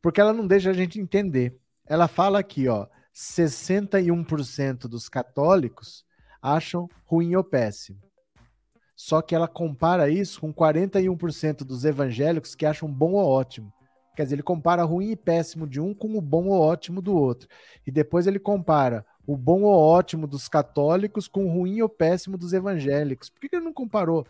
Porque 0.00 0.20
ela 0.20 0.32
não 0.32 0.46
deixa 0.46 0.70
a 0.70 0.74
gente 0.74 1.00
entender. 1.00 1.58
Ela 1.86 2.08
fala 2.08 2.38
aqui, 2.38 2.68
ó, 2.68 2.86
61% 3.14 4.88
dos 4.88 5.08
católicos 5.08 6.04
acham 6.40 6.88
ruim 7.04 7.34
ou 7.34 7.42
péssimo. 7.42 8.00
Só 8.94 9.22
que 9.22 9.34
ela 9.34 9.48
compara 9.48 10.08
isso 10.08 10.40
com 10.40 10.52
41% 10.52 11.58
dos 11.58 11.84
evangélicos 11.84 12.54
que 12.54 12.66
acham 12.66 12.88
bom 12.88 13.12
ou 13.12 13.26
ótimo. 13.26 13.72
Quer 14.16 14.24
dizer, 14.24 14.34
ele 14.36 14.42
compara 14.42 14.82
ruim 14.82 15.10
e 15.10 15.16
péssimo 15.16 15.66
de 15.66 15.80
um 15.80 15.94
com 15.94 16.16
o 16.16 16.20
bom 16.20 16.46
ou 16.48 16.60
ótimo 16.60 17.00
do 17.00 17.14
outro. 17.16 17.48
E 17.86 17.92
depois 17.92 18.26
ele 18.26 18.40
compara 18.40 19.06
o 19.26 19.36
bom 19.36 19.62
ou 19.62 19.78
ótimo 19.78 20.26
dos 20.26 20.48
católicos 20.48 21.28
com 21.28 21.44
o 21.44 21.52
ruim 21.52 21.82
ou 21.82 21.88
péssimo 21.88 22.38
dos 22.38 22.52
evangélicos. 22.52 23.30
Por 23.30 23.40
que 23.40 23.54
ele 23.54 23.64
não 23.64 23.72
comparou 23.72 24.26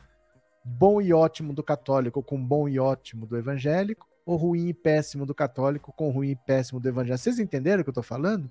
bom 0.65 1.01
e 1.01 1.13
ótimo 1.13 1.55
do 1.55 1.63
católico 1.63 2.23
com 2.23 2.43
bom 2.43 2.69
e 2.69 2.79
ótimo 2.79 3.27
do 3.27 3.37
evangélico? 3.37 4.08
Ou 4.29 4.37
ruim 4.37 4.69
e 4.69 4.75
péssimo 4.75 5.25
do 5.25 5.35
católico 5.35 5.91
com 5.91 6.11
ruim 6.11 6.33
e 6.33 6.37
péssimo 6.37 6.79
do 6.79 6.87
evangélico? 6.87 7.25
Vocês 7.25 7.39
entenderam 7.39 7.81
o 7.81 7.83
que 7.83 7.89
eu 7.89 7.93
estou 7.93 8.05
falando? 8.05 8.51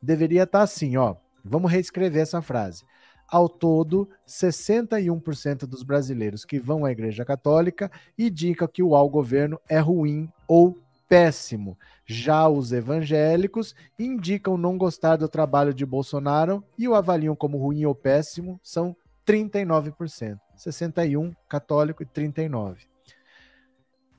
Deveria 0.00 0.44
estar 0.44 0.58
tá 0.58 0.62
assim, 0.62 0.96
ó. 0.96 1.16
Vamos 1.44 1.72
reescrever 1.72 2.22
essa 2.22 2.40
frase. 2.40 2.84
Ao 3.26 3.48
todo, 3.48 4.08
61% 4.28 5.66
dos 5.66 5.82
brasileiros 5.82 6.44
que 6.44 6.60
vão 6.60 6.84
à 6.84 6.92
Igreja 6.92 7.24
Católica 7.24 7.90
indicam 8.16 8.68
que 8.68 8.80
o 8.80 8.94
ao 8.94 9.10
governo 9.10 9.60
é 9.68 9.80
ruim 9.80 10.30
ou 10.46 10.78
péssimo. 11.08 11.76
Já 12.06 12.48
os 12.48 12.70
evangélicos 12.72 13.74
indicam 13.98 14.56
não 14.56 14.78
gostar 14.78 15.16
do 15.16 15.28
trabalho 15.28 15.74
de 15.74 15.84
Bolsonaro 15.84 16.62
e 16.78 16.86
o 16.86 16.94
avaliam 16.94 17.34
como 17.34 17.58
ruim 17.58 17.84
ou 17.86 17.94
péssimo, 17.94 18.60
são 18.62 18.96
39%. 19.26 20.38
61 20.54 21.32
católico 21.48 22.04
e 22.04 22.06
39. 22.06 22.86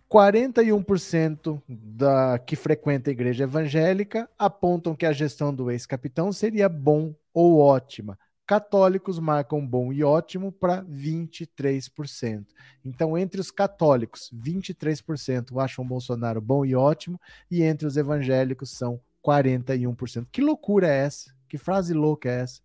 41% 0.10 1.62
da 1.68 2.40
que 2.40 2.56
frequenta 2.56 3.10
a 3.10 3.14
igreja 3.14 3.44
evangélica 3.44 4.30
apontam 4.38 4.96
que 4.96 5.06
a 5.06 5.14
gestão 5.14 5.54
do 5.54 5.70
ex-capitão 5.70 6.32
seria 6.32 6.68
bom 6.68 7.14
ou 7.34 7.60
ótima 7.60 8.18
católicos 8.50 9.20
marcam 9.20 9.64
bom 9.64 9.94
e 9.94 10.04
ótimo 10.04 10.52
para 10.52 10.84
23%. 10.86 12.48
Então, 12.84 13.16
entre 13.16 13.40
os 13.40 13.52
católicos, 13.52 14.32
23% 14.36 15.62
acham 15.64 15.86
Bolsonaro 15.86 16.42
bom 16.42 16.66
e 16.66 16.74
ótimo, 16.74 17.22
e 17.52 17.62
entre 17.62 17.86
os 17.86 17.96
evangélicos 17.96 18.72
são 18.72 19.00
41%. 19.24 20.26
Que 20.32 20.42
loucura 20.42 20.88
é 20.88 21.06
essa? 21.06 21.32
Que 21.48 21.60
frase 21.60 21.94
louca 21.94 22.28
é 22.28 22.40
essa? 22.40 22.60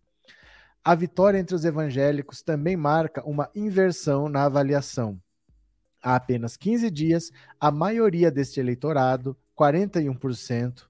A 0.83 0.95
vitória 0.95 1.37
entre 1.37 1.55
os 1.55 1.63
evangélicos 1.63 2.41
também 2.41 2.75
marca 2.75 3.23
uma 3.23 3.51
inversão 3.53 4.27
na 4.27 4.45
avaliação. 4.45 5.21
Há 6.05 6.17
apenas 6.17 6.55
15 6.55 6.91
dias, 6.91 7.31
a 7.59 7.71
maioria 7.71 8.29
deste 8.29 8.59
eleitorado, 8.59 9.35
41%, 9.57 10.83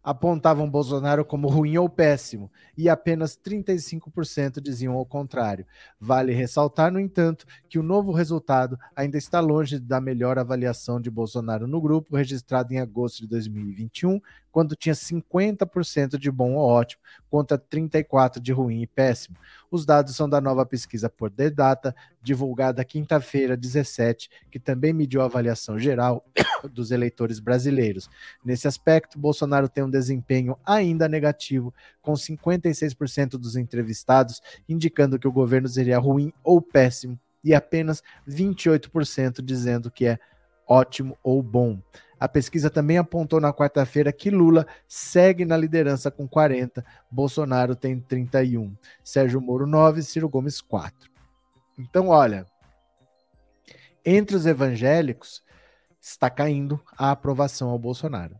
apontavam 0.00 0.70
Bolsonaro 0.70 1.24
como 1.24 1.48
ruim 1.48 1.76
ou 1.78 1.88
péssimo, 1.88 2.48
e 2.78 2.88
apenas 2.88 3.36
35% 3.36 4.60
diziam 4.60 4.94
o 4.94 5.04
contrário. 5.04 5.66
Vale 5.98 6.32
ressaltar, 6.32 6.92
no 6.92 7.00
entanto, 7.00 7.44
que 7.68 7.76
o 7.76 7.82
novo 7.82 8.12
resultado 8.12 8.78
ainda 8.94 9.18
está 9.18 9.40
longe 9.40 9.80
da 9.80 10.00
melhor 10.00 10.38
avaliação 10.38 11.00
de 11.00 11.10
Bolsonaro 11.10 11.66
no 11.66 11.80
grupo, 11.80 12.14
registrado 12.14 12.72
em 12.72 12.78
agosto 12.78 13.22
de 13.22 13.26
2021, 13.26 14.20
quando 14.52 14.76
tinha 14.76 14.94
50% 14.94 16.18
de 16.18 16.30
bom 16.30 16.52
ou 16.52 16.68
ótimo, 16.68 17.02
contra 17.30 17.58
34% 17.58 18.38
de 18.38 18.52
ruim 18.52 18.82
e 18.82 18.86
péssimo. 18.86 19.36
Os 19.70 19.86
dados 19.86 20.14
são 20.14 20.28
da 20.28 20.40
nova 20.40 20.66
pesquisa 20.66 21.08
por 21.08 21.30
The 21.30 21.48
Data, 21.48 21.96
divulgada 22.22 22.84
quinta-feira, 22.84 23.56
17, 23.56 24.30
que 24.50 24.60
também 24.60 24.92
mediu 24.92 25.22
a 25.22 25.24
avaliação 25.24 25.78
geral 25.78 26.24
dos 26.70 26.90
eleitores 26.90 27.40
brasileiros. 27.40 28.10
Nesse 28.44 28.68
aspecto, 28.68 29.18
Bolsonaro 29.18 29.68
tem 29.68 29.82
um 29.82 29.90
desempenho 29.90 30.56
ainda 30.64 31.08
negativo, 31.08 31.72
com 32.02 32.12
56% 32.12 33.30
dos 33.30 33.56
entrevistados 33.56 34.42
indicando 34.68 35.18
que 35.18 35.26
o 35.26 35.32
governo 35.32 35.68
seria 35.68 35.98
ruim 35.98 36.32
ou 36.44 36.60
péssimo 36.60 37.18
e 37.42 37.54
apenas 37.54 38.02
28% 38.28 39.42
dizendo 39.42 39.90
que 39.90 40.06
é 40.06 40.18
ótimo 40.66 41.18
ou 41.22 41.42
bom. 41.42 41.78
A 42.22 42.28
pesquisa 42.28 42.70
também 42.70 42.98
apontou 42.98 43.40
na 43.40 43.52
quarta-feira 43.52 44.12
que 44.12 44.30
Lula 44.30 44.64
segue 44.86 45.44
na 45.44 45.56
liderança 45.56 46.08
com 46.08 46.28
40, 46.28 46.84
Bolsonaro 47.10 47.74
tem 47.74 47.98
31, 47.98 48.76
Sérgio 49.02 49.40
Moro 49.40 49.66
9, 49.66 50.04
Ciro 50.04 50.28
Gomes 50.28 50.60
4. 50.60 51.10
Então, 51.76 52.10
olha, 52.10 52.46
entre 54.06 54.36
os 54.36 54.46
evangélicos 54.46 55.42
está 56.00 56.30
caindo 56.30 56.80
a 56.96 57.10
aprovação 57.10 57.70
ao 57.70 57.78
Bolsonaro. 57.78 58.36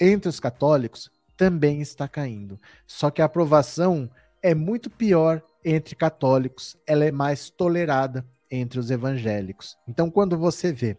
Entre 0.00 0.28
os 0.28 0.38
católicos 0.38 1.10
também 1.36 1.80
está 1.80 2.06
caindo. 2.06 2.60
Só 2.86 3.10
que 3.10 3.20
a 3.20 3.24
aprovação 3.24 4.08
é 4.40 4.54
muito 4.54 4.88
pior 4.88 5.42
entre 5.64 5.96
católicos, 5.96 6.76
ela 6.86 7.04
é 7.04 7.10
mais 7.10 7.50
tolerada 7.50 8.24
entre 8.48 8.78
os 8.78 8.88
evangélicos. 8.88 9.76
Então, 9.88 10.08
quando 10.08 10.38
você 10.38 10.72
vê 10.72 10.96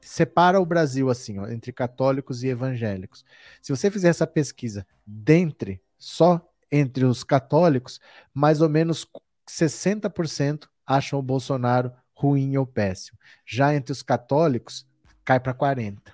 separa 0.00 0.60
o 0.60 0.66
Brasil 0.66 1.10
assim, 1.10 1.38
ó, 1.38 1.48
entre 1.48 1.72
católicos 1.72 2.42
e 2.42 2.48
evangélicos. 2.48 3.24
Se 3.60 3.74
você 3.74 3.90
fizer 3.90 4.08
essa 4.08 4.26
pesquisa 4.26 4.86
dentre 5.06 5.80
só 5.98 6.46
entre 6.70 7.04
os 7.04 7.24
católicos, 7.24 8.00
mais 8.32 8.60
ou 8.60 8.68
menos 8.68 9.06
60% 9.48 10.68
acham 10.86 11.18
o 11.18 11.22
Bolsonaro 11.22 11.92
ruim 12.14 12.56
ou 12.56 12.66
péssimo. 12.66 13.18
Já 13.46 13.74
entre 13.74 13.92
os 13.92 14.02
católicos, 14.02 14.86
cai 15.24 15.40
para 15.40 15.54
40. 15.54 16.12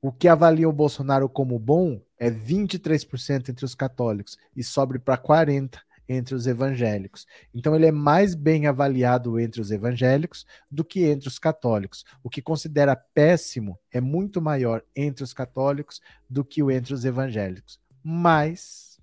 O 0.00 0.12
que 0.12 0.28
avalia 0.28 0.68
o 0.68 0.72
Bolsonaro 0.72 1.28
como 1.28 1.58
bom 1.58 2.00
é 2.18 2.30
23% 2.30 3.48
entre 3.48 3.64
os 3.64 3.74
católicos 3.74 4.38
e 4.54 4.62
sobe 4.62 4.98
para 4.98 5.16
40 5.16 5.82
entre 6.08 6.34
os 6.34 6.46
evangélicos. 6.46 7.26
Então, 7.54 7.74
ele 7.74 7.86
é 7.86 7.92
mais 7.92 8.34
bem 8.34 8.66
avaliado 8.66 9.38
entre 9.38 9.60
os 9.60 9.70
evangélicos 9.70 10.46
do 10.70 10.84
que 10.84 11.04
entre 11.04 11.28
os 11.28 11.38
católicos. 11.38 12.04
O 12.22 12.30
que 12.30 12.42
considera 12.42 12.94
péssimo 12.96 13.78
é 13.92 14.00
muito 14.00 14.40
maior 14.40 14.82
entre 14.94 15.24
os 15.24 15.32
católicos 15.32 16.00
do 16.28 16.44
que 16.44 16.62
o 16.62 16.70
entre 16.70 16.94
os 16.94 17.04
evangélicos. 17.04 17.80
Mas, 18.02 19.00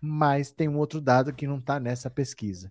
mas 0.00 0.50
tem 0.50 0.68
um 0.68 0.78
outro 0.78 1.00
dado 1.00 1.32
que 1.32 1.46
não 1.46 1.58
está 1.58 1.80
nessa 1.80 2.10
pesquisa. 2.10 2.70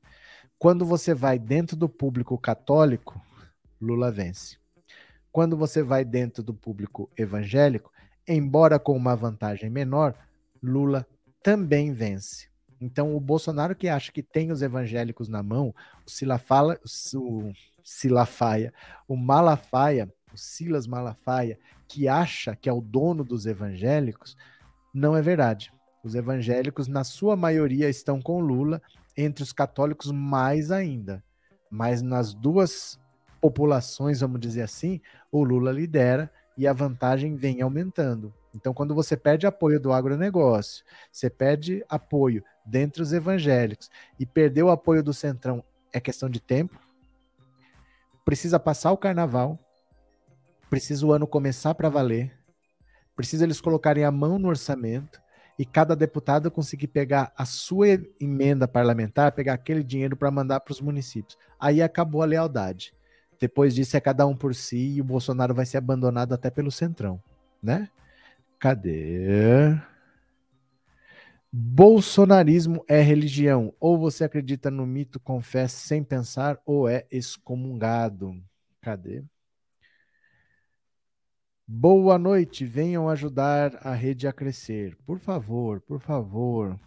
Quando 0.57 0.85
você 0.85 1.13
vai 1.13 1.39
dentro 1.39 1.77
do 1.77 1.87
público 1.87 2.37
católico, 2.37 3.19
Lula 3.81 4.11
vence. 4.11 4.57
Quando 5.31 5.55
você 5.55 5.81
vai 5.81 6.03
dentro 6.03 6.43
do 6.43 6.53
público 6.53 7.09
evangélico, 7.17 7.91
embora 8.27 8.77
com 8.77 8.95
uma 8.95 9.15
vantagem 9.15 9.69
menor, 9.69 10.13
Lula 10.61 11.07
também 11.41 11.93
vence. 11.93 12.48
Então, 12.81 13.15
o 13.15 13.19
Bolsonaro 13.19 13.75
que 13.75 13.89
acha 13.89 14.11
que 14.11 14.23
tem 14.23 14.51
os 14.51 14.61
evangélicos 14.61 15.27
na 15.27 15.43
mão, 15.43 15.73
o 16.05 16.09
Silafala, 16.09 16.79
o 17.13 17.51
Silafaia, 17.83 18.73
o 19.07 19.17
Malafaia, 19.17 20.11
o 20.33 20.37
Silas 20.37 20.87
Malafaia, 20.87 21.59
que 21.87 22.07
acha 22.07 22.55
que 22.55 22.69
é 22.69 22.73
o 22.73 22.81
dono 22.81 23.23
dos 23.23 23.45
evangélicos, 23.45 24.37
não 24.93 25.15
é 25.15 25.21
verdade. 25.21 25.71
Os 26.03 26.15
evangélicos, 26.15 26.87
na 26.87 27.03
sua 27.03 27.35
maioria, 27.35 27.89
estão 27.89 28.21
com 28.21 28.39
Lula, 28.39 28.81
entre 29.17 29.43
os 29.43 29.51
católicos, 29.51 30.11
mais 30.11 30.71
ainda. 30.71 31.21
Mas 31.69 32.01
nas 32.01 32.33
duas 32.33 32.99
populações, 33.41 34.21
vamos 34.21 34.39
dizer 34.39 34.61
assim, 34.61 35.01
o 35.31 35.43
Lula 35.43 35.71
lidera 35.71 36.31
e 36.57 36.67
a 36.67 36.73
vantagem 36.73 37.35
vem 37.35 37.61
aumentando. 37.61 38.33
Então, 38.53 38.73
quando 38.73 38.95
você 38.95 39.15
pede 39.15 39.45
apoio 39.45 39.79
do 39.79 39.93
agronegócio, 39.93 40.83
você 41.11 41.29
pede 41.29 41.83
apoio 41.87 42.43
dentre 42.69 43.01
os 43.01 43.11
evangélicos 43.11 43.89
e 44.19 44.25
perdeu 44.25 44.67
o 44.67 44.71
apoio 44.71 45.03
do 45.03 45.13
Centrão, 45.13 45.63
é 45.91 45.99
questão 45.99 46.29
de 46.29 46.39
tempo. 46.39 46.79
Precisa 48.23 48.59
passar 48.59 48.91
o 48.91 48.97
carnaval, 48.97 49.57
precisa 50.69 51.05
o 51.05 51.11
ano 51.11 51.25
começar 51.25 51.73
para 51.73 51.89
valer, 51.89 52.31
precisa 53.15 53.43
eles 53.43 53.59
colocarem 53.59 54.05
a 54.05 54.11
mão 54.11 54.37
no 54.37 54.47
orçamento 54.47 55.19
e 55.57 55.65
cada 55.65 55.95
deputado 55.95 56.49
conseguir 56.51 56.87
pegar 56.87 57.33
a 57.35 57.43
sua 57.43 57.87
emenda 58.19 58.67
parlamentar, 58.67 59.31
pegar 59.31 59.55
aquele 59.55 59.83
dinheiro 59.83 60.15
para 60.15 60.31
mandar 60.31 60.59
para 60.61 60.71
os 60.71 60.79
municípios. 60.79 61.37
Aí 61.59 61.81
acabou 61.81 62.21
a 62.21 62.25
lealdade. 62.25 62.93
Depois 63.39 63.73
disso 63.73 63.97
é 63.97 63.99
cada 63.99 64.25
um 64.27 64.35
por 64.35 64.53
si 64.53 64.95
e 64.95 65.01
o 65.01 65.03
Bolsonaro 65.03 65.53
vai 65.53 65.65
ser 65.65 65.77
abandonado 65.77 66.33
até 66.33 66.49
pelo 66.49 66.71
Centrão, 66.71 67.21
né? 67.61 67.89
Cadê? 68.59 69.77
Bolsonarismo 71.51 72.85
é 72.87 73.01
religião. 73.01 73.73
Ou 73.79 73.97
você 73.97 74.23
acredita 74.23 74.69
no 74.69 74.85
mito, 74.85 75.19
confessa 75.19 75.87
sem 75.87 76.03
pensar, 76.03 76.61
ou 76.65 76.87
é 76.87 77.07
excomungado. 77.09 78.35
Cadê? 78.81 79.23
Boa 81.67 82.17
noite, 82.17 82.65
venham 82.65 83.07
ajudar 83.09 83.79
a 83.85 83.93
rede 83.93 84.27
a 84.27 84.33
crescer. 84.33 84.95
Por 85.05 85.19
favor, 85.19 85.81
por 85.81 85.99
favor. 85.99 86.79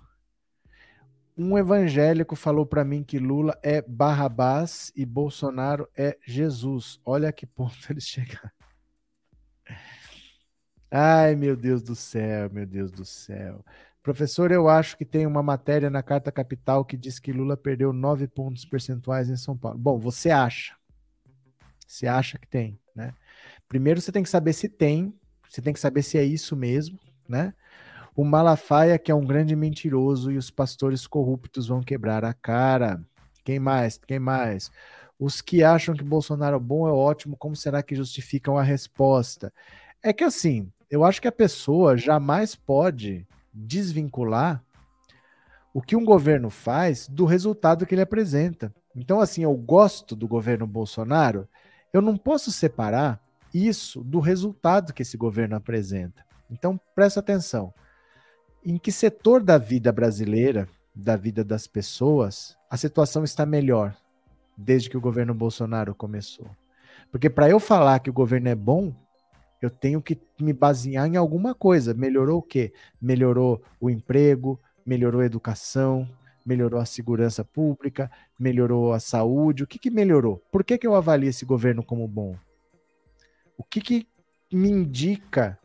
Um 1.36 1.56
evangélico 1.56 2.36
falou 2.36 2.66
para 2.66 2.84
mim 2.84 3.02
que 3.02 3.18
Lula 3.18 3.58
é 3.62 3.80
Barrabás 3.82 4.92
e 4.94 5.06
Bolsonaro 5.06 5.88
é 5.96 6.18
Jesus. 6.26 7.00
Olha 7.04 7.32
que 7.32 7.46
ponto 7.46 7.76
eles 7.90 8.04
chegaram. 8.04 8.50
Ai, 10.90 11.34
meu 11.34 11.56
Deus 11.56 11.82
do 11.82 11.94
céu, 11.96 12.50
meu 12.50 12.66
Deus 12.66 12.90
do 12.90 13.04
céu. 13.04 13.64
Professor, 14.02 14.50
eu 14.50 14.68
acho 14.68 14.96
que 14.96 15.04
tem 15.04 15.26
uma 15.26 15.42
matéria 15.42 15.88
na 15.88 16.02
Carta 16.02 16.32
Capital 16.32 16.84
que 16.84 16.96
diz 16.96 17.20
que 17.20 17.32
Lula 17.32 17.56
perdeu 17.56 17.92
nove 17.92 18.26
pontos 18.26 18.64
percentuais 18.64 19.30
em 19.30 19.36
São 19.36 19.56
Paulo. 19.56 19.78
Bom, 19.78 19.96
você 19.96 20.30
acha. 20.30 20.74
Você 21.86 22.08
acha 22.08 22.36
que 22.36 22.48
tem, 22.48 22.78
né? 22.96 23.14
Primeiro 23.68 24.00
você 24.00 24.10
tem 24.10 24.22
que 24.22 24.28
saber 24.28 24.54
se 24.54 24.68
tem, 24.68 25.14
você 25.48 25.62
tem 25.62 25.72
que 25.72 25.78
saber 25.78 26.02
se 26.02 26.18
é 26.18 26.24
isso 26.24 26.56
mesmo, 26.56 26.98
né? 27.28 27.54
O 28.16 28.24
Malafaia, 28.24 28.98
que 28.98 29.10
é 29.10 29.14
um 29.14 29.24
grande 29.24 29.54
mentiroso, 29.54 30.32
e 30.32 30.36
os 30.36 30.50
pastores 30.50 31.06
corruptos 31.06 31.68
vão 31.68 31.80
quebrar 31.80 32.24
a 32.24 32.34
cara. 32.34 33.00
Quem 33.44 33.58
mais? 33.58 33.98
Quem 33.98 34.18
mais? 34.18 34.70
Os 35.18 35.40
que 35.40 35.62
acham 35.62 35.94
que 35.94 36.02
Bolsonaro 36.02 36.56
é 36.56 36.60
bom 36.60 36.88
é 36.88 36.90
ótimo, 36.90 37.36
como 37.36 37.54
será 37.54 37.82
que 37.82 37.94
justificam 37.94 38.58
a 38.58 38.62
resposta? 38.62 39.52
É 40.02 40.12
que 40.12 40.24
assim, 40.24 40.70
eu 40.90 41.04
acho 41.04 41.22
que 41.22 41.28
a 41.28 41.32
pessoa 41.32 41.96
jamais 41.96 42.56
pode 42.56 43.26
desvincular 43.52 44.62
o 45.74 45.80
que 45.80 45.96
um 45.96 46.04
governo 46.04 46.50
faz 46.50 47.08
do 47.08 47.24
resultado 47.24 47.86
que 47.86 47.94
ele 47.94 48.02
apresenta. 48.02 48.74
Então, 48.94 49.20
assim, 49.20 49.42
eu 49.42 49.54
gosto 49.54 50.14
do 50.14 50.28
governo 50.28 50.66
Bolsonaro, 50.66 51.48
eu 51.92 52.02
não 52.02 52.16
posso 52.16 52.50
separar 52.52 53.22
isso 53.54 54.02
do 54.02 54.20
resultado 54.20 54.92
que 54.92 55.02
esse 55.02 55.16
governo 55.16 55.56
apresenta. 55.56 56.24
Então, 56.50 56.78
presta 56.94 57.20
atenção. 57.20 57.72
Em 58.64 58.78
que 58.78 58.92
setor 58.92 59.42
da 59.42 59.58
vida 59.58 59.90
brasileira, 59.90 60.68
da 60.94 61.16
vida 61.16 61.42
das 61.42 61.66
pessoas, 61.66 62.56
a 62.70 62.76
situação 62.76 63.24
está 63.24 63.44
melhor 63.44 63.96
desde 64.56 64.90
que 64.90 64.96
o 64.96 65.00
governo 65.00 65.34
Bolsonaro 65.34 65.94
começou? 65.94 66.46
Porque 67.10 67.28
para 67.28 67.48
eu 67.48 67.58
falar 67.58 67.98
que 68.00 68.10
o 68.10 68.12
governo 68.12 68.48
é 68.48 68.54
bom, 68.54 68.94
eu 69.62 69.70
tenho 69.70 70.02
que 70.02 70.20
me 70.40 70.52
basear 70.52 71.06
em 71.06 71.16
alguma 71.16 71.54
coisa. 71.54 71.94
Melhorou 71.94 72.40
o 72.40 72.42
quê? 72.42 72.72
Melhorou 73.00 73.62
o 73.80 73.88
emprego, 73.88 74.60
melhorou 74.84 75.20
a 75.20 75.24
educação, 75.24 76.08
melhorou 76.44 76.80
a 76.80 76.84
segurança 76.84 77.44
pública, 77.44 78.10
melhorou 78.36 78.92
a 78.92 78.98
saúde. 78.98 79.62
O 79.62 79.66
que, 79.66 79.78
que 79.78 79.88
melhorou? 79.88 80.42
Por 80.50 80.64
que, 80.64 80.76
que 80.76 80.86
eu 80.86 80.96
avalio 80.96 81.28
esse 81.28 81.44
governo 81.44 81.84
como 81.84 82.08
bom? 82.08 82.36
O 83.56 83.62
que, 83.62 83.80
que 83.80 84.06
me 84.52 84.68
indica 84.68 85.56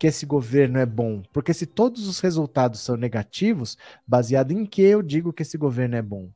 que 0.00 0.08
esse 0.08 0.26
governo 0.26 0.78
é 0.78 0.84
bom? 0.84 1.22
Porque 1.32 1.54
se 1.54 1.64
todos 1.64 2.08
os 2.08 2.18
resultados 2.18 2.80
são 2.80 2.96
negativos, 2.96 3.78
baseado 4.04 4.50
em 4.50 4.66
que 4.66 4.82
eu 4.82 5.00
digo 5.00 5.32
que 5.32 5.42
esse 5.42 5.56
governo 5.56 5.94
é 5.94 6.02
bom? 6.02 6.28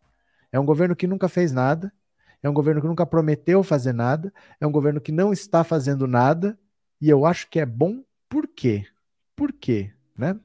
É 0.53 0.61
um 0.61 0.65
governo 0.65 0.95
que 0.95 1.09
nunca 1.09 1.29
fez 1.29 1.51
nada, 1.51 1.93
é 2.41 2.49
um 2.49 2.55
governo 2.55 2.81
que 2.81 2.87
nunca 2.87 3.05
prometeu 3.05 3.65
fazer 3.65 3.93
nada, 3.93 4.33
é 4.61 4.67
um 4.67 4.71
governo 4.71 5.01
que 5.01 5.11
não 5.11 5.33
está 5.33 5.65
fazendo 5.65 6.07
nada, 6.07 6.57
e 7.01 7.09
eu 7.09 7.25
acho 7.27 7.49
que 7.49 7.61
é 7.61 7.67
bom 7.67 8.03
por 8.29 8.47
quê? 8.47 8.87
Por 9.37 9.53
quê, 9.53 9.93
né? 10.17 10.39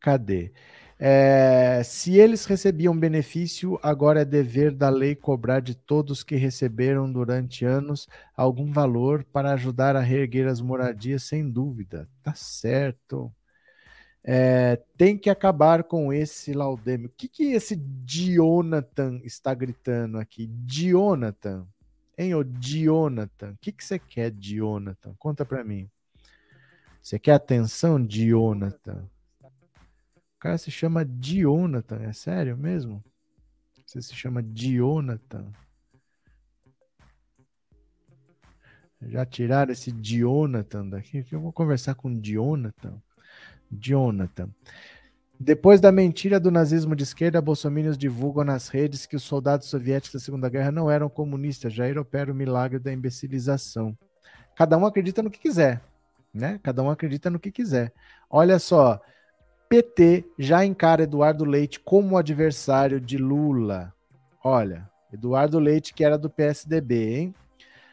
Cadê? 0.00 0.52
É, 1.00 1.80
se 1.84 2.16
eles 2.18 2.44
recebiam 2.44 2.98
benefício, 2.98 3.78
agora 3.82 4.22
é 4.22 4.24
dever 4.24 4.72
da 4.72 4.88
lei 4.88 5.14
cobrar 5.14 5.60
de 5.60 5.76
todos 5.76 6.24
que 6.24 6.34
receberam 6.34 7.10
durante 7.10 7.64
anos 7.64 8.08
algum 8.36 8.72
valor 8.72 9.24
para 9.24 9.52
ajudar 9.52 9.94
a 9.94 10.00
reerguer 10.00 10.48
as 10.48 10.60
moradias, 10.60 11.22
sem 11.22 11.48
dúvida. 11.48 12.08
Tá 12.22 12.34
certo. 12.34 13.32
É, 14.24 14.76
tem 14.96 15.16
que 15.16 15.30
acabar 15.30 15.84
com 15.84 16.12
esse 16.12 16.52
Laudemio. 16.52 17.08
O 17.08 17.12
que, 17.16 17.28
que 17.28 17.52
esse 17.52 17.76
Jonathan 18.04 19.20
está 19.24 19.54
gritando 19.54 20.18
aqui? 20.18 20.50
Jonathan. 20.66 21.66
Hein, 22.18 22.34
ô 22.34 22.42
Jonathan? 22.42 23.52
O 23.52 23.58
que, 23.58 23.70
que 23.70 23.84
você 23.84 23.96
quer, 23.96 24.32
Jonathan? 24.32 25.14
Conta 25.18 25.44
para 25.44 25.62
mim. 25.62 25.88
Você 27.00 27.16
quer 27.16 27.34
atenção, 27.34 28.04
Jonathan? 28.04 29.08
O 29.40 30.40
cara 30.40 30.58
se 30.58 30.70
chama 30.70 31.04
Jonathan, 31.04 32.02
é 32.02 32.12
sério 32.12 32.56
mesmo? 32.56 33.04
Você 33.86 34.02
se 34.02 34.14
chama 34.14 34.42
Jonathan? 34.42 35.50
Já 39.02 39.24
tiraram 39.24 39.72
esse 39.72 39.92
Jonathan 39.92 40.88
daqui? 40.88 41.24
Eu 41.30 41.40
vou 41.40 41.52
conversar 41.52 41.94
com 41.94 42.20
Jonathan. 42.20 43.00
Jonathan. 43.70 44.50
Depois 45.40 45.80
da 45.80 45.92
mentira 45.92 46.40
do 46.40 46.50
nazismo 46.50 46.96
de 46.96 47.04
esquerda, 47.04 47.40
bolsominions 47.40 47.96
divulgam 47.96 48.42
nas 48.42 48.68
redes 48.68 49.06
que 49.06 49.14
os 49.14 49.22
soldados 49.22 49.68
soviéticos 49.68 50.20
da 50.20 50.24
Segunda 50.24 50.48
Guerra 50.48 50.72
não 50.72 50.90
eram 50.90 51.08
comunistas. 51.08 51.72
Jair 51.72 51.96
opera 51.96 52.32
o 52.32 52.34
milagre 52.34 52.80
da 52.80 52.92
imbecilização. 52.92 53.96
Cada 54.56 54.76
um 54.76 54.84
acredita 54.84 55.22
no 55.22 55.30
que 55.30 55.38
quiser, 55.38 55.80
né? 56.34 56.58
Cada 56.60 56.82
um 56.82 56.90
acredita 56.90 57.30
no 57.30 57.38
que 57.38 57.52
quiser. 57.52 57.92
Olha 58.28 58.58
só, 58.58 59.00
PT 59.68 60.24
já 60.36 60.64
encara 60.64 61.04
Eduardo 61.04 61.44
Leite 61.44 61.78
como 61.78 62.16
adversário 62.16 63.00
de 63.00 63.16
Lula. 63.16 63.94
Olha, 64.42 64.90
Eduardo 65.12 65.60
Leite 65.60 65.94
que 65.94 66.02
era 66.02 66.18
do 66.18 66.28
PSDB, 66.28 67.16
hein? 67.16 67.34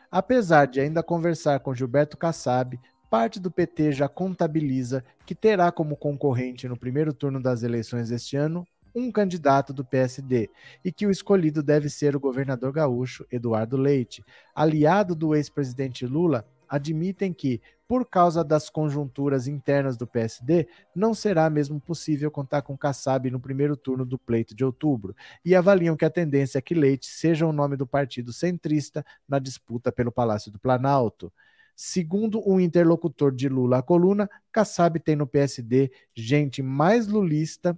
Apesar 0.10 0.66
de 0.66 0.80
ainda 0.80 1.04
conversar 1.04 1.60
com 1.60 1.76
Gilberto 1.76 2.18
Kassab, 2.18 2.80
parte 3.10 3.40
do 3.40 3.52
PT 3.52 3.92
já 3.92 4.08
contabiliza 4.08 5.04
que 5.26 5.36
terá 5.36 5.72
como 5.72 5.96
concorrente 5.96 6.68
no 6.68 6.78
primeiro 6.78 7.14
turno 7.14 7.42
das 7.42 7.64
eleições 7.64 8.10
deste 8.10 8.36
ano 8.36 8.66
um 8.96 9.12
candidato 9.12 9.74
do 9.74 9.84
PSD 9.84 10.50
e 10.84 10.92
que 10.92 11.06
o 11.06 11.12
escolhido 11.12 11.62
deve 11.62 11.90
ser 11.90 12.16
o 12.16 12.20
governador 12.20 12.72
gaúcho 12.72 13.26
Eduardo 13.30 13.76
Leite, 13.76 14.24
aliado 14.56 15.14
do 15.14 15.36
ex-presidente 15.36 16.06
Lula 16.06 16.46
admitem 16.68 17.34
que, 17.34 17.62
por 17.88 18.10
causa 18.10 18.44
das 18.44 18.70
conjunturas 18.70 19.48
internas 19.48 19.96
do 19.96 20.08
PSD, 20.08 20.68
não 20.96 21.14
será 21.14 21.50
mesmo 21.50 21.80
possível 21.80 22.32
contar 22.32 22.62
com 22.62 22.78
Kassab 22.78 23.30
no 23.30 23.40
primeiro 23.40 23.78
turno 23.78 24.06
do 24.06 24.18
pleito 24.18 24.56
de 24.56 24.66
outubro, 24.66 25.16
e 25.44 25.56
avaliam 25.56 25.96
que 25.96 26.06
a 26.06 26.10
tendência 26.10 26.58
é 26.58 26.62
que 26.62 26.74
Leite 26.74 27.06
seja 27.06 27.46
o 27.46 27.54
nome 27.54 27.78
do 27.78 27.86
partido 27.86 28.34
centrista 28.34 29.06
na 29.28 29.40
disputa 29.40 29.92
pelo 29.92 30.12
Palácio 30.12 30.52
do 30.52 30.60
Planalto. 30.60 31.32
Segundo 31.76 32.42
um 32.50 32.60
interlocutor 32.60 33.34
de 33.34 33.50
Lula 33.50 33.80
à 33.80 33.82
coluna, 33.82 34.30
Kassab 34.52 35.00
tem 35.00 35.16
no 35.16 35.28
PSD 35.28 35.92
gente 36.16 36.62
mais 36.62 37.08
lulista 37.08 37.78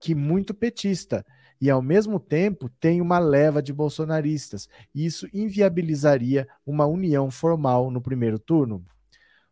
que 0.00 0.14
muito 0.14 0.52
petista 0.52 1.24
e, 1.60 1.70
ao 1.70 1.80
mesmo 1.80 2.18
tempo, 2.18 2.68
tem 2.80 3.00
uma 3.00 3.18
leva 3.18 3.62
de 3.62 3.72
bolsonaristas. 3.72 4.68
Isso 4.94 5.28
inviabilizaria 5.32 6.46
uma 6.66 6.86
união 6.86 7.30
formal 7.30 7.90
no 7.90 8.00
primeiro 8.00 8.38
turno. 8.38 8.84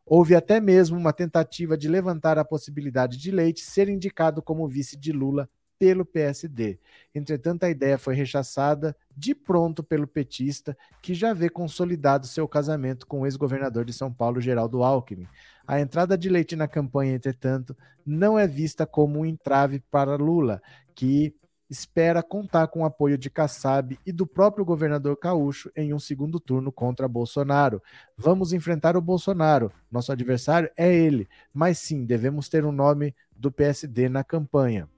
Houve 0.05 0.35
até 0.35 0.61
mesmo 0.61 0.99
uma 0.99 1.13
tentativa 1.13 1.79
de 1.79 1.89
levantar 1.89 2.39
a 2.39 2.45
possibilidade 2.45 3.17
de 3.17 3.31
Leite 3.31 3.63
ser 3.63 3.89
indicado 3.89 4.43
como 4.43 4.69
vice 4.69 4.99
de 4.99 5.13
Lula 5.13 5.49
pelo 5.79 6.05
PSD. 6.05 6.79
Entretanto, 7.15 7.65
a 7.65 7.71
ideia 7.71 7.99
foi 7.99 8.15
rechaçada 8.15 8.97
de 9.17 9.35
pronto 9.35 9.83
pelo 9.83 10.07
petista, 10.07 10.77
que 11.03 11.15
já 11.15 11.33
vê 11.33 11.49
consolidado 11.49 12.27
seu 12.27 12.47
casamento 12.49 13.07
com 13.07 13.21
o 13.21 13.27
ex-governador 13.27 13.85
de 13.85 13.93
São 13.93 14.13
Paulo, 14.13 14.41
Geraldo 14.41 14.83
Alckmin. 14.83 15.29
A 15.67 15.81
entrada 15.81 16.17
de 16.17 16.29
Leite 16.29 16.57
na 16.57 16.69
campanha, 16.69 17.15
entretanto, 17.15 17.77
não 18.05 18.39
é 18.39 18.47
vista 18.47 18.87
como 18.87 19.21
um 19.21 19.27
entrave 19.27 19.81
para 19.91 20.17
Lula, 20.17 20.61
que 20.95 21.35
espera 21.69 22.23
contar 22.23 22.69
com 22.69 22.83
o 22.83 22.85
apoio 22.85 23.17
de 23.17 23.31
Kassab 23.31 23.99
e 24.05 24.13
do 24.13 24.27
próprio 24.27 24.65
governador 24.65 25.17
Caúcho 25.17 25.71
em 25.75 25.95
um 25.95 25.99
segundo 25.99 26.39
turno 26.39 26.71
contra 26.71 27.09
Bolsonaro. 27.09 27.83
Vamos 28.17 28.53
enfrentar 28.53 28.97
o 28.97 29.01
Bolsonaro. 29.01 29.73
Nosso 29.91 30.13
adversário 30.13 30.71
é 30.77 30.93
ele, 30.93 31.29
mas 31.53 31.79
sim, 31.79 32.05
devemos 32.05 32.49
ter 32.49 32.65
um 32.65 32.73
nome 32.73 33.15
do 33.35 33.51
PSD 33.51 34.09
na 34.09 34.23
campanha. 34.23 34.89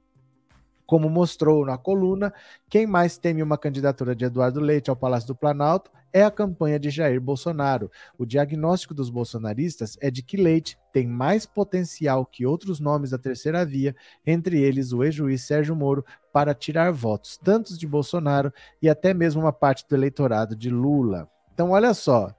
Como 0.87 1.11
mostrou 1.11 1.67
na 1.67 1.77
coluna, 1.77 2.33
quem 2.71 2.87
mais 2.87 3.19
teme 3.19 3.43
uma 3.43 3.59
candidatura 3.59 4.15
de 4.15 4.25
Eduardo 4.25 4.61
Leite 4.61 4.89
ao 4.89 4.97
Palácio 4.97 5.27
do 5.27 5.35
Planalto 5.35 5.91
é 6.13 6.23
a 6.23 6.31
campanha 6.31 6.79
de 6.79 6.89
Jair 6.89 7.21
Bolsonaro. 7.21 7.91
O 8.17 8.25
diagnóstico 8.25 8.95
dos 8.95 9.11
bolsonaristas 9.11 9.99
é 10.01 10.11
de 10.11 10.23
que 10.23 10.37
Leite 10.37 10.79
tem 10.93 11.07
mais 11.07 11.45
potencial 11.45 12.25
que 12.25 12.47
outros 12.47 12.81
nomes 12.81 13.11
da 13.11 13.19
terceira 13.19 13.67
via, 13.67 13.95
entre 14.25 14.61
eles 14.61 14.93
o 14.93 15.03
ex-juiz 15.03 15.43
Sérgio 15.43 15.75
Moro, 15.75 16.05
para 16.33 16.55
tirar 16.55 16.93
votos, 16.93 17.37
tantos 17.37 17.77
de 17.77 17.87
Bolsonaro 17.87 18.53
e 18.81 18.89
até 18.89 19.13
mesmo 19.13 19.43
uma 19.43 19.53
parte 19.53 19.87
do 19.89 19.95
eleitorado 19.95 20.55
de 20.55 20.71
Lula. 20.71 21.29
Então, 21.53 21.71
olha 21.73 21.93
só, 21.93 22.35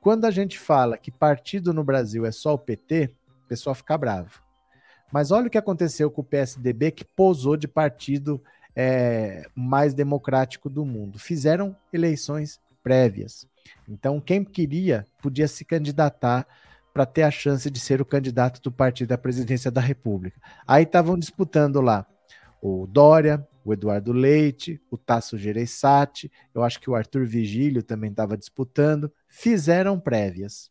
quando 0.00 0.24
a 0.24 0.30
gente 0.30 0.58
fala 0.58 0.98
que 0.98 1.10
partido 1.10 1.72
no 1.72 1.82
Brasil 1.82 2.26
é 2.26 2.30
só 2.30 2.54
o 2.54 2.58
PT, 2.58 3.10
o 3.44 3.48
pessoal 3.48 3.74
fica 3.74 3.96
bravo. 3.98 4.45
Mas 5.16 5.30
olha 5.30 5.46
o 5.46 5.50
que 5.50 5.56
aconteceu 5.56 6.10
com 6.10 6.20
o 6.20 6.24
PSDB, 6.24 6.90
que 6.90 7.02
posou 7.02 7.56
de 7.56 7.66
partido 7.66 8.38
é, 8.76 9.48
mais 9.54 9.94
democrático 9.94 10.68
do 10.68 10.84
mundo. 10.84 11.18
Fizeram 11.18 11.74
eleições 11.90 12.60
prévias. 12.82 13.48
Então, 13.88 14.20
quem 14.20 14.44
queria 14.44 15.06
podia 15.22 15.48
se 15.48 15.64
candidatar 15.64 16.46
para 16.92 17.06
ter 17.06 17.22
a 17.22 17.30
chance 17.30 17.70
de 17.70 17.80
ser 17.80 18.02
o 18.02 18.04
candidato 18.04 18.60
do 18.60 18.70
partido 18.70 19.12
à 19.12 19.16
presidência 19.16 19.70
da 19.70 19.80
República. 19.80 20.38
Aí 20.68 20.82
estavam 20.82 21.18
disputando 21.18 21.80
lá 21.80 22.06
o 22.60 22.86
Dória, 22.86 23.42
o 23.64 23.72
Eduardo 23.72 24.12
Leite, 24.12 24.78
o 24.90 24.98
Tasso 24.98 25.38
Gereissati, 25.38 26.30
eu 26.54 26.62
acho 26.62 26.78
que 26.78 26.90
o 26.90 26.94
Arthur 26.94 27.24
Vigílio 27.24 27.82
também 27.82 28.10
estava 28.10 28.36
disputando, 28.36 29.10
fizeram 29.26 29.98
prévias. 29.98 30.70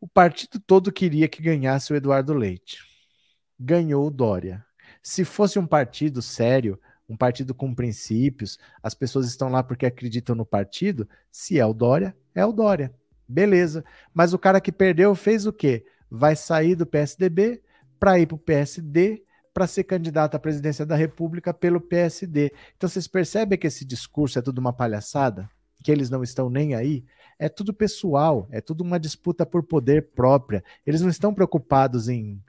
O 0.00 0.06
partido 0.06 0.60
todo 0.60 0.92
queria 0.92 1.26
que 1.26 1.42
ganhasse 1.42 1.92
o 1.92 1.96
Eduardo 1.96 2.34
Leite 2.34 2.91
ganhou 3.62 4.06
o 4.06 4.10
Dória. 4.10 4.64
Se 5.02 5.24
fosse 5.24 5.58
um 5.58 5.66
partido 5.66 6.20
sério, 6.20 6.78
um 7.08 7.16
partido 7.16 7.54
com 7.54 7.74
princípios, 7.74 8.58
as 8.82 8.94
pessoas 8.94 9.26
estão 9.26 9.48
lá 9.48 9.62
porque 9.62 9.86
acreditam 9.86 10.34
no 10.34 10.46
partido, 10.46 11.08
se 11.30 11.58
é 11.58 11.66
o 11.66 11.74
Dória, 11.74 12.16
é 12.34 12.44
o 12.44 12.52
Dória. 12.52 12.92
Beleza. 13.28 13.84
Mas 14.12 14.32
o 14.32 14.38
cara 14.38 14.60
que 14.60 14.72
perdeu 14.72 15.14
fez 15.14 15.46
o 15.46 15.52
quê? 15.52 15.84
Vai 16.10 16.36
sair 16.36 16.74
do 16.74 16.86
PSDB 16.86 17.62
para 17.98 18.18
ir 18.18 18.26
para 18.26 18.34
o 18.34 18.38
PSD 18.38 19.22
para 19.54 19.66
ser 19.66 19.84
candidato 19.84 20.34
à 20.34 20.38
presidência 20.38 20.86
da 20.86 20.96
República 20.96 21.52
pelo 21.52 21.80
PSD. 21.80 22.52
Então 22.76 22.88
vocês 22.88 23.06
percebem 23.06 23.58
que 23.58 23.66
esse 23.66 23.84
discurso 23.84 24.38
é 24.38 24.42
tudo 24.42 24.58
uma 24.58 24.72
palhaçada? 24.72 25.48
Que 25.84 25.92
eles 25.92 26.08
não 26.08 26.22
estão 26.22 26.48
nem 26.48 26.74
aí? 26.74 27.04
É 27.38 27.48
tudo 27.48 27.74
pessoal, 27.74 28.48
é 28.50 28.60
tudo 28.60 28.82
uma 28.82 28.98
disputa 28.98 29.44
por 29.44 29.62
poder 29.62 30.10
própria. 30.14 30.64
Eles 30.86 31.02
não 31.02 31.10
estão 31.10 31.34
preocupados 31.34 32.08
em 32.08 32.40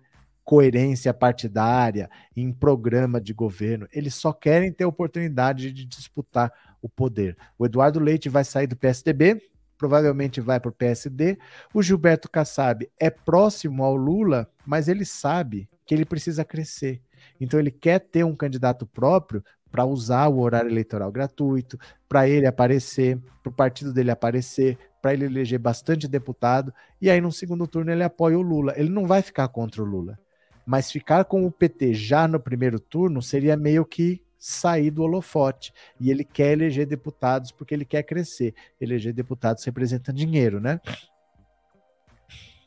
coerência 0.44 1.14
partidária, 1.14 2.10
em 2.36 2.52
programa 2.52 3.20
de 3.20 3.34
governo. 3.34 3.88
Eles 3.92 4.16
só 4.16 4.34
querem 4.34 4.72
ter 4.72 4.86
oportunidade 4.86 5.72
de 5.72 5.86
disputar 5.86 6.52
o 6.82 6.90
poder. 6.90 7.38
O 7.58 7.66
Eduardo 7.66 8.00
Leite 8.00 8.30
vai 8.30 8.44
sair 8.44 8.68
do 8.68 8.76
PSDB, 8.76 9.42
provavelmente 9.78 10.42
vai 10.42 10.60
para 10.60 10.70
o 10.70 10.74
PSD. 10.74 11.38
O 11.74 11.82
Gilberto 11.82 12.30
Kassab 12.30 12.90
é 13.00 13.10
próximo 13.10 13.84
ao 13.84 13.96
Lula, 13.96 14.50
mas 14.66 14.88
ele 14.88 15.06
sabe 15.06 15.70
que 15.86 15.94
ele 15.94 16.06
precisa 16.06 16.44
crescer. 16.46 17.02
Então 17.40 17.60
ele 17.60 17.72
quer 17.72 18.00
ter 18.00 18.24
um 18.24 18.36
candidato 18.36 18.86
próprio 18.86 19.44
para 19.72 19.86
usar 19.86 20.28
o 20.28 20.40
horário 20.40 20.70
eleitoral 20.70 21.12
gratuito, 21.12 21.80
para 22.08 22.30
ele 22.30 22.46
aparecer, 22.46 23.18
para 23.42 23.50
o 23.50 23.54
partido 23.54 23.92
dele 23.92 24.12
aparecer, 24.12 24.78
para 25.02 25.14
ele 25.14 25.26
eleger 25.26 25.60
bastante 25.60 26.08
deputado, 26.08 26.74
e 27.02 27.10
aí 27.10 27.20
no 27.20 27.32
segundo 27.32 27.68
turno 27.68 27.92
ele 27.92 28.04
apoia 28.04 28.38
o 28.38 28.42
Lula. 28.42 28.74
Ele 28.78 28.90
não 28.90 29.08
vai 29.08 29.22
ficar 29.22 29.48
contra 29.48 29.82
o 29.82 29.86
Lula. 29.86 30.18
Mas 30.66 30.92
ficar 30.92 31.26
com 31.26 31.46
o 31.46 31.52
PT 31.52 31.94
já 31.94 32.28
no 32.28 32.40
primeiro 32.40 32.80
turno 32.80 33.22
seria 33.22 33.58
meio 33.58 33.86
que 33.86 34.22
sair 34.38 34.92
do 34.92 35.04
holofote. 35.04 35.74
E 36.00 36.12
ele 36.12 36.24
quer 36.24 36.52
eleger 36.52 36.86
deputados 36.86 37.52
porque 37.52 37.74
ele 37.74 37.86
quer 37.86 38.04
crescer. 38.04 38.54
Eleger 38.80 39.14
deputados 39.14 39.64
representa 39.64 40.12
dinheiro, 40.12 40.60
né? 40.60 40.80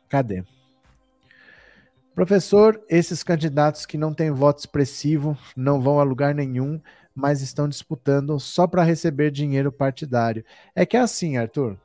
Cadê? 0.09 0.45
Professor, 2.15 2.83
esses 2.89 3.23
candidatos 3.23 3.85
que 3.85 3.99
não 3.99 4.15
têm 4.15 4.31
voto 4.31 4.61
expressivo 4.61 5.37
não 5.55 5.79
vão 5.79 6.01
a 6.01 6.03
lugar 6.03 6.35
nenhum, 6.35 6.81
mas 7.15 7.43
estão 7.43 7.69
disputando 7.69 8.41
só 8.41 8.67
para 8.67 8.83
receber 8.83 9.31
dinheiro 9.31 9.71
partidário. 9.71 10.43
É 10.75 10.87
que 10.87 10.97
é 10.97 11.01
assim, 11.01 11.37
Arthur. 11.37 11.79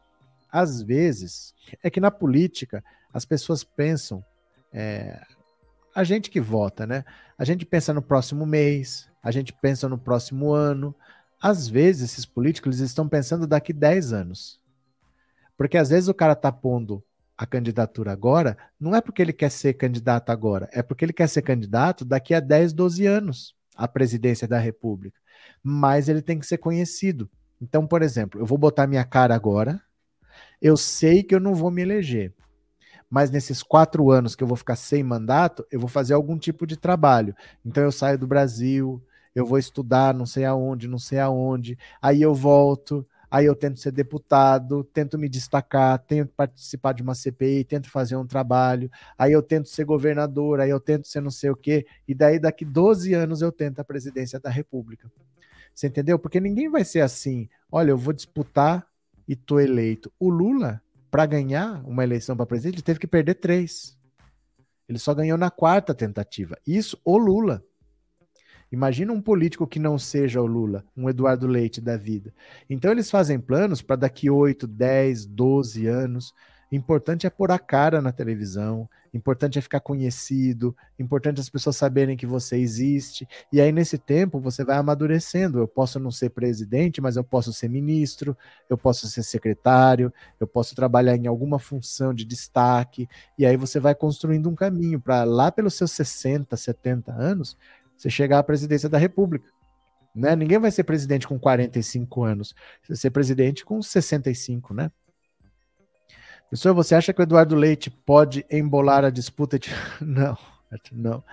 Às 0.50 0.82
vezes, 0.82 1.54
é 1.84 1.90
que 1.90 2.00
na 2.00 2.10
política 2.10 2.82
as 3.14 3.26
pessoas 3.26 3.62
pensam 3.64 4.24
é, 4.72 5.22
a 5.93 6.03
gente 6.03 6.30
que 6.30 6.39
vota, 6.39 6.88
né? 6.88 7.03
A 7.38 7.43
gente 7.43 7.65
pensa 7.65 7.93
no 7.93 8.01
próximo 8.01 8.45
mês, 8.45 9.09
a 9.22 9.31
gente 9.31 9.53
pensa 9.53 9.88
no 9.89 9.97
próximo 9.97 10.53
ano. 10.53 10.95
Às 11.41 11.68
vezes, 11.68 12.11
esses 12.11 12.26
políticos 12.26 12.80
eles 12.80 12.91
estão 12.91 13.07
pensando 13.07 13.47
daqui 13.47 13.73
10 13.73 14.13
anos. 14.13 14.59
Porque 15.57 15.77
às 15.77 15.89
vezes 15.89 16.07
o 16.09 16.13
cara 16.13 16.35
tá 16.35 16.51
pondo 16.51 17.03
a 17.38 17.45
candidatura 17.45 18.11
agora, 18.11 18.57
não 18.80 18.95
é 18.95 19.01
porque 19.01 19.22
ele 19.22 19.34
quer 19.34 19.49
ser 19.49 19.73
candidato 19.73 20.30
agora, 20.30 20.69
é 20.72 20.84
porque 20.84 21.03
ele 21.03 21.13
quer 21.13 21.27
ser 21.27 21.41
candidato 21.41 22.05
daqui 22.05 22.35
a 22.35 22.39
10, 22.39 22.72
12 22.72 23.05
anos 23.07 23.55
à 23.76 23.88
presidência 23.88 24.47
da 24.47 24.59
República. 24.59 25.19
Mas 25.63 26.07
ele 26.07 26.22
tem 26.22 26.38
que 26.38 26.45
ser 26.45 26.59
conhecido. 26.59 27.30
Então, 27.59 27.88
por 27.88 28.03
exemplo, 28.03 28.39
eu 28.39 28.45
vou 28.45 28.59
botar 28.59 28.85
minha 28.85 29.03
cara 29.03 29.34
agora, 29.34 29.81
eu 30.61 30.77
sei 30.77 31.23
que 31.23 31.34
eu 31.34 31.39
não 31.39 31.55
vou 31.55 31.72
me 31.72 31.81
eleger 31.81 32.31
mas 33.12 33.30
nesses 33.30 33.62
quatro 33.62 34.10
anos 34.10 34.36
que 34.36 34.44
eu 34.44 34.48
vou 34.48 34.56
ficar 34.56 34.78
sem 34.78 35.04
mandato, 35.04 35.68
eu 35.70 35.82
vou 35.82 35.90
fazer 35.90 36.14
algum 36.14 36.38
tipo 36.38 36.66
de 36.66 36.78
trabalho. 36.78 37.36
Então 37.66 37.84
eu 37.84 37.92
saio 37.92 38.18
do 38.18 38.26
Brasil, 38.26 39.04
eu 39.36 39.46
vou 39.46 39.58
estudar 39.58 40.14
não 40.14 40.26
sei 40.26 40.46
aonde, 40.46 40.88
não 40.88 40.98
sei 40.98 41.20
aonde, 41.20 41.78
aí 42.02 42.22
eu 42.22 42.34
volto, 42.34 43.06
aí 43.30 43.46
eu 43.46 43.56
tento 43.56 43.82
ser 43.82 43.92
deputado, 43.92 44.84
tento 44.86 45.20
me 45.20 45.28
destacar, 45.28 46.00
tento 46.00 46.32
participar 46.36 46.94
de 46.94 47.04
uma 47.04 47.14
CPI, 47.14 47.66
tento 47.66 47.90
fazer 47.90 48.16
um 48.16 48.26
trabalho, 48.26 48.90
aí 49.18 49.34
eu 49.34 49.42
tento 49.42 49.68
ser 49.68 49.84
governador, 49.84 50.62
aí 50.62 50.70
eu 50.70 50.80
tento 50.80 51.06
ser 51.06 51.20
não 51.20 51.32
sei 51.32 51.50
o 51.50 51.56
quê, 51.56 51.86
e 52.08 52.16
daí 52.16 52.40
daqui 52.40 52.64
12 52.64 53.14
anos 53.14 53.42
eu 53.42 53.52
tento 53.52 53.80
a 53.80 53.84
presidência 53.84 54.40
da 54.40 54.50
República. 54.50 55.12
Você 55.76 55.88
entendeu? 55.88 56.18
Porque 56.18 56.40
ninguém 56.40 56.70
vai 56.70 56.86
ser 56.86 57.02
assim, 57.02 57.50
olha, 57.70 57.92
eu 57.92 57.98
vou 57.98 58.14
disputar 58.14 58.88
e 59.28 59.36
tô 59.36 59.60
eleito. 59.60 60.12
O 60.20 60.30
Lula 60.30 60.82
para 61.12 61.26
ganhar 61.26 61.84
uma 61.86 62.04
eleição 62.04 62.38
para 62.38 62.46
presidente, 62.46 62.76
ele 62.76 62.82
teve 62.82 63.00
que 63.00 63.06
perder 63.06 63.36
três. 63.36 63.98
Ele 64.88 64.98
só 64.98 65.14
ganhou 65.14 65.38
na 65.38 65.52
quarta 65.52 65.94
tentativa. 65.94 66.58
Isso 66.66 66.98
o 67.04 67.18
Lula. 67.18 67.64
Imagina 68.72 69.12
um 69.12 69.22
político 69.22 69.68
que 69.68 69.80
não 69.80 70.00
seja 70.00 70.42
o 70.42 70.46
Lula, 70.46 70.86
um 70.96 71.10
Eduardo 71.10 71.46
Leite 71.46 71.82
da 71.82 71.98
vida. 71.98 72.34
Então 72.70 72.90
eles 72.90 73.12
fazem 73.12 73.38
planos 73.38 73.82
para 73.82 73.98
daqui 73.98 74.30
8, 74.30 74.66
10, 74.66 75.26
12 75.26 75.88
anos. 75.88 76.34
Importante 76.72 77.27
é 77.27 77.30
pôr 77.30 77.52
a 77.52 77.60
cara 77.60 78.02
na 78.02 78.14
televisão, 78.14 78.89
importante 79.14 79.60
é 79.60 79.61
ficar 79.61 79.81
conhecido, 79.81 80.73
importante 80.98 81.41
as 81.41 81.49
pessoas 81.49 81.76
saberem 81.76 82.15
que 82.15 82.26
você 82.26 82.56
existe. 82.57 83.27
E 83.52 83.60
aí, 83.60 83.73
nesse 83.73 83.98
tempo, 83.98 84.39
você 84.39 84.64
vai 84.64 84.77
amadurecendo. 84.77 85.60
Eu 85.60 85.68
posso 85.68 85.99
não 85.99 86.11
ser 86.11 86.30
presidente, 86.30 87.02
mas 87.02 87.18
eu 87.18 87.26
posso 87.26 87.52
ser 87.52 87.68
ministro, 87.68 88.38
eu 88.69 88.77
posso 88.77 89.06
ser 89.10 89.22
secretário, 89.23 90.14
eu 90.39 90.48
posso 90.48 90.73
trabalhar 90.73 91.18
em 91.18 91.27
alguma 91.27 91.60
função 91.60 92.14
de 92.14 92.23
destaque. 92.23 93.06
E 93.38 93.45
aí 93.45 93.57
você 93.57 93.77
vai 93.77 93.93
construindo 93.93 94.49
um 94.49 94.56
caminho 94.56 94.99
para 94.99 95.26
lá 95.26 95.52
pelos 95.52 95.73
seus 95.73 95.91
60, 95.91 96.56
70 96.56 97.11
anos, 97.11 97.57
você 97.98 98.10
chegar 98.10 98.39
à 98.39 98.43
presidência 98.43 98.88
da 98.88 98.98
República. 98.98 99.45
Né? 100.15 100.35
Ninguém 100.35 100.60
vai 100.60 100.72
ser 100.72 100.84
presidente 100.84 101.27
com 101.27 101.38
45 101.38 102.23
anos. 102.23 102.56
Você 102.81 102.88
vai 102.89 102.98
ser 102.98 103.10
presidente 103.11 103.65
com 103.65 103.81
65, 103.81 104.73
né? 104.73 104.91
Professor, 106.52 106.73
você 106.73 106.95
acha 106.95 107.14
que 107.14 107.22
o 107.22 107.23
Eduardo 107.23 107.56
Leite 107.56 107.90
pode 107.90 108.45
embolar 108.52 109.06
a 109.06 109.10
disputa? 109.10 109.57
De... 109.57 109.69
Não, 110.02 110.38
não. 110.91 111.23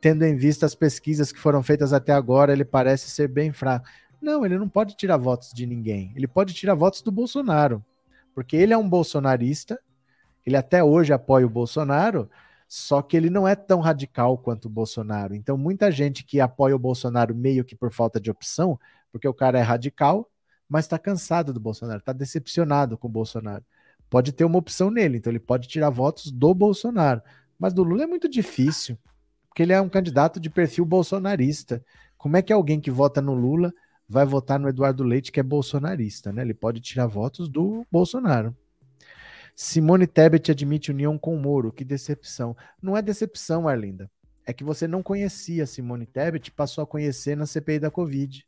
Tendo 0.00 0.24
em 0.24 0.34
vista 0.34 0.64
as 0.64 0.74
pesquisas 0.74 1.30
que 1.30 1.38
foram 1.38 1.62
feitas 1.62 1.92
até 1.92 2.10
agora, 2.10 2.54
ele 2.54 2.64
parece 2.64 3.10
ser 3.10 3.28
bem 3.28 3.52
fraco. 3.52 3.86
Não, 4.18 4.46
ele 4.46 4.56
não 4.56 4.70
pode 4.70 4.96
tirar 4.96 5.18
votos 5.18 5.50
de 5.52 5.66
ninguém. 5.66 6.10
Ele 6.16 6.26
pode 6.26 6.54
tirar 6.54 6.74
votos 6.74 7.02
do 7.02 7.12
Bolsonaro. 7.12 7.84
Porque 8.34 8.56
ele 8.56 8.72
é 8.72 8.78
um 8.78 8.88
bolsonarista, 8.88 9.78
ele 10.46 10.56
até 10.56 10.82
hoje 10.82 11.12
apoia 11.12 11.46
o 11.46 11.50
Bolsonaro, 11.50 12.30
só 12.66 13.02
que 13.02 13.14
ele 13.14 13.28
não 13.28 13.46
é 13.46 13.54
tão 13.54 13.78
radical 13.78 14.38
quanto 14.38 14.66
o 14.66 14.70
Bolsonaro. 14.70 15.34
Então, 15.34 15.58
muita 15.58 15.92
gente 15.92 16.24
que 16.24 16.40
apoia 16.40 16.74
o 16.74 16.78
Bolsonaro 16.78 17.34
meio 17.34 17.62
que 17.62 17.76
por 17.76 17.92
falta 17.92 18.18
de 18.18 18.30
opção, 18.30 18.80
porque 19.12 19.28
o 19.28 19.34
cara 19.34 19.58
é 19.58 19.62
radical, 19.62 20.30
mas 20.66 20.86
está 20.86 20.98
cansado 20.98 21.52
do 21.52 21.60
Bolsonaro, 21.60 21.98
está 21.98 22.14
decepcionado 22.14 22.96
com 22.96 23.06
o 23.06 23.10
Bolsonaro 23.10 23.62
pode 24.12 24.30
ter 24.30 24.44
uma 24.44 24.58
opção 24.58 24.90
nele, 24.90 25.16
então 25.16 25.32
ele 25.32 25.40
pode 25.40 25.66
tirar 25.66 25.88
votos 25.88 26.30
do 26.30 26.52
Bolsonaro. 26.52 27.22
Mas 27.58 27.72
do 27.72 27.82
Lula 27.82 28.02
é 28.02 28.06
muito 28.06 28.28
difícil, 28.28 28.98
porque 29.48 29.62
ele 29.62 29.72
é 29.72 29.80
um 29.80 29.88
candidato 29.88 30.38
de 30.38 30.50
perfil 30.50 30.84
bolsonarista. 30.84 31.82
Como 32.18 32.36
é 32.36 32.42
que 32.42 32.52
alguém 32.52 32.78
que 32.78 32.90
vota 32.90 33.22
no 33.22 33.32
Lula 33.32 33.72
vai 34.06 34.26
votar 34.26 34.60
no 34.60 34.68
Eduardo 34.68 35.02
Leite, 35.02 35.32
que 35.32 35.40
é 35.40 35.42
bolsonarista, 35.42 36.30
né? 36.30 36.42
Ele 36.42 36.52
pode 36.52 36.78
tirar 36.82 37.06
votos 37.06 37.48
do 37.48 37.86
Bolsonaro. 37.90 38.54
Simone 39.56 40.06
Tebet 40.06 40.50
admite 40.50 40.90
união 40.90 41.16
com 41.16 41.34
o 41.34 41.40
Moro. 41.40 41.72
Que 41.72 41.82
decepção. 41.82 42.54
Não 42.82 42.94
é 42.94 43.00
decepção, 43.00 43.66
Arlinda. 43.66 44.10
É 44.44 44.52
que 44.52 44.62
você 44.62 44.86
não 44.86 45.02
conhecia 45.02 45.64
Simone 45.64 46.04
Tebet, 46.04 46.50
passou 46.50 46.84
a 46.84 46.86
conhecer 46.86 47.34
na 47.34 47.46
CPI 47.46 47.78
da 47.78 47.90
Covid 47.90 48.44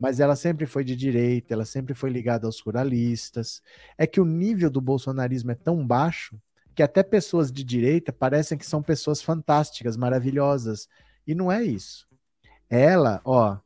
mas 0.00 0.20
ela 0.20 0.36
sempre 0.36 0.66
foi 0.66 0.84
de 0.84 0.94
direita, 0.94 1.52
ela 1.52 1.64
sempre 1.64 1.94
foi 1.94 2.10
ligada 2.10 2.46
aos 2.46 2.60
ruralistas. 2.60 3.62
É 3.96 4.06
que 4.06 4.20
o 4.20 4.24
nível 4.24 4.70
do 4.70 4.80
bolsonarismo 4.80 5.50
é 5.50 5.54
tão 5.54 5.86
baixo 5.86 6.40
que 6.74 6.82
até 6.82 7.02
pessoas 7.02 7.50
de 7.50 7.64
direita 7.64 8.12
parecem 8.12 8.56
que 8.56 8.66
são 8.66 8.82
pessoas 8.82 9.20
fantásticas, 9.20 9.96
maravilhosas. 9.96 10.88
E 11.26 11.34
não 11.34 11.50
é 11.50 11.62
isso. 11.62 12.06
Ela, 12.70 13.20
ó, 13.24 13.58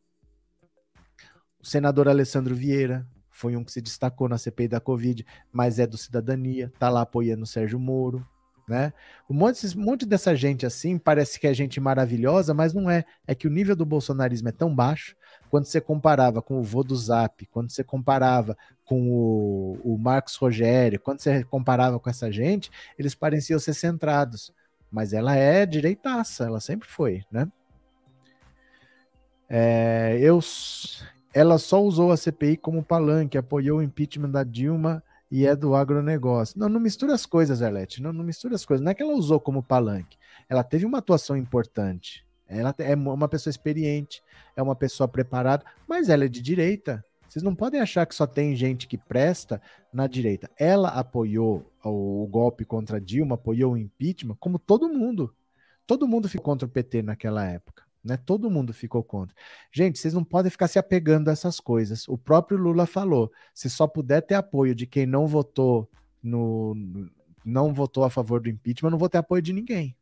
o 1.61 1.67
senador 1.67 2.09
Alessandro 2.09 2.55
Vieira 2.55 3.07
foi 3.31 3.57
um 3.57 3.65
que 3.65 3.73
se 3.73 3.81
destacou 3.81 4.29
na 4.29 4.39
CPI 4.39 4.69
da 4.69 4.81
Covid, 4.81 5.27
mas 5.51 5.79
é 5.79 5.87
do 5.87 5.99
Cidadania, 5.99 6.73
tá 6.79 6.89
lá 6.89 7.03
apoiando 7.03 7.43
o 7.43 7.47
Sérgio 7.47 7.79
Moro 7.79 8.27
né? 8.69 8.93
Um 9.29 9.35
monte, 9.35 9.77
um 9.77 9.83
monte 9.83 10.07
dessa 10.07 10.35
gente 10.35 10.65
assim 10.65 10.99
parece 10.99 11.39
que 11.39 11.47
é 11.47 11.55
gente 11.55 11.81
maravilhosa, 11.81 12.55
mas 12.55 12.73
não 12.73 12.91
é. 12.91 13.05
É 13.27 13.35
que 13.35 13.47
o 13.47 13.51
nível 13.51 13.77
do 13.77 13.85
bolsonarismo 13.85 14.49
é 14.49 14.53
tão 14.53 14.75
baixo 14.75 15.17
quando 15.53 15.67
você 15.67 15.83
comparava 15.83 16.41
com 16.41 16.59
o 16.59 16.63
vô 16.63 16.83
do 16.83 16.97
Zap, 16.97 17.45
quando 17.45 17.71
você 17.71 17.85
comparava 17.85 18.57
com 18.87 19.11
o, 19.13 19.79
o 19.85 19.99
Marcos 19.99 20.35
Rogério, 20.37 20.99
quando 20.99 21.21
você 21.21 21.45
comparava 21.45 22.01
com 22.01 22.09
essa 22.09 22.33
gente, 22.33 22.71
eles 22.99 23.15
pareciam 23.15 23.59
ser 23.59 23.75
centrados. 23.75 24.51
Mas 24.91 25.13
ela 25.13 25.37
é 25.37 25.67
direitaça, 25.67 26.47
ela 26.47 26.59
sempre 26.59 26.89
foi, 26.89 27.23
né? 27.31 27.47
É, 29.47 30.17
eu, 30.23 30.41
ela 31.35 31.59
só 31.59 31.83
usou 31.83 32.13
a 32.13 32.17
CPI 32.17 32.57
como 32.57 32.83
palanque, 32.83 33.37
apoiou 33.37 33.81
o 33.81 33.83
impeachment 33.83 34.31
da 34.31 34.45
Dilma 34.45 35.05
e 35.31 35.47
é 35.47 35.55
do 35.55 35.75
agronegócio. 35.75 36.59
Não, 36.59 36.71
não 36.71 36.81
mistura 36.81 37.13
as 37.13 37.27
coisas, 37.27 37.61
Arlete. 37.61 38.01
Não, 38.01 38.11
não 38.11 38.25
mistura 38.25 38.55
as 38.55 38.65
coisas. 38.65 38.83
Não 38.83 38.91
é 38.91 38.95
que 38.95 39.03
ela 39.03 39.13
usou 39.13 39.39
como 39.39 39.63
palanque. 39.63 40.17
Ela 40.49 40.65
teve 40.65 40.87
uma 40.87 40.97
atuação 40.97 41.37
importante. 41.37 42.25
Ela 42.53 42.75
é 42.79 42.95
uma 42.95 43.29
pessoa 43.29 43.51
experiente, 43.51 44.23
é 44.57 44.63
uma 44.63 44.77
pessoa 44.77 45.09
preparada, 45.09 45.65
mas 45.89 46.09
ela 46.09 46.25
é 46.25 46.29
de 46.29 46.43
direita. 46.43 47.05
Vocês 47.29 47.43
não 47.43 47.55
podem 47.55 47.81
achar 47.81 48.05
que 48.05 48.15
só 48.15 48.27
tem 48.27 48.55
gente 48.55 48.87
que 48.87 48.99
presta 48.99 49.61
na 49.93 50.07
direita. 50.07 50.51
Ela 50.59 50.91
apoiou 50.91 51.73
o, 51.83 52.27
golpe 52.27 52.65
contra 52.65 53.01
Dilma, 53.01 53.37
apoiou 53.37 53.73
o 53.73 53.77
impeachment, 53.77 54.37
como 54.39 54.59
todo 54.59 54.89
mundo. 54.89 55.35
Todo 55.87 56.07
mundo 56.07 56.29
ficou 56.29 56.45
contra 56.45 56.67
o 56.67 56.71
PT 56.71 57.03
naquela 57.03 57.45
época. 57.47 57.85
Né? 58.05 58.17
Todo 58.17 58.51
mundo 58.51 58.75
ficou 58.75 59.03
contra. 59.03 59.35
Gente, 59.73 59.99
vocês 59.99 60.13
não 60.13 60.25
podem 60.25 60.51
ficar 60.51 60.69
se 60.69 60.79
apegando 60.79 61.29
a 61.29 61.33
essas 61.33 61.59
coisas. 61.59 62.07
O 62.09 62.19
próprio 62.19 62.59
Lula 62.59 62.85
falou: 62.85 63.33
se 63.55 63.71
só 63.71 63.87
puder 63.87 64.21
ter 64.21 64.35
apoio 64.35 64.75
de 64.75 64.87
quem 64.87 65.07
não 65.07 65.27
votou 65.27 65.89
no, 66.23 66.75
não 67.45 67.73
votou 67.73 68.05
a 68.05 68.11
favor 68.11 68.41
do 68.41 68.49
impeachment, 68.49 68.91
não 68.91 68.99
vou 68.99 69.09
ter 69.09 69.19
apoio 69.19 69.43
de 69.43 69.53
ninguém. 69.53 69.97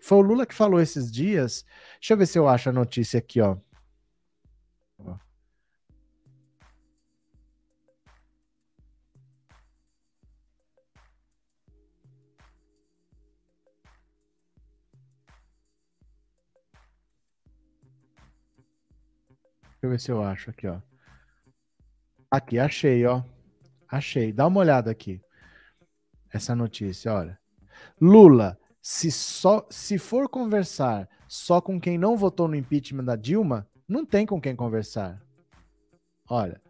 Foi 0.00 0.18
o 0.18 0.20
Lula 0.20 0.46
que 0.46 0.54
falou 0.54 0.80
esses 0.80 1.10
dias. 1.10 1.64
Deixa 1.94 2.14
eu 2.14 2.18
ver 2.18 2.26
se 2.26 2.38
eu 2.38 2.48
acho 2.48 2.68
a 2.68 2.72
notícia 2.72 3.18
aqui, 3.18 3.40
ó. 3.40 3.56
Deixa 19.84 19.86
eu 19.86 19.90
ver 19.90 20.00
se 20.00 20.10
eu 20.12 20.22
acho 20.22 20.50
aqui, 20.50 20.66
ó. 20.66 20.80
Aqui, 22.30 22.58
achei, 22.58 23.04
ó. 23.04 23.22
Achei. 23.86 24.32
Dá 24.32 24.46
uma 24.46 24.60
olhada 24.60 24.90
aqui. 24.90 25.20
Essa 26.32 26.54
notícia, 26.56 27.12
olha. 27.12 27.38
Lula, 28.00 28.58
se 28.86 29.10
só 29.10 29.66
se 29.70 29.96
for 29.96 30.28
conversar 30.28 31.08
só 31.26 31.58
com 31.58 31.80
quem 31.80 31.96
não 31.96 32.18
votou 32.18 32.46
no 32.46 32.54
impeachment 32.54 33.04
da 33.04 33.16
Dilma, 33.16 33.66
não 33.88 34.04
tem 34.04 34.26
com 34.26 34.38
quem 34.38 34.54
conversar. 34.54 35.22
Olha, 36.28 36.60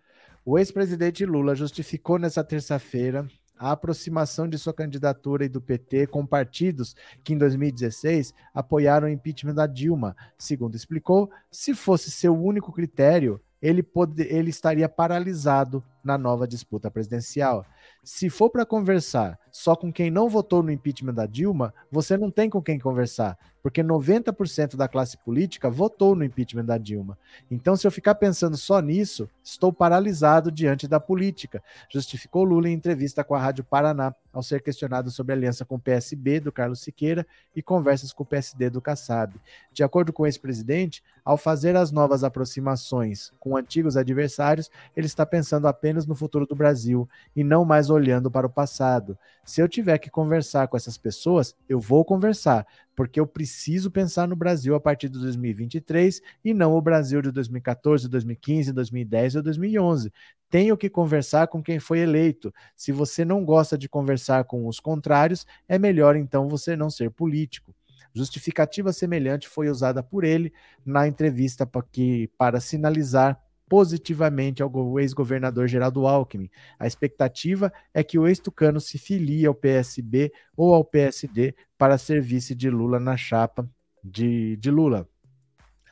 o 0.45 0.57
ex-presidente 0.57 1.27
Lula 1.27 1.57
justificou 1.57 2.17
nessa 2.17 2.45
terça-feira 2.45 3.27
a 3.59 3.73
aproximação 3.73 4.49
de 4.49 4.57
sua 4.57 4.73
candidatura 4.73 5.45
e 5.45 5.49
do 5.49 5.61
PT 5.61 6.07
com 6.07 6.25
partidos 6.25 6.95
que 7.25 7.35
em 7.35 7.39
2016 7.39 8.33
apoiaram 8.55 9.09
o 9.09 9.11
impeachment 9.11 9.55
da 9.55 9.67
Dilma. 9.67 10.17
Segundo 10.39 10.77
explicou, 10.77 11.29
se 11.51 11.75
fosse 11.75 12.13
seu 12.13 12.33
único 12.41 12.73
critério, 12.73 13.41
ele, 13.61 13.83
pode, 13.83 14.23
ele 14.23 14.51
estaria 14.51 14.89
paralisado 14.89 15.83
na 16.05 16.19
nova 16.19 16.47
disputa 16.47 16.91
presidencial. 16.91 17.65
Se 18.03 18.29
for 18.29 18.51
para 18.51 18.67
conversar 18.67 19.39
só 19.51 19.75
com 19.75 19.93
quem 19.93 20.11
não 20.11 20.29
votou 20.29 20.63
no 20.63 20.71
impeachment 20.71 21.15
da 21.15 21.27
Dilma, 21.27 21.73
você 21.91 22.17
não 22.17 22.31
tem 22.31 22.51
com 22.51 22.61
quem 22.61 22.79
conversar, 22.79 23.39
porque 23.63 23.83
90% 23.83 24.77
da 24.77 24.87
classe 24.87 25.17
política 25.17 25.71
votou 25.71 26.15
no 26.15 26.25
impeachment 26.25 26.65
da 26.65 26.77
Dilma. 26.77 27.17
Então, 27.51 27.77
se 27.77 27.87
eu 27.87 27.91
ficar 27.91 28.17
pensando 28.17 28.57
só 28.57 28.81
nisso, 28.81 29.31
estou 29.43 29.73
paralisado 29.73 30.51
diante 30.51 30.87
da 30.87 31.01
política, 31.01 31.63
justificou 31.89 32.45
Lula 32.45 32.69
em 32.69 32.73
entrevista 32.73 33.25
com 33.25 33.35
a 33.35 33.39
Rádio 33.39 33.65
Paraná, 33.65 34.15
ao 34.33 34.43
ser 34.43 34.61
questionado 34.61 35.11
sobre 35.11 35.33
a 35.33 35.37
aliança 35.37 35.65
com 35.65 35.77
o 35.77 35.81
PSB 35.81 36.41
do 36.41 36.51
Carlos 36.51 36.81
Siqueira 36.81 37.25
e 37.55 37.63
conversas 37.63 38.13
com 38.13 38.25
o 38.25 38.27
PSD 38.27 38.69
do 38.69 38.83
Kassab. 38.83 39.41
De 39.73 39.85
acordo 39.85 40.13
com 40.13 40.25
o 40.25 40.27
ex-presidente, 40.27 41.03
ao 41.25 41.39
fazer 41.39 41.77
as 41.77 41.93
novas 41.93 42.25
aproximações 42.25 43.33
com 43.39 43.57
antigos 43.57 43.97
adversários, 43.97 44.69
ele 44.97 45.07
está 45.07 45.25
pensando 45.25 45.69
apenas 45.69 45.94
no 46.07 46.15
futuro 46.15 46.47
do 46.47 46.55
Brasil 46.55 47.09
e 47.35 47.45
não 47.45 47.65
mais 47.65 47.91
olhando 47.91 48.31
para 48.31 48.47
o 48.47 48.51
passado. 48.51 49.19
Se 49.45 49.61
eu 49.61 49.69
tiver 49.69 49.99
que 49.99 50.11
conversar 50.11 50.69
com 50.69 50.77
essas 50.77 50.99
pessoas, 50.99 51.55
eu 51.69 51.79
vou 51.79 52.05
conversar, 52.05 52.67
porque 52.97 53.21
eu 53.21 53.27
preciso 53.27 53.91
pensar 53.91 54.27
no 54.27 54.35
Brasil 54.35 54.75
a 54.75 54.81
partir 54.81 55.09
de 55.09 55.19
2023 55.19 56.21
e 56.45 56.53
não 56.53 56.75
o 56.75 56.81
Brasil 56.81 57.23
de 57.23 57.31
2014, 57.31 58.09
2015, 58.09 58.73
2010 58.73 59.37
ou 59.37 59.43
2011. 59.43 60.13
Tenho 60.51 60.77
que 60.77 60.91
conversar 60.91 61.49
com 61.49 61.63
quem 61.63 61.79
foi 61.79 62.01
eleito. 62.01 62.53
Se 62.77 62.93
você 62.93 63.25
não 63.25 63.45
gosta 63.45 63.79
de 63.79 63.89
conversar 63.89 64.45
com 64.45 64.67
os 64.67 64.81
contrários, 64.81 65.47
é 65.69 65.79
melhor 65.79 66.17
então 66.17 66.49
você 66.49 66.75
não 66.77 66.91
ser 66.91 67.11
político. 67.11 67.75
Justificativa 68.15 68.93
semelhante 68.93 69.49
foi 69.49 69.69
usada 69.69 70.01
por 70.01 70.23
ele 70.23 70.53
na 70.87 71.09
entrevista 71.09 71.67
para, 71.67 71.83
que, 71.83 72.31
para 72.39 72.61
sinalizar 72.61 73.41
positivamente 73.75 74.63
ao 74.63 75.01
ex-governador 75.01 75.67
Geraldo 75.67 76.07
Alckmin. 76.07 76.49
A 76.79 76.87
expectativa 76.87 77.73
é 77.93 78.05
que 78.05 78.17
o 78.17 78.29
ex-tucano 78.29 78.81
se 78.81 78.99
filie 78.99 79.45
ao 79.45 79.53
PSB 79.53 80.33
ou 80.57 80.73
ao 80.73 80.85
PSD 80.85 81.57
para 81.77 81.99
ser 81.99 82.23
vice 82.23 82.55
de 82.55 82.71
Lula 82.71 83.01
na 83.01 83.17
chapa 83.17 83.69
de, 84.01 84.57
de 84.59 84.71
Lula. 84.71 85.09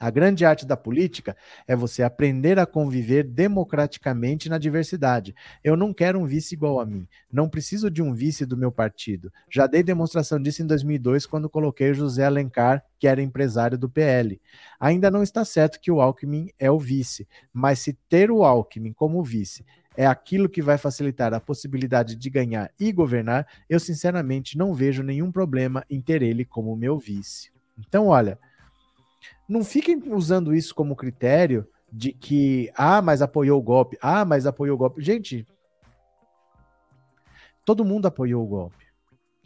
A 0.02 0.10
grande 0.10 0.44
arte 0.44 0.66
da 0.66 0.76
política 0.76 1.36
é 1.64 1.76
você 1.76 2.02
aprender 2.02 2.58
a 2.58 2.66
conviver 2.66 3.22
democraticamente 3.22 4.48
na 4.48 4.58
diversidade. 4.58 5.32
Eu 5.62 5.76
não 5.76 5.94
quero 5.94 6.18
um 6.18 6.26
vice 6.26 6.56
igual 6.56 6.80
a 6.80 6.84
mim. 6.84 7.06
Não 7.32 7.48
preciso 7.48 7.88
de 7.88 8.02
um 8.02 8.12
vice 8.12 8.44
do 8.44 8.56
meu 8.56 8.72
partido. 8.72 9.32
Já 9.48 9.68
dei 9.68 9.80
demonstração 9.80 10.42
disso 10.42 10.60
em 10.60 10.66
2002 10.66 11.24
quando 11.24 11.48
coloquei 11.48 11.94
José 11.94 12.24
Alencar, 12.24 12.84
que 12.98 13.06
era 13.06 13.22
empresário 13.22 13.78
do 13.78 13.88
PL. 13.88 14.42
Ainda 14.80 15.08
não 15.08 15.22
está 15.22 15.44
certo 15.44 15.78
que 15.80 15.92
o 15.92 16.00
Alckmin 16.00 16.50
é 16.58 16.68
o 16.68 16.80
vice, 16.80 17.28
mas 17.52 17.78
se 17.78 17.96
ter 18.08 18.28
o 18.28 18.42
Alckmin 18.42 18.92
como 18.92 19.22
vice 19.22 19.64
é 19.96 20.04
aquilo 20.04 20.48
que 20.48 20.60
vai 20.60 20.78
facilitar 20.78 21.32
a 21.32 21.38
possibilidade 21.38 22.16
de 22.16 22.28
ganhar 22.28 22.72
e 22.76 22.90
governar, 22.90 23.46
eu 23.70 23.78
sinceramente 23.78 24.58
não 24.58 24.74
vejo 24.74 25.04
nenhum 25.04 25.30
problema 25.30 25.84
em 25.88 26.00
ter 26.00 26.22
ele 26.22 26.44
como 26.44 26.74
meu 26.74 26.98
vice. 26.98 27.52
Então, 27.78 28.08
olha, 28.08 28.36
não 29.48 29.64
fiquem 29.64 30.02
usando 30.06 30.54
isso 30.54 30.74
como 30.74 30.96
critério 30.96 31.66
de 31.92 32.12
que, 32.12 32.70
ah, 32.74 33.02
mas 33.02 33.20
apoiou 33.20 33.58
o 33.58 33.62
golpe, 33.62 33.98
ah, 34.00 34.24
mas 34.24 34.46
apoiou 34.46 34.74
o 34.74 34.78
golpe. 34.78 35.02
Gente, 35.02 35.46
todo 37.64 37.84
mundo 37.84 38.06
apoiou 38.06 38.42
o 38.42 38.48
golpe. 38.48 38.82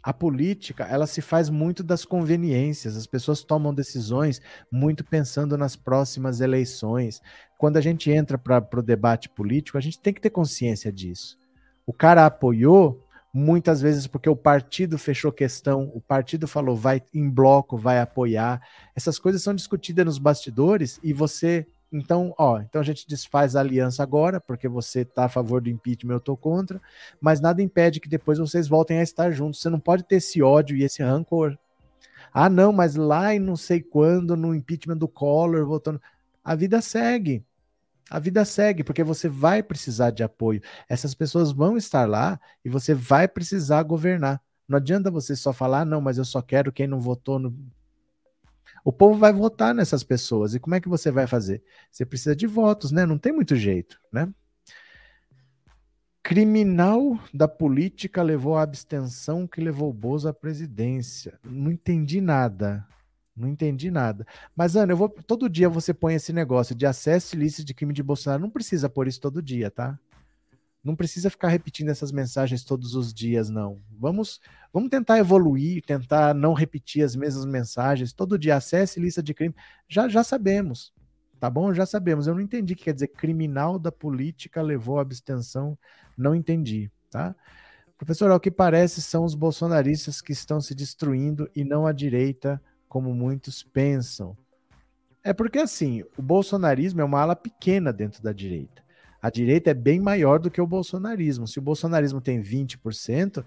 A 0.01 0.13
política, 0.13 0.85
ela 0.85 1.05
se 1.05 1.21
faz 1.21 1.49
muito 1.49 1.83
das 1.83 2.05
conveniências, 2.05 2.95
as 2.95 3.05
pessoas 3.05 3.43
tomam 3.43 3.73
decisões 3.73 4.41
muito 4.71 5.03
pensando 5.03 5.57
nas 5.57 5.75
próximas 5.75 6.39
eleições. 6.39 7.21
Quando 7.57 7.75
a 7.75 7.81
gente 7.81 8.09
entra 8.09 8.37
para 8.37 8.79
o 8.79 8.81
debate 8.81 9.27
político, 9.27 9.77
a 9.77 9.81
gente 9.81 9.99
tem 9.99 10.13
que 10.13 10.21
ter 10.21 10.29
consciência 10.29 10.91
disso. 10.93 11.37
O 11.85 11.91
cara 11.91 12.25
apoiou 12.25 13.05
muitas 13.33 13.81
vezes 13.81 14.07
porque 14.07 14.29
o 14.29 14.35
partido 14.35 14.97
fechou 14.97 15.31
questão, 15.31 15.91
o 15.93 16.01
partido 16.01 16.47
falou 16.47 16.75
vai 16.75 17.01
em 17.13 17.29
bloco, 17.29 17.77
vai 17.77 17.99
apoiar. 17.99 18.61
Essas 18.95 19.19
coisas 19.19 19.43
são 19.43 19.53
discutidas 19.53 20.05
nos 20.05 20.17
bastidores 20.17 20.99
e 21.03 21.13
você, 21.13 21.67
então, 21.91 22.33
ó, 22.37 22.59
então 22.59 22.81
a 22.81 22.83
gente 22.83 23.07
desfaz 23.07 23.55
a 23.55 23.59
aliança 23.59 24.01
agora, 24.01 24.39
porque 24.39 24.67
você 24.67 25.01
está 25.01 25.25
a 25.25 25.29
favor 25.29 25.61
do 25.61 25.69
impeachment, 25.69 26.13
eu 26.13 26.17
estou 26.17 26.37
contra, 26.37 26.81
mas 27.21 27.39
nada 27.39 27.61
impede 27.61 27.99
que 27.99 28.09
depois 28.09 28.39
vocês 28.39 28.67
voltem 28.67 28.99
a 28.99 29.03
estar 29.03 29.31
juntos. 29.31 29.61
Você 29.61 29.69
não 29.69 29.79
pode 29.79 30.03
ter 30.03 30.15
esse 30.15 30.41
ódio 30.41 30.75
e 30.75 30.83
esse 30.83 31.03
rancor. 31.03 31.57
Ah, 32.33 32.49
não, 32.49 32.71
mas 32.71 32.95
lá 32.95 33.33
e 33.33 33.39
não 33.39 33.55
sei 33.55 33.81
quando, 33.81 34.35
no 34.35 34.53
impeachment 34.53 34.97
do 34.97 35.07
Collor, 35.07 35.65
voltando. 35.65 36.01
A 36.43 36.55
vida 36.55 36.81
segue 36.81 37.43
a 38.09 38.19
vida 38.19 38.45
segue, 38.45 38.83
porque 38.83 39.03
você 39.03 39.27
vai 39.27 39.61
precisar 39.61 40.11
de 40.11 40.23
apoio. 40.23 40.61
Essas 40.87 41.13
pessoas 41.13 41.51
vão 41.51 41.75
estar 41.75 42.07
lá 42.07 42.39
e 42.63 42.69
você 42.69 42.93
vai 42.93 43.27
precisar 43.27 43.83
governar. 43.83 44.41
Não 44.67 44.77
adianta 44.77 45.11
você 45.11 45.35
só 45.35 45.53
falar, 45.53 45.85
não, 45.85 46.01
mas 46.01 46.17
eu 46.17 46.25
só 46.25 46.41
quero 46.41 46.71
quem 46.71 46.87
não 46.87 46.99
votou 46.99 47.39
no. 47.39 47.55
O 48.83 48.91
povo 48.91 49.17
vai 49.19 49.33
votar 49.33 49.73
nessas 49.73 50.03
pessoas. 50.03 50.53
E 50.53 50.59
como 50.59 50.75
é 50.75 50.79
que 50.79 50.89
você 50.89 51.11
vai 51.11 51.27
fazer? 51.27 51.63
Você 51.91 52.05
precisa 52.05 52.35
de 52.35 52.47
votos, 52.47 52.91
né? 52.91 53.05
Não 53.05 53.17
tem 53.17 53.33
muito 53.33 53.55
jeito, 53.55 53.99
né? 54.11 54.29
Criminal 56.23 57.17
da 57.33 57.47
política 57.47 58.21
levou 58.21 58.57
à 58.57 58.61
abstenção 58.61 59.47
que 59.47 59.61
levou 59.61 59.89
o 59.89 59.93
Bozo 59.93 60.27
à 60.27 60.33
presidência. 60.33 61.39
Não 61.43 61.71
entendi 61.71 62.19
nada. 62.19 62.85
Não 63.37 63.47
entendi 63.47 63.91
nada. 63.91 64.25
Mas, 64.55 64.75
Ana, 64.75 64.93
eu 64.93 64.97
vou. 64.97 65.09
Todo 65.09 65.47
dia 65.47 65.69
você 65.69 65.93
põe 65.93 66.15
esse 66.15 66.33
negócio 66.33 66.73
de 66.73 66.87
acesso 66.87 67.35
ilícito 67.35 67.63
de 67.63 67.73
crime 67.75 67.93
de 67.93 68.01
Bolsonaro. 68.01 68.41
Não 68.41 68.49
precisa 68.49 68.89
pôr 68.89 69.07
isso 69.07 69.21
todo 69.21 69.43
dia, 69.43 69.69
tá? 69.69 69.97
Não 70.83 70.95
precisa 70.95 71.29
ficar 71.29 71.49
repetindo 71.49 71.89
essas 71.89 72.11
mensagens 72.11 72.63
todos 72.63 72.95
os 72.95 73.13
dias, 73.13 73.49
não. 73.49 73.79
Vamos, 73.99 74.39
vamos 74.73 74.89
tentar 74.89 75.19
evoluir, 75.19 75.83
tentar 75.85 76.33
não 76.33 76.53
repetir 76.53 77.03
as 77.03 77.15
mesmas 77.15 77.45
mensagens. 77.45 78.11
Todo 78.11 78.39
dia, 78.39 78.55
acesse 78.55 78.99
lista 78.99 79.21
de 79.21 79.33
crime. 79.33 79.53
Já, 79.87 80.07
já 80.07 80.23
sabemos, 80.23 80.91
tá 81.39 81.49
bom? 81.49 81.73
Já 81.73 81.85
sabemos. 81.85 82.25
Eu 82.25 82.33
não 82.33 82.41
entendi 82.41 82.73
o 82.73 82.75
que 82.75 82.85
quer 82.85 82.93
dizer 82.93 83.09
criminal 83.09 83.77
da 83.77 83.91
política 83.91 84.61
levou 84.63 84.97
à 84.97 85.01
abstenção. 85.03 85.77
Não 86.17 86.33
entendi, 86.33 86.89
tá? 87.11 87.35
Professor, 87.97 88.31
ao 88.31 88.39
que 88.39 88.49
parece, 88.49 89.01
são 89.01 89.23
os 89.25 89.35
bolsonaristas 89.35 90.21
que 90.21 90.31
estão 90.31 90.59
se 90.59 90.73
destruindo 90.73 91.49
e 91.55 91.63
não 91.63 91.85
a 91.85 91.91
direita 91.91 92.61
como 92.87 93.13
muitos 93.13 93.63
pensam. 93.63 94.35
É 95.23 95.33
porque 95.33 95.59
assim, 95.59 96.03
o 96.17 96.21
bolsonarismo 96.21 97.01
é 97.01 97.03
uma 97.03 97.19
ala 97.19 97.35
pequena 97.35 97.91
dentro 97.91 98.23
da 98.23 98.31
direita. 98.31 98.81
A 99.21 99.29
direita 99.29 99.71
é 99.71 99.73
bem 99.73 99.99
maior 99.99 100.39
do 100.39 100.49
que 100.49 100.61
o 100.61 100.67
bolsonarismo. 100.67 101.47
Se 101.47 101.59
o 101.59 101.61
bolsonarismo 101.61 102.21
tem 102.21 102.41
20%, 102.41 103.43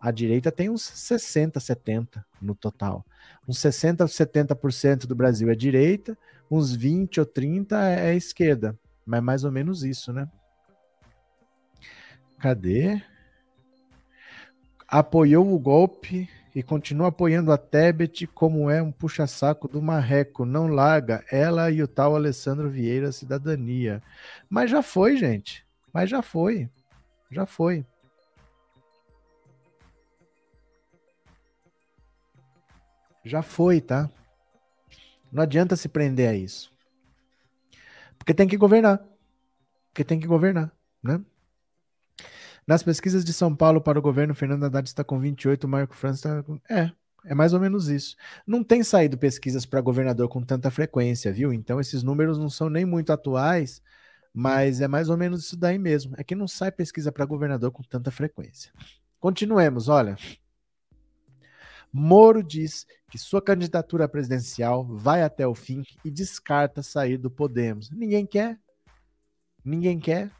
a 0.00 0.10
direita 0.10 0.52
tem 0.52 0.68
uns 0.68 0.82
60, 0.82 1.58
70 1.58 2.24
no 2.40 2.54
total. 2.54 3.04
Uns 3.48 3.58
60, 3.58 4.04
70% 4.04 5.06
do 5.06 5.14
Brasil 5.14 5.50
é 5.50 5.54
direita, 5.54 6.16
uns 6.50 6.74
20 6.74 7.20
ou 7.20 7.26
30 7.26 7.82
é, 7.82 8.10
é 8.10 8.14
esquerda. 8.14 8.78
Mas 9.04 9.18
é 9.18 9.20
mais 9.20 9.44
ou 9.44 9.50
menos 9.50 9.82
isso, 9.82 10.12
né? 10.12 10.28
Cadê? 12.38 13.02
Apoiou 14.86 15.52
o 15.52 15.58
golpe 15.58 16.28
e 16.54 16.62
continua 16.62 17.08
apoiando 17.08 17.50
a 17.50 17.58
Tebet 17.58 18.26
como 18.28 18.70
é 18.70 18.80
um 18.80 18.92
puxa-saco 18.92 19.66
do 19.66 19.82
Marreco. 19.82 20.44
Não 20.44 20.68
larga 20.68 21.24
ela 21.30 21.70
e 21.70 21.82
o 21.82 21.88
tal 21.88 22.14
Alessandro 22.14 22.70
Vieira 22.70 23.10
Cidadania. 23.10 24.00
Mas 24.48 24.70
já 24.70 24.80
foi, 24.80 25.16
gente. 25.16 25.66
Mas 25.92 26.08
já 26.08 26.22
foi. 26.22 26.70
Já 27.30 27.44
foi. 27.44 27.84
Já 33.24 33.42
foi, 33.42 33.80
tá? 33.80 34.08
Não 35.32 35.42
adianta 35.42 35.74
se 35.74 35.88
prender 35.88 36.28
a 36.28 36.34
isso. 36.34 36.72
Porque 38.16 38.32
tem 38.32 38.46
que 38.46 38.56
governar. 38.56 39.02
Porque 39.88 40.04
tem 40.04 40.20
que 40.20 40.26
governar, 40.26 40.70
né? 41.02 41.20
Nas 42.66 42.82
pesquisas 42.82 43.24
de 43.24 43.32
São 43.32 43.54
Paulo 43.54 43.80
para 43.80 43.98
o 43.98 44.02
governo, 44.02 44.34
Fernando 44.34 44.64
Haddad 44.64 44.88
está 44.88 45.04
com 45.04 45.18
28, 45.18 45.68
Marco 45.68 45.94
França 45.94 46.28
está 46.28 46.42
com... 46.42 46.58
É, 46.68 46.90
é 47.24 47.34
mais 47.34 47.52
ou 47.52 47.60
menos 47.60 47.88
isso. 47.88 48.16
Não 48.46 48.62
tem 48.62 48.82
saído 48.82 49.18
pesquisas 49.18 49.66
para 49.66 49.80
governador 49.80 50.28
com 50.28 50.42
tanta 50.42 50.70
frequência, 50.70 51.32
viu? 51.32 51.52
Então 51.52 51.80
esses 51.80 52.02
números 52.02 52.38
não 52.38 52.48
são 52.48 52.68
nem 52.68 52.84
muito 52.84 53.12
atuais, 53.12 53.82
mas 54.32 54.80
é 54.80 54.88
mais 54.88 55.08
ou 55.08 55.16
menos 55.16 55.44
isso 55.44 55.56
daí 55.56 55.78
mesmo. 55.78 56.14
É 56.18 56.24
que 56.24 56.34
não 56.34 56.48
sai 56.48 56.72
pesquisa 56.72 57.12
para 57.12 57.24
governador 57.24 57.70
com 57.70 57.82
tanta 57.82 58.10
frequência. 58.10 58.72
Continuemos, 59.20 59.88
olha. 59.88 60.16
Moro 61.92 62.42
diz 62.42 62.86
que 63.08 63.16
sua 63.16 63.40
candidatura 63.40 64.08
presidencial 64.08 64.84
vai 64.84 65.22
até 65.22 65.46
o 65.46 65.54
fim 65.54 65.84
e 66.04 66.10
descarta 66.10 66.82
sair 66.82 67.16
do 67.16 67.30
Podemos. 67.30 67.88
Ninguém 67.90 68.26
quer? 68.26 68.58
Ninguém 69.64 69.98
quer? 69.98 70.30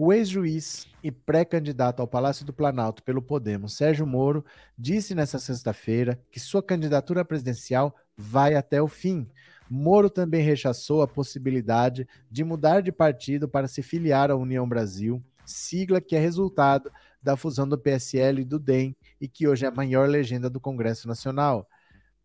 O 0.00 0.12
ex-juiz 0.12 0.86
e 1.02 1.10
pré-candidato 1.10 2.00
ao 2.00 2.06
Palácio 2.06 2.46
do 2.46 2.52
Planalto 2.52 3.02
pelo 3.02 3.20
Podemos, 3.20 3.76
Sérgio 3.76 4.06
Moro, 4.06 4.44
disse 4.78 5.12
nesta 5.12 5.40
sexta-feira 5.40 6.22
que 6.30 6.38
sua 6.38 6.62
candidatura 6.62 7.24
presidencial 7.24 7.92
vai 8.16 8.54
até 8.54 8.80
o 8.80 8.86
fim. 8.86 9.28
Moro 9.68 10.08
também 10.08 10.40
rechaçou 10.40 11.02
a 11.02 11.08
possibilidade 11.08 12.06
de 12.30 12.44
mudar 12.44 12.80
de 12.80 12.92
partido 12.92 13.48
para 13.48 13.66
se 13.66 13.82
filiar 13.82 14.30
à 14.30 14.36
União 14.36 14.68
Brasil, 14.68 15.20
sigla 15.44 16.00
que 16.00 16.14
é 16.14 16.20
resultado 16.20 16.92
da 17.20 17.36
fusão 17.36 17.68
do 17.68 17.76
PSL 17.76 18.42
e 18.42 18.44
do 18.44 18.60
DEM 18.60 18.94
e 19.20 19.26
que 19.26 19.48
hoje 19.48 19.64
é 19.64 19.68
a 19.68 19.72
maior 19.72 20.08
legenda 20.08 20.48
do 20.48 20.60
Congresso 20.60 21.08
Nacional. 21.08 21.68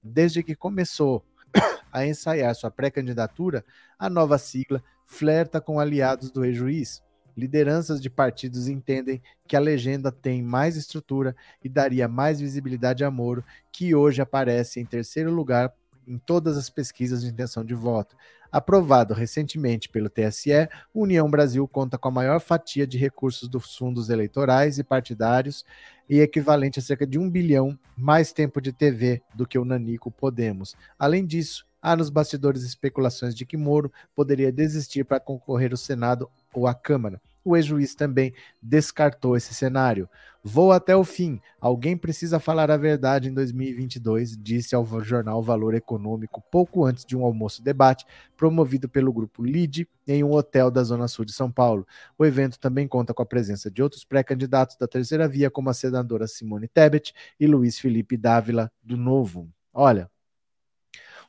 Desde 0.04 0.44
que 0.44 0.56
começou 0.56 1.26
a 1.92 2.06
ensaiar 2.06 2.54
sua 2.54 2.70
pré-candidatura, 2.70 3.66
a 3.98 4.12
nova 4.12 4.38
sigla 4.38 4.80
flerta 5.08 5.60
com 5.60 5.80
aliados 5.80 6.30
do 6.30 6.46
ex-juiz. 6.46 7.02
Lideranças 7.36 8.02
de 8.02 8.10
partidos 8.10 8.68
entendem 8.68 9.22
que 9.48 9.56
a 9.56 9.60
legenda 9.60 10.12
tem 10.12 10.42
mais 10.42 10.76
estrutura 10.76 11.36
e 11.64 11.70
daria 11.70 12.08
mais 12.08 12.40
visibilidade 12.40 13.04
a 13.04 13.12
Moro, 13.12 13.44
que 13.72 13.96
hoje 13.96 14.22
aparece 14.22 14.80
em 14.80 14.86
terceiro 14.86 15.32
lugar 15.32 15.74
em 16.08 16.18
todas 16.18 16.58
as 16.58 16.70
pesquisas 16.70 17.22
de 17.22 17.30
intenção 17.30 17.64
de 17.64 17.74
voto. 17.74 18.16
Aprovado 18.52 19.16
recentemente 19.16 19.90
pelo 19.90 20.10
TSE, 20.10 20.70
União 20.94 21.30
Brasil 21.30 21.68
conta 21.68 21.98
com 21.98 22.10
a 22.10 22.12
maior 22.12 22.40
fatia 22.40 22.86
de 22.86 22.98
recursos 23.00 23.50
dos 23.50 23.76
fundos 23.76 24.10
eleitorais 24.10 24.78
e 24.78 24.84
partidários 24.84 25.66
e 26.08 26.20
equivalente 26.20 26.78
a 26.78 26.82
cerca 26.82 27.08
de 27.08 27.18
um 27.18 27.30
bilhão 27.30 27.78
mais 27.98 28.32
tempo 28.32 28.62
de 28.62 28.72
TV 28.72 29.24
do 29.34 29.48
que 29.48 29.58
o 29.58 29.66
Nanico 29.66 30.12
Podemos. 30.12 30.76
Além 31.00 31.26
disso, 31.26 31.66
há 31.84 31.98
nos 31.98 32.10
bastidores 32.10 32.64
especulações 32.64 33.36
de 33.36 33.46
que 33.46 33.58
Moro 33.58 33.92
poderia 34.16 34.54
desistir 34.54 35.04
para 35.04 35.20
concorrer 35.20 35.72
ao 35.72 35.78
Senado 35.78 36.30
ou 36.54 36.66
à 36.66 36.74
Câmara. 36.74 37.22
O 37.46 37.58
ex-juiz 37.58 37.94
também 37.94 38.34
descartou 38.62 39.36
esse 39.36 39.54
cenário. 39.54 40.08
Vou 40.42 40.72
até 40.72 40.96
o 40.96 41.04
fim. 41.04 41.42
Alguém 41.60 41.98
precisa 41.98 42.40
falar 42.40 42.72
a 42.72 42.78
verdade 42.78 43.28
em 43.28 43.34
2022, 43.34 44.38
disse 44.38 44.74
ao 44.74 44.86
jornal 45.04 45.42
Valor 45.44 45.74
Econômico 45.74 46.42
pouco 46.50 46.86
antes 46.86 47.04
de 47.04 47.18
um 47.18 47.26
almoço-debate 47.26 48.06
promovido 48.38 48.88
pelo 48.88 49.12
grupo 49.12 49.44
LIDE 49.44 49.88
em 50.08 50.24
um 50.24 50.32
hotel 50.32 50.72
da 50.72 50.84
Zona 50.84 51.08
Sul 51.10 51.26
de 51.26 51.34
São 51.34 51.52
Paulo. 51.52 51.86
O 52.18 52.26
evento 52.26 52.58
também 52.58 52.88
conta 52.88 53.14
com 53.14 53.22
a 53.22 53.26
presença 53.26 53.70
de 53.70 53.84
outros 53.84 54.06
pré-candidatos 54.06 54.78
da 54.78 54.88
terceira 54.88 55.28
via, 55.28 55.52
como 55.52 55.70
a 55.70 55.74
senadora 55.74 56.28
Simone 56.28 56.68
Tebet 56.70 57.14
e 57.38 57.46
Luiz 57.46 57.78
Felipe 57.78 58.16
Dávila, 58.16 58.72
do 58.82 58.96
Novo. 58.96 59.50
Olha, 59.74 60.10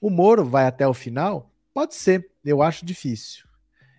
O 0.01 0.11
Moro 0.11 0.45
vai 0.45 0.67
até 0.67 0.87
o 0.87 0.95
final? 0.95 1.51
Pode 1.73 1.95
ser, 1.95 2.31
eu 2.45 2.63
acho 2.63 2.85
difícil. 2.85 3.47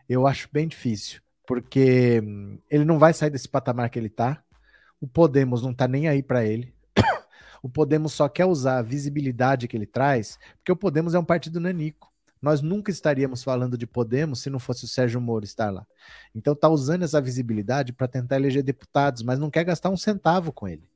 Eu 0.07 0.27
acho 0.27 0.47
bem 0.51 0.67
difícil, 0.67 1.22
porque 1.47 2.22
hum, 2.23 2.59
ele 2.69 2.85
não 2.85 2.99
vai 2.99 3.13
sair 3.13 3.30
desse 3.30 3.49
patamar 3.49 3.89
que 3.89 3.97
ele 3.97 4.09
tá. 4.09 4.43
O 5.01 5.07
Podemos 5.07 5.61
não 5.61 5.73
tá 5.73 5.88
nem 5.88 6.07
aí 6.07 6.22
para 6.23 6.45
ele. 6.45 6.73
O 7.63 7.69
Podemos 7.69 8.13
só 8.13 8.30
quer 8.30 8.45
usar 8.45 8.77
a 8.77 8.84
visibilidade 8.84 9.67
que 9.67 9.76
ele 9.76 9.88
traz, 9.88 10.38
porque 10.57 10.72
o 10.72 10.76
Podemos 10.76 11.15
é 11.15 11.19
um 11.19 11.26
partido 11.26 11.59
nanico. 11.59 12.13
Nós 12.39 12.61
nunca 12.61 12.91
estaríamos 12.91 13.43
falando 13.43 13.76
de 13.76 13.88
Podemos 13.88 14.41
se 14.41 14.51
não 14.51 14.59
fosse 14.59 14.85
o 14.85 14.88
Sérgio 14.88 15.19
Moro 15.19 15.43
estar 15.43 15.72
lá. 15.72 15.84
Então 16.35 16.55
tá 16.55 16.69
usando 16.69 17.01
essa 17.01 17.19
visibilidade 17.19 17.91
para 17.91 18.07
tentar 18.07 18.35
eleger 18.35 18.61
deputados, 18.61 19.23
mas 19.23 19.39
não 19.39 19.49
quer 19.49 19.63
gastar 19.63 19.89
um 19.89 19.97
centavo 19.97 20.53
com 20.53 20.67
ele. 20.67 20.88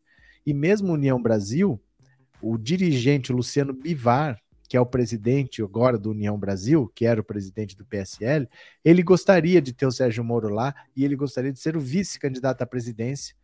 E 0.45 0.53
mesmo 0.53 0.93
União 0.93 1.19
Brasil, 1.19 1.81
o 2.39 2.55
dirigente 2.55 3.33
Luciano 3.33 3.73
Bivar, 3.73 4.39
que 4.69 4.77
é 4.77 4.79
o 4.79 4.85
presidente 4.85 5.63
agora 5.63 5.97
do 5.97 6.11
União 6.11 6.37
Brasil, 6.37 6.89
que 6.93 7.03
era 7.03 7.19
o 7.19 7.23
presidente 7.23 7.75
do 7.75 7.83
PSL, 7.83 8.47
ele 8.85 9.01
gostaria 9.01 9.59
de 9.59 9.73
ter 9.73 9.87
o 9.87 9.91
Sérgio 9.91 10.23
Moro 10.23 10.47
lá 10.47 10.75
e 10.95 11.03
ele 11.03 11.15
gostaria 11.15 11.51
de 11.51 11.59
ser 11.59 11.75
o 11.75 11.79
vice-candidato 11.79 12.61
à 12.61 12.67
presidência 12.67 13.35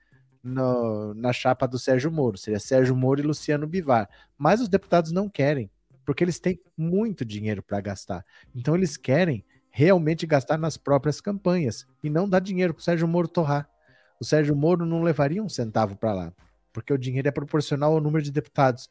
no, 0.44 1.16
na 1.16 1.34
chapa 1.34 1.68
do 1.68 1.80
Sérgio 1.80 2.12
Moro. 2.12 2.38
Seria 2.38 2.60
Sérgio 2.60 2.96
Moro 2.96 3.20
e 3.20 3.24
Luciano 3.24 3.66
Bivar. 3.66 4.08
Mas 4.38 4.62
os 4.62 4.70
deputados 4.70 5.12
não 5.12 5.28
querem, 5.28 5.72
porque 6.06 6.24
eles 6.24 6.40
têm 6.40 6.62
muito 6.78 7.26
dinheiro 7.26 7.64
para 7.64 7.82
gastar. 7.82 8.24
Então 8.54 8.76
eles 8.76 8.96
querem 8.96 9.44
realmente 9.72 10.28
gastar 10.28 10.60
nas 10.60 10.78
próprias 10.78 11.20
campanhas 11.20 11.88
e 12.04 12.10
não 12.10 12.30
dar 12.30 12.40
dinheiro 12.40 12.72
para 12.72 12.82
o 12.82 12.84
Sérgio 12.84 13.08
Moro 13.08 13.28
torrar. 13.28 13.68
O 14.22 14.24
Sérgio 14.24 14.56
Moro 14.56 14.86
não 14.86 15.02
levaria 15.02 15.42
um 15.42 15.50
centavo 15.50 15.98
para 15.98 16.14
lá, 16.14 16.34
porque 16.72 16.94
o 16.94 17.00
dinheiro 17.00 17.28
é 17.28 17.32
proporcional 17.32 17.94
ao 17.94 18.00
número 18.00 18.24
de 18.24 18.32
deputados. 18.32 18.88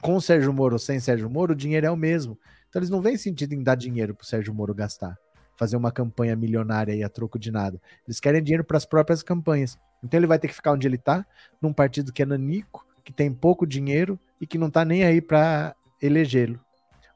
Com 0.00 0.16
o 0.16 0.20
Sérgio 0.20 0.52
Moro 0.52 0.74
ou 0.74 0.78
sem 0.78 1.00
Sérgio 1.00 1.30
Moro, 1.30 1.52
o 1.52 1.56
dinheiro 1.56 1.86
é 1.86 1.90
o 1.90 1.96
mesmo. 1.96 2.38
Então 2.68 2.80
eles 2.80 2.90
não 2.90 3.00
veem 3.00 3.16
sentido 3.16 3.54
em 3.54 3.62
dar 3.62 3.74
dinheiro 3.74 4.14
para 4.14 4.24
o 4.24 4.26
Sérgio 4.26 4.52
Moro 4.52 4.74
gastar, 4.74 5.16
fazer 5.56 5.76
uma 5.76 5.90
campanha 5.90 6.36
milionária 6.36 6.92
aí 6.92 7.02
a 7.02 7.08
troco 7.08 7.38
de 7.38 7.50
nada. 7.50 7.80
Eles 8.06 8.20
querem 8.20 8.42
dinheiro 8.42 8.64
para 8.64 8.76
as 8.76 8.84
próprias 8.84 9.22
campanhas. 9.22 9.78
Então 10.02 10.20
ele 10.20 10.26
vai 10.26 10.38
ter 10.38 10.48
que 10.48 10.54
ficar 10.54 10.72
onde 10.72 10.86
ele 10.86 10.96
está, 10.96 11.24
num 11.60 11.72
partido 11.72 12.12
que 12.12 12.22
é 12.22 12.26
nanico, 12.26 12.86
que 13.02 13.12
tem 13.12 13.32
pouco 13.32 13.66
dinheiro 13.66 14.18
e 14.40 14.46
que 14.46 14.58
não 14.58 14.68
está 14.68 14.84
nem 14.84 15.04
aí 15.04 15.20
para 15.20 15.74
elegê-lo. 16.02 16.60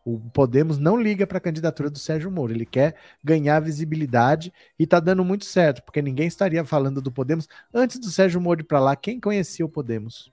O 0.05 0.19
Podemos 0.31 0.79
não 0.79 0.99
liga 0.99 1.27
para 1.27 1.37
a 1.37 1.41
candidatura 1.43 1.91
do 1.91 1.99
Sérgio 1.99 2.31
Moro, 2.31 2.53
ele 2.53 2.65
quer 2.65 2.95
ganhar 3.23 3.61
visibilidade 3.61 4.51
e 4.79 4.85
está 4.85 4.99
dando 4.99 5.23
muito 5.23 5.45
certo, 5.45 5.83
porque 5.83 6.01
ninguém 6.01 6.27
estaria 6.27 6.65
falando 6.65 7.03
do 7.03 7.13
Podemos 7.13 7.47
antes 7.75 7.99
do 7.99 8.11
Sérgio 8.11 8.41
Moro 8.41 8.63
ir 8.63 8.65
para 8.65 8.81
lá. 8.81 8.97
Quem 8.97 9.21
conhecia 9.21 9.67
o 9.67 9.69
Podemos? 9.69 10.33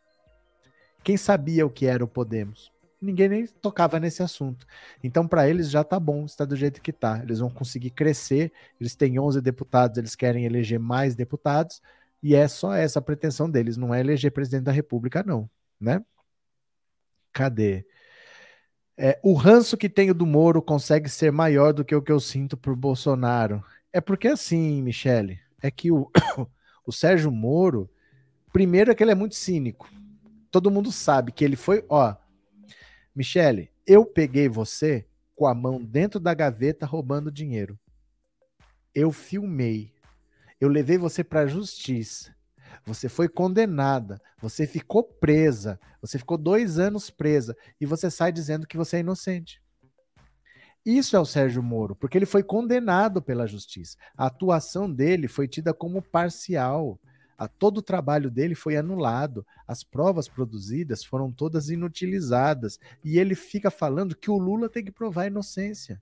Quem 1.06 1.16
sabia 1.16 1.66
o 1.66 1.70
que 1.70 1.86
era 1.86 2.04
o 2.04 2.08
Podemos? 2.08 2.74
Ninguém 3.02 3.30
nem 3.30 3.48
tocava 3.48 4.00
nesse 4.00 4.24
assunto. 4.24 4.68
Então, 5.02 5.28
para 5.28 5.48
eles 5.48 5.70
já 5.70 5.84
tá 5.84 6.00
bom, 6.00 6.26
está 6.26 6.44
do 6.44 6.56
jeito 6.56 6.82
que 6.82 6.92
tá. 6.92 7.22
Eles 7.24 7.40
vão 7.40 7.50
conseguir 7.50 7.92
crescer. 7.92 8.52
Eles 8.82 8.96
têm 8.96 9.20
11 9.20 9.40
deputados, 9.40 9.98
eles 9.98 10.16
querem 10.16 10.46
eleger 10.46 10.80
mais 10.80 11.16
deputados 11.16 11.82
e 12.26 12.34
é 12.34 12.48
só 12.48 12.74
essa 12.74 12.98
a 12.98 13.02
pretensão 13.04 13.48
deles, 13.48 13.78
não 13.78 13.94
é 13.94 14.00
eleger 14.00 14.32
presidente 14.32 14.64
da 14.64 14.72
República, 14.72 15.22
não, 15.22 15.48
né? 15.80 16.04
Cadê? 17.32 17.86
É, 18.98 19.20
o 19.22 19.34
ranço 19.34 19.78
que 19.78 19.88
tenho 19.88 20.12
do 20.12 20.26
Moro 20.26 20.60
consegue 20.60 21.08
ser 21.08 21.32
maior 21.32 21.72
do 21.72 21.86
que 21.86 21.94
o 21.94 22.02
que 22.02 22.12
eu 22.12 22.20
sinto 22.20 22.58
por 22.58 22.76
Bolsonaro. 22.76 23.64
É 23.94 24.02
porque 24.02 24.28
assim, 24.28 24.82
Michele, 24.82 25.40
é 25.62 25.70
que 25.70 25.92
o, 25.92 26.10
o 26.84 26.92
Sérgio 26.92 27.32
Moro, 27.32 27.88
primeiro 28.52 28.90
é 28.90 28.96
que 28.96 29.04
ele 29.04 29.12
é 29.12 29.16
muito 29.16 29.36
cínico. 29.36 29.88
Todo 30.56 30.72
mundo 30.72 30.90
sabe 30.90 31.34
que 31.34 31.44
ele 31.44 31.58
foi, 31.58 31.84
ó, 31.90 32.16
Michele, 33.14 33.70
eu 33.86 34.06
peguei 34.06 34.48
você 34.48 35.06
com 35.36 35.46
a 35.48 35.54
mão 35.54 35.84
dentro 35.84 36.18
da 36.18 36.34
gaveta 36.34 36.86
roubando 36.86 37.30
dinheiro. 37.30 37.78
Eu 38.94 39.12
filmei. 39.12 39.94
Eu 40.58 40.70
levei 40.70 40.98
você 40.98 41.26
para 41.26 41.42
a 41.42 41.46
justiça. 41.46 42.34
Você 42.86 43.10
foi 43.10 43.28
condenada. 43.28 44.18
Você 44.42 44.66
ficou 44.66 45.04
presa. 45.04 45.78
Você 46.00 46.18
ficou 46.18 46.38
dois 46.38 46.80
anos 46.80 47.10
presa. 47.10 47.54
E 47.78 47.86
você 47.86 48.10
sai 48.10 48.32
dizendo 48.32 48.66
que 48.66 48.78
você 48.78 48.96
é 48.96 49.00
inocente. 49.02 49.62
Isso 50.86 51.18
é 51.18 51.20
o 51.20 51.26
Sérgio 51.26 51.62
Moro, 51.62 51.98
porque 51.98 52.18
ele 52.18 52.26
foi 52.26 52.44
condenado 52.44 53.22
pela 53.22 53.46
justiça. 53.46 53.98
A 54.16 54.28
atuação 54.28 54.90
dele 54.90 55.28
foi 55.28 55.50
tida 55.50 55.74
como 55.74 56.02
parcial. 56.02 56.98
A, 57.38 57.48
todo 57.48 57.80
o 57.80 57.82
trabalho 57.82 58.32
dele 58.32 58.56
foi 58.56 58.78
anulado. 58.78 59.46
As 59.68 59.84
provas 59.84 60.28
produzidas 60.28 61.04
foram 61.04 61.32
todas 61.32 61.70
inutilizadas. 61.70 62.80
E 63.04 63.18
ele 63.20 63.36
fica 63.36 63.70
falando 63.70 64.16
que 64.16 64.32
o 64.32 64.38
Lula 64.38 64.70
tem 64.70 64.84
que 64.84 64.92
provar 64.92 65.24
a 65.24 65.28
inocência. 65.28 66.02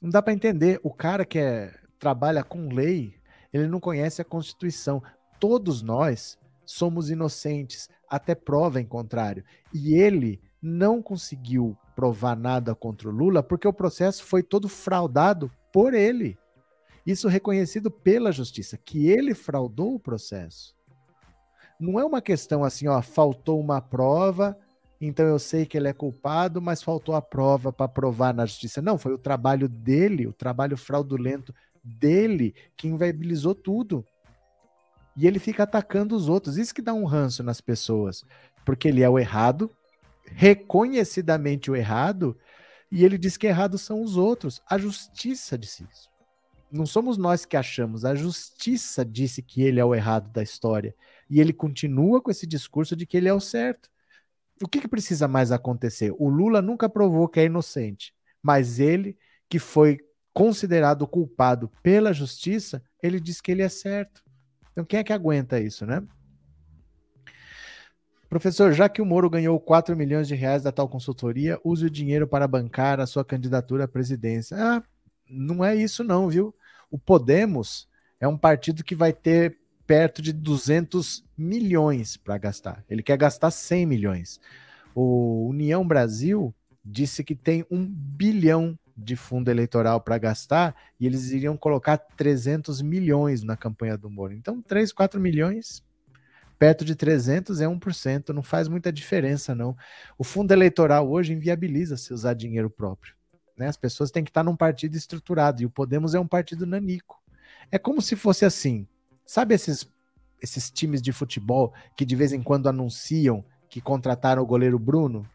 Não 0.00 0.10
dá 0.10 0.22
para 0.22 0.32
entender. 0.32 0.80
O 0.82 0.92
cara 0.92 1.24
que 1.24 1.38
é 1.38 1.74
trabalha 1.98 2.44
com 2.44 2.72
lei, 2.72 3.14
ele 3.52 3.66
não 3.66 3.80
conhece 3.80 4.22
a 4.22 4.24
Constituição. 4.24 5.02
Todos 5.40 5.82
nós 5.82 6.38
somos 6.64 7.10
inocentes, 7.10 7.88
até 8.08 8.34
prova 8.34 8.80
em 8.80 8.86
contrário. 8.86 9.44
E 9.72 9.94
ele 9.94 10.40
não 10.60 11.02
conseguiu 11.02 11.76
provar 11.94 12.36
nada 12.36 12.74
contra 12.74 13.08
o 13.08 13.12
Lula 13.12 13.42
porque 13.42 13.66
o 13.66 13.72
processo 13.72 14.24
foi 14.24 14.42
todo 14.42 14.68
fraudado 14.68 15.50
por 15.72 15.94
ele. 15.94 16.38
Isso 17.08 17.26
reconhecido 17.26 17.90
pela 17.90 18.30
justiça, 18.30 18.76
que 18.76 19.08
ele 19.08 19.32
fraudou 19.32 19.94
o 19.94 19.98
processo. 19.98 20.76
Não 21.80 21.98
é 21.98 22.04
uma 22.04 22.20
questão 22.20 22.62
assim, 22.62 22.86
ó, 22.86 23.00
faltou 23.00 23.58
uma 23.58 23.80
prova, 23.80 24.54
então 25.00 25.24
eu 25.24 25.38
sei 25.38 25.64
que 25.64 25.78
ele 25.78 25.88
é 25.88 25.92
culpado, 25.94 26.60
mas 26.60 26.82
faltou 26.82 27.14
a 27.14 27.22
prova 27.22 27.72
para 27.72 27.88
provar 27.88 28.34
na 28.34 28.44
justiça. 28.44 28.82
Não, 28.82 28.98
foi 28.98 29.14
o 29.14 29.18
trabalho 29.18 29.70
dele, 29.70 30.26
o 30.26 30.34
trabalho 30.34 30.76
fraudulento 30.76 31.54
dele 31.82 32.54
que 32.76 32.88
inviabilizou 32.88 33.54
tudo. 33.54 34.04
E 35.16 35.26
ele 35.26 35.38
fica 35.38 35.62
atacando 35.62 36.14
os 36.14 36.28
outros. 36.28 36.58
Isso 36.58 36.74
que 36.74 36.82
dá 36.82 36.92
um 36.92 37.06
ranço 37.06 37.42
nas 37.42 37.58
pessoas. 37.58 38.22
Porque 38.66 38.86
ele 38.86 39.02
é 39.02 39.08
o 39.08 39.18
errado, 39.18 39.74
reconhecidamente 40.26 41.70
o 41.70 41.76
errado, 41.76 42.36
e 42.92 43.02
ele 43.02 43.16
diz 43.16 43.38
que 43.38 43.46
errado 43.46 43.78
são 43.78 44.02
os 44.02 44.14
outros. 44.14 44.60
A 44.68 44.76
justiça 44.76 45.56
disse 45.56 45.86
isso. 45.90 46.17
Não 46.70 46.84
somos 46.84 47.16
nós 47.16 47.46
que 47.46 47.56
achamos, 47.56 48.04
a 48.04 48.14
justiça 48.14 49.04
disse 49.04 49.42
que 49.42 49.62
ele 49.62 49.80
é 49.80 49.84
o 49.84 49.94
errado 49.94 50.30
da 50.30 50.42
história. 50.42 50.94
E 51.28 51.40
ele 51.40 51.52
continua 51.52 52.20
com 52.20 52.30
esse 52.30 52.46
discurso 52.46 52.94
de 52.94 53.06
que 53.06 53.16
ele 53.16 53.28
é 53.28 53.34
o 53.34 53.40
certo. 53.40 53.88
O 54.62 54.68
que, 54.68 54.80
que 54.80 54.88
precisa 54.88 55.26
mais 55.26 55.52
acontecer? 55.52 56.12
O 56.18 56.28
Lula 56.28 56.60
nunca 56.60 56.88
provou 56.88 57.28
que 57.28 57.40
é 57.40 57.44
inocente, 57.44 58.12
mas 58.42 58.78
ele, 58.80 59.16
que 59.48 59.58
foi 59.58 59.98
considerado 60.32 61.06
culpado 61.06 61.70
pela 61.82 62.12
justiça, 62.12 62.82
ele 63.02 63.18
diz 63.18 63.40
que 63.40 63.50
ele 63.50 63.62
é 63.62 63.68
certo. 63.68 64.22
Então, 64.72 64.84
quem 64.84 65.00
é 65.00 65.04
que 65.04 65.12
aguenta 65.12 65.58
isso, 65.58 65.86
né? 65.86 66.02
Professor, 68.28 68.72
já 68.72 68.88
que 68.88 69.00
o 69.00 69.06
Moro 69.06 69.30
ganhou 69.30 69.58
4 69.58 69.96
milhões 69.96 70.28
de 70.28 70.34
reais 70.34 70.62
da 70.62 70.70
tal 70.70 70.88
consultoria, 70.88 71.58
use 71.64 71.86
o 71.86 71.90
dinheiro 71.90 72.28
para 72.28 72.46
bancar 72.46 73.00
a 73.00 73.06
sua 73.06 73.24
candidatura 73.24 73.84
à 73.84 73.88
presidência. 73.88 74.56
Ah, 74.60 74.82
não 75.28 75.64
é 75.64 75.74
isso 75.74 76.04
não, 76.04 76.28
viu? 76.28 76.54
O 76.90 76.98
Podemos 76.98 77.88
é 78.20 78.26
um 78.26 78.36
partido 78.36 78.82
que 78.82 78.94
vai 78.94 79.12
ter 79.12 79.58
perto 79.86 80.20
de 80.20 80.32
200 80.32 81.24
milhões 81.36 82.16
para 82.16 82.36
gastar. 82.36 82.84
Ele 82.88 83.02
quer 83.02 83.16
gastar 83.16 83.50
100 83.50 83.86
milhões. 83.86 84.40
O 84.94 85.48
União 85.48 85.86
Brasil 85.86 86.54
disse 86.84 87.22
que 87.22 87.34
tem 87.34 87.64
um 87.70 87.86
bilhão 87.86 88.78
de 88.96 89.14
fundo 89.14 89.50
eleitoral 89.50 90.00
para 90.00 90.18
gastar 90.18 90.74
e 90.98 91.06
eles 91.06 91.30
iriam 91.30 91.56
colocar 91.56 91.96
300 91.96 92.82
milhões 92.82 93.42
na 93.42 93.56
campanha 93.56 93.96
do 93.96 94.10
Moro. 94.10 94.34
Então, 94.34 94.60
3, 94.60 94.92
4 94.92 95.20
milhões, 95.20 95.84
perto 96.58 96.84
de 96.84 96.96
300 96.96 97.60
é 97.60 97.66
1%, 97.66 98.30
não 98.30 98.42
faz 98.42 98.66
muita 98.66 98.92
diferença, 98.92 99.54
não. 99.54 99.76
O 100.18 100.24
fundo 100.24 100.52
eleitoral 100.52 101.08
hoje 101.08 101.32
inviabiliza 101.32 101.96
se 101.96 102.12
usar 102.12 102.34
dinheiro 102.34 102.68
próprio. 102.68 103.17
Né? 103.58 103.66
As 103.66 103.76
pessoas 103.76 104.10
têm 104.10 104.22
que 104.22 104.30
estar 104.30 104.44
num 104.44 104.56
partido 104.56 104.96
estruturado 104.96 105.60
e 105.60 105.66
o 105.66 105.70
Podemos 105.70 106.14
é 106.14 106.20
um 106.20 106.26
partido 106.26 106.64
nanico. 106.64 107.20
É 107.70 107.78
como 107.78 108.00
se 108.00 108.14
fosse 108.14 108.44
assim, 108.44 108.86
sabe 109.26 109.54
esses, 109.54 109.90
esses 110.40 110.70
times 110.70 111.02
de 111.02 111.12
futebol 111.12 111.74
que 111.96 112.04
de 112.04 112.14
vez 112.14 112.32
em 112.32 112.42
quando 112.42 112.68
anunciam 112.68 113.44
que 113.68 113.80
contrataram 113.80 114.42
o 114.42 114.46
goleiro 114.46 114.78
Bruno? 114.78 115.28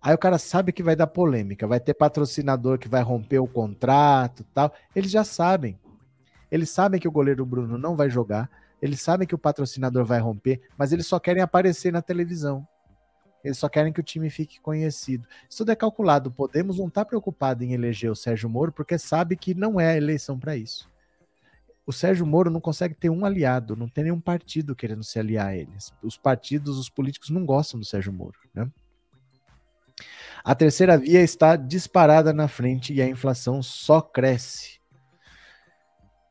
Aí 0.00 0.14
o 0.14 0.18
cara 0.18 0.38
sabe 0.38 0.72
que 0.72 0.82
vai 0.82 0.94
dar 0.94 1.08
polêmica, 1.08 1.66
vai 1.66 1.80
ter 1.80 1.94
patrocinador 1.94 2.78
que 2.78 2.86
vai 2.86 3.02
romper 3.02 3.40
o 3.40 3.48
contrato 3.48 4.44
tal. 4.54 4.72
Eles 4.94 5.10
já 5.10 5.24
sabem. 5.24 5.78
Eles 6.50 6.70
sabem 6.70 7.00
que 7.00 7.08
o 7.08 7.12
goleiro 7.12 7.44
Bruno 7.44 7.76
não 7.76 7.96
vai 7.96 8.08
jogar, 8.08 8.48
eles 8.80 9.00
sabem 9.00 9.26
que 9.26 9.34
o 9.34 9.38
patrocinador 9.38 10.04
vai 10.04 10.20
romper, 10.20 10.62
mas 10.76 10.92
eles 10.92 11.06
só 11.06 11.18
querem 11.18 11.42
aparecer 11.42 11.92
na 11.92 12.00
televisão. 12.00 12.66
Eles 13.48 13.58
só 13.58 13.68
querem 13.68 13.92
que 13.92 14.00
o 14.00 14.04
time 14.04 14.28
fique 14.28 14.60
conhecido. 14.60 15.26
Isso 15.48 15.58
tudo 15.58 15.72
é 15.72 15.76
calculado. 15.76 16.30
Podemos 16.30 16.78
não 16.78 16.88
está 16.88 17.04
preocupado 17.04 17.64
em 17.64 17.72
eleger 17.72 18.10
o 18.10 18.16
Sérgio 18.16 18.48
Moro 18.48 18.70
porque 18.70 18.98
sabe 18.98 19.36
que 19.36 19.54
não 19.54 19.80
é 19.80 19.92
a 19.92 19.96
eleição 19.96 20.38
para 20.38 20.56
isso. 20.56 20.88
O 21.86 21.92
Sérgio 21.92 22.26
Moro 22.26 22.50
não 22.50 22.60
consegue 22.60 22.94
ter 22.94 23.08
um 23.08 23.24
aliado, 23.24 23.74
não 23.74 23.88
tem 23.88 24.04
nenhum 24.04 24.20
partido 24.20 24.76
querendo 24.76 25.02
se 25.02 25.18
aliar 25.18 25.46
a 25.46 25.56
eles. 25.56 25.90
Os 26.02 26.18
partidos, 26.18 26.78
os 26.78 26.90
políticos 26.90 27.30
não 27.30 27.46
gostam 27.46 27.80
do 27.80 27.86
Sérgio 27.86 28.12
Moro, 28.12 28.38
né? 28.52 28.70
A 30.44 30.54
terceira 30.54 30.98
via 30.98 31.22
está 31.22 31.56
disparada 31.56 32.32
na 32.32 32.46
frente 32.46 32.92
e 32.92 33.00
a 33.00 33.08
inflação 33.08 33.62
só 33.62 34.02
cresce. 34.02 34.78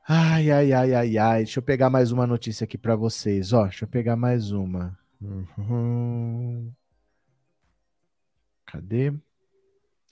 Ai, 0.08 0.52
ai, 0.52 0.72
ai, 0.72 0.94
ai, 0.94 1.18
ai. 1.18 1.44
Deixa 1.44 1.60
eu 1.60 1.64
pegar 1.64 1.90
mais 1.90 2.12
uma 2.12 2.28
notícia 2.28 2.64
aqui 2.64 2.78
para 2.78 2.96
vocês. 2.96 3.52
Ó, 3.52 3.64
deixa 3.64 3.86
eu 3.86 3.90
pegar 3.90 4.16
mais 4.16 4.52
uma. 4.52 4.98
Uhum. 5.20 6.72
Cadê? 8.68 9.14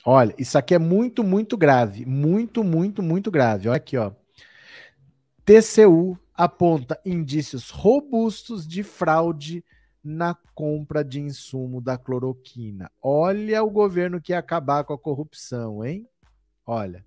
Olha, 0.05 0.33
isso 0.37 0.57
aqui 0.57 0.73
é 0.73 0.79
muito, 0.79 1.23
muito 1.23 1.57
grave. 1.57 2.05
Muito, 2.05 2.63
muito, 2.63 3.03
muito 3.03 3.29
grave. 3.29 3.67
Olha 3.67 3.77
aqui, 3.77 3.97
ó. 3.97 4.11
TCU 5.43 6.17
aponta 6.33 6.99
indícios 7.05 7.69
robustos 7.69 8.67
de 8.67 8.81
fraude 8.81 9.63
na 10.03 10.35
compra 10.53 11.03
de 11.03 11.19
insumo 11.19 11.81
da 11.81 11.97
cloroquina. 11.97 12.91
Olha 13.01 13.63
o 13.63 13.69
governo 13.69 14.21
que 14.21 14.31
ia 14.31 14.39
acabar 14.39 14.83
com 14.83 14.93
a 14.93 14.97
corrupção, 14.97 15.83
hein? 15.83 16.07
Olha. 16.65 17.05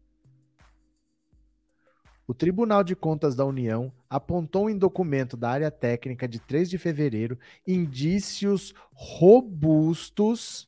O 2.26 2.34
Tribunal 2.34 2.84
de 2.84 2.94
Contas 2.94 3.34
da 3.34 3.44
União 3.44 3.90
apontou 4.10 4.68
em 4.68 4.76
documento 4.76 5.36
da 5.36 5.48
área 5.48 5.70
técnica 5.70 6.28
de 6.28 6.38
3 6.38 6.68
de 6.68 6.76
fevereiro 6.76 7.38
indícios 7.66 8.74
robustos 8.92 10.67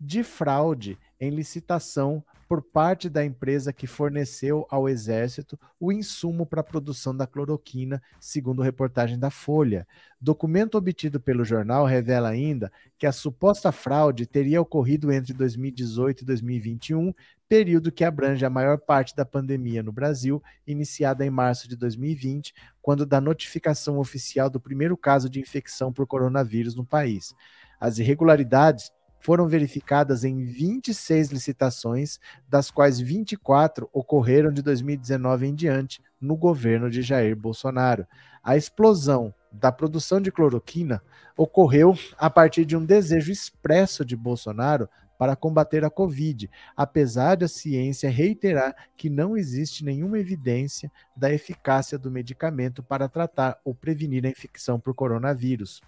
de 0.00 0.22
fraude 0.22 0.98
em 1.20 1.30
licitação 1.30 2.24
por 2.48 2.62
parte 2.62 3.08
da 3.08 3.24
empresa 3.24 3.72
que 3.72 3.86
forneceu 3.86 4.66
ao 4.68 4.88
Exército 4.88 5.56
o 5.78 5.92
insumo 5.92 6.44
para 6.44 6.62
a 6.62 6.64
produção 6.64 7.16
da 7.16 7.24
cloroquina, 7.24 8.02
segundo 8.18 8.60
reportagem 8.60 9.16
da 9.16 9.30
Folha. 9.30 9.86
Documento 10.20 10.76
obtido 10.76 11.20
pelo 11.20 11.44
jornal 11.44 11.86
revela 11.86 12.28
ainda 12.28 12.72
que 12.98 13.06
a 13.06 13.12
suposta 13.12 13.70
fraude 13.70 14.26
teria 14.26 14.60
ocorrido 14.60 15.12
entre 15.12 15.32
2018 15.32 16.22
e 16.22 16.24
2021, 16.24 17.14
período 17.48 17.92
que 17.92 18.02
abrange 18.02 18.44
a 18.44 18.50
maior 18.50 18.78
parte 18.78 19.14
da 19.14 19.24
pandemia 19.24 19.80
no 19.80 19.92
Brasil, 19.92 20.42
iniciada 20.66 21.24
em 21.24 21.30
março 21.30 21.68
de 21.68 21.76
2020, 21.76 22.52
quando 22.82 23.06
da 23.06 23.20
notificação 23.20 23.98
oficial 23.98 24.50
do 24.50 24.58
primeiro 24.58 24.96
caso 24.96 25.30
de 25.30 25.38
infecção 25.38 25.92
por 25.92 26.04
coronavírus 26.04 26.74
no 26.74 26.84
país. 26.84 27.32
As 27.78 27.98
irregularidades 27.98 28.90
foram 29.20 29.46
verificadas 29.46 30.24
em 30.24 30.42
26 30.42 31.30
licitações, 31.30 32.18
das 32.48 32.70
quais 32.70 32.98
24 32.98 33.88
ocorreram 33.92 34.52
de 34.52 34.62
2019 34.62 35.46
em 35.46 35.54
diante, 35.54 36.02
no 36.20 36.36
governo 36.36 36.90
de 36.90 37.02
Jair 37.02 37.36
Bolsonaro. 37.36 38.06
A 38.42 38.56
explosão 38.56 39.32
da 39.52 39.70
produção 39.70 40.20
de 40.20 40.32
cloroquina 40.32 41.02
ocorreu 41.36 41.96
a 42.18 42.30
partir 42.30 42.64
de 42.64 42.76
um 42.76 42.84
desejo 42.84 43.30
expresso 43.30 44.04
de 44.04 44.16
Bolsonaro 44.16 44.88
para 45.18 45.36
combater 45.36 45.84
a 45.84 45.90
Covid, 45.90 46.50
apesar 46.74 47.36
da 47.36 47.46
ciência 47.46 48.08
reiterar 48.08 48.74
que 48.96 49.10
não 49.10 49.36
existe 49.36 49.84
nenhuma 49.84 50.18
evidência 50.18 50.90
da 51.14 51.30
eficácia 51.30 51.98
do 51.98 52.10
medicamento 52.10 52.82
para 52.82 53.06
tratar 53.06 53.60
ou 53.62 53.74
prevenir 53.74 54.24
a 54.24 54.30
infecção 54.30 54.80
por 54.80 54.94
coronavírus. 54.94 55.82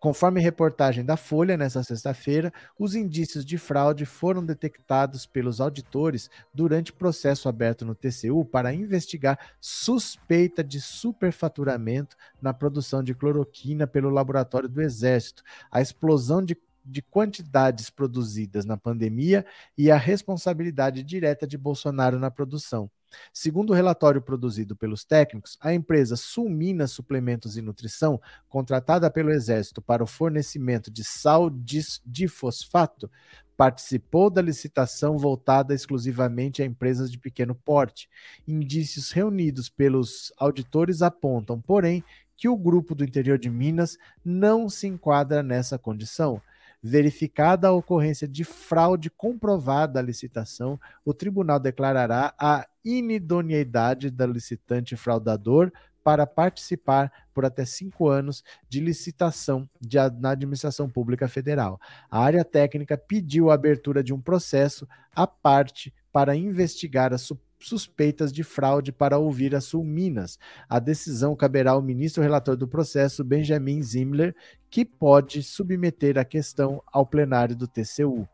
Conforme 0.00 0.40
reportagem 0.40 1.04
da 1.04 1.16
Folha, 1.16 1.56
nesta 1.56 1.82
sexta-feira, 1.82 2.52
os 2.78 2.94
indícios 2.94 3.44
de 3.44 3.58
fraude 3.58 4.06
foram 4.06 4.44
detectados 4.44 5.26
pelos 5.26 5.60
auditores 5.60 6.30
durante 6.54 6.92
processo 6.92 7.48
aberto 7.48 7.84
no 7.84 7.96
TCU 7.96 8.44
para 8.44 8.72
investigar 8.72 9.38
suspeita 9.60 10.62
de 10.62 10.80
superfaturamento 10.80 12.16
na 12.40 12.54
produção 12.54 13.02
de 13.02 13.12
cloroquina 13.12 13.88
pelo 13.88 14.08
laboratório 14.08 14.68
do 14.68 14.80
Exército, 14.80 15.42
a 15.70 15.80
explosão 15.80 16.44
de 16.44 16.56
de 16.90 17.02
quantidades 17.02 17.90
produzidas 17.90 18.64
na 18.64 18.74
pandemia 18.76 19.44
e 19.76 19.90
a 19.90 19.96
responsabilidade 19.98 21.02
direta 21.02 21.46
de 21.46 21.58
Bolsonaro 21.58 22.18
na 22.18 22.30
produção. 22.30 22.90
Segundo 23.32 23.70
o 23.70 23.74
relatório 23.74 24.20
produzido 24.20 24.76
pelos 24.76 25.04
técnicos, 25.04 25.56
a 25.60 25.72
empresa 25.72 26.16
Sulminas 26.16 26.92
Suplementos 26.92 27.56
e 27.56 27.62
Nutrição, 27.62 28.20
contratada 28.48 29.10
pelo 29.10 29.30
Exército 29.30 29.80
para 29.80 30.02
o 30.02 30.06
fornecimento 30.06 30.90
de 30.90 31.04
sal 31.04 31.50
de 31.50 32.28
fosfato, 32.28 33.10
participou 33.56 34.30
da 34.30 34.40
licitação 34.40 35.18
voltada 35.18 35.74
exclusivamente 35.74 36.62
a 36.62 36.64
empresas 36.64 37.10
de 37.10 37.18
pequeno 37.18 37.56
porte. 37.56 38.08
Indícios 38.46 39.10
reunidos 39.10 39.68
pelos 39.68 40.32
auditores 40.38 41.02
apontam, 41.02 41.60
porém, 41.60 42.04
que 42.36 42.48
o 42.48 42.56
grupo 42.56 42.94
do 42.94 43.02
interior 43.02 43.36
de 43.36 43.50
Minas 43.50 43.98
não 44.24 44.68
se 44.68 44.86
enquadra 44.86 45.42
nessa 45.42 45.76
condição. 45.76 46.40
Verificada 46.82 47.68
a 47.68 47.72
ocorrência 47.72 48.28
de 48.28 48.44
fraude 48.44 49.10
comprovada 49.10 49.98
à 49.98 50.02
licitação, 50.02 50.78
o 51.04 51.12
tribunal 51.12 51.58
declarará 51.58 52.34
a 52.38 52.66
inidoneidade 52.84 54.10
da 54.10 54.26
licitante 54.26 54.96
fraudador 54.96 55.72
para 56.04 56.26
participar 56.26 57.12
por 57.34 57.44
até 57.44 57.64
cinco 57.64 58.08
anos 58.08 58.42
de 58.68 58.80
licitação 58.80 59.68
de, 59.80 59.98
na 60.18 60.30
administração 60.30 60.88
pública 60.88 61.28
federal. 61.28 61.78
A 62.10 62.22
área 62.22 62.44
técnica 62.44 62.96
pediu 62.96 63.50
a 63.50 63.54
abertura 63.54 64.02
de 64.02 64.14
um 64.14 64.20
processo 64.20 64.88
à 65.14 65.26
parte 65.26 65.92
para 66.12 66.34
investigar 66.34 67.12
a 67.12 67.18
suspeitas 67.58 68.32
de 68.32 68.42
fraude 68.42 68.92
para 68.92 69.18
ouvir 69.18 69.54
a 69.54 69.60
Sul 69.60 69.84
Minas. 69.84 70.38
A 70.68 70.78
decisão 70.78 71.34
caberá 71.34 71.72
ao 71.72 71.82
ministro 71.82 72.22
relator 72.22 72.56
do 72.56 72.68
processo, 72.68 73.24
Benjamin 73.24 73.82
Zimler, 73.82 74.34
que 74.70 74.84
pode 74.84 75.42
submeter 75.42 76.18
a 76.18 76.24
questão 76.24 76.82
ao 76.92 77.06
plenário 77.06 77.56
do 77.56 77.66
TCU. 77.66 78.28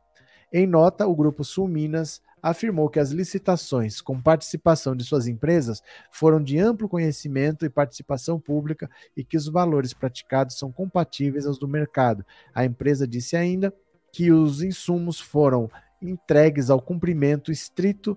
Em 0.52 0.66
nota, 0.66 1.06
o 1.06 1.16
grupo 1.16 1.42
Sul 1.42 1.66
Minas 1.66 2.22
afirmou 2.40 2.90
que 2.90 3.00
as 3.00 3.10
licitações 3.10 4.02
com 4.02 4.20
participação 4.20 4.94
de 4.94 5.02
suas 5.02 5.26
empresas 5.26 5.82
foram 6.12 6.42
de 6.42 6.58
amplo 6.58 6.88
conhecimento 6.88 7.64
e 7.64 7.70
participação 7.70 8.38
pública 8.38 8.88
e 9.16 9.24
que 9.24 9.36
os 9.36 9.48
valores 9.48 9.94
praticados 9.94 10.58
são 10.58 10.70
compatíveis 10.70 11.46
aos 11.46 11.58
do 11.58 11.66
mercado. 11.66 12.24
A 12.54 12.64
empresa 12.64 13.08
disse 13.08 13.34
ainda 13.34 13.72
que 14.12 14.30
os 14.30 14.62
insumos 14.62 15.18
foram 15.18 15.70
entregues 16.02 16.68
ao 16.68 16.80
cumprimento 16.80 17.50
estrito 17.50 18.16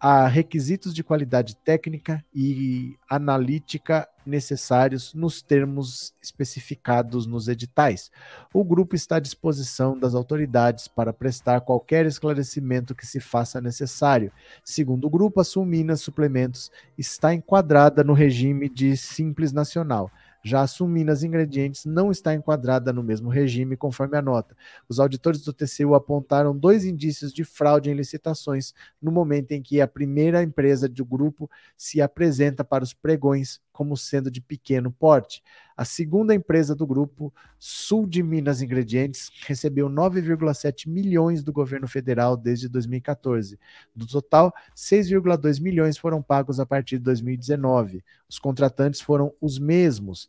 a 0.00 0.28
requisitos 0.28 0.94
de 0.94 1.02
qualidade 1.02 1.56
técnica 1.56 2.24
e 2.32 2.96
analítica 3.08 4.08
necessários 4.24 5.12
nos 5.14 5.42
termos 5.42 6.14
especificados 6.22 7.26
nos 7.26 7.48
editais. 7.48 8.10
O 8.52 8.62
grupo 8.62 8.94
está 8.94 9.16
à 9.16 9.20
disposição 9.20 9.98
das 9.98 10.14
autoridades 10.14 10.86
para 10.86 11.12
prestar 11.12 11.62
qualquer 11.62 12.06
esclarecimento 12.06 12.94
que 12.94 13.06
se 13.06 13.18
faça 13.18 13.60
necessário. 13.60 14.30
Segundo 14.62 15.06
o 15.06 15.10
grupo, 15.10 15.40
a 15.40 15.44
Sulminas 15.44 16.00
Suplementos 16.00 16.70
está 16.96 17.34
enquadrada 17.34 18.04
no 18.04 18.12
regime 18.12 18.68
de 18.68 18.96
Simples 18.96 19.52
Nacional 19.52 20.10
já 20.44 20.62
a 20.62 20.66
Suminas 20.66 21.22
Ingredientes 21.22 21.84
não 21.84 22.10
está 22.10 22.34
enquadrada 22.34 22.92
no 22.92 23.02
mesmo 23.02 23.28
regime, 23.28 23.76
conforme 23.76 24.16
a 24.16 24.22
nota. 24.22 24.56
Os 24.88 25.00
auditores 25.00 25.42
do 25.42 25.52
TCU 25.52 25.94
apontaram 25.94 26.56
dois 26.56 26.84
indícios 26.84 27.32
de 27.32 27.44
fraude 27.44 27.90
em 27.90 27.94
licitações 27.94 28.74
no 29.00 29.10
momento 29.10 29.52
em 29.52 29.62
que 29.62 29.80
a 29.80 29.88
primeira 29.88 30.42
empresa 30.42 30.88
do 30.88 31.04
grupo 31.04 31.50
se 31.76 32.00
apresenta 32.00 32.64
para 32.64 32.84
os 32.84 32.92
pregões 32.92 33.60
como 33.78 33.96
sendo 33.96 34.28
de 34.28 34.40
pequeno 34.40 34.90
porte. 34.90 35.40
A 35.76 35.84
segunda 35.84 36.34
empresa 36.34 36.74
do 36.74 36.84
grupo, 36.84 37.32
Sul 37.60 38.08
de 38.08 38.24
Minas 38.24 38.60
Ingredientes, 38.60 39.30
recebeu 39.46 39.88
9,7 39.88 40.88
milhões 40.88 41.44
do 41.44 41.52
governo 41.52 41.86
federal 41.86 42.36
desde 42.36 42.68
2014. 42.68 43.56
Do 43.94 44.04
total, 44.04 44.52
6,2 44.74 45.60
milhões 45.60 45.96
foram 45.96 46.20
pagos 46.20 46.58
a 46.58 46.66
partir 46.66 46.98
de 46.98 47.04
2019. 47.04 48.02
Os 48.28 48.40
contratantes 48.40 49.00
foram 49.00 49.32
os 49.40 49.60
mesmos. 49.60 50.28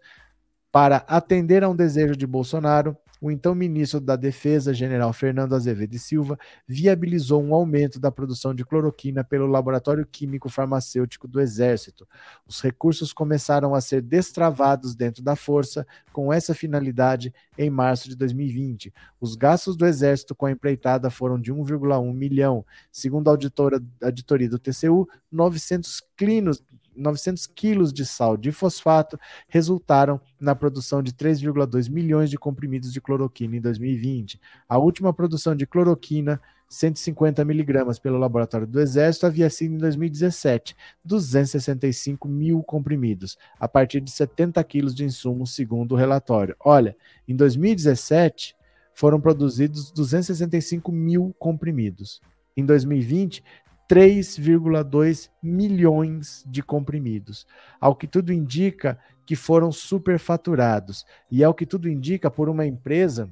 Para 0.72 0.98
atender 1.08 1.64
a 1.64 1.70
um 1.70 1.76
desejo 1.76 2.16
de 2.16 2.28
Bolsonaro, 2.28 2.96
o 3.22 3.30
então 3.30 3.54
ministro 3.54 4.00
da 4.00 4.16
Defesa, 4.16 4.74
general 4.74 5.12
Fernando 5.12 5.54
Azevedo 5.54 5.94
e 5.94 6.00
Silva, 6.00 6.38
viabilizou 6.68 7.44
um 7.44 7.54
aumento 7.54 8.00
da 8.00 8.12
produção 8.12 8.54
de 8.54 8.64
cloroquina 8.64 9.24
pelo 9.24 9.48
Laboratório 9.48 10.06
Químico 10.06 10.50
Farmacêutico 10.50 11.28
do 11.28 11.42
Exército. 11.42 12.08
Os 12.48 12.62
recursos 12.62 13.12
começaram 13.12 13.76
a 13.76 13.82
ser 13.82 14.02
destravados 14.02 14.96
dentro 14.96 15.22
da 15.22 15.36
força 15.36 15.86
com 16.14 16.32
essa 16.32 16.54
finalidade 16.54 17.34
em 17.58 17.70
março 17.70 18.08
de 18.08 18.16
2020. 18.16 18.94
Os 19.20 19.36
gastos 19.36 19.76
do 19.76 19.86
Exército 19.86 20.34
com 20.34 20.46
a 20.46 20.52
empreitada 20.52 21.10
foram 21.10 21.40
de 21.40 21.54
1,1 21.54 22.14
milhão. 22.14 22.66
Segundo 22.92 23.28
a 23.28 23.32
auditora, 23.32 23.82
auditoria 24.02 24.50
do 24.50 24.58
TCU, 24.58 25.08
900 25.32 26.02
clinos 26.16 26.64
900 26.96 27.48
quilos 27.48 27.94
de 27.94 28.06
sal 28.06 28.38
de 28.38 28.52
fosfato 28.52 29.20
resultaram 29.48 30.20
na 30.40 30.56
produção 30.56 31.02
de 31.02 31.14
3,2 31.14 31.90
milhões 31.90 32.30
de 32.30 32.38
comprimidos 32.38 32.92
de 32.92 33.02
cloroquina 33.02 33.56
em 33.56 33.62
2020. 33.62 34.40
A 34.68 34.78
última 34.78 35.14
produção 35.14 35.56
de 35.56 35.66
cloroquina, 35.66 36.42
150 36.70 37.44
miligramas 37.44 37.98
pelo 37.98 38.18
laboratório 38.18 38.68
do 38.68 38.80
Exército, 38.80 39.26
havia 39.26 39.50
sido 39.50 39.74
em 39.74 39.78
2017, 39.78 40.76
265 41.04 42.28
mil 42.28 42.62
comprimidos, 42.62 43.38
a 43.60 43.68
partir 43.68 44.02
de 44.02 44.12
70 44.12 44.64
quilos 44.64 44.94
de 44.94 45.04
insumos, 45.04 45.56
segundo 45.56 45.94
o 45.94 45.98
relatório. 45.98 46.56
Olha, 46.60 46.96
em 47.28 47.36
2017 47.36 48.56
foram 48.94 49.20
produzidos 49.20 49.92
265 49.92 50.92
mil 50.92 51.34
comprimidos. 51.40 52.22
Em 52.56 52.66
2020, 52.66 53.42
3,2 53.90 55.32
milhões 55.42 56.46
de 56.48 56.62
comprimidos. 56.62 57.48
Ao 57.82 57.96
que 57.96 58.06
tudo 58.06 58.32
indica 58.32 59.00
que 59.26 59.36
foram 59.36 59.72
superfaturados. 59.72 61.06
E 61.32 61.44
ao 61.44 61.56
que 61.56 61.66
tudo 61.66 61.90
indica 61.90 62.30
por 62.30 62.50
uma 62.50 62.68
empresa 62.68 63.28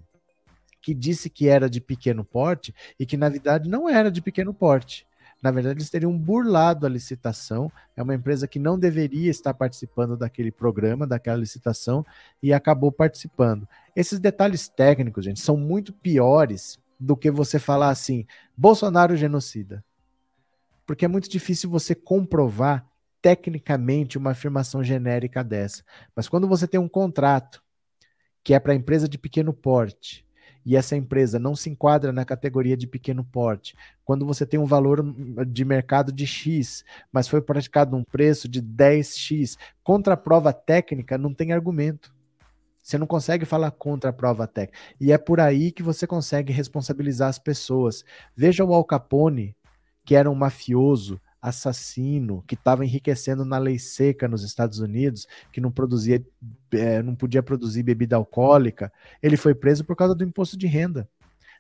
que 0.82 0.96
disse 0.96 1.30
que 1.30 1.48
era 1.48 1.70
de 1.70 1.80
pequeno 1.80 2.24
porte 2.24 2.74
e 3.00 3.06
que 3.06 3.18
na 3.18 3.30
verdade 3.30 3.70
não 3.70 3.88
era 3.88 4.10
de 4.10 4.22
pequeno 4.22 4.54
porte. 4.54 5.06
Na 5.44 5.52
verdade, 5.52 5.78
eles 5.78 5.90
teriam 5.92 6.18
burlado 6.18 6.88
a 6.88 6.90
licitação. 6.90 7.72
É 7.96 8.02
uma 8.02 8.16
empresa 8.16 8.48
que 8.48 8.58
não 8.58 8.80
deveria 8.80 9.30
estar 9.30 9.54
participando 9.54 10.18
daquele 10.18 10.52
programa, 10.52 11.06
daquela 11.06 11.38
licitação, 11.38 12.04
e 12.42 12.52
acabou 12.52 12.92
participando. 12.92 13.68
Esses 13.96 14.20
detalhes 14.20 14.68
técnicos, 14.68 15.26
gente, 15.26 15.40
são 15.40 15.56
muito 15.56 15.94
piores 15.94 16.80
do 17.00 17.16
que 17.16 17.30
você 17.30 17.60
falar 17.60 17.90
assim: 17.90 18.26
Bolsonaro 18.58 19.16
genocida 19.16 19.84
porque 20.88 21.06
é 21.06 21.08
muito 21.08 21.30
difícil 21.30 21.70
você 21.70 21.94
comprovar 21.94 22.90
tecnicamente 23.22 24.18
uma 24.18 24.32
afirmação 24.32 24.82
genérica 24.82 25.44
dessa. 25.44 25.84
Mas 26.16 26.30
quando 26.30 26.48
você 26.48 26.66
tem 26.66 26.80
um 26.80 26.88
contrato 26.88 27.62
que 28.42 28.54
é 28.54 28.60
para 28.60 28.74
empresa 28.74 29.08
de 29.10 29.18
pequeno 29.18 29.54
porte, 29.54 30.26
e 30.66 30.76
essa 30.76 30.96
empresa 30.96 31.40
não 31.40 31.56
se 31.56 31.70
enquadra 31.70 32.12
na 32.12 32.26
categoria 32.26 32.76
de 32.76 32.88
pequeno 32.88 33.24
porte, 33.24 33.76
quando 34.04 34.26
você 34.26 34.46
tem 34.46 34.60
um 34.60 34.66
valor 34.66 35.04
de 35.46 35.66
mercado 35.66 36.12
de 36.12 36.26
X, 36.26 36.84
mas 37.12 37.28
foi 37.28 37.42
praticado 37.42 37.96
um 37.96 38.04
preço 38.04 38.48
de 38.48 38.62
10X, 38.62 39.58
contra 39.84 40.14
a 40.14 40.18
prova 40.18 40.54
técnica 40.54 41.18
não 41.18 41.34
tem 41.34 41.52
argumento. 41.52 42.14
Você 42.82 42.98
não 42.98 43.08
consegue 43.08 43.44
falar 43.44 43.72
contra 43.72 44.10
a 44.10 44.14
prova 44.14 44.48
técnica. 44.48 44.80
E 45.00 45.12
é 45.12 45.18
por 45.18 45.42
aí 45.42 45.72
que 45.72 45.84
você 45.84 46.08
consegue 46.08 46.54
responsabilizar 46.54 47.28
as 47.28 47.38
pessoas. 47.38 48.06
Veja 48.36 48.64
o 48.64 48.74
Al 48.74 48.86
Capone 48.86 49.54
que 50.08 50.16
era 50.16 50.32
um 50.32 50.36
mafioso, 50.36 51.20
assassino, 51.42 52.42
que 52.48 52.56
estava 52.56 52.86
enriquecendo 52.86 53.44
na 53.44 53.58
lei 53.58 53.78
seca 53.78 54.26
nos 54.26 54.42
Estados 54.42 54.80
Unidos, 54.80 55.28
que 55.52 55.60
não 55.60 55.70
produzia, 55.70 56.26
é, 56.72 57.04
não 57.04 57.14
podia 57.14 57.44
produzir 57.44 57.84
bebida 57.84 58.16
alcoólica, 58.16 58.90
ele 59.22 59.36
foi 59.36 59.54
preso 59.54 59.84
por 59.84 59.98
causa 59.98 60.16
do 60.16 60.24
imposto 60.24 60.58
de 60.58 60.66
renda. 60.66 61.10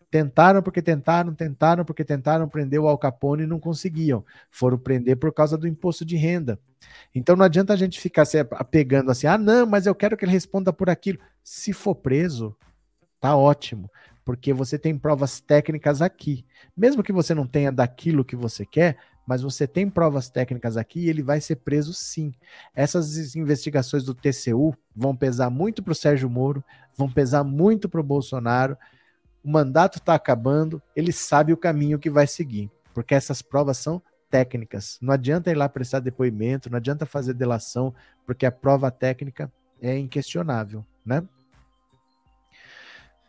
Tentaram 0.09 0.63
porque 0.63 0.81
tentaram, 0.81 1.35
tentaram 1.35 1.83
porque 1.83 2.05
tentaram 2.05 2.47
prender 2.47 2.79
o 2.79 2.87
Al 2.87 2.97
Capone 2.97 3.43
e 3.43 3.47
não 3.47 3.59
conseguiam. 3.59 4.23
Foram 4.49 4.77
prender 4.77 5.17
por 5.17 5.33
causa 5.33 5.57
do 5.57 5.67
imposto 5.67 6.05
de 6.05 6.15
renda. 6.15 6.57
Então 7.13 7.35
não 7.35 7.43
adianta 7.43 7.73
a 7.73 7.77
gente 7.77 7.99
ficar 7.99 8.23
se 8.23 8.39
apegando 8.39 9.11
assim, 9.11 9.27
ah, 9.27 9.37
não, 9.37 9.65
mas 9.65 9.85
eu 9.85 9.93
quero 9.93 10.15
que 10.15 10.23
ele 10.23 10.31
responda 10.31 10.71
por 10.71 10.89
aquilo. 10.89 11.19
Se 11.43 11.73
for 11.73 11.95
preso, 11.95 12.55
tá 13.19 13.35
ótimo 13.35 13.91
porque 14.27 14.51
você 14.51 14.77
tem 14.77 14.99
provas 14.99 15.39
técnicas 15.39 16.01
aqui. 16.01 16.45
Mesmo 16.75 17.01
que 17.01 17.13
você 17.13 17.33
não 17.33 17.47
tenha 17.47 17.71
daquilo 17.71 18.25
que 18.25 18.35
você 18.35 18.65
quer, 18.65 18.97
mas 19.25 19.41
você 19.41 19.65
tem 19.65 19.89
provas 19.89 20.29
técnicas 20.29 20.75
aqui 20.75 21.05
e 21.05 21.09
ele 21.09 21.23
vai 21.23 21.39
ser 21.39 21.55
preso 21.55 21.93
sim. 21.93 22.33
Essas 22.75 23.37
investigações 23.37 24.03
do 24.03 24.13
TCU 24.13 24.75
vão 24.93 25.15
pesar 25.15 25.49
muito 25.49 25.81
para 25.81 25.93
o 25.93 25.95
Sérgio 25.95 26.29
Moro, 26.29 26.61
vão 26.93 27.09
pesar 27.09 27.45
muito 27.45 27.87
para 27.87 28.01
o 28.01 28.03
Bolsonaro. 28.03 28.77
O 29.41 29.49
mandato 29.49 29.97
está 29.97 30.15
acabando, 30.15 30.81
ele 30.93 31.13
sabe 31.13 31.53
o 31.53 31.57
caminho 31.57 31.97
que 31.97 32.09
vai 32.09 32.27
seguir, 32.27 32.69
porque 32.93 33.15
essas 33.15 33.41
provas 33.41 33.77
são 33.77 34.03
técnicas. 34.29 34.97
Não 35.01 35.13
adianta 35.13 35.51
ir 35.51 35.55
lá 35.55 35.69
prestar 35.69 36.01
depoimento, 36.01 36.69
não 36.69 36.75
adianta 36.75 37.05
fazer 37.05 37.33
delação, 37.33 37.95
porque 38.25 38.45
a 38.45 38.51
prova 38.51 38.91
técnica 38.91 39.49
é 39.81 39.97
inquestionável, 39.97 40.85
né? 41.05 41.23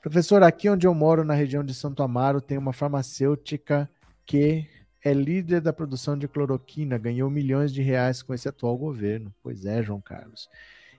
Professor, 0.08 0.42
aqui 0.42 0.70
onde 0.70 0.86
eu 0.86 0.94
moro, 0.94 1.22
na 1.22 1.34
região 1.34 1.62
de 1.62 1.74
Santo 1.74 2.02
Amaro, 2.02 2.40
tem 2.40 2.56
uma 2.56 2.72
farmacêutica 2.72 3.90
que 4.24 4.66
é 5.04 5.12
líder 5.12 5.60
da 5.60 5.70
produção 5.70 6.16
de 6.16 6.26
cloroquina, 6.26 6.96
ganhou 6.96 7.28
milhões 7.28 7.70
de 7.74 7.82
reais 7.82 8.22
com 8.22 8.32
esse 8.32 8.48
atual 8.48 8.78
governo. 8.78 9.34
Pois 9.42 9.66
é, 9.66 9.82
João 9.82 10.00
Carlos. 10.00 10.48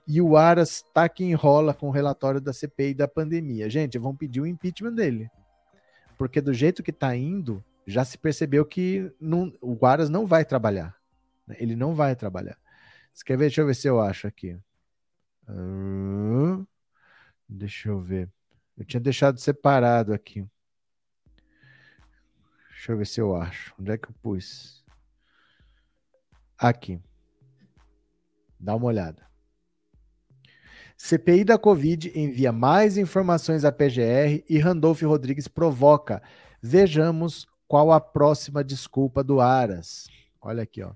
E 0.06 0.20
o 0.20 0.36
Aras 0.36 0.84
tá 0.94 1.08
que 1.08 1.24
enrola 1.24 1.74
com 1.74 1.88
o 1.88 1.90
relatório 1.90 2.40
da 2.40 2.52
CPI 2.52 2.94
da 2.94 3.08
pandemia. 3.08 3.68
Gente, 3.68 3.98
vão 3.98 4.14
pedir 4.14 4.42
o 4.42 4.46
impeachment 4.46 4.92
dele. 4.92 5.28
Porque 6.16 6.40
do 6.40 6.54
jeito 6.54 6.80
que 6.80 6.92
tá 6.92 7.16
indo, 7.16 7.64
já 7.88 8.04
se 8.04 8.16
percebeu 8.16 8.64
que 8.64 9.12
não, 9.20 9.52
o 9.60 9.84
Aras 9.84 10.08
não 10.08 10.24
vai 10.24 10.44
trabalhar. 10.44 10.94
Ele 11.58 11.74
não 11.74 11.96
vai 11.96 12.14
trabalhar. 12.14 12.56
Você 13.12 13.36
Deixa 13.36 13.60
eu 13.60 13.66
ver 13.66 13.74
se 13.74 13.88
eu 13.88 14.00
acho 14.00 14.28
aqui. 14.28 14.56
Uh, 15.48 16.64
deixa 17.48 17.88
eu 17.88 17.98
ver. 17.98 18.30
Eu 18.80 18.86
tinha 18.86 18.98
deixado 18.98 19.38
separado 19.38 20.14
aqui. 20.14 20.42
Deixa 22.70 22.92
eu 22.92 22.96
ver 22.96 23.06
se 23.06 23.20
eu 23.20 23.36
acho. 23.36 23.74
Onde 23.78 23.90
é 23.90 23.98
que 23.98 24.08
eu 24.08 24.14
pus? 24.22 24.82
Aqui. 26.56 26.98
Dá 28.58 28.74
uma 28.74 28.86
olhada. 28.86 29.28
CPI 30.96 31.44
da 31.44 31.58
Covid 31.58 32.10
envia 32.18 32.52
mais 32.52 32.96
informações 32.96 33.66
à 33.66 33.70
PGR 33.70 34.42
e 34.48 34.58
Randolph 34.58 35.02
Rodrigues 35.02 35.46
provoca. 35.46 36.22
Vejamos 36.62 37.46
qual 37.68 37.92
a 37.92 38.00
próxima 38.00 38.64
desculpa 38.64 39.22
do 39.22 39.42
Aras. 39.42 40.08
Olha 40.40 40.62
aqui, 40.62 40.82
ó. 40.82 40.94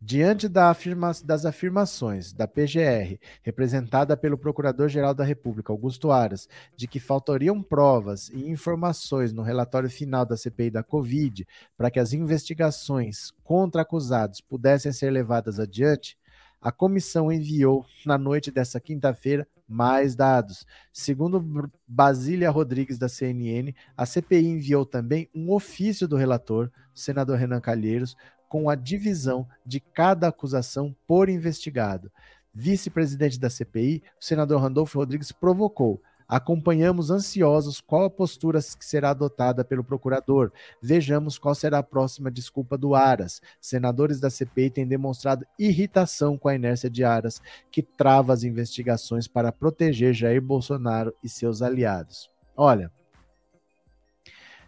Diante 0.00 0.48
da 0.48 0.70
afirma 0.70 1.10
das 1.24 1.44
afirmações 1.44 2.32
da 2.32 2.46
PGR, 2.46 3.18
representada 3.42 4.16
pelo 4.16 4.38
Procurador-Geral 4.38 5.12
da 5.12 5.24
República, 5.24 5.72
Augusto 5.72 6.12
Aras, 6.12 6.48
de 6.76 6.86
que 6.86 7.00
faltariam 7.00 7.60
provas 7.60 8.28
e 8.28 8.48
informações 8.48 9.32
no 9.32 9.42
relatório 9.42 9.90
final 9.90 10.24
da 10.24 10.36
CPI 10.36 10.70
da 10.70 10.84
Covid 10.84 11.44
para 11.76 11.90
que 11.90 11.98
as 11.98 12.12
investigações 12.12 13.32
contra 13.42 13.82
acusados 13.82 14.40
pudessem 14.40 14.92
ser 14.92 15.10
levadas 15.10 15.58
adiante, 15.58 16.16
a 16.60 16.70
comissão 16.70 17.32
enviou, 17.32 17.84
na 18.06 18.16
noite 18.16 18.52
dessa 18.52 18.80
quinta-feira, 18.80 19.48
mais 19.68 20.14
dados. 20.14 20.64
Segundo 20.92 21.72
Basília 21.86 22.50
Rodrigues, 22.50 22.98
da 22.98 23.08
CNN, 23.08 23.74
a 23.96 24.06
CPI 24.06 24.46
enviou 24.46 24.86
também 24.86 25.28
um 25.34 25.52
ofício 25.52 26.08
do 26.08 26.16
relator, 26.16 26.70
senador 26.94 27.36
Renan 27.36 27.60
Calheiros, 27.60 28.16
com 28.48 28.70
a 28.70 28.74
divisão 28.74 29.46
de 29.64 29.80
cada 29.80 30.28
acusação 30.28 30.94
por 31.06 31.28
investigado. 31.28 32.10
Vice-presidente 32.52 33.38
da 33.38 33.50
CPI, 33.50 34.02
o 34.20 34.24
senador 34.24 34.60
Randolfo 34.60 34.98
Rodrigues 34.98 35.30
provocou. 35.30 36.02
Acompanhamos 36.28 37.10
ansiosos 37.10 37.80
qual 37.80 38.04
a 38.04 38.10
postura 38.10 38.60
que 38.60 38.84
será 38.84 39.10
adotada 39.10 39.64
pelo 39.64 39.82
procurador. 39.82 40.52
Vejamos 40.82 41.38
qual 41.38 41.54
será 41.54 41.78
a 41.78 41.82
próxima 41.82 42.30
desculpa 42.30 42.76
do 42.76 42.94
Aras. 42.94 43.40
Senadores 43.58 44.20
da 44.20 44.28
CPI 44.28 44.68
têm 44.68 44.86
demonstrado 44.86 45.46
irritação 45.58 46.36
com 46.36 46.48
a 46.48 46.54
inércia 46.54 46.90
de 46.90 47.02
Aras, 47.02 47.40
que 47.70 47.82
trava 47.82 48.34
as 48.34 48.44
investigações 48.44 49.26
para 49.26 49.50
proteger 49.50 50.12
Jair 50.12 50.42
Bolsonaro 50.42 51.14
e 51.24 51.30
seus 51.30 51.62
aliados. 51.62 52.30
Olha, 52.54 52.92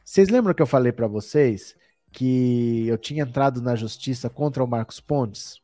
vocês 0.02 0.30
lembram 0.30 0.54
que 0.54 0.62
eu 0.62 0.66
falei 0.66 0.92
para 0.92 1.06
vocês 1.06 1.76
que 2.12 2.86
eu 2.88 2.98
tinha 2.98 3.22
entrado 3.22 3.62
na 3.62 3.74
justiça 3.74 4.28
contra 4.28 4.62
o 4.62 4.66
Marcos 4.66 5.00
Pontes. 5.00 5.60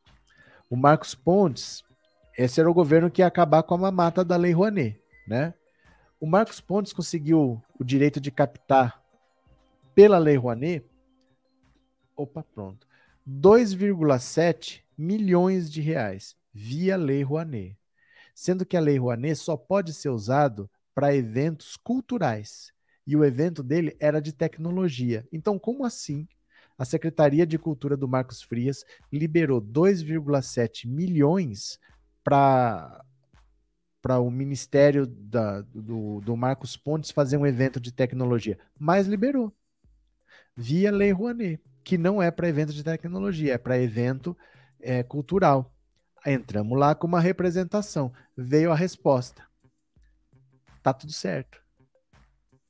O 0.69 0.75
Marcos 0.75 1.13
Pontes, 1.13 1.83
esse 2.37 2.59
era 2.59 2.69
o 2.69 2.73
governo 2.73 3.11
que 3.11 3.21
ia 3.21 3.27
acabar 3.27 3.63
com 3.63 3.75
a 3.75 3.77
mamata 3.77 4.23
da 4.23 4.35
Lei 4.35 4.51
Rouanet, 4.51 4.99
né? 5.27 5.53
O 6.19 6.25
Marcos 6.25 6.59
Pontes 6.59 6.93
conseguiu 6.93 7.61
o 7.79 7.83
direito 7.83 8.19
de 8.19 8.31
captar 8.31 9.01
pela 9.93 10.17
Lei 10.17 10.35
Rouanet, 10.35 10.85
opa, 12.15 12.43
pronto, 12.53 12.87
2,7 13.27 14.81
milhões 14.97 15.69
de 15.69 15.81
reais 15.81 16.35
via 16.53 16.95
Lei 16.95 17.21
Rouanet, 17.23 17.77
sendo 18.33 18.65
que 18.65 18.77
a 18.77 18.79
Lei 18.79 18.97
Rouanet 18.97 19.35
só 19.35 19.55
pode 19.57 19.93
ser 19.93 20.09
usado 20.09 20.69
para 20.95 21.15
eventos 21.15 21.77
culturais. 21.77 22.71
E 23.05 23.15
o 23.15 23.23
evento 23.23 23.63
dele 23.63 23.95
era 23.99 24.19
de 24.19 24.33
tecnologia. 24.33 25.25
Então, 25.31 25.57
como 25.57 25.85
assim 25.85 26.27
a 26.77 26.85
Secretaria 26.85 27.45
de 27.45 27.57
Cultura 27.57 27.97
do 27.97 28.07
Marcos 28.07 28.41
Frias 28.41 28.85
liberou 29.11 29.61
2,7 29.61 30.87
milhões 30.87 31.79
para 32.23 33.03
para 33.99 34.19
o 34.19 34.31
Ministério 34.31 35.05
da, 35.05 35.61
do, 35.61 36.21
do 36.21 36.37
Marcos 36.37 36.77
Pontes 36.77 37.11
fazer 37.11 37.35
um 37.35 37.45
evento 37.45 37.77
de 37.77 37.91
tecnologia, 37.91 38.57
mas 38.79 39.05
liberou 39.05 39.53
via 40.55 40.91
Lei 40.91 41.11
Rouanet, 41.11 41.61
que 41.83 41.97
não 41.97 42.21
é 42.21 42.31
para 42.31 42.47
evento 42.47 42.73
de 42.73 42.83
tecnologia, 42.83 43.53
é 43.53 43.57
para 43.57 43.77
evento 43.77 44.37
é, 44.79 45.03
cultural. 45.03 45.73
Entramos 46.25 46.77
lá 46.77 46.95
com 46.95 47.05
uma 47.05 47.19
representação, 47.19 48.13
veio 48.35 48.71
a 48.71 48.75
resposta. 48.75 49.45
Tá 50.81 50.93
tudo 50.93 51.11
certo. 51.11 51.61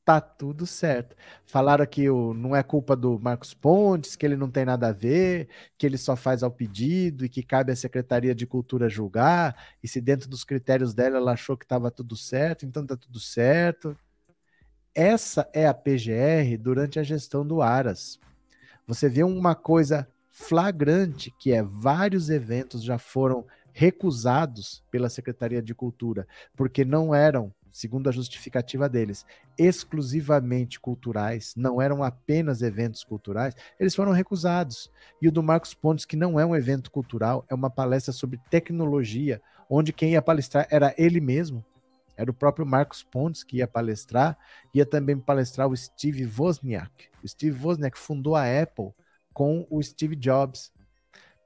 Tá 0.08 0.22
tudo 0.22 0.66
certo. 0.66 1.18
Falaram 1.46 1.86
que 1.86 2.10
o, 2.10 2.34
não 2.34 2.56
é 2.56 2.64
culpa 2.64 2.96
do 2.96 3.20
Marcos 3.20 3.54
Pontes, 3.54 4.16
que 4.16 4.26
ele 4.26 4.38
não 4.38 4.50
tem 4.50 4.64
nada 4.64 4.88
a 4.88 4.94
ver, 4.94 5.50
que 5.78 5.86
ele 5.86 5.98
só 5.98 6.16
faz 6.16 6.44
ao 6.44 6.50
pedido 6.50 7.26
e 7.26 7.30
que 7.30 7.44
cabe 7.44 7.74
à 7.74 7.76
Secretaria 7.76 8.34
de 8.34 8.48
Cultura 8.48 8.88
julgar, 8.88 9.54
e 9.84 9.88
se 9.88 10.00
dentro 10.00 10.30
dos 10.30 10.46
critérios 10.46 10.94
dela 10.94 11.18
ela 11.18 11.34
achou 11.34 11.58
que 11.58 11.66
estava 11.66 11.92
tudo 11.92 12.16
certo, 12.16 12.66
então 12.66 12.86
tá 12.86 12.96
tudo 12.96 13.20
certo. 13.20 13.98
Essa 14.96 15.50
é 15.54 15.68
a 15.68 15.74
PGR 15.74 16.58
durante 16.58 17.00
a 17.00 17.04
gestão 17.04 17.46
do 17.46 17.62
Aras. 17.62 18.18
Você 18.88 19.10
vê 19.10 19.24
uma 19.24 19.56
coisa 19.56 20.08
flagrante 20.32 21.34
que 21.38 21.52
é 21.52 21.62
vários 21.62 22.30
eventos 22.30 22.82
já 22.82 22.98
foram 22.98 23.46
recusados 23.74 24.82
pela 24.90 25.10
Secretaria 25.10 25.62
de 25.62 25.76
Cultura, 25.76 26.26
porque 26.56 26.86
não 26.86 27.14
eram 27.14 27.54
segundo 27.78 28.10
a 28.10 28.12
justificativa 28.12 28.90
deles, 28.90 29.24
exclusivamente 29.58 30.80
culturais, 30.80 31.54
não 31.56 31.80
eram 31.80 32.04
apenas 32.04 32.64
eventos 32.64 33.04
culturais, 33.04 33.56
eles 33.80 33.94
foram 33.94 34.12
recusados. 34.12 34.92
E 35.22 35.28
o 35.28 35.32
do 35.32 35.44
Marcos 35.44 35.76
Pontes, 35.76 36.04
que 36.04 36.16
não 36.16 36.40
é 36.40 36.46
um 36.46 36.56
evento 36.56 36.90
cultural, 36.90 37.46
é 37.48 37.54
uma 37.54 37.70
palestra 37.70 38.12
sobre 38.12 38.40
tecnologia, 38.50 39.40
onde 39.70 39.94
quem 39.94 40.14
ia 40.14 40.22
palestrar 40.22 40.68
era 40.72 40.94
ele 40.98 41.22
mesmo. 41.22 41.64
Era 42.16 42.32
o 42.32 42.34
próprio 42.34 42.66
Marcos 42.66 43.04
Pontes 43.04 43.44
que 43.44 43.58
ia 43.58 43.68
palestrar, 43.68 44.36
ia 44.74 44.86
também 44.86 45.20
palestrar 45.20 45.68
o 45.68 45.78
Steve 45.78 46.26
Wozniak. 46.26 47.10
O 47.24 47.28
Steve 47.28 47.64
Wozniak 47.64 47.98
fundou 47.98 48.36
a 48.36 48.44
Apple 48.44 48.92
com 49.32 49.68
o 49.70 49.84
Steve 49.84 50.16
Jobs 50.16 50.72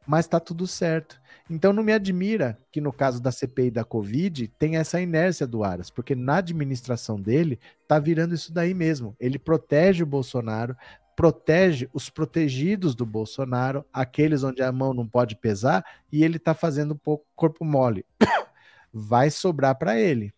mas 0.06 0.26
está 0.26 0.40
tudo 0.40 0.68
certo. 0.68 1.20
Então 1.50 1.74
não 1.74 1.84
me 1.84 1.92
admira 1.92 2.58
que 2.72 2.80
no 2.80 2.94
caso 2.94 3.22
da 3.22 3.32
CPI 3.32 3.72
da 3.72 3.84
Covid 3.84 4.48
tenha 4.58 4.80
essa 4.80 5.02
inércia 5.02 5.46
do 5.46 5.64
Aras, 5.64 5.90
porque 5.90 6.16
na 6.16 6.38
administração 6.38 7.20
dele 7.20 7.60
está 7.82 8.00
virando 8.00 8.34
isso 8.34 8.54
daí 8.54 8.74
mesmo. 8.74 9.16
Ele 9.20 9.38
protege 9.38 10.04
o 10.04 10.06
Bolsonaro, 10.06 10.76
protege 11.16 11.90
os 11.94 12.10
protegidos 12.10 12.96
do 12.96 13.06
Bolsonaro, 13.06 13.86
aqueles 13.92 14.44
onde 14.44 14.64
a 14.64 14.72
mão 14.72 14.94
não 14.94 15.08
pode 15.08 15.36
pesar, 15.36 15.86
e 16.12 16.24
ele 16.24 16.38
está 16.38 16.54
fazendo 16.54 16.94
um 16.94 16.98
pouco 16.98 17.26
corpo 17.36 17.66
mole. 17.66 18.06
Vai 18.94 19.30
sobrar 19.30 19.78
para 19.78 20.00
ele. 20.00 20.34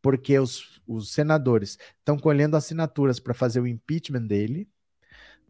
Porque 0.00 0.38
os, 0.38 0.80
os 0.86 1.12
senadores 1.12 1.78
estão 1.98 2.18
colhendo 2.18 2.56
assinaturas 2.56 3.20
para 3.20 3.32
fazer 3.32 3.60
o 3.60 3.66
impeachment 3.66 4.26
dele. 4.26 4.68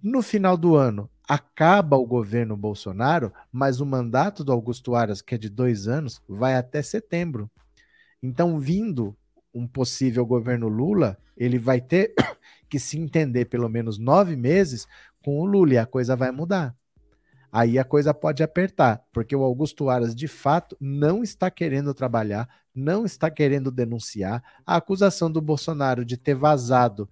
No 0.03 0.23
final 0.23 0.57
do 0.57 0.77
ano, 0.77 1.09
acaba 1.29 1.97
o 1.97 2.07
governo 2.07 2.57
Bolsonaro, 2.57 3.33
mas 3.51 3.81
o 3.81 3.87
mandato 3.87 4.45
do 4.45 4.53
Augusto 4.53 4.95
Aras, 4.95 5.23
que 5.23 5.35
é 5.35 5.39
de 5.39 5.49
dois 5.49 5.89
anos, 5.89 6.21
vai 6.29 6.55
até 6.55 6.83
setembro. 6.83 7.51
Então, 8.23 8.59
vindo 8.59 9.17
um 9.53 9.67
possível 9.67 10.25
governo 10.27 10.69
Lula, 10.69 11.19
ele 11.37 11.59
vai 11.59 11.81
ter 11.81 12.15
que 12.69 12.79
se 12.79 12.99
entender 12.99 13.47
pelo 13.47 13.69
menos 13.69 13.99
nove 13.99 14.37
meses 14.37 14.87
com 15.23 15.41
o 15.41 15.45
Lula 15.45 15.75
e 15.75 15.79
a 15.79 15.87
coisa 15.87 16.15
vai 16.15 16.31
mudar. 16.31 16.75
Aí 17.51 17.79
a 17.79 17.85
coisa 17.85 18.13
pode 18.13 18.43
apertar, 18.43 19.01
porque 19.13 19.35
o 19.35 19.45
Augusto 19.45 19.89
Aras, 19.89 20.13
de 20.13 20.27
fato, 20.27 20.77
não 20.81 21.23
está 21.23 21.49
querendo 21.51 21.95
trabalhar, 21.95 22.49
não 22.75 23.05
está 23.05 23.31
querendo 23.31 23.71
denunciar. 23.71 24.43
A 24.67 24.77
acusação 24.77 25.31
do 25.31 25.41
Bolsonaro 25.41 26.05
de 26.05 26.17
ter 26.17 26.35
vazado 26.35 27.09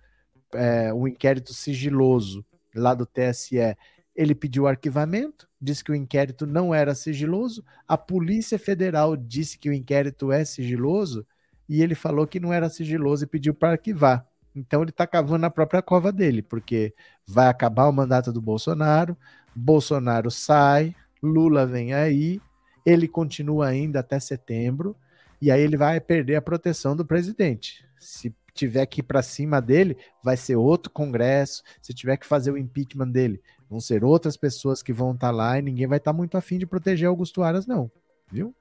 é, 0.52 0.92
um 0.92 1.06
inquérito 1.06 1.54
sigiloso 1.54 2.44
lá 2.74 2.92
do 2.92 3.06
TSE 3.06 3.76
ele 4.14 4.34
pediu 4.34 4.66
arquivamento, 4.66 5.48
disse 5.60 5.82
que 5.82 5.92
o 5.92 5.94
inquérito 5.94 6.46
não 6.46 6.74
era 6.74 6.94
sigiloso. 6.94 7.64
A 7.88 7.96
Polícia 7.96 8.58
Federal 8.58 9.16
disse 9.16 9.58
que 9.58 9.68
o 9.68 9.72
inquérito 9.72 10.30
é 10.30 10.44
sigiloso 10.44 11.26
e 11.68 11.82
ele 11.82 11.94
falou 11.94 12.26
que 12.26 12.40
não 12.40 12.52
era 12.52 12.68
sigiloso 12.68 13.24
e 13.24 13.26
pediu 13.26 13.54
para 13.54 13.72
arquivar. 13.72 14.26
Então 14.54 14.82
ele 14.82 14.90
está 14.90 15.06
cavando 15.06 15.38
na 15.38 15.50
própria 15.50 15.80
cova 15.80 16.12
dele, 16.12 16.42
porque 16.42 16.94
vai 17.26 17.48
acabar 17.48 17.88
o 17.88 17.92
mandato 17.92 18.32
do 18.32 18.40
Bolsonaro, 18.40 19.16
Bolsonaro 19.54 20.30
sai, 20.30 20.94
Lula 21.22 21.64
vem 21.66 21.94
aí, 21.94 22.40
ele 22.84 23.08
continua 23.08 23.68
ainda 23.68 24.00
até 24.00 24.20
setembro, 24.20 24.94
e 25.40 25.50
aí 25.50 25.60
ele 25.60 25.76
vai 25.76 26.00
perder 26.00 26.36
a 26.36 26.42
proteção 26.42 26.94
do 26.94 27.04
presidente. 27.04 27.84
Se 27.98 28.34
tiver 28.54 28.86
que 28.86 29.00
ir 29.00 29.04
para 29.04 29.22
cima 29.22 29.60
dele, 29.60 29.96
vai 30.22 30.36
ser 30.36 30.56
outro 30.56 30.90
congresso. 30.90 31.62
Se 31.80 31.92
tiver 31.94 32.16
que 32.16 32.26
fazer 32.26 32.50
o 32.50 32.58
impeachment 32.58 33.08
dele, 33.08 33.40
vão 33.68 33.80
ser 33.80 34.04
outras 34.04 34.36
pessoas 34.36 34.82
que 34.82 34.92
vão 34.92 35.12
estar 35.12 35.28
tá 35.28 35.32
lá 35.32 35.58
e 35.58 35.62
ninguém 35.62 35.86
vai 35.86 35.98
estar 35.98 36.12
tá 36.12 36.16
muito 36.16 36.36
afim 36.36 36.58
de 36.58 36.66
proteger 36.66 37.08
Augusto 37.08 37.42
Aras, 37.42 37.66
não. 37.66 37.90
Viu? 38.30 38.54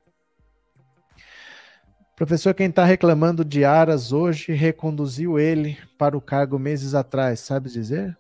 Professor, 2.16 2.54
quem 2.54 2.68
está 2.68 2.86
reclamando 2.86 3.44
de 3.44 3.66
Aras 3.66 4.12
hoje 4.12 4.54
reconduziu 4.54 5.40
ele 5.40 5.78
para 5.98 6.16
o 6.16 6.22
cargo 6.22 6.60
meses 6.60 6.94
atrás, 6.94 7.40
sabe 7.40 7.70
dizer? 7.70 8.16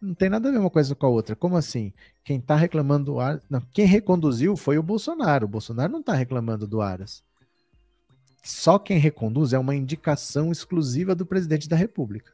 Não 0.00 0.14
tem 0.14 0.28
nada 0.28 0.48
a 0.48 0.52
ver 0.52 0.58
uma 0.58 0.70
coisa 0.70 0.94
com 0.94 1.06
a 1.06 1.08
outra. 1.10 1.36
Como 1.36 1.56
assim? 1.56 1.92
Quem 2.24 2.38
está 2.38 2.56
reclamando 2.56 3.06
do 3.06 3.20
Aras. 3.20 3.42
Não, 3.50 3.60
quem 3.72 3.86
reconduziu 3.86 4.56
foi 4.56 4.78
o 4.78 4.82
Bolsonaro. 4.82 5.44
O 5.44 5.48
Bolsonaro 5.48 5.92
não 5.92 6.00
está 6.00 6.14
reclamando 6.14 6.66
do 6.66 6.80
Aras. 6.80 7.22
Só 8.42 8.78
quem 8.78 8.98
reconduz 8.98 9.52
é 9.52 9.58
uma 9.58 9.74
indicação 9.74 10.50
exclusiva 10.50 11.14
do 11.14 11.26
presidente 11.26 11.68
da 11.68 11.76
República. 11.76 12.32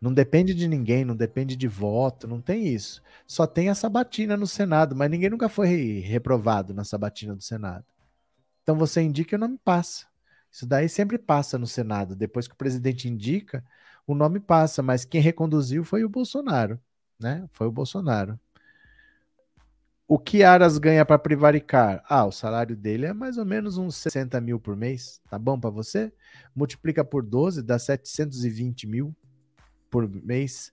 Não 0.00 0.12
depende 0.12 0.52
de 0.52 0.66
ninguém, 0.66 1.04
não 1.04 1.14
depende 1.14 1.54
de 1.54 1.68
voto, 1.68 2.26
não 2.26 2.40
tem 2.40 2.66
isso. 2.66 3.00
Só 3.26 3.46
tem 3.46 3.68
a 3.68 3.74
sabatina 3.74 4.36
no 4.36 4.46
Senado, 4.46 4.96
mas 4.96 5.08
ninguém 5.08 5.30
nunca 5.30 5.48
foi 5.48 6.00
reprovado 6.00 6.74
na 6.74 6.82
sabatina 6.82 7.36
do 7.36 7.42
Senado. 7.42 7.84
Então 8.62 8.76
você 8.76 9.00
indica 9.00 9.34
e 9.34 9.36
o 9.36 9.40
nome 9.40 9.58
passa. 9.64 10.06
Isso 10.50 10.66
daí 10.66 10.88
sempre 10.88 11.18
passa 11.18 11.56
no 11.56 11.66
Senado. 11.66 12.16
Depois 12.16 12.48
que 12.48 12.54
o 12.54 12.58
presidente 12.58 13.08
indica, 13.08 13.64
o 14.06 14.14
nome 14.14 14.40
passa, 14.40 14.82
mas 14.82 15.04
quem 15.04 15.20
reconduziu 15.20 15.84
foi 15.84 16.04
o 16.04 16.08
Bolsonaro, 16.08 16.80
né? 17.18 17.48
Foi 17.52 17.66
o 17.68 17.72
Bolsonaro. 17.72 18.38
O 20.14 20.18
que 20.18 20.42
Aras 20.42 20.76
ganha 20.76 21.06
para 21.06 21.18
privaricar? 21.18 22.04
Ah, 22.06 22.26
o 22.26 22.30
salário 22.30 22.76
dele 22.76 23.06
é 23.06 23.14
mais 23.14 23.38
ou 23.38 23.46
menos 23.46 23.78
uns 23.78 23.96
60 23.96 24.38
mil 24.42 24.60
por 24.60 24.76
mês. 24.76 25.22
Tá 25.30 25.38
bom 25.38 25.58
para 25.58 25.70
você? 25.70 26.12
Multiplica 26.54 27.02
por 27.02 27.24
12, 27.24 27.62
dá 27.62 27.78
720 27.78 28.86
mil 28.86 29.16
por 29.90 30.06
mês, 30.06 30.70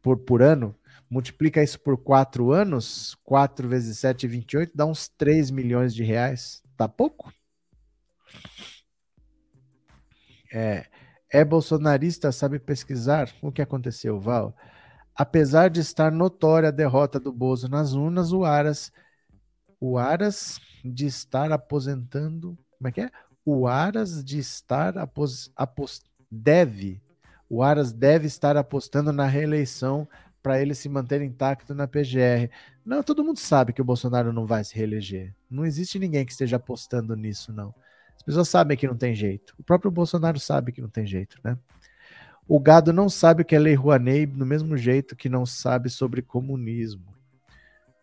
por, 0.00 0.16
por 0.18 0.40
ano. 0.40 0.72
Multiplica 1.10 1.60
isso 1.64 1.80
por 1.80 1.98
4 1.98 2.52
anos. 2.52 3.16
4 3.24 3.68
vezes 3.68 3.98
7, 3.98 4.28
28, 4.28 4.70
dá 4.72 4.86
uns 4.86 5.08
3 5.08 5.50
milhões 5.50 5.92
de 5.92 6.04
reais. 6.04 6.62
Tá 6.76 6.86
pouco? 6.86 7.32
É, 10.54 10.86
é 11.28 11.44
bolsonarista, 11.44 12.30
sabe 12.30 12.60
pesquisar 12.60 13.34
o 13.42 13.50
que 13.50 13.60
aconteceu, 13.60 14.20
Val? 14.20 14.56
Apesar 15.16 15.70
de 15.70 15.80
estar 15.80 16.12
notória 16.12 16.68
a 16.68 16.72
derrota 16.72 17.18
do 17.18 17.32
Bozo 17.32 17.68
nas 17.68 17.94
urnas, 17.94 18.32
o 18.32 18.44
Aras, 18.44 18.92
o 19.80 19.96
Aras 19.96 20.60
de 20.84 21.06
estar 21.06 21.50
aposentando, 21.50 22.56
como 22.76 22.88
é 22.88 22.92
que 22.92 23.00
é? 23.00 23.10
O 23.44 23.66
Aras 23.66 24.22
de 24.22 24.38
estar 24.38 24.98
apos, 24.98 25.50
apos, 25.56 26.02
deve, 26.30 27.00
o 27.48 27.62
Aras 27.62 27.92
deve 27.92 28.26
estar 28.26 28.56
apostando 28.56 29.12
na 29.12 29.26
reeleição 29.26 30.06
para 30.42 30.60
ele 30.60 30.74
se 30.74 30.88
manter 30.88 31.22
intacto 31.22 31.74
na 31.74 31.88
PGR. 31.88 32.50
Não, 32.84 33.02
todo 33.02 33.24
mundo 33.24 33.38
sabe 33.38 33.72
que 33.72 33.80
o 33.80 33.84
Bolsonaro 33.84 34.32
não 34.32 34.46
vai 34.46 34.62
se 34.62 34.76
reeleger. 34.76 35.34
Não 35.50 35.64
existe 35.64 35.98
ninguém 35.98 36.24
que 36.24 36.32
esteja 36.32 36.56
apostando 36.56 37.16
nisso, 37.16 37.52
não. 37.52 37.74
As 38.16 38.22
pessoas 38.22 38.48
sabem 38.48 38.76
que 38.76 38.86
não 38.86 38.96
tem 38.96 39.14
jeito. 39.14 39.54
O 39.58 39.62
próprio 39.62 39.90
Bolsonaro 39.90 40.38
sabe 40.38 40.72
que 40.72 40.80
não 40.80 40.88
tem 40.88 41.06
jeito, 41.06 41.38
né? 41.42 41.58
O 42.48 42.60
gado 42.60 42.92
não 42.92 43.08
sabe 43.08 43.42
o 43.42 43.44
que 43.44 43.56
é 43.56 43.58
Lei 43.58 43.74
Rouanet, 43.74 44.26
do 44.26 44.46
mesmo 44.46 44.76
jeito 44.76 45.16
que 45.16 45.28
não 45.28 45.44
sabe 45.44 45.90
sobre 45.90 46.22
comunismo. 46.22 47.12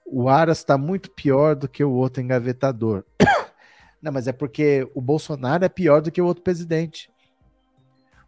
O 0.05 0.27
Aras 0.27 0.57
está 0.57 0.77
muito 0.77 1.09
pior 1.09 1.55
do 1.55 1.67
que 1.67 1.83
o 1.83 1.91
outro 1.91 2.21
engavetador. 2.21 3.05
Não, 4.01 4.11
mas 4.11 4.27
é 4.27 4.33
porque 4.33 4.85
o 4.93 4.99
Bolsonaro 4.99 5.63
é 5.63 5.69
pior 5.69 6.01
do 6.01 6.11
que 6.11 6.21
o 6.21 6.25
outro 6.25 6.43
presidente. 6.43 7.09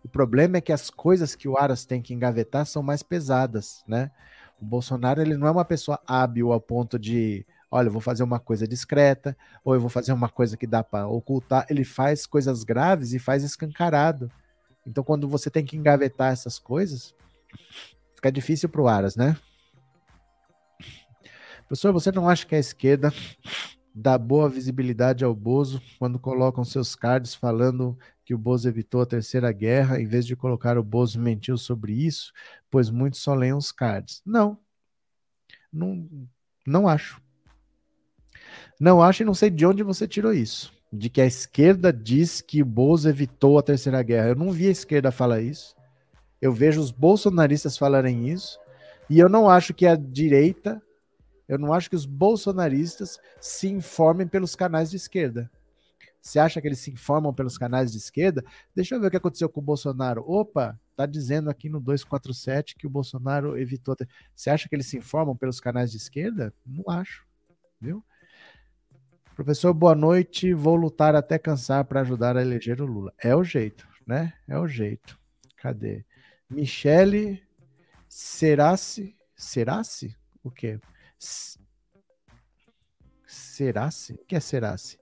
O 0.02 0.08
problema 0.08 0.56
é 0.56 0.62
que 0.62 0.72
as 0.72 0.90
coisas 0.90 1.36
que 1.36 1.50
o 1.50 1.58
Aras 1.58 1.86
tem 1.86 2.02
que 2.02 2.14
engavetar 2.14 2.66
são 2.66 2.82
mais 2.82 3.04
pesadas, 3.04 3.84
né? 3.86 4.10
O 4.62 4.64
Bolsonaro 4.64 5.22
ele 5.22 5.36
não 5.36 5.48
é 5.48 5.52
uma 5.52 5.66
pessoa 5.66 6.00
hábil 6.08 6.54
ao 6.54 6.62
ponto 6.62 6.98
de, 6.98 7.46
olha, 7.70 7.90
eu 7.90 7.92
vou 7.92 8.00
fazer 8.00 8.24
uma 8.24 8.40
coisa 8.40 8.66
discreta, 8.66 9.36
ou 9.66 9.74
eu 9.74 9.82
vou 9.82 9.90
fazer 9.90 10.14
uma 10.14 10.30
coisa 10.30 10.56
que 10.56 10.66
dá 10.66 10.82
para 10.82 11.08
ocultar. 11.08 11.66
Ele 11.70 11.84
faz 11.84 12.26
coisas 12.26 12.64
graves 12.64 13.12
e 13.12 13.20
faz 13.20 13.44
escancarado. 13.44 14.32
Então, 14.86 15.04
quando 15.04 15.28
você 15.28 15.50
tem 15.50 15.66
que 15.66 15.76
engavetar 15.76 16.32
essas 16.32 16.60
coisas, 16.60 17.14
fica 18.16 18.32
difícil 18.32 18.70
para 18.70 18.82
o 18.82 18.88
Aras, 18.88 19.16
né? 19.16 19.38
Professor, 21.68 21.92
você 21.92 22.12
não 22.12 22.30
acha 22.30 22.46
que 22.46 22.54
a 22.54 22.60
esquerda 22.60 23.12
dá 23.94 24.18
boa 24.18 24.50
visibilidade 24.50 25.24
ao 25.24 25.34
Bozo 25.34 25.82
quando 25.98 26.20
colocam 26.20 26.64
seus 26.64 26.96
cards 26.96 27.34
falando 27.34 27.98
que 28.26 28.34
o 28.36 28.38
Bozo 28.38 28.68
evitou 28.68 29.02
a 29.02 29.06
terceira 29.06 29.52
guerra, 29.52 30.00
em 30.00 30.06
vez 30.06 30.26
de 30.26 30.36
colocar 30.36 30.78
o 30.78 30.84
Bozo 30.84 31.20
mentiu 31.20 31.58
sobre 31.58 31.94
isso, 31.94 32.34
pois 32.70 32.90
muitos 32.90 33.22
só 33.22 33.34
leem 33.34 33.54
os 33.54 33.72
cards? 33.72 34.22
Não. 34.26 34.60
Não, 35.72 36.28
não 36.66 36.88
acho. 36.88 37.22
Não 38.80 39.02
acho 39.02 39.24
e 39.24 39.26
não 39.26 39.34
sei 39.34 39.50
de 39.50 39.66
onde 39.66 39.82
você 39.82 40.08
tirou 40.08 40.34
isso. 40.34 40.75
De 40.92 41.10
que 41.10 41.22
a 41.22 41.26
esquerda 41.26 41.92
diz 41.92 42.42
que 42.42 42.62
o 42.62 42.66
Bolsonaro 42.66 43.16
evitou 43.16 43.58
a 43.58 43.64
terceira 43.64 44.02
guerra. 44.02 44.30
Eu 44.30 44.36
não 44.36 44.52
vi 44.52 44.68
a 44.68 44.72
esquerda 44.72 45.12
falar 45.12 45.42
isso. 45.42 45.76
Eu 46.42 46.54
vejo 46.54 46.80
os 46.80 46.92
bolsonaristas 46.92 47.78
falarem 47.78 48.30
isso. 48.30 48.60
E 49.10 49.20
eu 49.20 49.30
não 49.30 49.50
acho 49.50 49.74
que 49.74 49.86
a 49.86 49.96
direita, 49.96 50.82
eu 51.48 51.60
não 51.60 51.74
acho 51.74 51.90
que 51.90 51.96
os 51.96 52.06
bolsonaristas 52.06 53.20
se 53.40 53.68
informem 53.68 54.28
pelos 54.28 54.56
canais 54.56 54.90
de 54.90 54.98
esquerda. 54.98 55.50
Você 56.22 56.40
acha 56.40 56.60
que 56.60 56.68
eles 56.68 56.80
se 56.80 56.90
informam 56.90 57.32
pelos 57.32 57.56
canais 57.56 57.92
de 57.92 58.00
esquerda? 58.00 58.44
Deixa 58.74 58.96
eu 58.96 59.00
ver 59.00 59.08
o 59.08 59.12
que 59.12 59.18
aconteceu 59.18 59.48
com 59.48 59.60
o 59.60 59.64
Bolsonaro. 59.64 60.24
Opa, 60.28 60.80
tá 60.96 61.06
dizendo 61.06 61.52
aqui 61.52 61.70
no 61.70 61.80
247 61.80 62.76
que 62.76 62.88
o 62.88 62.90
Bolsonaro 62.90 63.56
evitou. 63.60 63.96
Você 64.36 64.50
acha 64.50 64.68
que 64.68 64.76
eles 64.76 64.88
se 64.88 64.98
informam 64.98 65.36
pelos 65.36 65.60
canais 65.60 65.92
de 65.92 65.98
esquerda? 65.98 66.52
Não 66.66 66.84
acho, 66.90 67.24
viu? 67.80 68.04
Professor, 69.36 69.74
boa 69.74 69.94
noite. 69.94 70.54
Vou 70.54 70.78
lutar 70.78 71.14
até 71.14 71.38
cansar 71.38 71.84
para 71.84 72.00
ajudar 72.00 72.38
a 72.38 72.42
eleger 72.42 72.82
o 72.82 72.86
Lula. 72.86 73.14
É 73.22 73.36
o 73.36 73.44
jeito, 73.44 73.86
né? 74.08 74.34
É 74.48 74.58
o 74.58 74.66
jeito. 74.66 75.20
Cadê? 75.58 76.06
Michele 76.50 77.44
Serace. 78.08 79.14
Serace? 79.36 80.16
O 80.42 80.50
quê? 80.50 80.80
Serace? 83.28 84.14
O 84.14 84.26
que 84.26 84.38
é 84.38 84.40
Serace? 84.40 84.98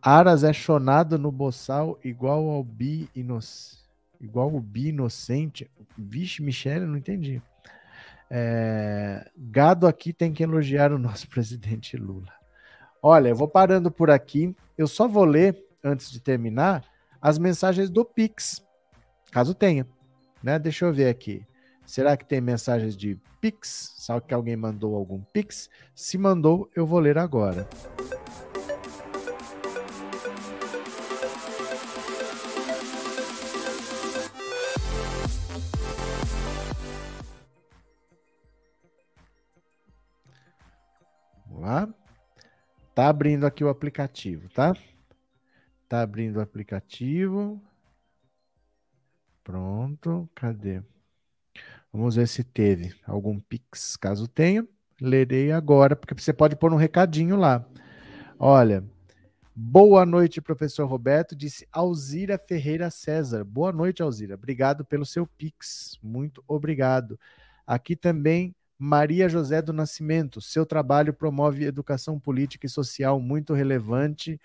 Aras 0.00 0.44
é 0.44 0.52
chonado 0.52 1.18
no 1.18 1.32
boçal 1.32 1.98
igual 2.04 2.48
ao 2.48 2.62
bi 2.62 3.10
inocente. 3.16 3.84
Igual 4.20 4.54
o 4.54 4.60
bi 4.60 4.90
inocente. 4.90 5.68
Vixe, 5.98 6.40
Michele, 6.40 6.86
não 6.86 6.96
entendi. 6.96 7.42
É... 8.30 9.28
Gado 9.36 9.88
aqui 9.88 10.12
tem 10.12 10.32
que 10.32 10.44
elogiar 10.44 10.92
o 10.92 10.98
nosso 10.98 11.26
presidente 11.28 11.96
Lula. 11.96 12.36
Olha, 13.08 13.28
eu 13.28 13.36
vou 13.36 13.46
parando 13.46 13.88
por 13.88 14.10
aqui. 14.10 14.52
Eu 14.76 14.88
só 14.88 15.06
vou 15.06 15.24
ler, 15.24 15.64
antes 15.80 16.10
de 16.10 16.18
terminar, 16.18 16.84
as 17.22 17.38
mensagens 17.38 17.88
do 17.88 18.04
Pix, 18.04 18.60
caso 19.30 19.54
tenha. 19.54 19.86
Né? 20.42 20.58
Deixa 20.58 20.86
eu 20.86 20.92
ver 20.92 21.08
aqui. 21.08 21.46
Será 21.86 22.16
que 22.16 22.24
tem 22.24 22.40
mensagens 22.40 22.96
de 22.96 23.16
Pix? 23.40 23.94
Sabe 23.98 24.26
que 24.26 24.34
alguém 24.34 24.56
mandou 24.56 24.96
algum 24.96 25.20
Pix? 25.32 25.70
Se 25.94 26.18
mandou, 26.18 26.68
eu 26.74 26.84
vou 26.84 26.98
ler 26.98 27.16
agora. 27.16 27.68
lá. 41.66 41.95
Tá 42.96 43.08
abrindo 43.08 43.44
aqui 43.44 43.62
o 43.62 43.68
aplicativo, 43.68 44.48
tá? 44.48 44.74
Tá 45.86 46.00
abrindo 46.00 46.38
o 46.38 46.40
aplicativo. 46.40 47.60
Pronto, 49.44 50.26
cadê? 50.34 50.82
Vamos 51.92 52.16
ver 52.16 52.26
se 52.26 52.42
teve 52.42 52.94
algum 53.06 53.38
Pix. 53.38 53.98
Caso 53.98 54.26
tenha, 54.26 54.66
lerei 54.98 55.52
agora, 55.52 55.94
porque 55.94 56.14
você 56.14 56.32
pode 56.32 56.56
pôr 56.56 56.72
um 56.72 56.76
recadinho 56.76 57.36
lá. 57.36 57.68
Olha, 58.38 58.82
boa 59.54 60.06
noite, 60.06 60.40
professor 60.40 60.86
Roberto, 60.86 61.36
disse 61.36 61.68
Alzira 61.70 62.38
Ferreira 62.38 62.88
César. 62.88 63.44
Boa 63.44 63.72
noite, 63.72 64.00
Alzira. 64.00 64.36
Obrigado 64.36 64.86
pelo 64.86 65.04
seu 65.04 65.26
Pix. 65.26 65.98
Muito 66.02 66.42
obrigado. 66.48 67.20
Aqui 67.66 67.94
também 67.94 68.54
Maria 68.78 69.28
José 69.28 69.62
do 69.62 69.72
Nascimento, 69.72 70.40
seu 70.40 70.66
trabalho 70.66 71.14
promove 71.14 71.64
educação 71.64 72.20
política 72.20 72.66
e 72.66 72.70
social 72.70 73.18
muito 73.18 73.54
relevante. 73.54 74.38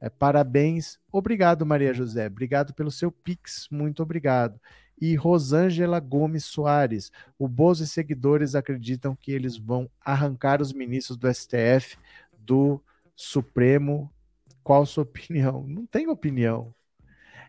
É, 0.00 0.08
parabéns. 0.08 0.98
Obrigado, 1.10 1.64
Maria 1.64 1.92
José. 1.94 2.26
Obrigado 2.26 2.74
pelo 2.74 2.90
seu 2.90 3.10
Pix. 3.10 3.68
Muito 3.70 4.02
obrigado. 4.02 4.60
E 5.00 5.14
Rosângela 5.14 5.98
Gomes 5.98 6.44
Soares. 6.44 7.10
O 7.38 7.48
Bozo 7.48 7.84
e 7.84 7.86
seguidores 7.86 8.54
acreditam 8.54 9.16
que 9.16 9.32
eles 9.32 9.56
vão 9.56 9.90
arrancar 10.04 10.60
os 10.60 10.72
ministros 10.72 11.16
do 11.16 11.32
STF 11.32 11.96
do 12.38 12.82
Supremo. 13.16 14.12
Qual 14.62 14.84
sua 14.84 15.04
opinião? 15.04 15.66
Não 15.66 15.86
tem 15.86 16.08
opinião. 16.08 16.74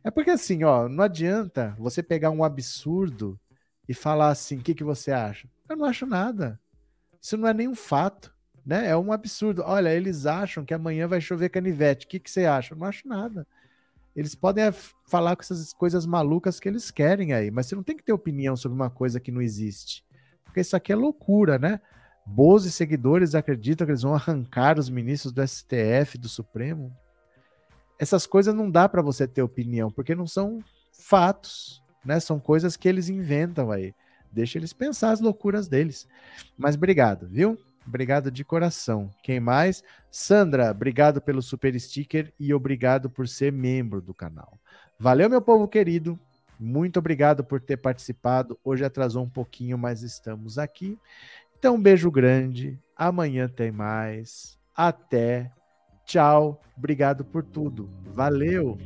É 0.04 0.10
porque 0.10 0.32
assim, 0.32 0.64
ó, 0.64 0.90
não 0.90 1.04
adianta 1.04 1.76
você 1.78 2.02
pegar 2.02 2.32
um 2.32 2.44
absurdo 2.44 3.40
e 3.92 3.94
falar 3.94 4.30
assim, 4.30 4.58
o 4.58 4.62
que, 4.62 4.74
que 4.74 4.86
você 4.86 5.12
acha? 5.12 5.50
Eu 5.68 5.76
não 5.76 5.84
acho 5.84 6.06
nada. 6.06 6.58
Isso 7.22 7.36
não 7.36 7.46
é 7.46 7.54
nenhum 7.54 7.76
fato, 7.76 8.34
né? 8.66 8.88
É 8.88 8.96
um 8.96 9.12
absurdo. 9.12 9.64
Olha, 9.66 9.94
eles 9.94 10.26
acham 10.26 10.64
que 10.64 10.74
amanhã 10.74 11.10
vai 11.10 11.20
chover 11.20 11.50
canivete. 11.50 12.06
O 12.06 12.10
que, 12.10 12.18
que 12.18 12.32
você 12.32 12.46
acha? 12.46 12.74
Eu 12.74 12.78
não 12.78 12.88
acho 12.88 13.06
nada. 13.06 13.46
Eles 14.16 14.34
podem 14.34 14.64
falar 15.06 15.36
com 15.36 15.42
essas 15.42 15.74
coisas 15.74 16.06
malucas 16.06 16.58
que 16.58 16.70
eles 16.70 16.90
querem 16.90 17.34
aí, 17.34 17.52
mas 17.52 17.66
você 17.66 17.76
não 17.76 17.84
tem 17.84 17.98
que 17.98 18.04
ter 18.04 18.14
opinião 18.14 18.56
sobre 18.56 18.78
uma 18.78 18.90
coisa 18.90 19.20
que 19.20 19.30
não 19.30 19.42
existe. 19.42 20.06
Porque 20.46 20.62
isso 20.62 20.76
aqui 20.78 20.94
é 20.94 20.96
loucura, 20.96 21.60
né? 21.60 21.82
Boas 22.26 22.64
e 22.64 22.72
seguidores 22.72 23.36
acreditam 23.36 23.86
que 23.86 23.92
eles 23.92 24.04
vão 24.04 24.14
arrancar 24.14 24.80
os 24.80 24.90
ministros 24.90 25.34
do 25.34 25.46
STF, 25.46 26.18
do 26.18 26.30
Supremo. 26.30 26.96
Essas 28.00 28.26
coisas 28.26 28.56
não 28.56 28.72
dá 28.72 28.88
para 28.88 29.02
você 29.02 29.28
ter 29.28 29.42
opinião, 29.42 29.92
porque 29.92 30.16
não 30.16 30.28
são 30.28 30.64
fatos, 30.94 31.81
né? 32.04 32.20
São 32.20 32.40
coisas 32.40 32.76
que 32.76 32.88
eles 32.88 33.10
inventam 33.10 33.72
aí. 33.72 33.94
Deixa 34.32 34.58
eles 34.58 34.74
pensar 34.74 35.12
as 35.12 35.20
loucuras 35.20 35.68
deles. 35.68 36.08
Mas 36.58 36.76
obrigado, 36.76 37.28
viu? 37.28 37.58
Obrigado 37.86 38.32
de 38.32 38.44
coração. 38.44 39.10
Quem 39.24 39.40
mais? 39.40 39.84
Sandra, 40.10 40.72
obrigado 40.72 41.20
pelo 41.20 41.42
super 41.42 41.78
sticker 41.80 42.32
e 42.40 42.54
obrigado 42.54 43.10
por 43.10 43.28
ser 43.28 43.52
membro 43.52 44.02
do 44.02 44.14
canal. 44.14 44.58
Valeu, 44.98 45.30
meu 45.30 45.42
povo 45.42 45.68
querido. 45.68 46.20
Muito 46.60 47.00
obrigado 47.00 47.44
por 47.44 47.60
ter 47.60 47.78
participado. 47.78 48.58
Hoje 48.64 48.86
atrasou 48.86 49.24
um 49.24 49.30
pouquinho, 49.30 49.78
mas 49.78 50.04
estamos 50.04 50.60
aqui. 50.60 50.98
Então, 51.58 51.76
um 51.76 51.82
beijo 51.82 52.12
grande. 52.12 52.80
Amanhã 52.96 53.48
tem 53.48 53.72
mais. 53.72 54.58
Até. 54.76 55.52
Tchau. 56.06 56.62
Obrigado 56.78 57.26
por 57.26 57.44
tudo. 57.44 57.90
Valeu. 58.14 58.78